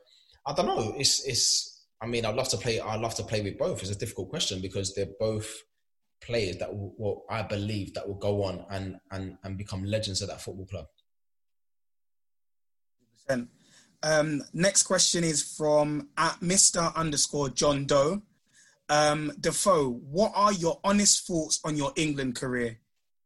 I 0.47 0.53
don't 0.53 0.67
know. 0.67 0.95
It's 0.99 1.27
it's. 1.27 1.69
I 2.01 2.07
mean, 2.07 2.25
I'd 2.25 2.35
love 2.35 2.49
to 2.49 2.57
play. 2.57 2.81
I'd 2.81 3.01
love 3.01 3.15
to 3.17 3.23
play 3.23 3.43
with 3.43 3.59
both. 3.59 3.81
It's 3.81 3.91
a 3.91 3.99
difficult 3.99 4.29
question 4.29 4.61
because 4.61 4.95
they're 4.95 5.07
both 5.21 5.49
players 6.23 6.59
that 6.59 6.73
will, 6.73 6.95
well, 6.97 7.25
I 7.29 7.43
believe 7.43 7.95
that 7.95 8.07
will 8.07 8.15
go 8.15 8.45
on 8.45 8.65
and 8.71 8.97
and 9.11 9.37
and 9.45 9.59
become 9.59 9.85
legends 9.85 10.23
of 10.23 10.29
that 10.29 10.41
football 10.41 10.67
club. 10.67 10.87
Um, 14.03 14.43
next 14.53 14.83
question 14.83 15.23
is 15.23 15.43
from 15.57 16.09
at 16.19 16.41
Mr. 16.41 16.95
underscore 16.97 17.51
John 17.51 17.87
Doe. 17.87 18.23
Um, 18.89 19.33
Defoe, 19.41 20.01
what 20.11 20.33
are 20.35 20.53
your 20.53 20.81
honest 20.83 21.27
thoughts 21.27 21.61
on 21.65 21.77
your 21.77 21.93
England 21.97 22.35
career? 22.35 22.79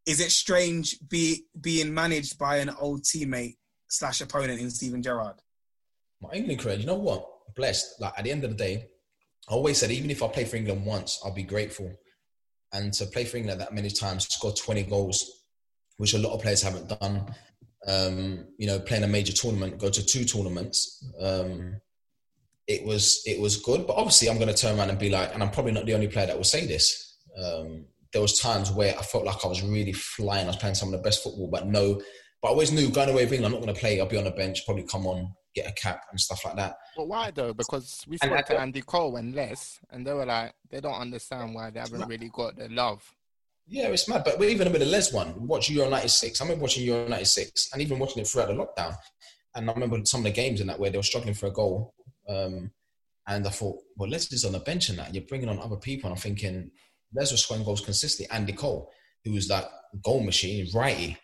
Is 0.05 0.21
it 0.21 0.31
strange 0.31 0.97
be, 1.09 1.47
being 1.61 1.93
managed 1.93 2.39
by 2.39 2.59
an 2.59 2.71
old 2.79 3.03
teammate 3.03 3.57
slash 3.89 4.21
opponent 4.21 4.61
in 4.61 4.71
Steven 4.71 5.03
Gerrard? 5.03 5.37
My 6.21 6.31
England 6.33 6.61
career, 6.61 6.77
you 6.77 6.87
know 6.87 6.95
what? 6.95 7.27
Blessed. 7.57 8.01
Like 8.01 8.13
at 8.17 8.25
the 8.25 8.31
end 8.31 8.45
of 8.45 8.51
the 8.51 8.57
day, 8.57 8.87
I 9.49 9.55
always 9.55 9.79
said 9.79 9.91
even 9.91 10.11
if 10.11 10.23
I 10.23 10.29
play 10.29 10.45
for 10.45 10.57
England 10.57 10.85
once, 10.85 11.21
I'll 11.25 11.35
be 11.35 11.43
grateful. 11.43 11.91
And 12.73 12.93
to 12.95 13.07
play 13.07 13.25
for 13.25 13.37
England 13.37 13.61
that 13.61 13.73
many 13.73 13.91
times, 13.91 14.27
score 14.29 14.53
20 14.53 14.85
goals, 14.85 15.45
which 15.97 16.15
a 16.15 16.19
lot 16.19 16.35
of 16.35 16.43
players 16.43 16.63
haven't 16.63 16.89
done, 17.01 17.27
um, 17.87 18.47
you 18.59 18.67
know, 18.67 18.79
playing 18.81 19.05
a 19.05 19.09
major 19.09 19.33
tournament, 19.33 19.79
go 19.79 19.89
to 19.89 20.05
two 20.05 20.25
tournaments. 20.25 21.05
Um, 21.21 21.81
it 22.67 22.85
was 22.85 23.23
it 23.25 23.41
was 23.41 23.57
good, 23.57 23.87
but 23.87 23.95
obviously 23.95 24.29
I'm 24.29 24.39
going 24.39 24.53
to 24.53 24.55
turn 24.55 24.77
around 24.77 24.91
and 24.91 24.99
be 24.99 25.11
like, 25.11 25.33
and 25.33 25.43
I'm 25.43 25.51
probably 25.51 25.73
not 25.73 25.87
the 25.87 25.95
only 25.95 26.09
player 26.09 26.27
that 26.27 26.37
will 26.37 26.45
say 26.45 26.67
this. 26.67 27.19
Um, 27.41 27.87
there 28.13 28.23
was 28.23 28.41
times 28.41 28.73
where 28.73 28.99
I 28.99 29.03
felt 29.03 29.25
like 29.25 29.45
I 29.45 29.49
was 29.49 29.63
really 29.63 29.93
flying. 29.93 30.45
I 30.45 30.49
was 30.49 30.57
playing 30.57 30.75
some 30.75 30.93
of 30.93 30.99
the 30.99 31.05
best 31.05 31.23
football, 31.23 31.49
but 31.49 31.67
no. 31.67 32.01
But 32.43 32.49
I 32.49 32.51
always 32.51 32.73
knew 32.73 32.91
going 32.91 33.09
away 33.09 33.25
with 33.25 33.33
England, 33.33 33.55
I'm 33.55 33.61
not 33.61 33.65
going 33.65 33.75
to 33.75 33.81
play. 33.81 34.01
I'll 34.01 34.07
be 34.07 34.19
on 34.19 34.25
the 34.25 34.31
bench, 34.31 34.65
probably 34.65 34.85
come 34.85 35.07
on, 35.07 35.33
get 35.57 35.71
a 35.71 35.75
cap 35.75 36.03
and 36.11 36.21
stuff 36.21 36.45
like 36.45 36.57
that. 36.57 36.77
But 36.97 37.09
why 37.09 37.33
though? 37.33 37.53
Because 37.53 38.05
we 38.07 38.19
spoke 38.19 38.47
to 38.47 38.61
Andy 38.61 38.83
Cole 38.83 39.17
and 39.17 39.35
Les, 39.35 39.81
and 39.91 40.07
they 40.07 40.13
were 40.13 40.27
like, 40.27 40.55
they 40.71 40.81
don't 40.81 41.01
understand 41.01 41.55
why 41.55 41.71
they 41.71 41.81
haven't 41.81 42.07
really 42.09 42.31
got 42.33 42.57
the 42.57 42.69
love 42.69 43.03
yeah, 43.69 43.89
it's 43.89 44.09
mad. 44.09 44.23
But 44.25 44.41
even 44.43 44.71
with 44.71 44.81
the 44.81 44.87
Les 44.87 45.13
one, 45.13 45.47
watch 45.47 45.71
Euro 45.71 45.91
96. 45.91 46.41
I 46.41 46.45
remember 46.45 46.63
watching 46.63 46.85
Euro 46.85 47.09
96 47.09 47.71
and 47.73 47.83
even 47.83 47.99
watching 47.99 48.23
it 48.23 48.29
throughout 48.29 48.49
the 48.49 48.55
lockdown. 48.55 48.97
And 49.55 49.69
I 49.69 49.73
remember 49.73 50.01
some 50.05 50.21
of 50.21 50.25
the 50.25 50.31
games 50.31 50.61
in 50.61 50.69
that 50.69 50.79
where 50.79 50.91
they 50.91 50.99
were 50.99 51.03
struggling 51.03 51.35
for 51.35 51.47
a 51.47 51.53
goal. 51.53 51.95
Um, 52.29 52.71
and 53.27 53.47
I 53.47 53.51
thought, 53.51 53.79
well, 53.97 54.09
Les 54.09 54.33
is 54.33 54.45
on 54.45 54.53
the 54.53 54.61
bench 54.61 54.89
and 54.89 54.99
that. 54.99 55.15
You're 55.15 55.25
bringing 55.25 55.49
on 55.49 55.59
other 55.59 55.77
people. 55.77 56.09
And 56.09 56.17
I'm 56.17 56.23
thinking, 56.23 56.71
Les 57.13 57.33
was 57.33 57.43
scoring 57.43 57.65
goals 57.65 57.81
consistently. 57.81 58.33
Andy 58.35 58.53
Cole, 58.53 58.93
who 59.25 59.33
was 59.33 59.49
that 59.49 59.69
goal 60.05 60.23
machine, 60.23 60.69
Righty. 60.73 61.17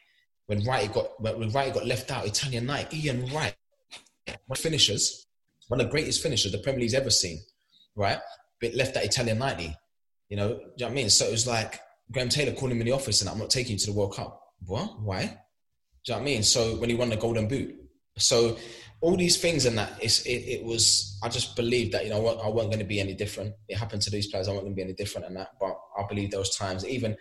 When 0.46 0.64
Righty 0.64 0.92
got 0.92 1.20
when 1.20 1.50
Righty 1.50 1.70
got 1.70 1.86
left 1.86 2.10
out, 2.10 2.26
Italian 2.26 2.66
night, 2.66 2.92
Ian 2.92 3.26
Wright, 3.32 3.54
finishers, 4.56 5.26
one 5.68 5.80
of 5.80 5.86
the 5.86 5.90
greatest 5.90 6.22
finishers 6.22 6.52
the 6.52 6.58
Premier 6.58 6.80
League's 6.80 6.94
ever 6.94 7.10
seen, 7.10 7.40
right? 7.94 8.18
But 8.60 8.74
left 8.74 8.94
that 8.94 9.04
Italia 9.04 9.34
90. 9.34 9.76
You 10.28 10.36
know, 10.36 10.48
you 10.48 10.54
know 10.54 10.60
what 10.76 10.90
I 10.90 10.94
mean? 10.94 11.10
So 11.10 11.26
it 11.26 11.30
was 11.30 11.46
like 11.46 11.80
Graham 12.10 12.28
Taylor 12.28 12.52
called 12.52 12.72
him 12.72 12.80
in 12.80 12.86
the 12.86 12.92
office 12.92 13.20
and 13.20 13.30
I'm 13.30 13.38
not 13.38 13.50
taking 13.50 13.72
you 13.72 13.78
to 13.78 13.86
the 13.86 13.92
World 13.92 14.14
Cup. 14.14 14.40
What? 14.66 15.00
Why? 15.00 15.22
Do 15.22 15.26
you 15.26 16.14
know 16.14 16.18
what 16.18 16.20
I 16.20 16.24
mean? 16.24 16.42
So 16.42 16.76
when 16.76 16.88
he 16.88 16.94
won 16.94 17.10
the 17.10 17.16
Golden 17.16 17.48
Boot. 17.48 17.76
So 18.18 18.56
all 19.00 19.16
these 19.16 19.36
things 19.36 19.66
and 19.66 19.76
that 19.78 20.02
it, 20.02 20.26
it 20.26 20.64
was 20.64 21.18
I 21.22 21.28
just 21.28 21.56
believed 21.56 21.92
that 21.92 22.04
you 22.04 22.10
know 22.10 22.26
I 22.26 22.48
wasn't 22.48 22.72
going 22.72 22.78
to 22.78 22.84
be 22.84 23.00
any 23.00 23.14
different. 23.14 23.54
It 23.68 23.76
happened 23.76 24.02
to 24.02 24.10
these 24.10 24.28
players. 24.28 24.48
I 24.48 24.52
wasn't 24.52 24.66
going 24.66 24.76
to 24.76 24.76
be 24.76 24.82
any 24.82 24.92
different 24.94 25.26
and 25.26 25.36
that. 25.36 25.50
But 25.60 25.76
I 25.98 26.06
believe 26.08 26.30
those 26.30 26.56
times 26.56 26.86
even. 26.86 27.16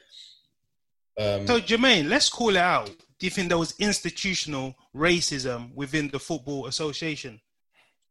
Um, 1.20 1.48
so 1.48 1.60
Jermaine, 1.60 2.08
let's 2.08 2.30
call 2.30 2.50
it 2.50 2.58
out. 2.58 2.92
Do 3.22 3.28
you 3.28 3.32
think 3.32 3.50
there 3.50 3.58
was 3.60 3.76
institutional 3.78 4.76
racism 4.96 5.74
within 5.76 6.10
the 6.10 6.20
football 6.20 6.66
association? 6.66 7.40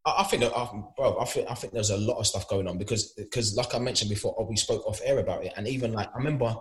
I, 0.06 0.22
think 0.22 0.42
that, 0.44 0.52
bro, 0.96 1.18
I 1.20 1.24
think 1.24 1.50
I 1.50 1.54
think 1.54 1.72
there's 1.72 1.90
a 1.90 1.96
lot 1.96 2.18
of 2.18 2.26
stuff 2.28 2.48
going 2.48 2.68
on 2.68 2.78
because 2.78 3.12
because 3.14 3.56
like 3.56 3.74
I 3.74 3.80
mentioned 3.80 4.08
before, 4.08 4.34
we 4.48 4.56
spoke 4.56 4.86
off 4.86 5.00
air 5.04 5.18
about 5.18 5.44
it, 5.44 5.52
and 5.56 5.66
even 5.66 5.92
like 5.92 6.08
I 6.14 6.18
remember 6.18 6.54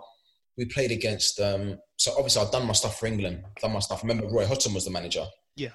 we 0.58 0.64
played 0.64 0.90
against. 0.90 1.40
Um, 1.40 1.78
so 1.96 2.12
obviously 2.16 2.42
I've 2.42 2.50
done 2.50 2.66
my 2.66 2.72
stuff 2.72 2.98
for 2.98 3.06
England, 3.06 3.44
done 3.62 3.72
my 3.72 3.78
stuff. 3.78 4.04
I 4.04 4.08
remember 4.08 4.28
Roy 4.28 4.46
Hodgson 4.46 4.74
was 4.74 4.84
the 4.84 4.90
manager. 4.90 5.24
Yeah 5.54 5.70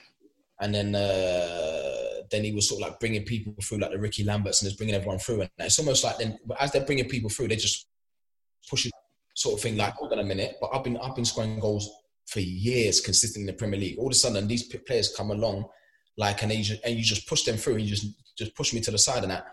and 0.62 0.74
then 0.74 0.96
uh, 0.96 2.22
then 2.32 2.44
he 2.44 2.52
was 2.54 2.70
sort 2.70 2.82
of 2.82 2.90
like 2.90 3.00
bringing 3.00 3.24
people 3.24 3.54
through, 3.62 3.80
like 3.80 3.92
the 3.92 4.00
Rickie 4.00 4.24
Lamberts, 4.24 4.62
and 4.62 4.70
just 4.70 4.78
bringing 4.78 4.96
everyone 4.96 5.20
through. 5.20 5.42
And 5.42 5.50
it's 5.60 5.80
almost 5.80 6.04
like 6.04 6.18
then, 6.18 6.40
as 6.60 6.72
they're 6.72 6.86
bringing 6.86 7.10
people 7.10 7.30
through, 7.30 7.50
they 7.50 7.56
just 7.56 7.88
pushing 8.70 8.92
sort 9.34 9.56
of 9.56 9.62
thing. 9.62 9.78
Like, 9.78 9.94
hold 9.94 10.14
on 10.14 10.20
a 10.20 10.24
minute, 10.24 10.56
but 10.62 10.70
I've 10.74 10.84
been 10.84 10.98
I've 10.98 11.16
been 11.16 11.26
scoring 11.26 11.60
goals 11.60 11.90
for 12.26 12.40
years 12.40 13.02
consistently 13.02 13.50
in 13.50 13.56
the 13.56 13.60
Premier 13.60 13.80
League. 13.80 13.98
All 13.98 14.08
of 14.08 14.12
a 14.12 14.16
sudden, 14.16 14.48
these 14.48 14.64
players 14.64 15.14
come 15.16 15.32
along, 15.32 15.66
like, 16.18 16.42
and, 16.44 16.52
you 16.52 16.76
and 16.84 16.96
you 16.96 17.04
just 17.04 17.28
push 17.28 17.44
them 17.44 17.58
through, 17.58 17.76
and 17.76 17.84
you 17.84 17.90
just 17.90 18.08
just 18.38 18.56
push 18.56 18.74
me 18.74 18.82
to 18.82 18.92
the 18.92 18.98
side, 18.98 19.24
and 19.24 19.32
that. 19.32 19.46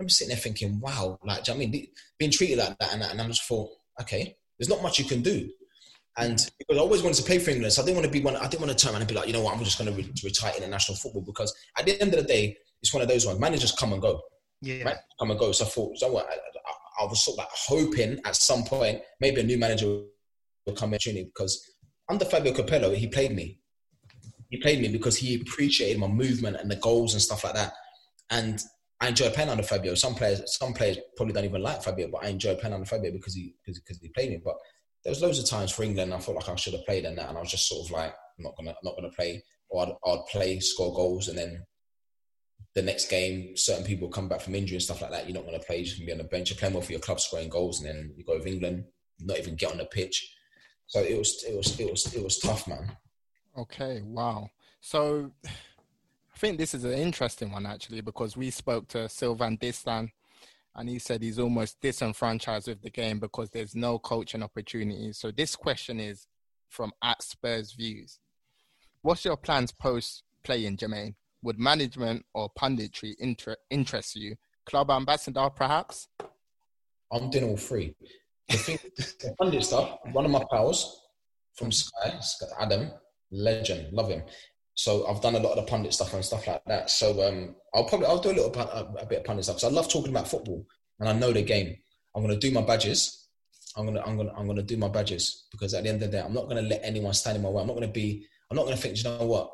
I'm 0.00 0.06
just 0.06 0.18
sitting 0.18 0.32
there 0.32 0.40
thinking, 0.40 0.78
wow, 0.78 1.18
like, 1.24 1.48
you 1.48 1.54
know 1.54 1.60
I 1.60 1.66
mean, 1.66 1.88
being 2.18 2.30
treated 2.30 2.58
like 2.58 2.78
that, 2.78 2.92
and, 2.92 3.02
that, 3.02 3.10
and 3.10 3.20
I'm 3.20 3.26
just 3.30 3.42
thought, 3.42 3.68
okay, 4.00 4.36
there's 4.56 4.68
not 4.68 4.80
much 4.80 5.00
you 5.00 5.04
can 5.04 5.22
do. 5.22 5.50
And 6.16 6.50
because 6.58 6.78
I 6.78 6.80
always 6.80 7.02
wanted 7.02 7.16
to 7.16 7.22
play 7.24 7.38
for 7.38 7.50
England, 7.50 7.72
so 7.72 7.82
I 7.82 7.84
didn't 7.84 7.96
want 7.96 8.06
to 8.06 8.12
be 8.12 8.20
one. 8.20 8.36
I 8.36 8.48
didn't 8.48 8.66
want 8.66 8.76
to 8.76 8.84
turn 8.84 8.92
around 8.92 9.02
and 9.02 9.08
be 9.08 9.14
like, 9.14 9.28
you 9.28 9.32
know 9.32 9.42
what, 9.42 9.56
I'm 9.56 9.62
just 9.62 9.78
going 9.78 9.90
to 9.90 9.96
re- 9.96 10.12
retire 10.24 10.52
international 10.56 10.96
football 10.96 11.22
because 11.22 11.54
at 11.78 11.86
the 11.86 12.00
end 12.00 12.12
of 12.14 12.20
the 12.20 12.26
day, 12.26 12.56
it's 12.82 12.92
one 12.92 13.02
of 13.02 13.08
those 13.08 13.24
ones. 13.24 13.38
Managers 13.38 13.72
come 13.72 13.92
and 13.92 14.02
go. 14.02 14.20
Yeah. 14.60 14.82
Right? 14.82 14.96
Come 15.18 15.30
and 15.30 15.38
go. 15.38 15.52
So 15.52 15.64
I 15.64 15.68
thought, 15.68 15.96
so 15.96 16.12
what? 16.12 16.26
I, 16.26 16.32
I, 16.32 17.04
I, 17.04 17.06
was 17.06 17.24
sort 17.24 17.34
of 17.34 17.38
like 17.38 17.48
hoping 17.52 18.20
at 18.24 18.34
some 18.34 18.64
point 18.64 19.00
maybe 19.20 19.40
a 19.40 19.44
new 19.44 19.58
manager 19.58 20.02
will 20.66 20.74
come 20.74 20.92
in 20.94 21.00
because 21.14 21.64
under 22.08 22.24
Fabio 22.24 22.52
Capello, 22.52 22.94
he 22.94 23.06
played 23.06 23.34
me. 23.34 23.60
He 24.50 24.58
played 24.58 24.80
me 24.80 24.88
because 24.88 25.16
he 25.16 25.40
appreciated 25.40 25.98
my 25.98 26.06
movement 26.06 26.56
and 26.56 26.70
the 26.70 26.76
goals 26.76 27.12
and 27.12 27.22
stuff 27.22 27.44
like 27.44 27.54
that. 27.54 27.72
And 28.30 28.62
I 29.00 29.08
enjoy 29.08 29.30
playing 29.30 29.50
under 29.50 29.62
Fabio. 29.62 29.94
Some 29.94 30.14
players, 30.14 30.56
some 30.58 30.72
players 30.72 30.98
probably 31.16 31.34
don't 31.34 31.44
even 31.44 31.62
like 31.62 31.82
Fabio, 31.82 32.08
but 32.10 32.24
I 32.24 32.28
enjoy 32.28 32.54
playing 32.56 32.74
under 32.74 32.86
Fabio 32.86 33.12
because 33.12 33.34
he 33.34 33.54
because, 33.64 33.98
he 34.00 34.08
played 34.08 34.30
me. 34.30 34.40
But 34.42 34.56
there 35.04 35.10
was 35.10 35.22
loads 35.22 35.38
of 35.38 35.48
times 35.48 35.70
for 35.70 35.84
England 35.84 36.12
I 36.12 36.18
felt 36.18 36.36
like 36.36 36.48
I 36.48 36.56
should 36.56 36.72
have 36.72 36.84
played 36.84 37.04
in 37.04 37.14
that, 37.16 37.28
and 37.28 37.38
I 37.38 37.40
was 37.40 37.50
just 37.50 37.68
sort 37.68 37.86
of 37.86 37.92
like, 37.92 38.14
I'm 38.38 38.44
not 38.44 38.56
gonna 38.56 38.74
not 38.82 38.96
gonna 38.96 39.10
play, 39.10 39.42
or 39.68 39.86
I'd, 39.86 39.92
I'd 40.04 40.26
play, 40.30 40.58
score 40.60 40.94
goals, 40.94 41.28
and 41.28 41.38
then 41.38 41.64
the 42.74 42.82
next 42.82 43.08
game, 43.08 43.56
certain 43.56 43.84
people 43.84 44.08
come 44.08 44.28
back 44.28 44.40
from 44.40 44.54
injury 44.54 44.76
and 44.76 44.82
stuff 44.82 45.00
like 45.00 45.10
that. 45.10 45.26
You're 45.26 45.34
not 45.36 45.44
gonna 45.44 45.60
play, 45.60 45.76
you're 45.76 45.84
just 45.84 45.98
gonna 45.98 46.06
be 46.06 46.12
on 46.12 46.18
the 46.18 46.24
bench. 46.24 46.50
You're 46.50 46.58
playing 46.58 46.72
more 46.72 46.82
for 46.82 46.92
your 46.92 47.00
club, 47.00 47.20
scoring 47.20 47.48
goals, 47.48 47.80
and 47.80 47.88
then 47.88 48.14
you 48.16 48.24
go 48.24 48.36
with 48.36 48.46
England, 48.46 48.84
not 49.20 49.38
even 49.38 49.54
get 49.54 49.70
on 49.70 49.78
the 49.78 49.84
pitch. 49.84 50.34
So 50.88 51.00
it 51.00 51.16
was 51.16 51.44
it 51.46 51.56
was 51.56 51.78
it 51.78 51.90
was 51.90 52.14
it 52.14 52.24
was 52.24 52.38
tough, 52.38 52.66
man. 52.66 52.90
Okay, 53.56 54.00
wow. 54.04 54.48
So 54.80 55.30
I 55.44 56.38
think 56.38 56.58
this 56.58 56.72
is 56.74 56.84
an 56.84 56.94
interesting 56.94 57.52
one 57.52 57.66
actually 57.66 58.00
because 58.00 58.36
we 58.36 58.50
spoke 58.50 58.88
to 58.88 59.08
Sylvain 59.08 59.58
Distin 59.58 60.10
and 60.74 60.88
he 60.88 60.98
said 60.98 61.22
he's 61.22 61.38
almost 61.38 61.80
disenfranchised 61.80 62.68
with 62.68 62.80
the 62.82 62.90
game 62.90 63.18
because 63.18 63.50
there's 63.50 63.74
no 63.74 63.98
coaching 63.98 64.42
opportunities. 64.42 65.18
So 65.18 65.30
this 65.30 65.56
question 65.56 66.00
is 66.00 66.26
from 66.68 66.92
at 67.02 67.22
Spurs 67.22 67.72
Views. 67.72 68.18
What's 69.02 69.24
your 69.24 69.36
plans 69.36 69.72
post 69.72 70.22
playing, 70.42 70.76
Jermaine? 70.78 71.16
Would 71.42 71.58
management 71.58 72.24
or 72.32 72.48
punditry 72.58 73.14
inter- 73.18 73.56
interest 73.70 74.16
you? 74.16 74.36
Club 74.64 74.90
ambassador, 74.90 75.50
perhaps? 75.50 76.08
I'm 77.12 77.30
doing 77.30 77.44
all 77.44 77.56
three. 77.56 77.94
The 78.48 78.56
thing, 78.56 78.78
the 78.96 79.34
pundit 79.38 79.64
stuff. 79.64 79.98
One 80.12 80.24
of 80.24 80.30
my 80.30 80.44
pals 80.50 81.02
from 81.54 81.70
Sky, 81.72 82.18
Adam, 82.60 82.90
legend, 83.30 83.92
love 83.92 84.08
him. 84.08 84.22
So 84.74 85.06
I've 85.08 85.20
done 85.20 85.34
a 85.34 85.40
lot 85.40 85.58
of 85.58 85.66
the 85.66 85.70
pundit 85.70 85.92
stuff 85.92 86.14
and 86.14 86.24
stuff 86.24 86.46
like 86.46 86.62
that. 86.66 86.88
So 86.88 87.26
um, 87.26 87.56
I'll 87.74 87.84
probably 87.84 88.06
I'll 88.06 88.20
do 88.20 88.30
a 88.30 88.38
little 88.38 88.54
a, 88.54 89.02
a 89.02 89.06
bit 89.06 89.18
of 89.18 89.24
pundit 89.24 89.44
stuff 89.44 89.56
because 89.56 89.72
I 89.72 89.74
love 89.74 89.90
talking 89.90 90.10
about 90.10 90.28
football 90.28 90.64
and 91.00 91.08
I 91.08 91.12
know 91.12 91.32
the 91.32 91.42
game. 91.42 91.76
I'm 92.14 92.22
gonna 92.22 92.36
do 92.36 92.52
my 92.52 92.62
badges. 92.62 93.28
I'm 93.76 93.86
gonna 93.86 94.02
I'm 94.06 94.16
gonna 94.16 94.32
I'm 94.36 94.46
gonna 94.46 94.62
do 94.62 94.76
my 94.76 94.88
badges 94.88 95.46
because 95.50 95.74
at 95.74 95.82
the 95.82 95.88
end 95.88 96.02
of 96.02 96.10
the 96.10 96.16
day, 96.16 96.22
I'm 96.22 96.32
not 96.32 96.48
gonna 96.48 96.62
let 96.62 96.80
anyone 96.84 97.12
stand 97.12 97.36
in 97.36 97.42
my 97.42 97.48
way. 97.48 97.60
I'm 97.60 97.66
not 97.66 97.74
gonna 97.74 97.88
be. 97.88 98.26
I'm 98.50 98.56
not 98.56 98.64
gonna 98.64 98.76
think. 98.76 98.96
You 98.96 99.04
know 99.04 99.26
what? 99.26 99.50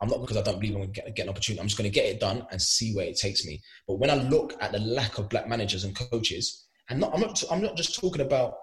I'm 0.00 0.08
not 0.08 0.20
because 0.22 0.38
I 0.38 0.42
don't 0.42 0.58
believe 0.58 0.74
I'm 0.74 0.82
gonna 0.82 0.92
get, 0.92 1.14
get 1.14 1.22
an 1.24 1.28
opportunity. 1.28 1.60
I'm 1.60 1.68
just 1.68 1.78
gonna 1.78 1.88
get 1.90 2.06
it 2.06 2.20
done 2.20 2.46
and 2.50 2.60
see 2.60 2.94
where 2.94 3.06
it 3.06 3.16
takes 3.16 3.44
me. 3.46 3.62
But 3.86 4.00
when 4.00 4.10
I 4.10 4.14
look 4.14 4.54
at 4.60 4.72
the 4.72 4.80
lack 4.80 5.18
of 5.18 5.28
black 5.28 5.48
managers 5.48 5.84
and 5.84 5.94
coaches, 5.94 6.66
and 6.90 7.00
not 7.00 7.14
I'm 7.14 7.20
not 7.20 7.42
I'm 7.50 7.62
not 7.62 7.76
just 7.76 7.98
talking 7.98 8.20
about 8.20 8.54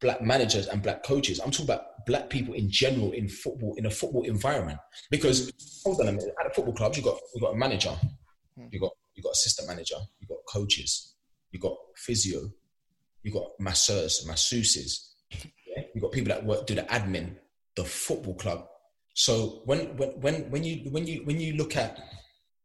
black 0.00 0.22
managers 0.22 0.66
and 0.68 0.82
black 0.82 1.04
coaches. 1.04 1.38
I'm 1.38 1.50
talking 1.50 1.66
about 1.66 2.06
black 2.06 2.30
people 2.30 2.54
in 2.54 2.70
general 2.70 3.12
in 3.12 3.28
football, 3.28 3.74
in 3.76 3.86
a 3.86 3.90
football 3.90 4.22
environment. 4.24 4.78
Because 5.10 5.52
hold 5.84 6.00
on 6.00 6.08
a 6.08 6.12
minute, 6.12 6.34
at 6.40 6.48
the 6.48 6.54
football 6.54 6.74
clubs, 6.74 6.96
you 6.96 7.04
got 7.04 7.18
you 7.34 7.40
got 7.40 7.54
a 7.54 7.56
manager, 7.56 7.94
hmm. 8.56 8.66
you 8.72 8.80
got 8.80 8.92
you 9.14 9.22
got 9.22 9.32
assistant 9.32 9.68
manager, 9.68 9.96
you 10.18 10.26
got 10.26 10.38
coaches, 10.48 11.14
you 11.50 11.60
got 11.60 11.76
physio, 11.96 12.50
you 13.22 13.32
got 13.32 13.50
masseurs, 13.58 14.26
masseuses, 14.28 15.10
yeah? 15.30 15.82
you 15.94 16.00
got 16.00 16.12
people 16.12 16.28
that 16.28 16.44
work 16.44 16.66
do 16.66 16.74
the 16.74 16.82
admin, 16.82 17.36
the 17.76 17.84
football 17.84 18.34
club. 18.34 18.66
So 19.14 19.62
when 19.66 19.96
when 19.96 20.10
when 20.20 20.50
when 20.50 20.64
you 20.64 20.90
when 20.90 21.06
you 21.06 21.24
when 21.24 21.38
you 21.38 21.54
look 21.54 21.76
at 21.76 21.98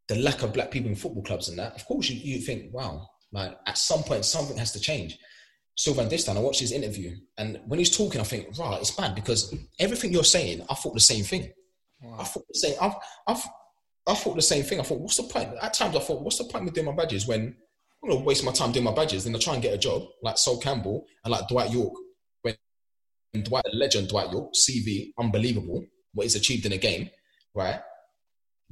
the 0.07 0.15
lack 0.15 0.43
of 0.43 0.53
black 0.53 0.69
people 0.69 0.89
in 0.89 0.95
football 0.95 1.23
clubs 1.23 1.49
and 1.49 1.57
that, 1.57 1.75
of 1.75 1.85
course 1.85 2.09
you, 2.09 2.19
you 2.19 2.41
think, 2.41 2.73
wow, 2.73 3.07
like 3.33 3.57
at 3.65 3.77
some 3.77 4.03
point 4.03 4.23
something 4.23 4.57
has 4.57 4.71
to 4.71 4.79
change. 4.79 5.17
Sylvain 5.75 6.07
Distin, 6.07 6.37
I 6.37 6.39
watched 6.39 6.59
his 6.59 6.71
interview, 6.71 7.15
and 7.37 7.59
when 7.65 7.79
he's 7.79 7.95
talking, 7.95 8.21
I 8.21 8.23
think, 8.23 8.57
right, 8.59 8.79
it's 8.79 8.91
bad 8.91 9.15
because 9.15 9.55
everything 9.79 10.13
you're 10.13 10.23
saying, 10.23 10.63
I 10.69 10.75
thought 10.75 10.93
the 10.93 10.99
same 10.99 11.23
thing. 11.23 11.51
Wow. 11.99 12.17
I 12.19 12.23
thought 12.25 12.45
the 12.47 12.59
same. 12.59 12.75
I've, 12.79 12.93
I've, 13.25 13.43
I 14.07 14.13
thought 14.13 14.35
the 14.35 14.41
same 14.43 14.63
thing. 14.63 14.79
I 14.79 14.83
thought, 14.83 14.99
what's 14.99 15.17
the 15.17 15.23
point? 15.23 15.49
At 15.61 15.73
times, 15.73 15.95
I 15.95 15.99
thought, 15.99 16.21
what's 16.21 16.37
the 16.37 16.43
point 16.43 16.65
with 16.65 16.75
doing 16.75 16.85
my 16.85 16.93
badges 16.93 17.25
when 17.27 17.55
I'm 18.03 18.09
gonna 18.09 18.21
waste 18.21 18.43
my 18.43 18.51
time 18.51 18.71
doing 18.71 18.85
my 18.85 18.93
badges? 18.93 19.23
Then 19.23 19.35
I 19.35 19.39
try 19.39 19.55
and 19.55 19.63
get 19.63 19.73
a 19.73 19.79
job 19.79 20.03
like 20.21 20.37
Sol 20.37 20.59
Campbell 20.59 21.05
and 21.25 21.31
like 21.31 21.47
Dwight 21.47 21.71
Yorke. 21.71 21.97
When 22.43 22.55
Dwight, 23.41 23.65
legend 23.73 24.09
Dwight 24.09 24.31
Yorke, 24.31 24.53
CV, 24.53 25.11
unbelievable 25.17 25.83
what 26.13 26.23
he's 26.23 26.35
achieved 26.35 26.67
in 26.67 26.73
a 26.73 26.77
game, 26.77 27.09
right? 27.55 27.79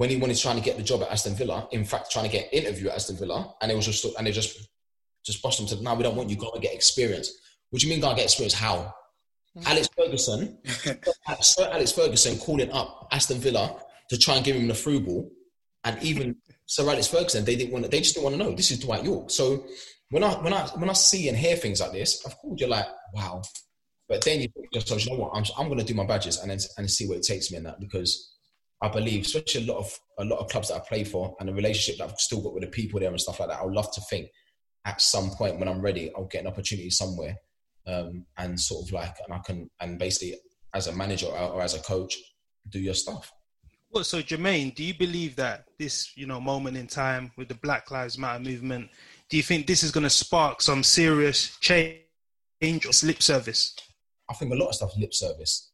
When 0.01 0.09
he 0.09 0.17
he's 0.17 0.41
trying 0.41 0.55
to 0.55 0.63
get 0.63 0.77
the 0.77 0.81
job 0.81 1.03
at 1.03 1.11
Aston 1.11 1.35
Villa, 1.35 1.67
in 1.71 1.85
fact, 1.85 2.09
trying 2.09 2.25
to 2.25 2.31
get 2.31 2.51
interview 2.51 2.89
at 2.89 2.95
Aston 2.95 3.17
Villa, 3.17 3.53
and 3.61 3.71
it 3.71 3.75
was 3.75 3.85
just 3.85 4.03
and 4.17 4.25
they 4.25 4.31
just 4.31 4.67
just 5.23 5.43
bust 5.43 5.59
them 5.59 5.67
to 5.67 5.83
now 5.83 5.93
we 5.93 6.01
don't 6.01 6.15
want 6.15 6.27
you, 6.27 6.35
go 6.35 6.49
and 6.49 6.59
get 6.63 6.73
experience. 6.73 7.31
What 7.69 7.81
do 7.83 7.87
you 7.87 7.93
mean 7.93 8.01
go 8.01 8.07
and 8.07 8.17
get 8.17 8.23
experience? 8.23 8.55
How? 8.55 8.95
Mm. 9.55 9.67
Alex 9.67 9.89
Ferguson, 9.95 10.57
Sir 11.41 11.69
Alex 11.71 11.91
Ferguson 11.91 12.39
calling 12.39 12.71
up 12.71 13.09
Aston 13.11 13.37
Villa 13.37 13.79
to 14.09 14.17
try 14.17 14.37
and 14.37 14.43
give 14.43 14.55
him 14.55 14.67
the 14.67 14.73
through 14.73 15.01
ball. 15.01 15.31
And 15.83 16.01
even 16.01 16.35
Sir 16.65 16.89
Alex 16.89 17.05
Ferguson, 17.05 17.45
they 17.45 17.55
didn't 17.55 17.71
want 17.71 17.85
to, 17.85 17.91
they 17.91 17.99
just 17.99 18.15
didn't 18.15 18.23
want 18.23 18.33
to 18.37 18.43
know. 18.43 18.55
This 18.55 18.71
is 18.71 18.79
Dwight 18.79 19.03
Yorke. 19.03 19.29
So 19.29 19.65
when 20.09 20.23
I 20.23 20.33
when 20.41 20.51
I 20.51 20.65
when 20.77 20.89
I 20.89 20.93
see 20.93 21.29
and 21.29 21.37
hear 21.37 21.55
things 21.55 21.79
like 21.79 21.91
this, 21.91 22.25
of 22.25 22.35
course 22.39 22.59
you're 22.59 22.69
like, 22.69 22.87
wow. 23.13 23.43
But 24.09 24.23
then 24.23 24.41
you 24.41 24.47
just 24.73 24.89
you 24.89 25.11
know 25.11 25.19
what, 25.19 25.33
I'm 25.35 25.43
I'm 25.59 25.69
gonna 25.69 25.83
do 25.83 25.93
my 25.93 26.07
badges 26.07 26.39
and 26.39 26.49
then 26.49 26.57
and 26.79 26.89
see 26.89 27.07
where 27.07 27.19
it 27.19 27.23
takes 27.23 27.51
me 27.51 27.57
in 27.57 27.65
that 27.65 27.79
because 27.79 28.30
I 28.81 28.89
believe, 28.89 29.25
especially 29.25 29.67
a 29.67 29.71
lot 29.71 29.79
of 29.79 29.99
a 30.17 30.25
lot 30.25 30.39
of 30.39 30.49
clubs 30.49 30.69
that 30.69 30.75
I 30.75 30.79
play 30.79 31.03
for 31.03 31.35
and 31.39 31.49
the 31.49 31.53
relationship 31.53 31.99
that 31.99 32.11
I've 32.11 32.19
still 32.19 32.41
got 32.41 32.53
with 32.53 32.63
the 32.63 32.69
people 32.69 32.99
there 32.99 33.09
and 33.09 33.21
stuff 33.21 33.39
like 33.39 33.49
that, 33.49 33.59
I 33.59 33.65
would 33.65 33.73
love 33.73 33.91
to 33.93 34.01
think 34.01 34.29
at 34.85 35.01
some 35.01 35.29
point 35.31 35.59
when 35.59 35.67
I'm 35.67 35.81
ready, 35.81 36.11
I'll 36.15 36.25
get 36.25 36.41
an 36.41 36.47
opportunity 36.47 36.89
somewhere, 36.89 37.35
um, 37.87 38.25
and 38.37 38.59
sort 38.59 38.87
of 38.87 38.91
like, 38.91 39.15
and 39.25 39.33
I 39.33 39.39
can, 39.39 39.69
and 39.79 39.99
basically 39.99 40.39
as 40.73 40.87
a 40.87 40.93
manager 40.93 41.27
or, 41.27 41.37
or 41.37 41.61
as 41.61 41.75
a 41.75 41.79
coach, 41.79 42.17
do 42.69 42.79
your 42.79 42.93
stuff. 42.93 43.31
Well, 43.91 44.03
so 44.03 44.21
Jermaine, 44.21 44.73
do 44.73 44.83
you 44.83 44.93
believe 44.93 45.35
that 45.35 45.65
this, 45.77 46.15
you 46.15 46.25
know, 46.25 46.39
moment 46.39 46.77
in 46.77 46.87
time 46.87 47.31
with 47.37 47.49
the 47.49 47.55
Black 47.55 47.91
Lives 47.91 48.17
Matter 48.17 48.41
movement, 48.41 48.89
do 49.29 49.37
you 49.37 49.43
think 49.43 49.67
this 49.67 49.83
is 49.83 49.91
going 49.91 50.05
to 50.05 50.09
spark 50.09 50.61
some 50.61 50.81
serious 50.81 51.57
change 51.59 52.05
or 52.63 52.91
lip 53.03 53.21
service? 53.21 53.75
I 54.29 54.33
think 54.33 54.53
a 54.53 54.55
lot 54.55 54.69
of 54.69 54.75
stuff 54.75 54.97
lip 54.97 55.13
service. 55.13 55.71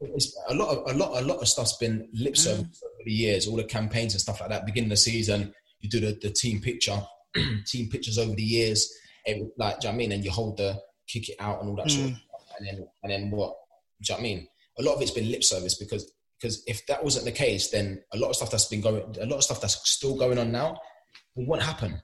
It's 0.00 0.38
a 0.48 0.54
lot 0.54 0.76
of 0.76 0.94
a 0.94 0.96
lot 0.96 1.22
a 1.22 1.26
lot 1.26 1.38
of 1.38 1.48
stuff's 1.48 1.76
been 1.76 2.08
lip 2.12 2.36
service 2.36 2.62
mm. 2.62 2.84
over 2.84 3.02
the 3.04 3.12
years. 3.12 3.48
All 3.48 3.56
the 3.56 3.64
campaigns 3.64 4.14
and 4.14 4.20
stuff 4.20 4.40
like 4.40 4.50
that. 4.50 4.66
Beginning 4.66 4.88
of 4.88 4.90
the 4.90 4.96
season, 4.96 5.52
you 5.80 5.90
do 5.90 6.00
the, 6.00 6.18
the 6.22 6.30
team 6.30 6.60
picture 6.60 7.00
team 7.66 7.88
pictures 7.88 8.18
over 8.18 8.34
the 8.34 8.42
years, 8.42 8.92
every, 9.26 9.48
like, 9.56 9.80
do 9.80 9.86
you 9.86 9.92
know 9.92 9.96
what 9.96 10.02
I 10.02 10.06
mean? 10.06 10.12
And 10.12 10.24
you 10.24 10.30
hold 10.30 10.56
the 10.56 10.80
kick 11.06 11.28
it 11.28 11.36
out 11.40 11.60
and 11.60 11.70
all 11.70 11.76
that 11.76 11.86
mm. 11.86 11.90
sort 11.90 12.06
of 12.06 12.12
mm. 12.12 12.20
stuff. 12.20 12.56
And 12.58 12.66
then, 12.66 12.88
and 13.02 13.12
then 13.12 13.30
what? 13.30 13.54
Do 14.02 14.12
you 14.12 14.14
know 14.14 14.16
what 14.16 14.20
I 14.20 14.22
mean? 14.22 14.48
A 14.78 14.82
lot 14.82 14.94
of 14.94 15.02
it's 15.02 15.10
been 15.10 15.30
lip 15.30 15.44
service 15.44 15.74
because 15.74 16.12
because 16.40 16.62
if 16.66 16.86
that 16.86 17.02
wasn't 17.02 17.24
the 17.24 17.32
case, 17.32 17.70
then 17.70 18.00
a 18.12 18.16
lot 18.16 18.30
of 18.30 18.36
stuff 18.36 18.50
that's 18.50 18.66
been 18.66 18.80
going, 18.80 19.02
a 19.20 19.26
lot 19.26 19.38
of 19.38 19.42
stuff 19.42 19.60
that's 19.60 19.90
still 19.90 20.16
going 20.16 20.38
on 20.38 20.52
now, 20.52 20.78
it 21.34 21.48
won't 21.48 21.62
happen. 21.62 22.00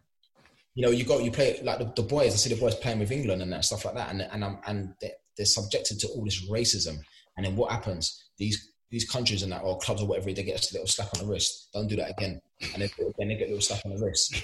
You 0.74 0.84
know, 0.84 0.90
you 0.90 1.04
got 1.04 1.22
you 1.22 1.30
play 1.30 1.60
like 1.62 1.78
the, 1.78 1.92
the 1.94 2.02
boys. 2.02 2.32
I 2.32 2.36
see 2.36 2.52
the 2.52 2.60
boys 2.60 2.74
playing 2.74 2.98
with 2.98 3.12
England 3.12 3.42
and 3.42 3.52
that 3.52 3.64
stuff 3.64 3.84
like 3.84 3.94
that, 3.94 4.10
and 4.10 4.22
and 4.22 4.44
I'm, 4.44 4.58
and 4.66 4.94
they're, 5.00 5.12
they're 5.36 5.46
subjected 5.46 6.00
to 6.00 6.08
all 6.08 6.24
this 6.24 6.48
racism. 6.50 6.98
And 7.36 7.46
then 7.46 7.56
what 7.56 7.72
happens? 7.72 8.24
These 8.38 8.70
these 8.90 9.08
countries 9.08 9.42
and 9.42 9.50
that 9.50 9.62
or 9.62 9.78
clubs 9.78 10.02
or 10.02 10.06
whatever, 10.06 10.32
they 10.32 10.42
get 10.44 10.70
a 10.70 10.74
little 10.74 10.86
slap 10.86 11.08
on 11.14 11.26
the 11.26 11.32
wrist. 11.32 11.68
Don't 11.72 11.88
do 11.88 11.96
that 11.96 12.10
again. 12.10 12.40
And 12.74 12.82
then, 12.82 12.90
they 13.28 13.34
get 13.34 13.46
a 13.46 13.50
little 13.50 13.60
slap 13.60 13.84
on 13.84 13.94
the 13.94 14.04
wrist. 14.04 14.40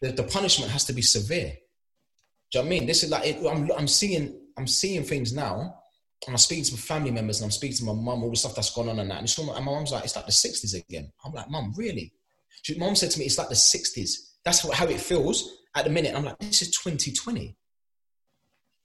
The, 0.00 0.10
the 0.10 0.24
punishment 0.24 0.72
has 0.72 0.84
to 0.86 0.92
be 0.92 1.02
severe. 1.02 1.52
Do 2.50 2.58
you 2.58 2.64
know 2.64 2.68
what 2.68 2.76
I 2.76 2.78
mean? 2.80 2.86
This 2.86 3.04
is 3.04 3.10
like 3.10 3.26
it, 3.26 3.46
I'm, 3.46 3.70
I'm 3.72 3.86
seeing 3.86 4.36
I'm 4.58 4.66
seeing 4.66 5.04
things 5.04 5.32
now, 5.32 5.82
and 6.26 6.34
I'm 6.34 6.38
speaking 6.38 6.64
to 6.64 6.72
my 6.72 6.78
family 6.78 7.12
members, 7.12 7.40
and 7.40 7.46
I'm 7.46 7.52
speaking 7.52 7.76
to 7.78 7.84
my 7.84 7.92
mum, 7.92 8.24
all 8.24 8.30
the 8.30 8.36
stuff 8.36 8.56
that's 8.56 8.74
gone 8.74 8.88
on 8.88 8.98
and 8.98 9.10
that. 9.10 9.18
And, 9.18 9.24
it's, 9.24 9.38
and 9.38 9.46
my 9.46 9.60
mum's 9.60 9.92
like, 9.92 10.04
it's 10.04 10.16
like 10.16 10.26
the 10.26 10.32
'60s 10.32 10.74
again. 10.74 11.12
I'm 11.24 11.32
like, 11.32 11.48
mum, 11.48 11.72
really? 11.76 12.12
She, 12.62 12.76
mum 12.78 12.96
said 12.96 13.12
to 13.12 13.18
me, 13.18 13.26
it's 13.26 13.38
like 13.38 13.48
the 13.48 13.54
'60s. 13.54 14.32
That's 14.44 14.60
how, 14.60 14.72
how 14.72 14.86
it 14.86 15.00
feels 15.00 15.58
at 15.74 15.84
the 15.84 15.90
minute. 15.90 16.14
I'm 16.14 16.24
like, 16.24 16.38
this 16.40 16.62
is 16.62 16.72
2020. 16.72 17.56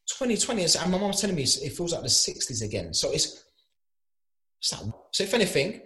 2020, 0.10 0.64
and 0.64 0.92
my 0.92 0.98
mom's 0.98 1.20
telling 1.20 1.36
me 1.36 1.44
it 1.44 1.74
feels 1.74 1.92
like 1.92 2.02
the 2.02 2.08
60s 2.08 2.64
again. 2.64 2.94
So 2.94 3.12
it's, 3.12 3.44
like, 4.72 4.94
so 5.12 5.24
if 5.24 5.34
anything, 5.34 5.82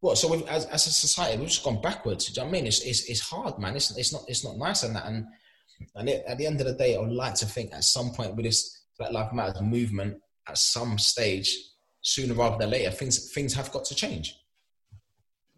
what? 0.00 0.18
So 0.18 0.30
we've, 0.30 0.46
as, 0.48 0.66
as 0.66 0.86
a 0.86 0.90
society, 0.90 1.38
we've 1.38 1.48
just 1.48 1.64
gone 1.64 1.80
backwards. 1.80 2.26
Do 2.26 2.32
you 2.32 2.36
know 2.36 2.50
what 2.50 2.56
I 2.56 2.60
mean? 2.60 2.66
It's, 2.66 2.80
it's, 2.80 3.08
it's 3.08 3.20
hard, 3.20 3.58
man. 3.58 3.76
It's, 3.76 3.96
it's 3.96 4.12
not 4.12 4.22
it's 4.28 4.44
not 4.44 4.56
nice 4.56 4.82
and 4.82 4.94
that. 4.96 5.06
And 5.06 5.26
and 5.96 6.08
it, 6.08 6.24
at 6.26 6.38
the 6.38 6.46
end 6.46 6.60
of 6.60 6.66
the 6.66 6.74
day, 6.74 6.96
I 6.96 7.00
would 7.00 7.10
like 7.10 7.34
to 7.36 7.46
think 7.46 7.72
at 7.72 7.84
some 7.84 8.10
point 8.12 8.36
with 8.36 8.44
this 8.44 8.82
Black 8.98 9.12
Lives 9.12 9.32
Matter 9.32 9.62
movement, 9.62 10.18
at 10.48 10.58
some 10.58 10.98
stage, 10.98 11.56
sooner 12.02 12.34
rather 12.34 12.58
than 12.58 12.70
later, 12.70 12.90
things 12.90 13.32
things 13.32 13.54
have 13.54 13.72
got 13.72 13.84
to 13.86 13.94
change. 13.94 14.36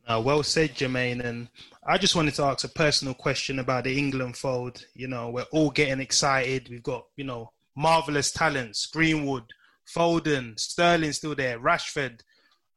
Uh, 0.06 0.22
well 0.24 0.42
said, 0.42 0.70
Jermaine. 0.74 1.24
And 1.24 1.48
I 1.84 1.98
just 1.98 2.14
wanted 2.14 2.34
to 2.34 2.44
ask 2.44 2.64
a 2.64 2.68
personal 2.68 3.14
question 3.14 3.58
about 3.58 3.84
the 3.84 3.98
England 3.98 4.36
fold. 4.36 4.84
You 4.94 5.08
know, 5.08 5.30
we're 5.30 5.42
all 5.50 5.70
getting 5.70 6.00
excited. 6.00 6.68
We've 6.70 6.82
got, 6.82 7.06
you 7.16 7.24
know, 7.24 7.50
marvelous 7.76 8.30
talents 8.30 8.86
Greenwood, 8.86 9.44
Foden, 9.94 10.58
Sterling 10.58 11.12
still 11.12 11.34
there, 11.34 11.58
Rashford. 11.58 12.20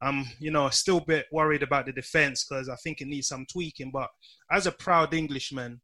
I'm, 0.02 0.24
you 0.38 0.50
know, 0.50 0.68
still 0.70 0.98
a 0.98 1.04
bit 1.04 1.26
worried 1.30 1.62
about 1.62 1.86
the 1.86 1.92
defense 1.92 2.44
because 2.44 2.68
I 2.68 2.76
think 2.76 3.00
it 3.00 3.08
needs 3.08 3.28
some 3.28 3.46
tweaking. 3.46 3.90
But 3.90 4.08
as 4.50 4.66
a 4.66 4.72
proud 4.72 5.12
Englishman, 5.12 5.80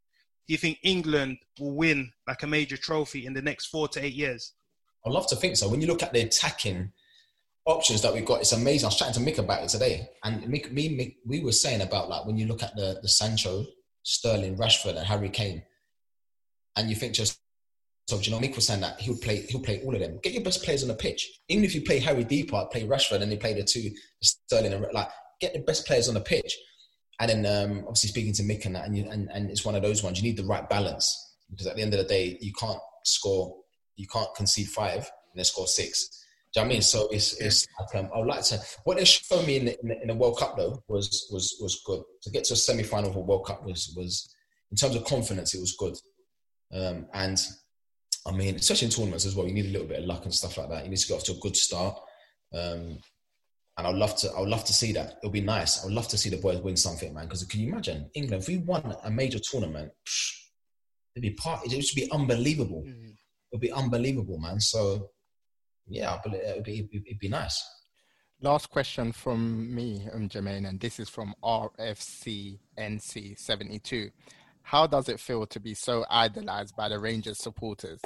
do 0.46 0.54
you 0.54 0.58
think 0.58 0.78
England 0.82 1.38
will 1.58 1.74
win 1.74 2.12
like 2.26 2.42
a 2.42 2.46
major 2.46 2.76
trophy 2.76 3.26
in 3.26 3.34
the 3.34 3.42
next 3.42 3.66
four 3.66 3.88
to 3.88 4.04
eight 4.04 4.14
years? 4.14 4.52
I'd 5.04 5.12
love 5.12 5.26
to 5.28 5.36
think 5.36 5.56
so. 5.56 5.68
When 5.68 5.80
you 5.80 5.86
look 5.86 6.02
at 6.02 6.12
the 6.12 6.22
attacking 6.22 6.92
options 7.64 8.02
that 8.02 8.14
we've 8.14 8.24
got, 8.24 8.40
it's 8.40 8.52
amazing. 8.52 8.86
I 8.86 8.88
was 8.88 8.96
chatting 8.96 9.24
to 9.24 9.30
Mick 9.30 9.38
about 9.38 9.62
it 9.62 9.68
today, 9.68 10.08
and 10.24 10.42
Mick, 10.44 10.72
me, 10.72 10.96
Mick, 10.96 11.16
we 11.26 11.40
were 11.40 11.52
saying 11.52 11.82
about 11.82 12.08
like 12.08 12.24
when 12.26 12.38
you 12.38 12.46
look 12.46 12.62
at 12.62 12.74
the 12.76 12.98
the 13.02 13.08
Sancho, 13.08 13.66
Sterling, 14.02 14.56
Rashford, 14.56 14.96
and 14.96 15.06
Harry 15.06 15.28
Kane, 15.28 15.62
and 16.76 16.88
you 16.88 16.96
think 16.96 17.14
just 17.14 17.38
so 18.06 18.18
Mick 18.18 18.54
was 18.54 18.66
saying 18.66 18.82
that 18.82 19.00
he'll 19.00 19.18
play 19.18 19.44
he'll 19.48 19.60
play 19.60 19.82
all 19.84 19.94
of 19.94 20.00
them. 20.00 20.20
Get 20.22 20.32
your 20.32 20.44
best 20.44 20.62
players 20.62 20.82
on 20.82 20.88
the 20.88 20.94
pitch. 20.94 21.28
Even 21.48 21.64
if 21.64 21.74
you 21.74 21.82
play 21.82 21.98
Harry 21.98 22.22
Deeper, 22.22 22.66
play 22.70 22.86
Rashford, 22.86 23.20
and 23.20 23.32
they 23.32 23.36
play 23.36 23.52
the 23.52 23.64
two 23.64 23.90
Sterling 24.22 24.72
and 24.72 24.86
like 24.92 25.08
get 25.40 25.52
the 25.52 25.60
best 25.60 25.86
players 25.86 26.08
on 26.08 26.14
the 26.14 26.20
pitch. 26.20 26.56
And 27.18 27.30
then 27.30 27.46
um, 27.46 27.78
obviously 27.80 28.10
speaking 28.10 28.32
to 28.34 28.42
Mick 28.42 28.64
and 28.64 28.76
that, 28.76 28.86
and, 28.86 28.96
you, 28.96 29.08
and 29.10 29.28
and 29.32 29.50
it's 29.50 29.64
one 29.64 29.74
of 29.74 29.82
those 29.82 30.04
ones. 30.04 30.22
You 30.22 30.28
need 30.28 30.36
the 30.36 30.44
right 30.44 30.68
balance 30.68 31.34
because 31.50 31.66
at 31.66 31.74
the 31.74 31.82
end 31.82 31.94
of 31.94 31.98
the 31.98 32.04
day, 32.04 32.38
you 32.40 32.52
can't 32.52 32.78
score, 33.04 33.56
you 33.96 34.06
can't 34.06 34.32
concede 34.36 34.68
five 34.68 34.98
and 34.98 35.36
then 35.36 35.44
score 35.44 35.66
six. 35.66 36.24
Do 36.54 36.60
you 36.60 36.64
know 36.64 36.68
what 36.68 36.72
I 36.72 36.74
mean? 36.74 36.82
So 36.82 37.08
it's 37.10 37.40
it's 37.40 37.66
like 37.80 38.04
um, 38.04 38.10
I 38.14 38.18
would 38.18 38.28
like 38.28 38.44
to. 38.44 38.60
What 38.84 38.98
they 38.98 39.04
showed 39.04 39.46
me 39.46 39.56
in 39.56 39.64
the, 39.64 39.80
in 39.80 39.88
the, 39.88 40.02
in 40.02 40.08
the 40.08 40.14
World 40.14 40.38
Cup 40.38 40.56
though 40.56 40.80
was 40.86 41.28
was 41.32 41.56
was 41.60 41.82
good. 41.84 42.02
To 42.22 42.30
get 42.30 42.44
to 42.44 42.54
a 42.54 42.56
semi 42.56 42.84
final 42.84 43.10
of 43.10 43.16
a 43.16 43.20
World 43.20 43.46
Cup 43.46 43.64
was 43.64 43.92
was 43.96 44.32
in 44.70 44.76
terms 44.76 44.94
of 44.94 45.04
confidence, 45.04 45.54
it 45.54 45.60
was 45.60 45.74
good. 45.76 45.96
Um, 46.72 47.06
and 47.14 47.38
I 48.26 48.32
mean, 48.32 48.56
especially 48.56 48.86
in 48.86 48.92
tournaments 48.92 49.24
as 49.24 49.36
well, 49.36 49.46
you 49.46 49.54
need 49.54 49.66
a 49.66 49.70
little 49.70 49.86
bit 49.86 50.00
of 50.00 50.06
luck 50.06 50.24
and 50.24 50.34
stuff 50.34 50.58
like 50.58 50.68
that. 50.70 50.84
You 50.84 50.90
need 50.90 50.98
to 50.98 51.06
get 51.06 51.14
off 51.14 51.24
to 51.24 51.32
a 51.32 51.40
good 51.40 51.56
start. 51.56 51.96
Um, 52.52 52.98
and 53.78 53.86
I'd 53.86 53.94
love 53.94 54.16
to. 54.16 54.32
I'd 54.32 54.48
love 54.48 54.64
to 54.64 54.72
see 54.72 54.92
that. 54.92 55.18
It'll 55.22 55.30
be 55.30 55.42
nice. 55.42 55.84
I'd 55.84 55.92
love 55.92 56.08
to 56.08 56.18
see 56.18 56.30
the 56.30 56.38
boys 56.38 56.60
win 56.60 56.76
something, 56.76 57.12
man. 57.12 57.24
Because 57.24 57.44
can 57.44 57.60
you 57.60 57.68
imagine 57.68 58.10
England 58.14 58.42
if 58.42 58.48
we 58.48 58.58
won 58.58 58.96
a 59.04 59.10
major 59.10 59.38
tournament? 59.38 59.92
it'd 61.16 61.22
be 61.22 61.34
part. 61.34 61.66
It 61.66 61.74
would 61.74 61.84
be 61.94 62.10
unbelievable. 62.12 62.84
Mm. 62.86 63.16
It'd 63.52 63.60
be 63.60 63.72
unbelievable, 63.72 64.38
man. 64.38 64.60
So 64.60 65.10
yeah, 65.88 66.18
but 66.22 66.34
it'd 66.34 66.62
be, 66.64 66.78
it'd 66.78 66.90
be, 66.90 67.02
it'd 67.06 67.18
be 67.18 67.28
nice. 67.28 67.64
Last 68.42 68.68
question 68.68 69.12
from 69.12 69.74
me, 69.74 70.06
um, 70.12 70.28
Jermaine, 70.28 70.68
and 70.68 70.78
this 70.78 71.00
is 71.00 71.08
from 71.08 71.34
RFCNC72. 71.42 74.10
How 74.66 74.88
does 74.88 75.08
it 75.08 75.20
feel 75.20 75.46
to 75.46 75.60
be 75.60 75.74
so 75.74 76.04
idolized 76.10 76.74
by 76.74 76.88
the 76.88 76.98
Rangers 76.98 77.38
supporters? 77.38 78.00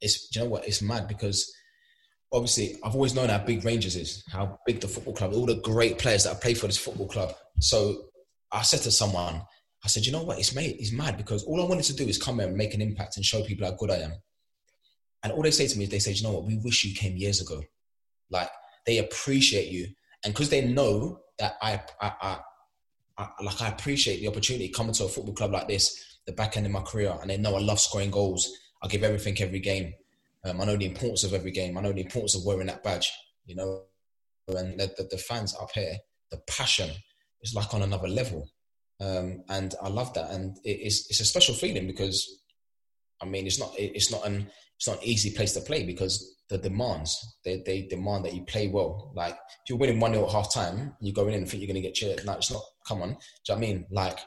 It's, 0.00 0.34
you 0.34 0.40
know 0.40 0.48
what? 0.48 0.66
It's 0.66 0.80
mad 0.80 1.08
because 1.08 1.52
obviously 2.32 2.78
I've 2.82 2.94
always 2.94 3.14
known 3.14 3.28
how 3.28 3.36
big 3.36 3.66
Rangers 3.66 3.96
is, 3.96 4.24
how 4.32 4.58
big 4.64 4.80
the 4.80 4.88
football 4.88 5.12
club, 5.12 5.34
all 5.34 5.44
the 5.44 5.60
great 5.60 5.98
players 5.98 6.24
that 6.24 6.30
have 6.30 6.40
played 6.40 6.56
for 6.56 6.68
this 6.68 6.78
football 6.78 7.06
club. 7.06 7.34
So 7.60 8.06
I 8.50 8.62
said 8.62 8.80
to 8.80 8.90
someone, 8.90 9.42
I 9.84 9.88
said, 9.88 10.06
you 10.06 10.12
know 10.12 10.22
what? 10.22 10.38
It's 10.38 10.54
made, 10.54 10.76
it's 10.78 10.90
mad 10.90 11.18
because 11.18 11.44
all 11.44 11.62
I 11.62 11.68
wanted 11.68 11.84
to 11.84 11.96
do 11.96 12.08
is 12.08 12.16
come 12.16 12.38
here 12.38 12.48
and 12.48 12.56
make 12.56 12.72
an 12.72 12.80
impact 12.80 13.18
and 13.18 13.26
show 13.26 13.42
people 13.42 13.66
how 13.66 13.74
good 13.74 13.90
I 13.90 13.96
am. 13.96 14.14
And 15.22 15.34
all 15.34 15.42
they 15.42 15.50
say 15.50 15.66
to 15.66 15.76
me 15.76 15.84
is, 15.84 15.90
they 15.90 15.98
say, 15.98 16.12
you 16.12 16.22
know 16.22 16.32
what? 16.32 16.46
We 16.46 16.56
wish 16.64 16.82
you 16.82 16.94
came 16.94 17.18
years 17.18 17.42
ago. 17.42 17.62
Like 18.30 18.48
they 18.86 18.96
appreciate 18.96 19.70
you, 19.70 19.88
and 20.24 20.32
because 20.32 20.48
they 20.48 20.64
know 20.64 21.20
that 21.38 21.56
I, 21.60 21.82
I, 22.00 22.12
I, 22.22 22.38
I, 23.18 23.28
like 23.42 23.60
I 23.62 23.68
appreciate 23.68 24.20
the 24.20 24.28
opportunity 24.28 24.68
coming 24.68 24.92
to 24.94 25.04
a 25.04 25.08
football 25.08 25.34
club 25.34 25.52
like 25.52 25.68
this, 25.68 26.18
the 26.26 26.32
back 26.32 26.56
end 26.56 26.66
of 26.66 26.72
my 26.72 26.82
career, 26.82 27.14
and 27.20 27.30
they 27.30 27.36
know 27.36 27.54
I 27.54 27.60
love 27.60 27.80
scoring 27.80 28.10
goals. 28.10 28.50
I 28.82 28.88
give 28.88 29.04
everything 29.04 29.40
every 29.40 29.60
game. 29.60 29.94
Um, 30.44 30.60
I 30.60 30.64
know 30.64 30.76
the 30.76 30.86
importance 30.86 31.24
of 31.24 31.32
every 31.32 31.50
game. 31.50 31.78
I 31.78 31.80
know 31.80 31.92
the 31.92 32.02
importance 32.02 32.34
of 32.36 32.44
wearing 32.44 32.66
that 32.66 32.82
badge. 32.82 33.10
You 33.46 33.56
know, 33.56 33.82
and 34.48 34.78
the, 34.78 34.92
the, 34.96 35.08
the 35.10 35.18
fans 35.18 35.54
up 35.60 35.70
here, 35.72 35.96
the 36.30 36.38
passion 36.48 36.90
is 37.42 37.54
like 37.54 37.72
on 37.72 37.82
another 37.82 38.08
level, 38.08 38.50
um, 39.00 39.42
and 39.48 39.74
I 39.82 39.88
love 39.88 40.12
that. 40.14 40.30
And 40.30 40.56
it, 40.64 40.80
it's 40.82 41.06
it's 41.10 41.20
a 41.20 41.24
special 41.24 41.54
feeling 41.54 41.86
because, 41.86 42.42
I 43.22 43.26
mean, 43.26 43.46
it's 43.46 43.60
not 43.60 43.72
it's 43.78 44.10
not 44.10 44.26
an 44.26 44.48
it's 44.76 44.88
not 44.88 45.02
an 45.02 45.08
easy 45.08 45.30
place 45.30 45.52
to 45.52 45.60
play 45.60 45.84
because 45.84 46.34
the 46.50 46.58
demands 46.58 47.36
they, 47.44 47.62
they 47.64 47.82
demand 47.82 48.24
that 48.24 48.34
you 48.34 48.42
play 48.44 48.68
well. 48.68 49.12
Like 49.14 49.34
if 49.34 49.68
you're 49.68 49.78
winning 49.78 50.00
one 50.00 50.12
0 50.12 50.26
at 50.26 50.32
half 50.32 50.52
time, 50.52 50.94
you 51.00 51.12
go 51.12 51.26
in 51.28 51.34
and 51.34 51.48
think 51.48 51.62
you're 51.62 51.72
going 51.72 51.82
to 51.82 51.88
get 51.88 51.94
cheered. 51.94 52.24
No, 52.24 52.34
it's 52.34 52.50
not. 52.50 52.62
Come 52.86 53.02
on, 53.02 53.10
do 53.10 53.14
you 53.14 53.54
know 53.54 53.56
I 53.56 53.60
mean? 53.60 53.86
Like 53.90 54.18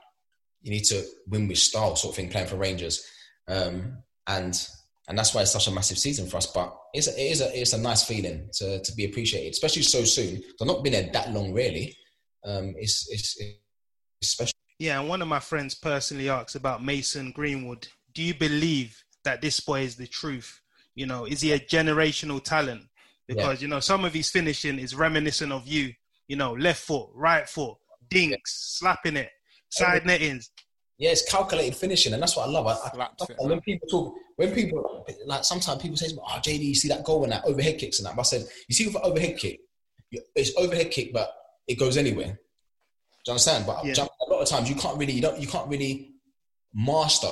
you 0.62 0.72
need 0.72 0.86
to 0.86 1.04
win 1.28 1.48
with 1.48 1.58
style, 1.58 1.96
sort 1.96 2.14
of 2.14 2.16
thing, 2.16 2.30
playing 2.30 2.48
for 2.48 2.56
Rangers, 2.56 3.06
um, 3.48 3.98
and 4.28 4.68
and 5.08 5.18
that's 5.18 5.34
why 5.34 5.42
it's 5.42 5.52
such 5.52 5.68
a 5.68 5.72
massive 5.72 5.98
season 5.98 6.28
for 6.28 6.38
us. 6.38 6.48
But 6.48 6.76
it's 6.94 7.08
a, 7.08 7.12
it 7.12 7.32
is 7.32 7.42
a 7.42 7.62
it's 7.62 7.74
a 7.74 7.78
nice 7.78 8.04
feeling 8.04 8.50
to 8.54 8.82
to 8.82 8.94
be 8.96 9.06
appreciated, 9.06 9.52
especially 9.52 9.84
so 9.84 10.04
soon. 10.04 10.42
I've 10.60 10.68
not 10.68 10.84
been 10.84 10.94
there 10.94 11.10
that 11.14 11.32
long, 11.32 11.54
really. 11.54 11.96
Um, 12.44 12.76
it's, 12.78 13.08
it's 13.10 13.38
it's 14.22 14.30
special. 14.32 14.54
Yeah, 14.80 15.00
and 15.00 15.10
one 15.10 15.22
of 15.22 15.28
my 15.28 15.40
friends 15.40 15.76
personally 15.76 16.30
asked 16.30 16.56
about 16.56 16.84
Mason 16.84 17.32
Greenwood. 17.32 17.88
Do 18.14 18.22
you 18.22 18.34
believe 18.34 19.04
that 19.24 19.42
this 19.42 19.60
boy 19.60 19.82
is 19.82 19.96
the 19.96 20.08
truth? 20.08 20.62
You 20.96 21.06
know, 21.06 21.26
is 21.26 21.42
he 21.42 21.52
a 21.52 21.60
generational 21.60 22.44
talent? 22.44 22.84
Because, 23.28 23.62
yeah. 23.62 23.66
you 23.66 23.68
know, 23.68 23.80
some 23.80 24.06
of 24.06 24.14
his 24.14 24.30
finishing 24.30 24.80
is 24.80 24.96
reminiscent 24.96 25.52
of 25.52 25.68
you. 25.68 25.94
You 26.28 26.36
know, 26.36 26.54
left 26.54 26.84
foot, 26.84 27.10
right 27.14 27.48
foot, 27.48 27.78
dinks, 28.10 28.78
slapping 28.78 29.18
it, 29.18 29.30
side 29.70 30.06
nettings. 30.06 30.52
Yeah, 30.98 31.12
it's 31.12 31.30
calculated 31.30 31.76
finishing, 31.76 32.14
and 32.14 32.22
that's 32.22 32.36
what 32.36 32.48
I 32.48 32.52
love. 32.52 32.66
I, 32.66 33.00
I, 33.00 33.48
when 33.48 33.62
people 33.62 33.88
talk, 33.88 34.16
when 34.36 34.52
people 34.52 35.06
like 35.26 35.44
sometimes 35.44 35.82
people 35.82 35.98
say, 35.98 36.08
"Oh, 36.18 36.40
JD, 36.40 36.60
you 36.60 36.76
see 36.76 36.88
that 36.88 37.04
goal 37.04 37.24
and 37.24 37.32
that 37.32 37.46
overhead 37.46 37.78
kicks 37.78 38.00
and 38.00 38.08
that." 38.08 38.16
But 38.16 38.22
I 38.22 38.24
said, 38.24 38.48
"You 38.68 38.76
see, 38.76 38.88
with 38.88 38.96
an 38.96 39.02
overhead 39.04 39.38
kick, 39.38 39.60
it's 40.12 40.58
overhead 40.58 40.90
kick, 40.90 41.14
but 41.14 41.32
it 41.68 41.78
goes 41.78 41.98
anywhere." 41.98 42.40
Do 43.28 43.32
you 43.32 43.34
understand? 43.34 43.66
But 43.66 43.86
yeah. 43.86 43.94
a 44.06 44.32
lot 44.32 44.42
of 44.42 44.48
times 44.48 44.70
you 44.70 44.76
can't 44.76 44.98
really, 44.98 45.12
you 45.12 45.22
don't, 45.22 45.38
you 45.38 45.48
can't 45.48 45.68
really 45.68 46.14
master 46.74 47.28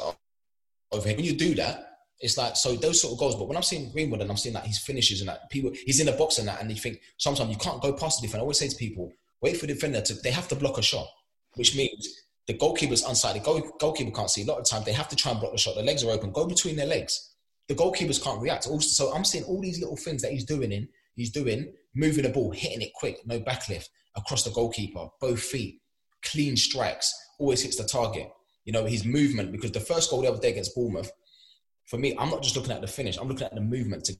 over 0.91 1.07
him. 1.07 1.15
When 1.15 1.25
you 1.25 1.37
do 1.37 1.55
that, 1.55 1.99
it's 2.19 2.37
like 2.37 2.55
so 2.55 2.75
those 2.75 3.01
sort 3.01 3.13
of 3.13 3.19
goals. 3.19 3.35
But 3.35 3.47
when 3.47 3.57
I'm 3.57 3.63
seeing 3.63 3.91
Greenwood 3.91 4.21
and 4.21 4.29
I'm 4.29 4.37
seeing 4.37 4.55
like 4.55 4.65
his 4.65 4.79
finishes 4.79 5.21
and 5.21 5.29
that 5.29 5.49
people, 5.49 5.71
he's 5.85 5.99
in 5.99 6.05
the 6.05 6.11
box 6.11 6.37
and 6.37 6.47
that, 6.47 6.61
and 6.61 6.69
you 6.69 6.77
think 6.77 6.99
sometimes 7.17 7.49
you 7.49 7.57
can't 7.57 7.81
go 7.81 7.93
past 7.93 8.19
the 8.19 8.27
defender. 8.27 8.41
I 8.41 8.43
always 8.43 8.59
say 8.59 8.67
to 8.67 8.75
people, 8.75 9.11
wait 9.45 9.57
for 9.57 9.65
the 9.65 9.73
defender 9.73 10.01
to. 10.01 10.13
They 10.15 10.31
have 10.31 10.47
to 10.49 10.55
block 10.55 10.77
a 10.77 10.81
shot, 10.81 11.07
which 11.55 11.75
means 11.75 12.07
the 12.47 12.53
goalkeeper's 12.53 13.03
unsighted. 13.03 13.35
The 13.35 13.39
goal, 13.39 13.71
goalkeeper 13.79 14.11
can't 14.11 14.29
see. 14.29 14.43
A 14.43 14.45
lot 14.45 14.59
of 14.59 14.65
times 14.65 14.85
they 14.85 14.93
have 14.93 15.09
to 15.09 15.15
try 15.15 15.31
and 15.31 15.39
block 15.39 15.53
the 15.53 15.57
shot. 15.57 15.75
Their 15.75 15.85
legs 15.85 16.03
are 16.03 16.11
open. 16.11 16.31
Go 16.31 16.45
between 16.45 16.75
their 16.75 16.85
legs. 16.85 17.31
The 17.67 17.75
goalkeepers 17.75 18.21
can't 18.23 18.41
react. 18.41 18.67
Also, 18.67 18.87
so 19.05 19.13
I'm 19.15 19.25
seeing 19.25 19.45
all 19.45 19.61
these 19.61 19.79
little 19.79 19.97
things 19.97 20.21
that 20.21 20.31
he's 20.31 20.45
doing 20.45 20.71
in. 20.71 20.87
He's 21.15 21.31
doing 21.31 21.73
moving 21.95 22.23
the 22.23 22.29
ball, 22.29 22.51
hitting 22.51 22.81
it 22.81 22.91
quick, 22.93 23.25
no 23.25 23.39
backlift 23.39 23.87
across 24.17 24.43
the 24.43 24.51
goalkeeper, 24.51 25.07
both 25.21 25.41
feet, 25.41 25.79
clean 26.23 26.57
strikes, 26.57 27.13
always 27.39 27.61
hits 27.61 27.77
the 27.77 27.85
target 27.85 28.29
you 28.65 28.73
know, 28.73 28.85
his 28.85 29.05
movement, 29.05 29.51
because 29.51 29.71
the 29.71 29.79
first 29.79 30.09
goal 30.09 30.21
the 30.21 30.27
other 30.27 30.41
day 30.41 30.49
against 30.49 30.75
Bournemouth, 30.75 31.11
for 31.85 31.97
me, 31.97 32.15
I'm 32.17 32.31
not 32.31 32.41
just 32.41 32.55
looking 32.55 32.71
at 32.71 32.81
the 32.81 32.87
finish, 32.87 33.17
I'm 33.17 33.27
looking 33.27 33.45
at 33.45 33.53
the 33.53 33.61
movement 33.61 34.03
to 34.05 34.17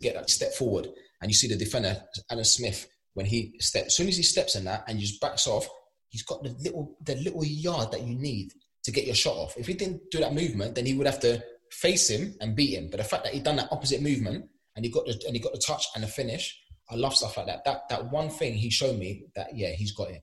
get 0.00 0.14
that 0.14 0.30
step 0.30 0.54
forward. 0.54 0.88
And 1.20 1.30
you 1.30 1.34
see 1.34 1.48
the 1.48 1.56
defender, 1.56 2.00
Adam 2.30 2.44
Smith, 2.44 2.86
when 3.14 3.26
he 3.26 3.54
steps, 3.60 3.86
as 3.86 3.96
soon 3.96 4.08
as 4.08 4.16
he 4.16 4.22
steps 4.22 4.54
in 4.56 4.64
that 4.64 4.84
and 4.88 4.98
just 5.00 5.20
backs 5.20 5.46
off, 5.46 5.66
he's 6.08 6.22
got 6.22 6.42
the 6.42 6.50
little 6.60 6.96
the 7.02 7.14
little 7.16 7.44
yard 7.44 7.90
that 7.92 8.02
you 8.02 8.14
need 8.14 8.52
to 8.84 8.92
get 8.92 9.06
your 9.06 9.14
shot 9.14 9.36
off. 9.36 9.56
If 9.56 9.66
he 9.66 9.74
didn't 9.74 10.02
do 10.10 10.18
that 10.18 10.34
movement, 10.34 10.74
then 10.74 10.86
he 10.86 10.94
would 10.94 11.06
have 11.06 11.20
to 11.20 11.42
face 11.70 12.08
him 12.10 12.34
and 12.40 12.54
beat 12.54 12.74
him. 12.76 12.88
But 12.90 12.98
the 12.98 13.04
fact 13.04 13.24
that 13.24 13.32
he 13.34 13.40
done 13.40 13.56
that 13.56 13.68
opposite 13.72 14.02
movement 14.02 14.44
and 14.76 14.84
he 14.84 14.90
got 14.90 15.06
the 15.06 15.20
and 15.26 15.34
he 15.34 15.40
got 15.40 15.52
the 15.52 15.62
touch 15.66 15.86
and 15.94 16.04
the 16.04 16.08
finish, 16.08 16.60
I 16.90 16.96
love 16.96 17.14
stuff 17.16 17.36
like 17.36 17.46
that. 17.46 17.64
That 17.64 17.88
that 17.88 18.10
one 18.10 18.28
thing 18.30 18.54
he 18.54 18.70
showed 18.70 18.98
me 18.98 19.24
that 19.36 19.56
yeah, 19.56 19.70
he's 19.70 19.92
got 19.92 20.10
it. 20.10 20.22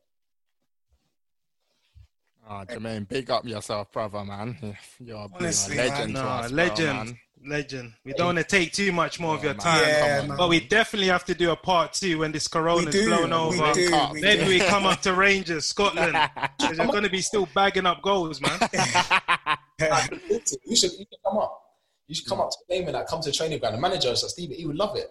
Oh, 2.50 2.64
Jermaine, 2.68 3.08
big 3.08 3.30
up 3.32 3.46
yourself, 3.46 3.92
brother, 3.92 4.26
man. 4.26 4.58
You're, 5.00 5.30
Honestly, 5.34 5.76
you're 5.76 5.86
a 5.86 5.88
legend. 5.90 6.14
man. 6.14 6.24
to 6.24 6.24
No, 6.24 6.30
us, 6.30 6.48
bro, 6.52 6.58
legend. 6.58 6.88
man. 7.10 7.20
Legend. 7.46 7.94
We 8.06 8.14
don't 8.14 8.28
want 8.28 8.38
to 8.38 8.44
take 8.44 8.72
too 8.74 8.92
much 8.92 9.20
more 9.20 9.36
of 9.36 9.44
your 9.44 9.54
man. 9.54 9.62
time, 9.62 9.82
Yeah, 9.88 10.26
man. 10.28 10.38
but 10.38 10.50
we 10.50 10.60
definitely 10.60 11.08
have 11.08 11.26
to 11.26 11.34
do 11.34 11.52
a 11.52 11.56
part 11.56 11.94
two 11.94 12.20
when 12.20 12.32
this 12.32 12.48
We 12.54 12.60
is 12.72 12.86
do, 12.88 13.06
blown 13.08 13.30
we 13.30 13.36
over. 13.62 13.74
do, 13.74 13.92
we 14.14 14.22
Maybe 14.22 14.44
do. 14.44 14.50
we 14.50 14.60
come 14.60 14.86
up 14.86 15.02
to 15.02 15.14
Rangers, 15.14 15.66
Scotland. 15.66 16.16
You're 16.62 16.86
going 16.88 17.04
to 17.04 17.10
be 17.10 17.22
still 17.22 17.48
bagging 17.56 17.86
up 17.86 18.02
goals, 18.02 18.42
man. 18.42 18.60
You 19.82 20.40
should 20.46 20.60
you 20.68 20.76
should 20.76 20.92
come 21.26 21.38
up. 21.40 21.60
You 22.08 22.14
should 22.16 22.28
come 22.28 22.40
up 22.42 22.52
to 22.52 22.58
the 22.68 22.76
game 22.76 22.84
and 22.88 22.94
like 22.94 23.08
come 23.08 23.20
to 23.22 23.30
the 23.30 23.36
training 23.36 23.58
ground. 23.60 23.76
The 23.76 23.80
manager, 23.82 24.16
so 24.16 24.28
Stevie, 24.28 24.54
he 24.56 24.66
would 24.68 24.76
love 24.76 24.96
it. 24.96 25.10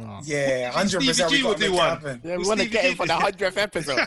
Oh. 0.00 0.18
Yeah, 0.24 0.72
hundred 0.72 1.00
percent. 1.04 1.30
Stevie 1.30 1.30
We 1.30 1.36
G 1.36 1.42
to 1.42 1.48
will 1.48 1.54
do 1.54 1.72
one. 1.74 2.20
Yeah, 2.24 2.36
we 2.36 2.44
want 2.48 2.58
to 2.60 2.68
get 2.68 2.84
him 2.86 2.96
for 2.96 3.06
the 3.06 3.14
hundredth 3.14 3.56
episode. 3.56 3.98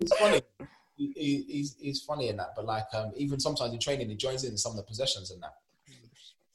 It's 0.00 0.14
funny. 0.18 0.42
He, 1.14 1.44
he, 1.46 1.52
he's, 1.52 1.76
he's 1.78 2.02
funny 2.02 2.28
in 2.28 2.36
that, 2.36 2.54
but 2.56 2.64
like 2.64 2.86
um, 2.94 3.12
even 3.16 3.40
sometimes 3.40 3.72
in 3.72 3.78
training, 3.80 4.08
he 4.08 4.14
joins 4.14 4.44
in 4.44 4.56
some 4.56 4.72
of 4.72 4.76
the 4.76 4.82
possessions 4.82 5.30
and 5.30 5.42
that. 5.42 5.54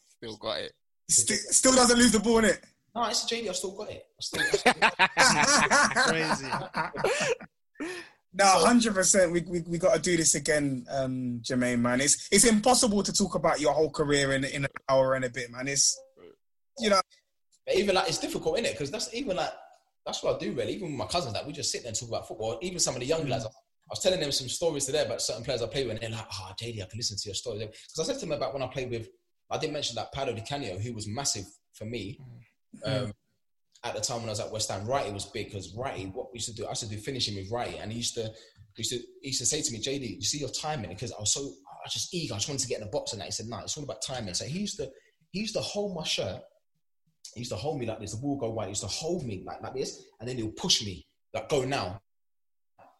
Still 0.08 0.38
got 0.38 0.60
it. 0.60 0.74
St- 1.10 1.40
still 1.40 1.74
doesn't 1.74 1.98
lose 1.98 2.12
the 2.12 2.20
ball 2.20 2.40
in 2.40 2.46
it. 2.46 2.64
No, 2.96 3.06
it's 3.06 3.24
a 3.24 3.36
JD. 3.36 3.50
I 3.50 3.52
still 3.54 3.72
got 3.72 3.90
it. 3.90 4.06
I 4.18 4.22
still, 4.22 4.42
I 4.66 6.02
still 6.04 6.48
Crazy. 7.80 7.94
No, 8.34 8.46
hundred 8.46 8.94
percent. 8.94 9.32
We 9.32 9.42
we, 9.42 9.62
we 9.62 9.78
got 9.78 9.96
to 9.96 10.02
do 10.02 10.16
this 10.16 10.36
again, 10.36 10.86
um, 10.92 11.42
Jermaine. 11.42 11.80
Man, 11.80 12.00
it's 12.00 12.28
it's 12.32 12.46
impossible 12.46 13.02
to 13.02 13.12
talk 13.12 13.36
about 13.36 13.60
your 13.60 13.74
whole 13.74 13.90
career 13.90 14.34
in 14.34 14.44
in 14.44 14.66
an 14.66 14.72
hour 14.88 15.16
and 15.16 15.26
a 15.26 15.30
bit, 15.30 15.52
man. 15.52 15.68
It's 15.68 16.00
you 16.78 16.90
know, 16.90 17.02
But 17.66 17.76
even 17.76 17.96
like 17.96 18.08
it's 18.08 18.20
difficult, 18.20 18.58
innit? 18.58 18.72
Because 18.72 18.92
that's 18.92 19.12
even 19.14 19.36
like 19.36 19.52
that's 20.06 20.22
what 20.22 20.36
I 20.36 20.40
do 20.40 20.54
really. 20.54 20.74
Even 20.74 20.90
with 20.90 20.98
my 20.98 21.08
cousins, 21.08 21.34
like 21.34 21.48
we 21.48 21.54
just 21.54 21.72
sit 21.72 21.82
there 21.82 21.90
and 21.90 22.00
talk 22.00 22.10
about 22.10 22.28
football. 22.28 22.60
Even 22.62 22.80
some 22.80 22.94
of 22.96 23.00
the 23.00 23.08
young 23.08 23.28
lads, 23.28 23.48
I 23.90 23.94
was 23.94 24.00
telling 24.00 24.20
them 24.20 24.32
some 24.32 24.50
stories 24.50 24.86
today 24.86 25.04
about 25.06 25.22
certain 25.22 25.44
players 25.44 25.62
I 25.62 25.68
played 25.68 25.88
with, 25.88 25.96
and 25.96 26.02
they're 26.02 26.20
like, 26.20 26.28
"Oh, 26.32 26.52
JD, 26.62 26.82
I 26.82 26.86
can 26.86 26.98
listen 26.98 27.18
to 27.18 27.30
your 27.30 27.36
story." 27.36 27.58
Because 27.60 28.00
I 28.00 28.04
said 28.04 28.20
to 28.20 28.26
them 28.26 28.34
about 28.34 28.54
when 28.54 28.62
I 28.62 28.68
played 28.68 28.90
with, 28.90 29.10
I 29.50 29.58
didn't 29.58 29.74
mention 29.74 29.96
that 29.96 30.12
Paolo 30.12 30.34
Di 30.34 30.42
Canio, 30.42 30.78
who 30.78 30.94
was 30.94 31.08
massive 31.08 31.46
for 31.74 31.86
me 31.86 32.20
um, 32.86 33.14
at 33.84 33.96
the 33.96 34.02
time 34.02 34.20
when 34.20 34.30
I 34.30 34.32
was 34.32 34.40
at 34.40 34.52
West 34.52 34.70
Ham. 34.70 34.86
Righty 34.86 35.12
was 35.12 35.26
big 35.26 35.48
because 35.48 35.74
Righty, 35.74 36.06
what 36.06 36.32
we 36.32 36.38
used 36.38 36.50
to 36.50 36.56
do, 36.56 36.66
I 36.66 36.70
used 36.70 36.82
to 36.82 36.90
do 36.90 36.98
finishing 36.98 37.36
with 37.36 37.50
Righty, 37.52 37.78
and 37.78 37.92
he 37.92 37.98
used 37.98 38.14
to, 38.16 38.24
he 38.76 38.84
used 38.84 38.92
to, 38.92 38.98
he 39.22 39.30
used 39.30 39.40
to 39.40 39.46
say 39.46 39.62
to 39.62 39.72
me, 39.72 39.80
JD, 39.80 40.18
you 40.18 40.22
see 40.22 40.40
your 40.40 40.50
timing 40.50 40.90
because 40.90 41.12
I 41.12 41.20
was 41.20 41.34
so, 41.34 41.42
I 41.42 41.86
was 41.86 41.94
just 41.94 42.14
eager, 42.14 42.36
I 42.36 42.38
just 42.38 42.48
wanted 42.48 42.62
to 42.62 42.68
get 42.68 42.80
in 42.80 42.86
the 42.86 42.92
box 42.92 43.14
and 43.14 43.22
that. 43.22 43.26
He 43.26 43.32
said, 43.32 43.48
no, 43.48 43.60
it's 43.60 43.76
all 43.76 43.84
about 43.84 44.02
timing. 44.02 44.34
So 44.36 44.46
he 44.46 44.60
used 44.60 44.78
to, 44.78 44.90
he 45.32 45.40
used 45.40 45.56
to 45.56 45.62
hold 45.62 45.96
my 45.96 46.04
shirt 46.04 46.42
he 47.34 47.42
used 47.42 47.52
to 47.52 47.58
hold 47.58 47.80
me 47.80 47.86
like 47.86 48.00
this. 48.00 48.12
The 48.14 48.22
ball 48.22 48.38
go 48.38 48.50
wide. 48.50 48.66
He 48.66 48.72
used 48.72 48.82
to 48.82 48.88
hold 48.88 49.26
me 49.26 49.44
like, 49.46 49.62
like 49.62 49.74
this, 49.74 50.04
and 50.20 50.28
then 50.28 50.38
he'll 50.38 50.52
push 50.52 50.84
me 50.84 51.06
like 51.34 51.50
go 51.50 51.64
now. 51.64 52.02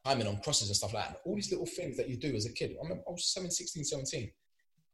I'm 0.06 0.22
in 0.22 0.28
on 0.28 0.42
crosses 0.42 0.70
and 0.70 0.76
stuff 0.76 0.94
like 0.94 1.08
that. 1.08 1.22
All 1.26 1.36
these 1.36 1.52
little 1.52 1.66
things 1.66 1.98
that 1.98 2.10
you 2.10 2.18
do 2.18 2.34
as 2.36 2.46
a 2.46 2.54
kid. 2.54 2.72
I, 2.80 2.84
remember, 2.84 3.04
I 3.08 3.12
was 3.12 3.34
7, 3.34 3.52
16, 3.52 3.84
17. 3.84 4.32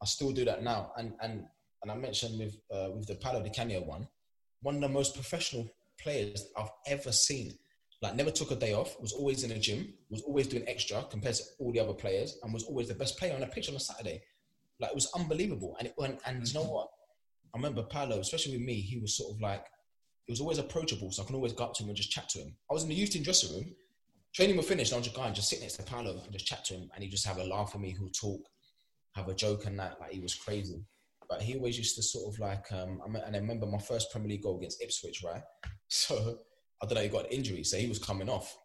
I 0.01 0.05
still 0.05 0.31
do 0.31 0.45
that 0.45 0.63
now. 0.63 0.91
And 0.97 1.13
and 1.21 1.45
and 1.81 1.91
I 1.91 1.95
mentioned 1.95 2.39
with 2.39 2.55
uh, 2.73 2.91
with 2.91 3.07
the 3.07 3.15
Paolo 3.15 3.43
Di 3.43 3.49
Canio 3.49 3.81
one, 3.81 4.07
one 4.61 4.75
of 4.75 4.81
the 4.81 4.89
most 4.89 5.13
professional 5.13 5.69
players 5.99 6.47
I've 6.57 6.71
ever 6.87 7.11
seen. 7.11 7.57
Like 8.01 8.15
never 8.15 8.31
took 8.31 8.51
a 8.51 8.55
day 8.55 8.73
off. 8.73 8.99
Was 8.99 9.13
always 9.13 9.43
in 9.43 9.49
the 9.49 9.59
gym. 9.59 9.93
Was 10.09 10.21
always 10.23 10.47
doing 10.47 10.67
extra 10.67 11.03
compared 11.09 11.35
to 11.35 11.43
all 11.59 11.71
the 11.71 11.79
other 11.79 11.93
players, 11.93 12.37
and 12.43 12.53
was 12.53 12.63
always 12.63 12.87
the 12.87 12.95
best 12.95 13.17
player 13.17 13.33
on 13.33 13.39
the 13.39 13.47
pitch 13.47 13.69
on 13.69 13.75
a 13.75 13.79
Saturday. 13.79 14.21
Like 14.79 14.91
it 14.91 14.95
was 14.95 15.09
unbelievable. 15.15 15.75
And 15.79 15.87
it 15.87 15.95
and, 15.97 16.17
and 16.25 16.47
you 16.47 16.53
know 16.53 16.65
what? 16.65 16.89
I 17.53 17.57
remember 17.57 17.83
Paolo, 17.83 18.19
especially 18.19 18.57
with 18.57 18.65
me, 18.65 18.81
he 18.81 18.99
was 18.99 19.15
sort 19.15 19.33
of 19.33 19.39
like, 19.39 19.65
he 20.25 20.31
was 20.33 20.41
always 20.41 20.57
approachable, 20.57 21.09
so 21.11 21.23
I 21.23 21.25
can 21.25 21.35
always 21.35 21.53
go 21.53 21.63
up 21.63 21.73
to 21.75 21.83
him 21.83 21.89
and 21.89 21.95
just 21.95 22.11
chat 22.11 22.27
to 22.29 22.39
him. 22.39 22.53
I 22.69 22.73
was 22.73 22.83
in 22.83 22.89
the 22.89 22.95
youth 22.95 23.11
team 23.11 23.23
dressing 23.23 23.55
room, 23.55 23.73
training 24.35 24.57
was 24.57 24.67
finished, 24.67 24.91
and 24.91 24.97
I 24.97 24.99
was 24.99 25.07
just 25.07 25.15
going, 25.15 25.27
and 25.27 25.35
just 25.35 25.49
sit 25.49 25.61
next 25.61 25.77
to 25.77 25.83
Paolo 25.83 26.21
and 26.23 26.31
just 26.33 26.45
chat 26.45 26.65
to 26.65 26.73
him, 26.75 26.89
and 26.93 27.03
he'd 27.03 27.09
just 27.09 27.25
have 27.25 27.37
a 27.37 27.43
laugh 27.43 27.73
with 27.73 27.81
me, 27.81 27.95
he'll 27.97 28.09
talk, 28.09 28.41
have 29.13 29.29
a 29.29 29.33
joke 29.33 29.65
and 29.65 29.79
that, 29.79 29.97
like 30.01 30.11
he 30.11 30.19
was 30.19 30.35
crazy. 30.35 30.83
But 31.29 31.41
he 31.41 31.55
always 31.55 31.77
used 31.77 31.95
to 31.95 32.03
sort 32.03 32.31
of 32.33 32.39
like, 32.39 32.65
um, 32.71 32.99
and 33.05 33.35
I 33.35 33.39
remember 33.39 33.65
my 33.65 33.79
first 33.79 34.11
Premier 34.11 34.29
League 34.29 34.43
goal 34.43 34.57
against 34.57 34.83
Ipswich, 34.83 35.23
right? 35.23 35.41
So 35.87 36.39
I 36.81 36.85
don't 36.85 36.95
know, 36.95 37.01
he 37.01 37.07
got 37.09 37.25
an 37.25 37.31
injury, 37.31 37.63
so 37.63 37.77
he 37.77 37.87
was 37.87 37.99
coming 37.99 38.27
off. 38.27 38.57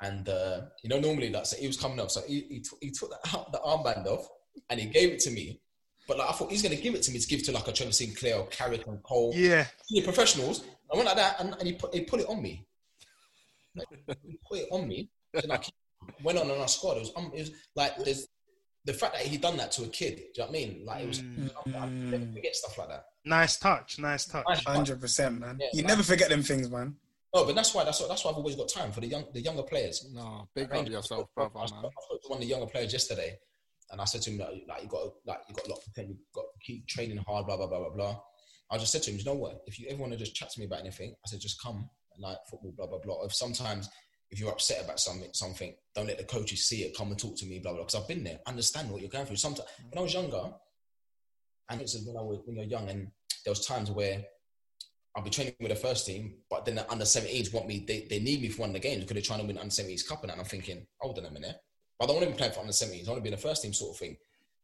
And, 0.00 0.28
uh, 0.28 0.62
you 0.82 0.88
know, 0.90 0.98
normally, 0.98 1.30
like, 1.30 1.46
so 1.46 1.56
he 1.56 1.66
was 1.66 1.76
coming 1.76 2.00
off, 2.00 2.10
so 2.10 2.22
he, 2.26 2.40
he, 2.50 2.60
t- 2.60 2.76
he 2.80 2.90
took 2.90 3.10
the, 3.10 3.44
the 3.52 3.58
armband 3.58 4.06
off 4.06 4.26
and 4.70 4.80
he 4.80 4.86
gave 4.86 5.10
it 5.10 5.20
to 5.20 5.30
me. 5.30 5.60
But 6.08 6.18
like, 6.18 6.28
I 6.28 6.32
thought 6.32 6.50
he's 6.50 6.62
going 6.62 6.74
to 6.76 6.82
give 6.82 6.94
it 6.94 7.02
to 7.04 7.12
me 7.12 7.18
to 7.18 7.26
give 7.28 7.42
to 7.44 7.52
like 7.52 7.68
a 7.68 7.72
Trevor 7.72 7.92
Sinclair 7.92 8.36
or 8.38 8.46
Carrick 8.48 8.86
and 8.86 9.02
Cole 9.02 9.32
Yeah. 9.34 9.66
the 9.90 10.02
professionals. 10.02 10.64
I 10.92 10.96
went 10.96 11.06
like 11.06 11.16
that, 11.16 11.40
and, 11.40 11.54
and 11.58 11.62
he 11.66 11.74
put 11.74 11.94
he 11.94 12.02
put 12.02 12.20
it 12.20 12.26
on 12.28 12.42
me. 12.42 12.66
Like, 13.74 13.88
put 14.48 14.58
it 14.58 14.68
on 14.70 14.86
me. 14.88 15.08
And 15.34 15.52
I 15.52 15.60
went 16.22 16.38
on 16.38 16.50
and 16.50 16.62
I 16.62 16.66
scored. 16.66 16.98
It 16.98 17.00
was, 17.00 17.12
um, 17.16 17.32
it 17.34 17.40
was 17.40 17.50
like 17.74 17.96
there's 18.04 18.28
the 18.84 18.92
fact 18.92 19.14
that 19.14 19.22
he 19.22 19.36
done 19.38 19.56
that 19.56 19.72
to 19.72 19.84
a 19.84 19.88
kid. 19.88 20.16
Do 20.16 20.22
you 20.22 20.28
know 20.38 20.44
what 20.46 20.48
I 20.48 20.52
mean? 20.52 20.82
Like 20.86 21.02
it 21.02 21.08
was. 21.08 21.22
I 21.74 21.86
never 21.88 22.26
forget 22.32 22.54
stuff 22.54 22.78
like 22.78 22.88
that. 22.88 23.04
Nice 23.24 23.58
touch. 23.58 23.98
Nice 23.98 24.26
touch. 24.26 24.64
hundred 24.64 25.00
percent, 25.00 25.40
man. 25.40 25.56
Yeah, 25.60 25.66
You 25.72 25.82
man. 25.82 25.88
never 25.88 26.02
forget 26.02 26.28
them 26.28 26.42
things, 26.42 26.70
man. 26.70 26.94
No, 27.34 27.44
but 27.44 27.56
that's 27.56 27.74
why 27.74 27.82
that's 27.84 28.00
why 28.00 28.06
that's 28.08 28.24
why 28.24 28.30
I've 28.30 28.36
always 28.36 28.54
got 28.54 28.68
time 28.68 28.92
for 28.92 29.00
the 29.00 29.08
young 29.08 29.24
the 29.32 29.40
younger 29.40 29.62
players. 29.64 30.06
No, 30.12 30.48
big 30.54 30.70
I 30.70 30.76
up 30.78 30.82
mean, 30.84 30.92
yourself, 30.92 31.28
I 31.36 31.46
brother, 31.48 31.66
spoke- 31.66 31.82
man. 31.82 31.90
I 31.98 32.04
spoke 32.04 32.22
to 32.22 32.28
one 32.28 32.36
of 32.36 32.42
the 32.42 32.46
younger 32.48 32.66
players 32.66 32.92
yesterday, 32.92 33.36
and 33.90 34.00
I 34.00 34.04
said 34.04 34.22
to 34.22 34.30
him 34.30 34.38
like, 34.38 34.50
like 34.68 34.82
you 34.84 34.88
got 34.88 35.02
like 35.26 35.38
you 35.48 35.54
got 35.56 35.66
a 35.66 35.70
lot 35.70 35.78
of 35.78 35.84
potential, 35.84 36.12
you 36.14 36.18
got 36.32 36.42
to 36.42 36.60
keep 36.64 36.86
training 36.86 37.16
hard, 37.26 37.46
blah 37.46 37.56
blah 37.56 37.66
blah 37.66 37.80
blah 37.80 37.90
blah. 37.90 38.20
I 38.70 38.78
just 38.78 38.92
said 38.92 39.02
to 39.04 39.10
him, 39.10 39.18
you 39.18 39.24
know 39.24 39.34
what? 39.34 39.62
If 39.66 39.80
you 39.80 39.88
ever 39.88 40.00
want 40.00 40.12
to 40.12 40.18
just 40.18 40.34
chat 40.34 40.50
to 40.50 40.60
me 40.60 40.66
about 40.66 40.80
anything, 40.80 41.10
I 41.24 41.28
said 41.28 41.40
just 41.40 41.60
come 41.60 41.76
and 41.76 41.88
like 42.18 42.38
football, 42.50 42.72
blah 42.76 42.86
blah 42.86 42.98
blah. 42.98 43.24
If 43.24 43.34
sometimes 43.34 43.88
if 44.30 44.40
you're 44.40 44.50
upset 44.50 44.84
about 44.84 45.00
something, 45.00 45.30
something, 45.32 45.74
don't 45.94 46.06
let 46.06 46.18
the 46.18 46.24
coaches 46.24 46.66
see 46.66 46.82
it. 46.82 46.96
Come 46.96 47.08
and 47.08 47.18
talk 47.18 47.36
to 47.36 47.46
me, 47.46 47.58
blah 47.58 47.72
blah. 47.72 47.82
Because 47.82 47.94
I've 47.94 48.08
been 48.08 48.24
there, 48.24 48.40
understand 48.46 48.90
what 48.90 49.00
you're 49.00 49.10
going 49.10 49.26
through. 49.26 49.36
Sometimes 49.36 49.68
when 49.90 49.98
I 49.98 50.02
was 50.02 50.14
younger, 50.14 50.52
and 51.70 51.80
it's 51.80 51.94
when 52.06 52.16
I 52.16 52.22
was 52.22 52.40
when 52.44 52.56
you're 52.56 52.66
young, 52.66 52.88
and 52.88 53.08
there 53.44 53.50
was 53.50 53.66
times 53.66 53.90
where 53.90 54.22
I'll 55.16 55.22
be 55.22 55.30
training 55.30 55.54
with 55.60 55.68
the 55.68 55.76
first 55.76 56.06
team, 56.06 56.34
but 56.50 56.64
then 56.64 56.74
the 56.74 56.90
under 56.90 57.04
17s 57.04 57.54
want 57.54 57.68
me, 57.68 57.84
they, 57.86 58.06
they 58.10 58.18
need 58.18 58.42
me 58.42 58.48
for 58.48 58.62
one 58.62 58.70
of 58.70 58.74
the 58.74 58.80
games 58.80 59.02
because 59.02 59.14
they're 59.14 59.22
trying 59.22 59.40
to 59.40 59.46
win 59.46 59.58
under 59.58 59.70
17s 59.70 60.08
cup 60.08 60.22
and 60.22 60.32
I'm 60.32 60.44
thinking, 60.44 60.84
hold 60.98 61.18
on 61.18 61.26
a 61.26 61.30
minute. 61.30 61.56
But 61.98 62.06
I 62.06 62.08
don't 62.08 62.16
want 62.16 62.26
to 62.26 62.32
be 62.32 62.38
playing 62.38 62.52
for 62.52 62.60
under 62.60 62.72
17s. 62.72 63.06
I 63.06 63.10
want 63.10 63.18
to 63.18 63.22
be 63.22 63.28
in 63.28 63.36
the 63.36 63.40
first 63.40 63.62
team 63.62 63.72
sort 63.72 63.94
of 63.94 63.98
thing. 63.98 64.16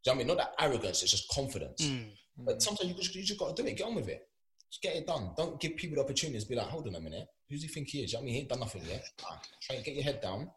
Do 0.02 0.10
you 0.10 0.12
know 0.12 0.12
what 0.12 0.14
I 0.14 0.18
mean? 0.18 0.26
Not 0.26 0.38
that 0.38 0.64
arrogance, 0.64 1.02
it's 1.02 1.12
just 1.12 1.28
confidence. 1.28 1.82
Mm. 1.82 2.10
But 2.38 2.62
sometimes 2.62 2.90
you 2.90 2.96
just, 2.96 3.14
you 3.14 3.22
just 3.22 3.38
got 3.38 3.54
to 3.54 3.62
do 3.62 3.68
it. 3.68 3.76
Get 3.76 3.86
on 3.86 3.94
with 3.94 4.08
it. 4.08 4.26
Just 4.70 4.82
get 4.82 4.96
it 4.96 5.06
done. 5.06 5.30
Don't 5.36 5.60
give 5.60 5.76
people 5.76 5.96
the 5.96 6.02
opportunity 6.02 6.38
to 6.38 6.46
be 6.46 6.54
like, 6.54 6.68
hold 6.68 6.86
on 6.86 6.94
a 6.94 7.00
minute. 7.00 7.26
Who 7.48 7.56
do 7.56 7.62
you 7.62 7.68
think 7.68 7.88
he 7.88 8.02
is? 8.02 8.12
You 8.12 8.18
know 8.18 8.22
I 8.22 8.24
mean? 8.24 8.34
He 8.34 8.40
ain't 8.40 8.48
done 8.48 8.60
nothing 8.60 8.82
yet. 8.88 9.04
Try 9.62 9.76
get 9.76 9.94
your 9.94 10.04
head 10.04 10.20
down, 10.20 10.50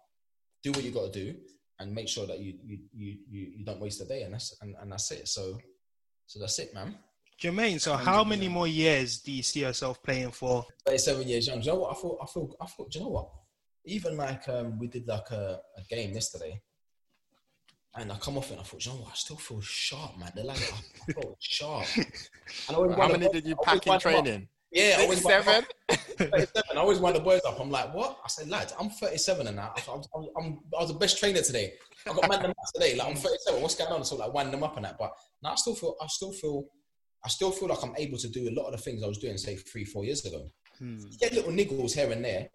do 0.62 0.72
what 0.72 0.84
you 0.84 0.92
got 0.92 1.12
to 1.12 1.26
do, 1.26 1.36
and 1.80 1.94
make 1.94 2.08
sure 2.08 2.28
that 2.28 2.40
you 2.40 2.54
you, 2.64 2.78
you, 2.94 3.18
you, 3.30 3.66
don't 3.66 3.80
waste 3.80 4.02
a 4.02 4.06
day. 4.06 4.22
And 4.22 4.34
that's, 4.34 4.56
and, 4.62 4.76
and 4.80 4.92
that's 4.92 5.12
it. 5.12 5.28
So, 5.28 5.58
so 6.28 6.40
that's 6.40 6.60
it, 6.60 6.74
man. 6.74 6.96
Jermaine, 7.42 7.82
so 7.82 7.96
how 7.96 8.24
many 8.24 8.48
more 8.48 8.68
years 8.68 9.20
do 9.20 9.32
you 9.32 9.44
see 9.44 9.62
yourself 9.62 10.02
playing 10.04 10.32
for? 10.32 10.66
37 10.86 11.28
years 11.28 11.48
young. 11.48 11.60
Do 11.60 11.66
you 11.66 11.72
know 11.72 11.80
what? 11.80 11.92
I 11.92 12.00
thought, 12.00 12.20
I 12.22 12.26
feel, 12.28 12.56
I 12.62 12.66
thought, 12.68 12.92
do 12.92 13.00
you 13.00 13.06
know 13.06 13.12
what? 13.12 13.30
Even 13.86 14.16
like 14.16 14.48
um, 14.48 14.80
we 14.80 14.88
did 14.88 15.08
like 15.08 15.30
a, 15.32 15.60
a 15.78 15.82
game 15.90 16.14
yesterday, 16.14 16.62
and 17.96 18.12
I 18.12 18.16
come 18.18 18.38
off 18.38 18.48
it 18.50 18.54
and 18.54 18.62
I 18.62 18.64
thought, 18.64 18.86
you 18.86 18.92
know 18.92 18.98
what? 19.00 19.12
I 19.12 19.16
still 19.16 19.38
feel 19.38 19.62
sharp, 19.62 20.18
man. 20.18 20.32
They're 20.36 20.46
like, 20.46 20.58
I 20.58 21.12
feel 21.14 21.36
sharp. 21.40 21.86
And 21.96 22.06
I 22.70 22.74
How 22.74 23.08
many 23.08 23.26
boys- 23.26 23.34
did 23.34 23.46
you 23.48 23.56
pack 23.64 23.86
in 23.88 24.00
training? 24.00 24.48
Yeah, 24.72 24.96
I 25.00 25.06
them 25.06 25.16
Seven. 25.18 25.64
up. 25.90 26.00
37. 26.18 26.64
I 26.76 26.80
always 26.80 26.98
wind 26.98 27.16
the 27.16 27.20
boys 27.20 27.42
up. 27.46 27.60
I'm 27.60 27.70
like, 27.70 27.94
what? 27.94 28.18
I 28.26 28.28
said, 28.28 28.50
lads, 28.50 28.74
I'm 28.80 28.90
37 28.90 29.46
and 29.46 29.58
that. 29.60 29.88
I'm, 29.88 30.02
I'm, 30.16 30.28
I'm, 30.36 30.60
I 30.76 30.82
was 30.82 30.92
the 30.92 30.98
best 30.98 31.20
trainer 31.20 31.42
today. 31.42 31.74
I 32.10 32.14
got 32.14 32.28
man 32.28 32.42
them 32.42 32.52
up 32.52 32.74
today. 32.74 32.96
Like 32.96 33.08
I'm 33.08 33.16
37. 33.16 33.62
What's 33.62 33.76
going 33.76 33.92
on? 33.92 34.04
So 34.04 34.16
like 34.16 34.34
wind 34.34 34.52
them 34.52 34.64
up 34.64 34.76
and 34.76 34.86
that. 34.86 34.98
But 34.98 35.12
now 35.44 35.52
I 35.52 35.56
still 35.56 35.76
feel, 35.76 35.96
I 36.02 36.08
still 36.08 36.32
feel, 36.32 36.66
I 37.24 37.30
still 37.30 37.52
feel 37.52 37.70
like 37.70 37.84
I'm 37.84 37.94
able 37.98 38.18
to 38.18 38.28
do 38.28 38.50
a 38.50 38.54
lot 38.60 38.66
of 38.66 38.72
the 38.72 38.78
things 38.80 39.04
I 39.04 39.08
was 39.08 39.20
doing, 39.20 39.38
say 39.38 39.56
three, 39.58 39.86
four 39.86 40.06
years 40.06 40.26
ago. 40.26 40.50
Hmm. 40.80 40.98
You 41.08 41.18
get 41.20 41.34
little 41.34 41.52
niggles 41.52 41.94
here 41.94 42.12
and 42.12 42.26
there, 42.26 42.50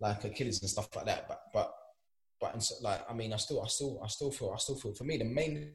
like 0.00 0.22
Achilles 0.22 0.60
and 0.62 0.70
stuff 0.70 0.94
like 0.94 1.06
that. 1.06 1.26
But 1.26 1.40
but 1.52 1.74
but 2.44 2.54
in 2.54 2.60
so- 2.60 2.74
like 2.82 3.00
I 3.10 3.14
mean, 3.14 3.32
I 3.32 3.36
still 3.36 3.62
I 3.62 3.68
still 3.68 3.98
I 4.04 4.08
still 4.08 4.30
feel 4.30 4.52
I 4.54 4.58
still 4.58 4.76
feel. 4.76 4.94
For 4.94 5.04
me, 5.04 5.16
the 5.16 5.24
main 5.24 5.72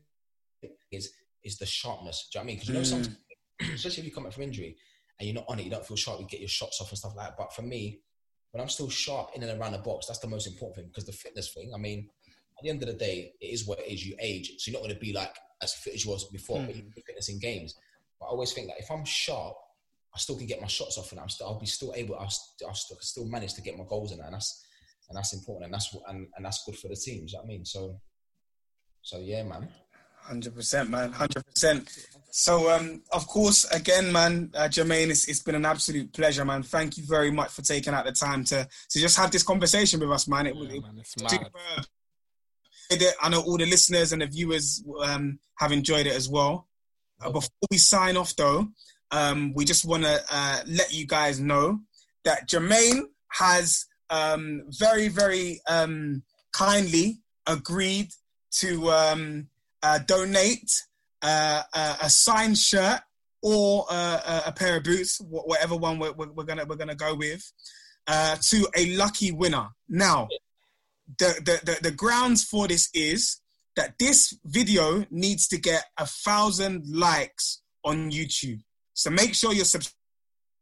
thing 0.62 0.72
is 0.92 1.12
is 1.44 1.58
the 1.58 1.66
sharpness. 1.66 2.30
Do 2.32 2.38
you 2.38 2.40
know 2.40 2.44
what 2.44 2.44
I 2.44 2.48
mean? 2.48 2.56
Because 2.58 2.70
you 2.70 2.76
know, 2.76 2.84
sometimes, 2.84 3.18
mm. 3.62 3.74
especially 3.74 4.02
if 4.02 4.06
you 4.06 4.12
come 4.12 4.26
back 4.26 4.34
from 4.34 4.44
injury 4.44 4.78
and 5.20 5.28
you're 5.28 5.36
not 5.36 5.46
on 5.48 5.58
it, 5.60 5.64
you 5.64 5.72
don't 5.72 5.86
feel 5.86 5.98
sharp. 5.98 6.20
You 6.20 6.28
get 6.28 6.42
your 6.42 6.50
shots 6.50 6.80
off 6.80 6.90
and 6.90 6.98
stuff 6.98 7.16
like 7.16 7.28
that. 7.30 7.38
But 7.38 7.54
for 7.54 7.64
me, 7.64 8.02
when 8.52 8.62
I'm 8.62 8.70
still 8.70 8.90
sharp 8.90 9.32
in 9.36 9.42
and 9.42 9.60
around 9.60 9.72
the 9.72 9.80
box, 9.80 10.06
that's 10.06 10.20
the 10.20 10.28
most 10.28 10.46
important 10.46 10.76
thing. 10.76 10.88
Because 10.88 11.06
the 11.06 11.12
fitness 11.12 11.52
thing, 11.52 11.72
I 11.74 11.80
mean, 11.80 12.08
at 12.28 12.64
the 12.64 12.70
end 12.70 12.84
of 12.84 12.88
the 12.88 12.94
day, 12.94 13.34
it 13.42 13.46
is 13.46 13.66
what 13.66 13.80
it 13.80 13.92
is. 13.92 14.06
You 14.06 14.16
age, 14.20 14.52
so 14.60 14.70
you're 14.70 14.80
not 14.80 14.86
going 14.86 14.94
to 14.94 15.02
be 15.02 15.12
like 15.12 15.36
as 15.64 15.74
fit 15.74 15.96
as 15.96 16.06
you 16.06 16.12
was 16.12 16.26
before. 16.26 16.60
But 16.60 16.76
can 16.76 16.90
do 16.90 17.02
fitness 17.04 17.30
in 17.30 17.40
games. 17.40 17.74
But 18.20 18.28
I 18.28 18.30
always 18.30 18.54
think 18.54 18.68
that 18.68 18.80
if 18.80 18.92
I'm 18.92 19.06
sharp, 19.06 19.56
I 20.14 20.20
still 20.20 20.38
can 20.38 20.46
get 20.46 20.62
my 20.62 20.68
shots 20.68 21.00
off, 21.00 21.12
and 21.12 21.20
I'm 21.20 21.30
still, 21.30 21.48
I'll 21.48 21.60
be 21.60 21.66
still 21.66 21.94
able. 21.96 22.16
I'll, 22.16 22.32
I'll 22.68 22.76
still, 22.76 22.98
still 23.02 23.26
manage 23.26 23.54
to 23.56 23.62
get 23.62 23.78
my 23.78 23.86
goals 23.88 24.12
in 24.12 24.20
that, 24.20 24.26
and 24.26 24.36
that's 24.36 24.64
and 25.10 25.18
that's 25.18 25.34
important, 25.34 25.66
and 25.66 25.74
that's 25.74 25.96
and, 26.08 26.28
and 26.36 26.46
that's 26.46 26.64
good 26.66 26.78
for 26.78 26.88
the 26.88 26.96
team. 26.96 27.26
You 27.28 27.34
know 27.34 27.40
what 27.40 27.46
I 27.46 27.48
mean? 27.48 27.66
So, 27.66 28.00
so 29.02 29.20
yeah, 29.20 29.44
man. 29.44 29.68
Hundred 30.22 30.56
percent, 30.56 30.90
man. 30.90 31.12
Hundred 31.12 31.44
percent. 31.46 31.90
So, 32.30 32.70
um, 32.70 33.02
of 33.12 33.26
course, 33.26 33.66
again, 33.72 34.12
man, 34.12 34.52
uh, 34.54 34.68
Jermaine, 34.68 35.10
it's, 35.10 35.28
it's 35.28 35.42
been 35.42 35.56
an 35.56 35.66
absolute 35.66 36.14
pleasure, 36.14 36.46
man. 36.46 36.62
Thank 36.62 36.98
you 36.98 37.04
very 37.08 37.32
much 37.32 37.50
for 37.50 37.64
taking 37.64 37.94
out 37.94 38.06
the 38.06 38.12
time 38.12 38.44
to 38.46 38.68
to 38.90 39.00
just 39.00 39.18
have 39.18 39.32
this 39.32 39.42
conversation 39.42 40.00
with 40.00 40.12
us, 40.12 40.28
man. 40.28 40.46
It 40.46 40.56
was 40.56 40.70
Yeah, 40.70 40.82
man, 40.82 40.98
it's 41.00 41.20
mad. 41.20 41.32
superb. 41.32 41.86
I 43.22 43.30
know 43.30 43.42
all 43.42 43.58
the 43.58 43.66
listeners 43.66 44.14
and 44.14 44.22
the 44.22 44.28
viewers 44.28 44.84
um, 45.04 45.40
have 45.56 45.72
enjoyed 45.72 46.06
it 46.08 46.16
as 46.16 46.30
well. 46.30 46.68
Uh, 47.22 47.32
before 47.32 47.50
we 47.72 47.78
sign 47.78 48.18
off, 48.18 48.36
though, 48.36 48.68
um, 49.12 49.54
we 49.54 49.66
just 49.66 49.86
want 49.86 50.04
to 50.04 50.22
uh, 50.30 50.62
let 50.68 50.94
you 50.94 51.06
guys 51.06 51.40
know 51.40 51.80
that 52.24 52.48
Jermaine 52.48 53.02
has 53.32 53.86
um, 54.10 54.64
very, 54.70 55.08
very 55.08 55.62
um, 55.68 56.24
kindly 56.52 57.20
agreed 57.48 58.10
to 58.52 58.90
um, 58.92 59.48
uh, 59.84 60.00
donate 60.00 60.72
uh, 61.22 61.64
a, 61.74 61.96
a 62.04 62.10
signed 62.10 62.58
shirt 62.58 63.02
or 63.42 63.86
uh, 63.90 64.42
a, 64.48 64.52
pair 64.52 64.78
of 64.78 64.84
boots, 64.84 65.22
whatever 65.22 65.76
one 65.76 65.98
we're, 65.98 66.12
we're, 66.12 66.44
gonna 66.44 66.66
we're 66.66 66.76
gonna 66.76 66.96
go 66.96 67.16
with, 67.16 67.52
uh, 68.08 68.36
to 68.42 68.68
a 68.76 68.96
lucky 68.96 69.32
winner. 69.32 69.68
Now, 69.88 70.28
the, 71.18 71.36
the 71.46 71.72
the 71.72 71.90
the 71.90 71.92
grounds 71.92 72.44
for 72.44 72.68
this 72.68 72.90
is 72.94 73.40
that 73.76 73.98
this 73.98 74.38
video 74.44 75.06
needs 75.10 75.48
to 75.48 75.58
get 75.58 75.86
a 75.98 76.06
thousand 76.06 76.84
likes 76.88 77.62
on 77.84 78.12
YouTube. 78.12 78.60
So 78.94 79.10
make 79.10 79.34
sure 79.34 79.54
you're 79.54 79.66
sub- 79.66 79.84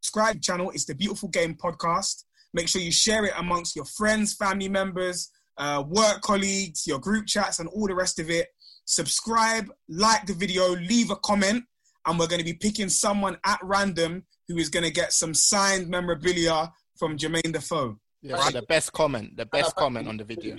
subscribe 0.02 0.42
channel. 0.42 0.70
It's 0.70 0.86
the 0.86 0.94
Beautiful 0.94 1.30
Game 1.30 1.56
Podcast. 1.56 2.26
Make 2.54 2.68
sure 2.68 2.82
you 2.82 2.92
share 2.92 3.26
it 3.26 3.34
amongst 3.38 3.76
your 3.76 3.86
friends, 3.86 4.34
family 4.34 4.70
members, 4.70 5.30
uh, 5.58 5.84
work 5.88 6.22
colleagues, 6.22 6.86
your 6.88 7.00
group 7.00 7.26
chats, 7.28 7.60
and 7.60 7.70
all 7.70 7.88
the 7.88 7.96
rest 7.96 8.20
of 8.20 8.30
it. 8.30 8.48
Subscribe, 8.86 9.70
like 9.90 10.26
the 10.26 10.34
video, 10.34 10.70
leave 10.76 11.12
a 11.12 11.16
comment, 11.18 11.64
and 12.06 12.18
we're 12.18 12.28
going 12.28 12.40
to 12.40 12.46
be 12.46 12.54
picking 12.54 12.90
someone 12.90 13.38
at 13.46 13.60
random 13.64 14.24
who 14.48 14.58
is 14.58 14.70
going 14.70 14.86
to 14.86 14.92
get 14.92 15.12
some 15.12 15.34
signed 15.34 15.90
memorabilia 15.90 16.72
from 16.98 17.18
Jermaine 17.18 17.52
Defoe. 17.52 18.00
Yeah, 18.22 18.38
so 18.38 18.52
the 18.52 18.62
best 18.64 18.94
comment, 18.94 19.36
the 19.38 19.46
best 19.46 19.76
comment 19.76 20.08
on 20.08 20.18
the 20.18 20.24
video. 20.24 20.56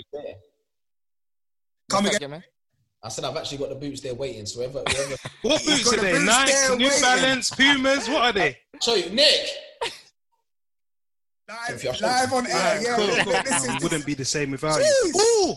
Come 1.91 2.05
What's 2.05 2.17
again. 2.17 2.31
that, 2.31 2.43
I 3.03 3.09
said 3.09 3.25
I've 3.25 3.37
actually 3.37 3.59
got 3.59 3.71
the 3.71 3.75
boots 3.77 4.01
there 4.01 4.15
waiting. 4.15 4.45
So 4.47 4.61
whoever, 4.61 4.83
whoever 4.89 5.17
What 5.43 5.65
boots 5.65 5.93
are 5.93 5.97
they? 5.97 6.13
boots 6.13 6.25
Nike, 6.27 6.77
New 6.77 6.85
waiting. 6.87 7.01
Balance, 7.01 7.51
Pumas. 7.51 8.09
What 8.09 8.23
are 8.23 8.33
they? 8.33 8.59
show 8.83 8.95
you, 8.95 9.11
Nick. 9.11 9.49
Live, 11.49 11.71
If 11.77 11.85
you're- 11.85 11.99
live 12.01 12.33
on 12.33 12.47
air, 12.47 12.53
Alright, 12.57 12.83
yeah. 12.83 12.97
cool, 12.97 13.25
cool. 13.25 13.43
this 13.43 13.65
is- 13.65 13.75
It 13.77 13.83
wouldn't 13.83 14.05
be 14.07 14.15
the 14.15 14.25
same 14.25 14.51
without 14.51 14.81
Jeez. 14.81 14.85
you. 14.85 15.15
Ooh, 15.21 15.57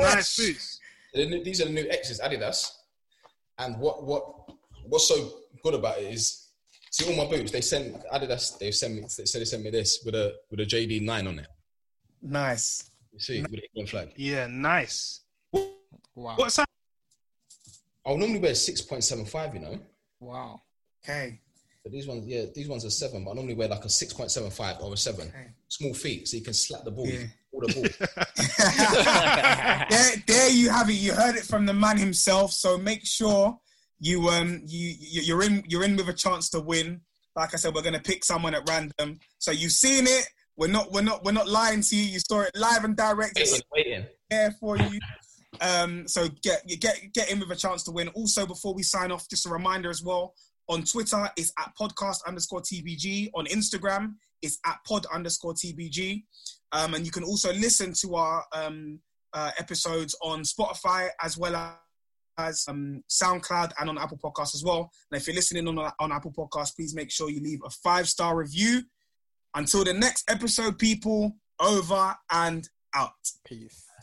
nice 0.00 0.36
boots. 0.36 0.80
The 1.12 1.26
new- 1.26 1.44
These 1.44 1.60
are 1.60 1.66
the 1.66 1.70
new 1.72 1.86
X's, 1.90 2.20
Adidas. 2.20 2.70
And 3.58 3.78
what 3.78 4.02
what 4.02 4.50
what's 4.86 5.06
so 5.06 5.40
good 5.62 5.74
about 5.74 5.98
it 5.98 6.12
is, 6.12 6.48
see 6.90 7.06
all 7.08 7.14
my 7.22 7.30
boots. 7.30 7.52
They 7.52 7.60
sent 7.60 8.02
Adidas. 8.12 8.58
They 8.58 8.72
sent 8.72 8.94
me. 8.94 9.00
They 9.02 9.26
said 9.26 9.40
they 9.42 9.44
sent 9.44 9.62
me 9.62 9.70
this 9.70 10.02
with 10.04 10.14
a 10.14 10.36
with 10.50 10.60
a 10.60 10.64
JD 10.66 11.00
nine 11.02 11.26
on 11.26 11.38
it. 11.38 11.46
Nice. 12.22 12.90
You 13.12 13.20
see, 13.20 13.42
with 13.42 13.50
the 13.52 13.62
England 13.74 13.90
flag. 13.90 14.12
Yeah, 14.16 14.46
nice. 14.48 15.20
Wow. 15.52 16.34
What's 16.36 16.56
that? 16.56 16.68
I'll 18.06 18.16
normally 18.16 18.40
wear 18.40 18.54
six 18.54 18.80
point 18.80 19.04
seven 19.04 19.24
five. 19.26 19.54
You 19.54 19.60
know, 19.60 19.80
Wow. 20.18 20.62
Okay. 21.04 21.40
But 21.84 21.92
these 21.92 22.06
ones, 22.08 22.26
yeah, 22.26 22.46
these 22.54 22.66
ones 22.68 22.84
are 22.84 22.90
seven. 22.90 23.24
But 23.24 23.32
I 23.32 23.34
normally 23.34 23.54
wear 23.54 23.68
like 23.68 23.84
a 23.84 23.88
six 23.90 24.12
point 24.12 24.30
seven 24.30 24.50
five 24.50 24.76
or 24.80 24.92
a 24.94 24.96
seven. 24.96 25.28
Okay. 25.28 25.48
Small 25.68 25.94
feet, 25.94 26.26
so 26.26 26.36
you 26.36 26.42
can 26.42 26.54
slap 26.54 26.82
the 26.84 26.90
ball. 26.90 27.06
Yeah. 27.06 27.26
The 27.52 27.74
ball. 27.74 27.84
there, 29.90 30.22
there 30.26 30.50
you 30.50 30.70
have 30.70 30.88
it. 30.90 30.94
You 30.94 31.12
heard 31.14 31.36
it 31.36 31.44
from 31.44 31.66
the 31.66 31.74
man 31.74 31.98
himself. 31.98 32.52
So 32.52 32.78
make 32.78 33.04
sure 33.04 33.58
you 34.00 34.28
um 34.28 34.62
you 34.66 34.94
you- 34.98 35.22
you're 35.22 35.42
in 35.44 35.62
you're 35.68 35.84
in 35.84 35.96
with 35.96 36.08
a 36.08 36.12
chance 36.14 36.48
to 36.50 36.60
win. 36.60 37.00
Like 37.36 37.52
I 37.52 37.56
said, 37.56 37.74
we're 37.74 37.82
gonna 37.82 38.00
pick 38.00 38.24
someone 38.24 38.54
at 38.54 38.68
random. 38.68 39.18
So 39.38 39.50
you've 39.50 39.72
seen 39.72 40.06
it. 40.06 40.26
We're 40.56 40.68
not 40.68 40.90
we're 40.92 41.02
not 41.02 41.24
we're 41.24 41.32
not 41.32 41.48
lying 41.48 41.82
to 41.82 41.96
you. 41.96 42.02
You 42.04 42.18
saw 42.20 42.40
it 42.42 42.52
live 42.54 42.84
and 42.84 42.96
direct. 42.96 43.38
It's 43.38 43.60
waiting. 43.74 44.06
there 44.30 44.52
for 44.60 44.76
you. 44.78 44.98
Um, 45.60 46.08
so 46.08 46.28
get 46.42 46.66
get 46.80 46.98
get 47.12 47.30
in 47.30 47.40
with 47.40 47.50
a 47.50 47.56
chance 47.56 47.82
to 47.84 47.90
win. 47.92 48.08
Also, 48.08 48.46
before 48.46 48.74
we 48.74 48.82
sign 48.82 49.10
off, 49.12 49.28
just 49.28 49.46
a 49.46 49.50
reminder 49.50 49.90
as 49.90 50.02
well. 50.02 50.34
On 50.68 50.82
Twitter, 50.82 51.28
it's 51.36 51.52
at 51.58 51.72
podcast 51.78 52.18
underscore 52.26 52.60
TBG. 52.60 53.30
On 53.34 53.46
Instagram, 53.46 54.14
it's 54.42 54.58
at 54.66 54.78
pod 54.86 55.06
underscore 55.12 55.54
TBG. 55.54 56.22
Um, 56.72 56.94
and 56.94 57.04
you 57.04 57.12
can 57.12 57.24
also 57.24 57.52
listen 57.52 57.92
to 58.00 58.14
our 58.16 58.44
um, 58.52 59.00
uh, 59.32 59.50
episodes 59.58 60.16
on 60.22 60.42
Spotify 60.42 61.08
as 61.22 61.36
well 61.36 61.76
as 62.38 62.64
um, 62.68 63.02
SoundCloud 63.10 63.72
and 63.78 63.90
on 63.90 63.98
Apple 63.98 64.18
Podcasts 64.22 64.54
as 64.54 64.64
well. 64.64 64.90
And 65.10 65.20
if 65.20 65.26
you're 65.26 65.36
listening 65.36 65.68
on, 65.68 65.78
on 65.78 66.12
Apple 66.12 66.32
Podcasts, 66.32 66.74
please 66.74 66.94
make 66.94 67.10
sure 67.10 67.30
you 67.30 67.40
leave 67.42 67.60
a 67.64 67.70
five 67.70 68.08
star 68.08 68.36
review. 68.36 68.82
Until 69.56 69.84
the 69.84 69.92
next 69.92 70.28
episode, 70.28 70.78
people, 70.78 71.36
over 71.60 72.16
and 72.30 72.68
out. 72.94 73.12
Peace. 73.44 73.93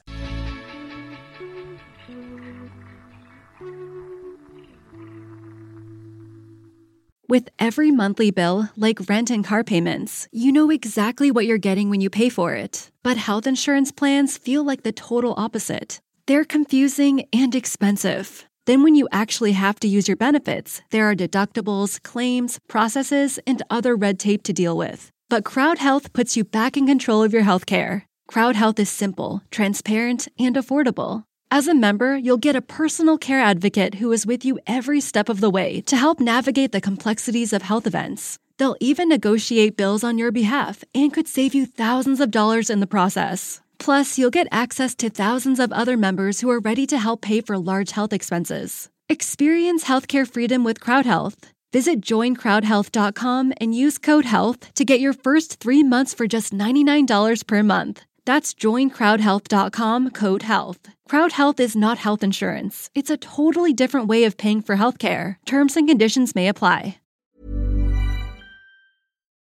With 7.31 7.47
every 7.57 7.91
monthly 7.91 8.29
bill, 8.29 8.67
like 8.75 9.07
rent 9.07 9.29
and 9.29 9.41
car 9.41 9.63
payments, 9.63 10.27
you 10.33 10.51
know 10.51 10.69
exactly 10.69 11.31
what 11.31 11.45
you're 11.45 11.57
getting 11.69 11.89
when 11.89 12.01
you 12.01 12.09
pay 12.09 12.27
for 12.27 12.55
it. 12.55 12.91
But 13.03 13.15
health 13.15 13.47
insurance 13.47 13.89
plans 13.89 14.37
feel 14.37 14.65
like 14.65 14.83
the 14.83 14.91
total 14.91 15.33
opposite. 15.37 16.01
They're 16.25 16.43
confusing 16.43 17.23
and 17.31 17.55
expensive. 17.55 18.43
Then, 18.65 18.83
when 18.83 18.95
you 18.95 19.07
actually 19.13 19.53
have 19.53 19.79
to 19.79 19.87
use 19.87 20.09
your 20.09 20.17
benefits, 20.17 20.81
there 20.89 21.09
are 21.09 21.15
deductibles, 21.15 22.03
claims, 22.03 22.59
processes, 22.67 23.39
and 23.47 23.63
other 23.69 23.95
red 23.95 24.19
tape 24.19 24.43
to 24.43 24.51
deal 24.51 24.75
with. 24.75 25.09
But 25.29 25.45
Crowd 25.45 25.77
Health 25.77 26.11
puts 26.11 26.35
you 26.35 26.43
back 26.43 26.75
in 26.75 26.85
control 26.85 27.23
of 27.23 27.31
your 27.31 27.43
healthcare. 27.43 28.03
Crowd 28.27 28.57
Health 28.57 28.77
is 28.77 28.89
simple, 28.89 29.41
transparent, 29.51 30.27
and 30.37 30.57
affordable. 30.57 31.23
As 31.53 31.67
a 31.67 31.75
member, 31.75 32.15
you'll 32.15 32.37
get 32.37 32.55
a 32.55 32.61
personal 32.61 33.17
care 33.17 33.41
advocate 33.41 33.95
who 33.95 34.13
is 34.13 34.25
with 34.25 34.45
you 34.45 34.57
every 34.65 35.01
step 35.01 35.27
of 35.27 35.41
the 35.41 35.49
way 35.49 35.81
to 35.81 35.97
help 35.97 36.21
navigate 36.21 36.71
the 36.71 36.79
complexities 36.79 37.51
of 37.51 37.61
health 37.61 37.85
events. 37.85 38.39
They'll 38.57 38.77
even 38.79 39.09
negotiate 39.09 39.75
bills 39.75 40.01
on 40.01 40.17
your 40.17 40.31
behalf 40.31 40.81
and 40.95 41.13
could 41.13 41.27
save 41.27 41.53
you 41.53 41.65
thousands 41.65 42.21
of 42.21 42.31
dollars 42.31 42.69
in 42.69 42.79
the 42.79 42.87
process. 42.87 43.59
Plus, 43.79 44.17
you'll 44.17 44.29
get 44.39 44.47
access 44.49 44.95
to 44.95 45.09
thousands 45.09 45.59
of 45.59 45.73
other 45.73 45.97
members 45.97 46.39
who 46.39 46.49
are 46.49 46.61
ready 46.61 46.87
to 46.87 46.97
help 46.97 47.21
pay 47.21 47.41
for 47.41 47.57
large 47.57 47.91
health 47.91 48.13
expenses. 48.13 48.89
Experience 49.09 49.83
healthcare 49.83 50.25
freedom 50.25 50.63
with 50.63 50.79
CrowdHealth. 50.79 51.51
Visit 51.73 51.99
joincrowdhealth.com 51.99 53.53
and 53.59 53.75
use 53.75 53.97
code 53.97 54.25
HEALTH 54.25 54.73
to 54.75 54.85
get 54.85 55.01
your 55.01 55.13
first 55.13 55.59
three 55.59 55.83
months 55.83 56.13
for 56.13 56.27
just 56.27 56.53
$99 56.53 57.45
per 57.45 57.61
month. 57.61 58.05
That's 58.25 58.53
joincrowdhealth.com 58.53 60.11
code 60.11 60.43
HEALTH. 60.43 60.89
Crowd 61.09 61.31
Health 61.33 61.59
is 61.59 61.75
not 61.75 61.97
health 61.97 62.23
insurance. 62.23 62.89
It's 62.93 63.09
a 63.09 63.17
totally 63.17 63.73
different 63.73 64.07
way 64.07 64.23
of 64.25 64.37
paying 64.37 64.61
for 64.61 64.77
healthcare. 64.77 65.35
Terms 65.45 65.75
and 65.75 65.87
conditions 65.87 66.35
may 66.35 66.47
apply. 66.47 66.97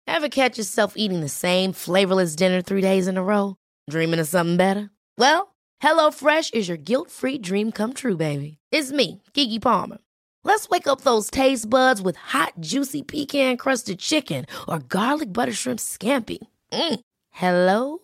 Ever 0.06 0.28
catch 0.28 0.58
yourself 0.58 0.94
eating 0.96 1.20
the 1.20 1.28
same 1.28 1.72
flavorless 1.72 2.36
dinner 2.36 2.60
three 2.62 2.82
days 2.82 3.08
in 3.08 3.16
a 3.16 3.22
row? 3.22 3.56
Dreaming 3.90 4.20
of 4.20 4.28
something 4.28 4.56
better? 4.56 4.90
Well, 5.18 5.54
HelloFresh 5.82 6.54
is 6.54 6.68
your 6.68 6.76
guilt 6.76 7.10
free 7.10 7.38
dream 7.38 7.72
come 7.72 7.94
true, 7.94 8.16
baby. 8.16 8.58
It's 8.70 8.92
me, 8.92 9.22
Keke 9.32 9.60
Palmer. 9.60 9.98
Let's 10.44 10.68
wake 10.68 10.86
up 10.86 11.00
those 11.00 11.30
taste 11.30 11.68
buds 11.68 12.02
with 12.02 12.16
hot, 12.16 12.52
juicy 12.60 13.02
pecan 13.02 13.56
crusted 13.56 13.98
chicken 13.98 14.44
or 14.68 14.78
garlic 14.78 15.32
butter 15.32 15.54
shrimp 15.54 15.80
scampi. 15.80 16.38
Mm. 16.70 17.00
Hello 17.30 18.03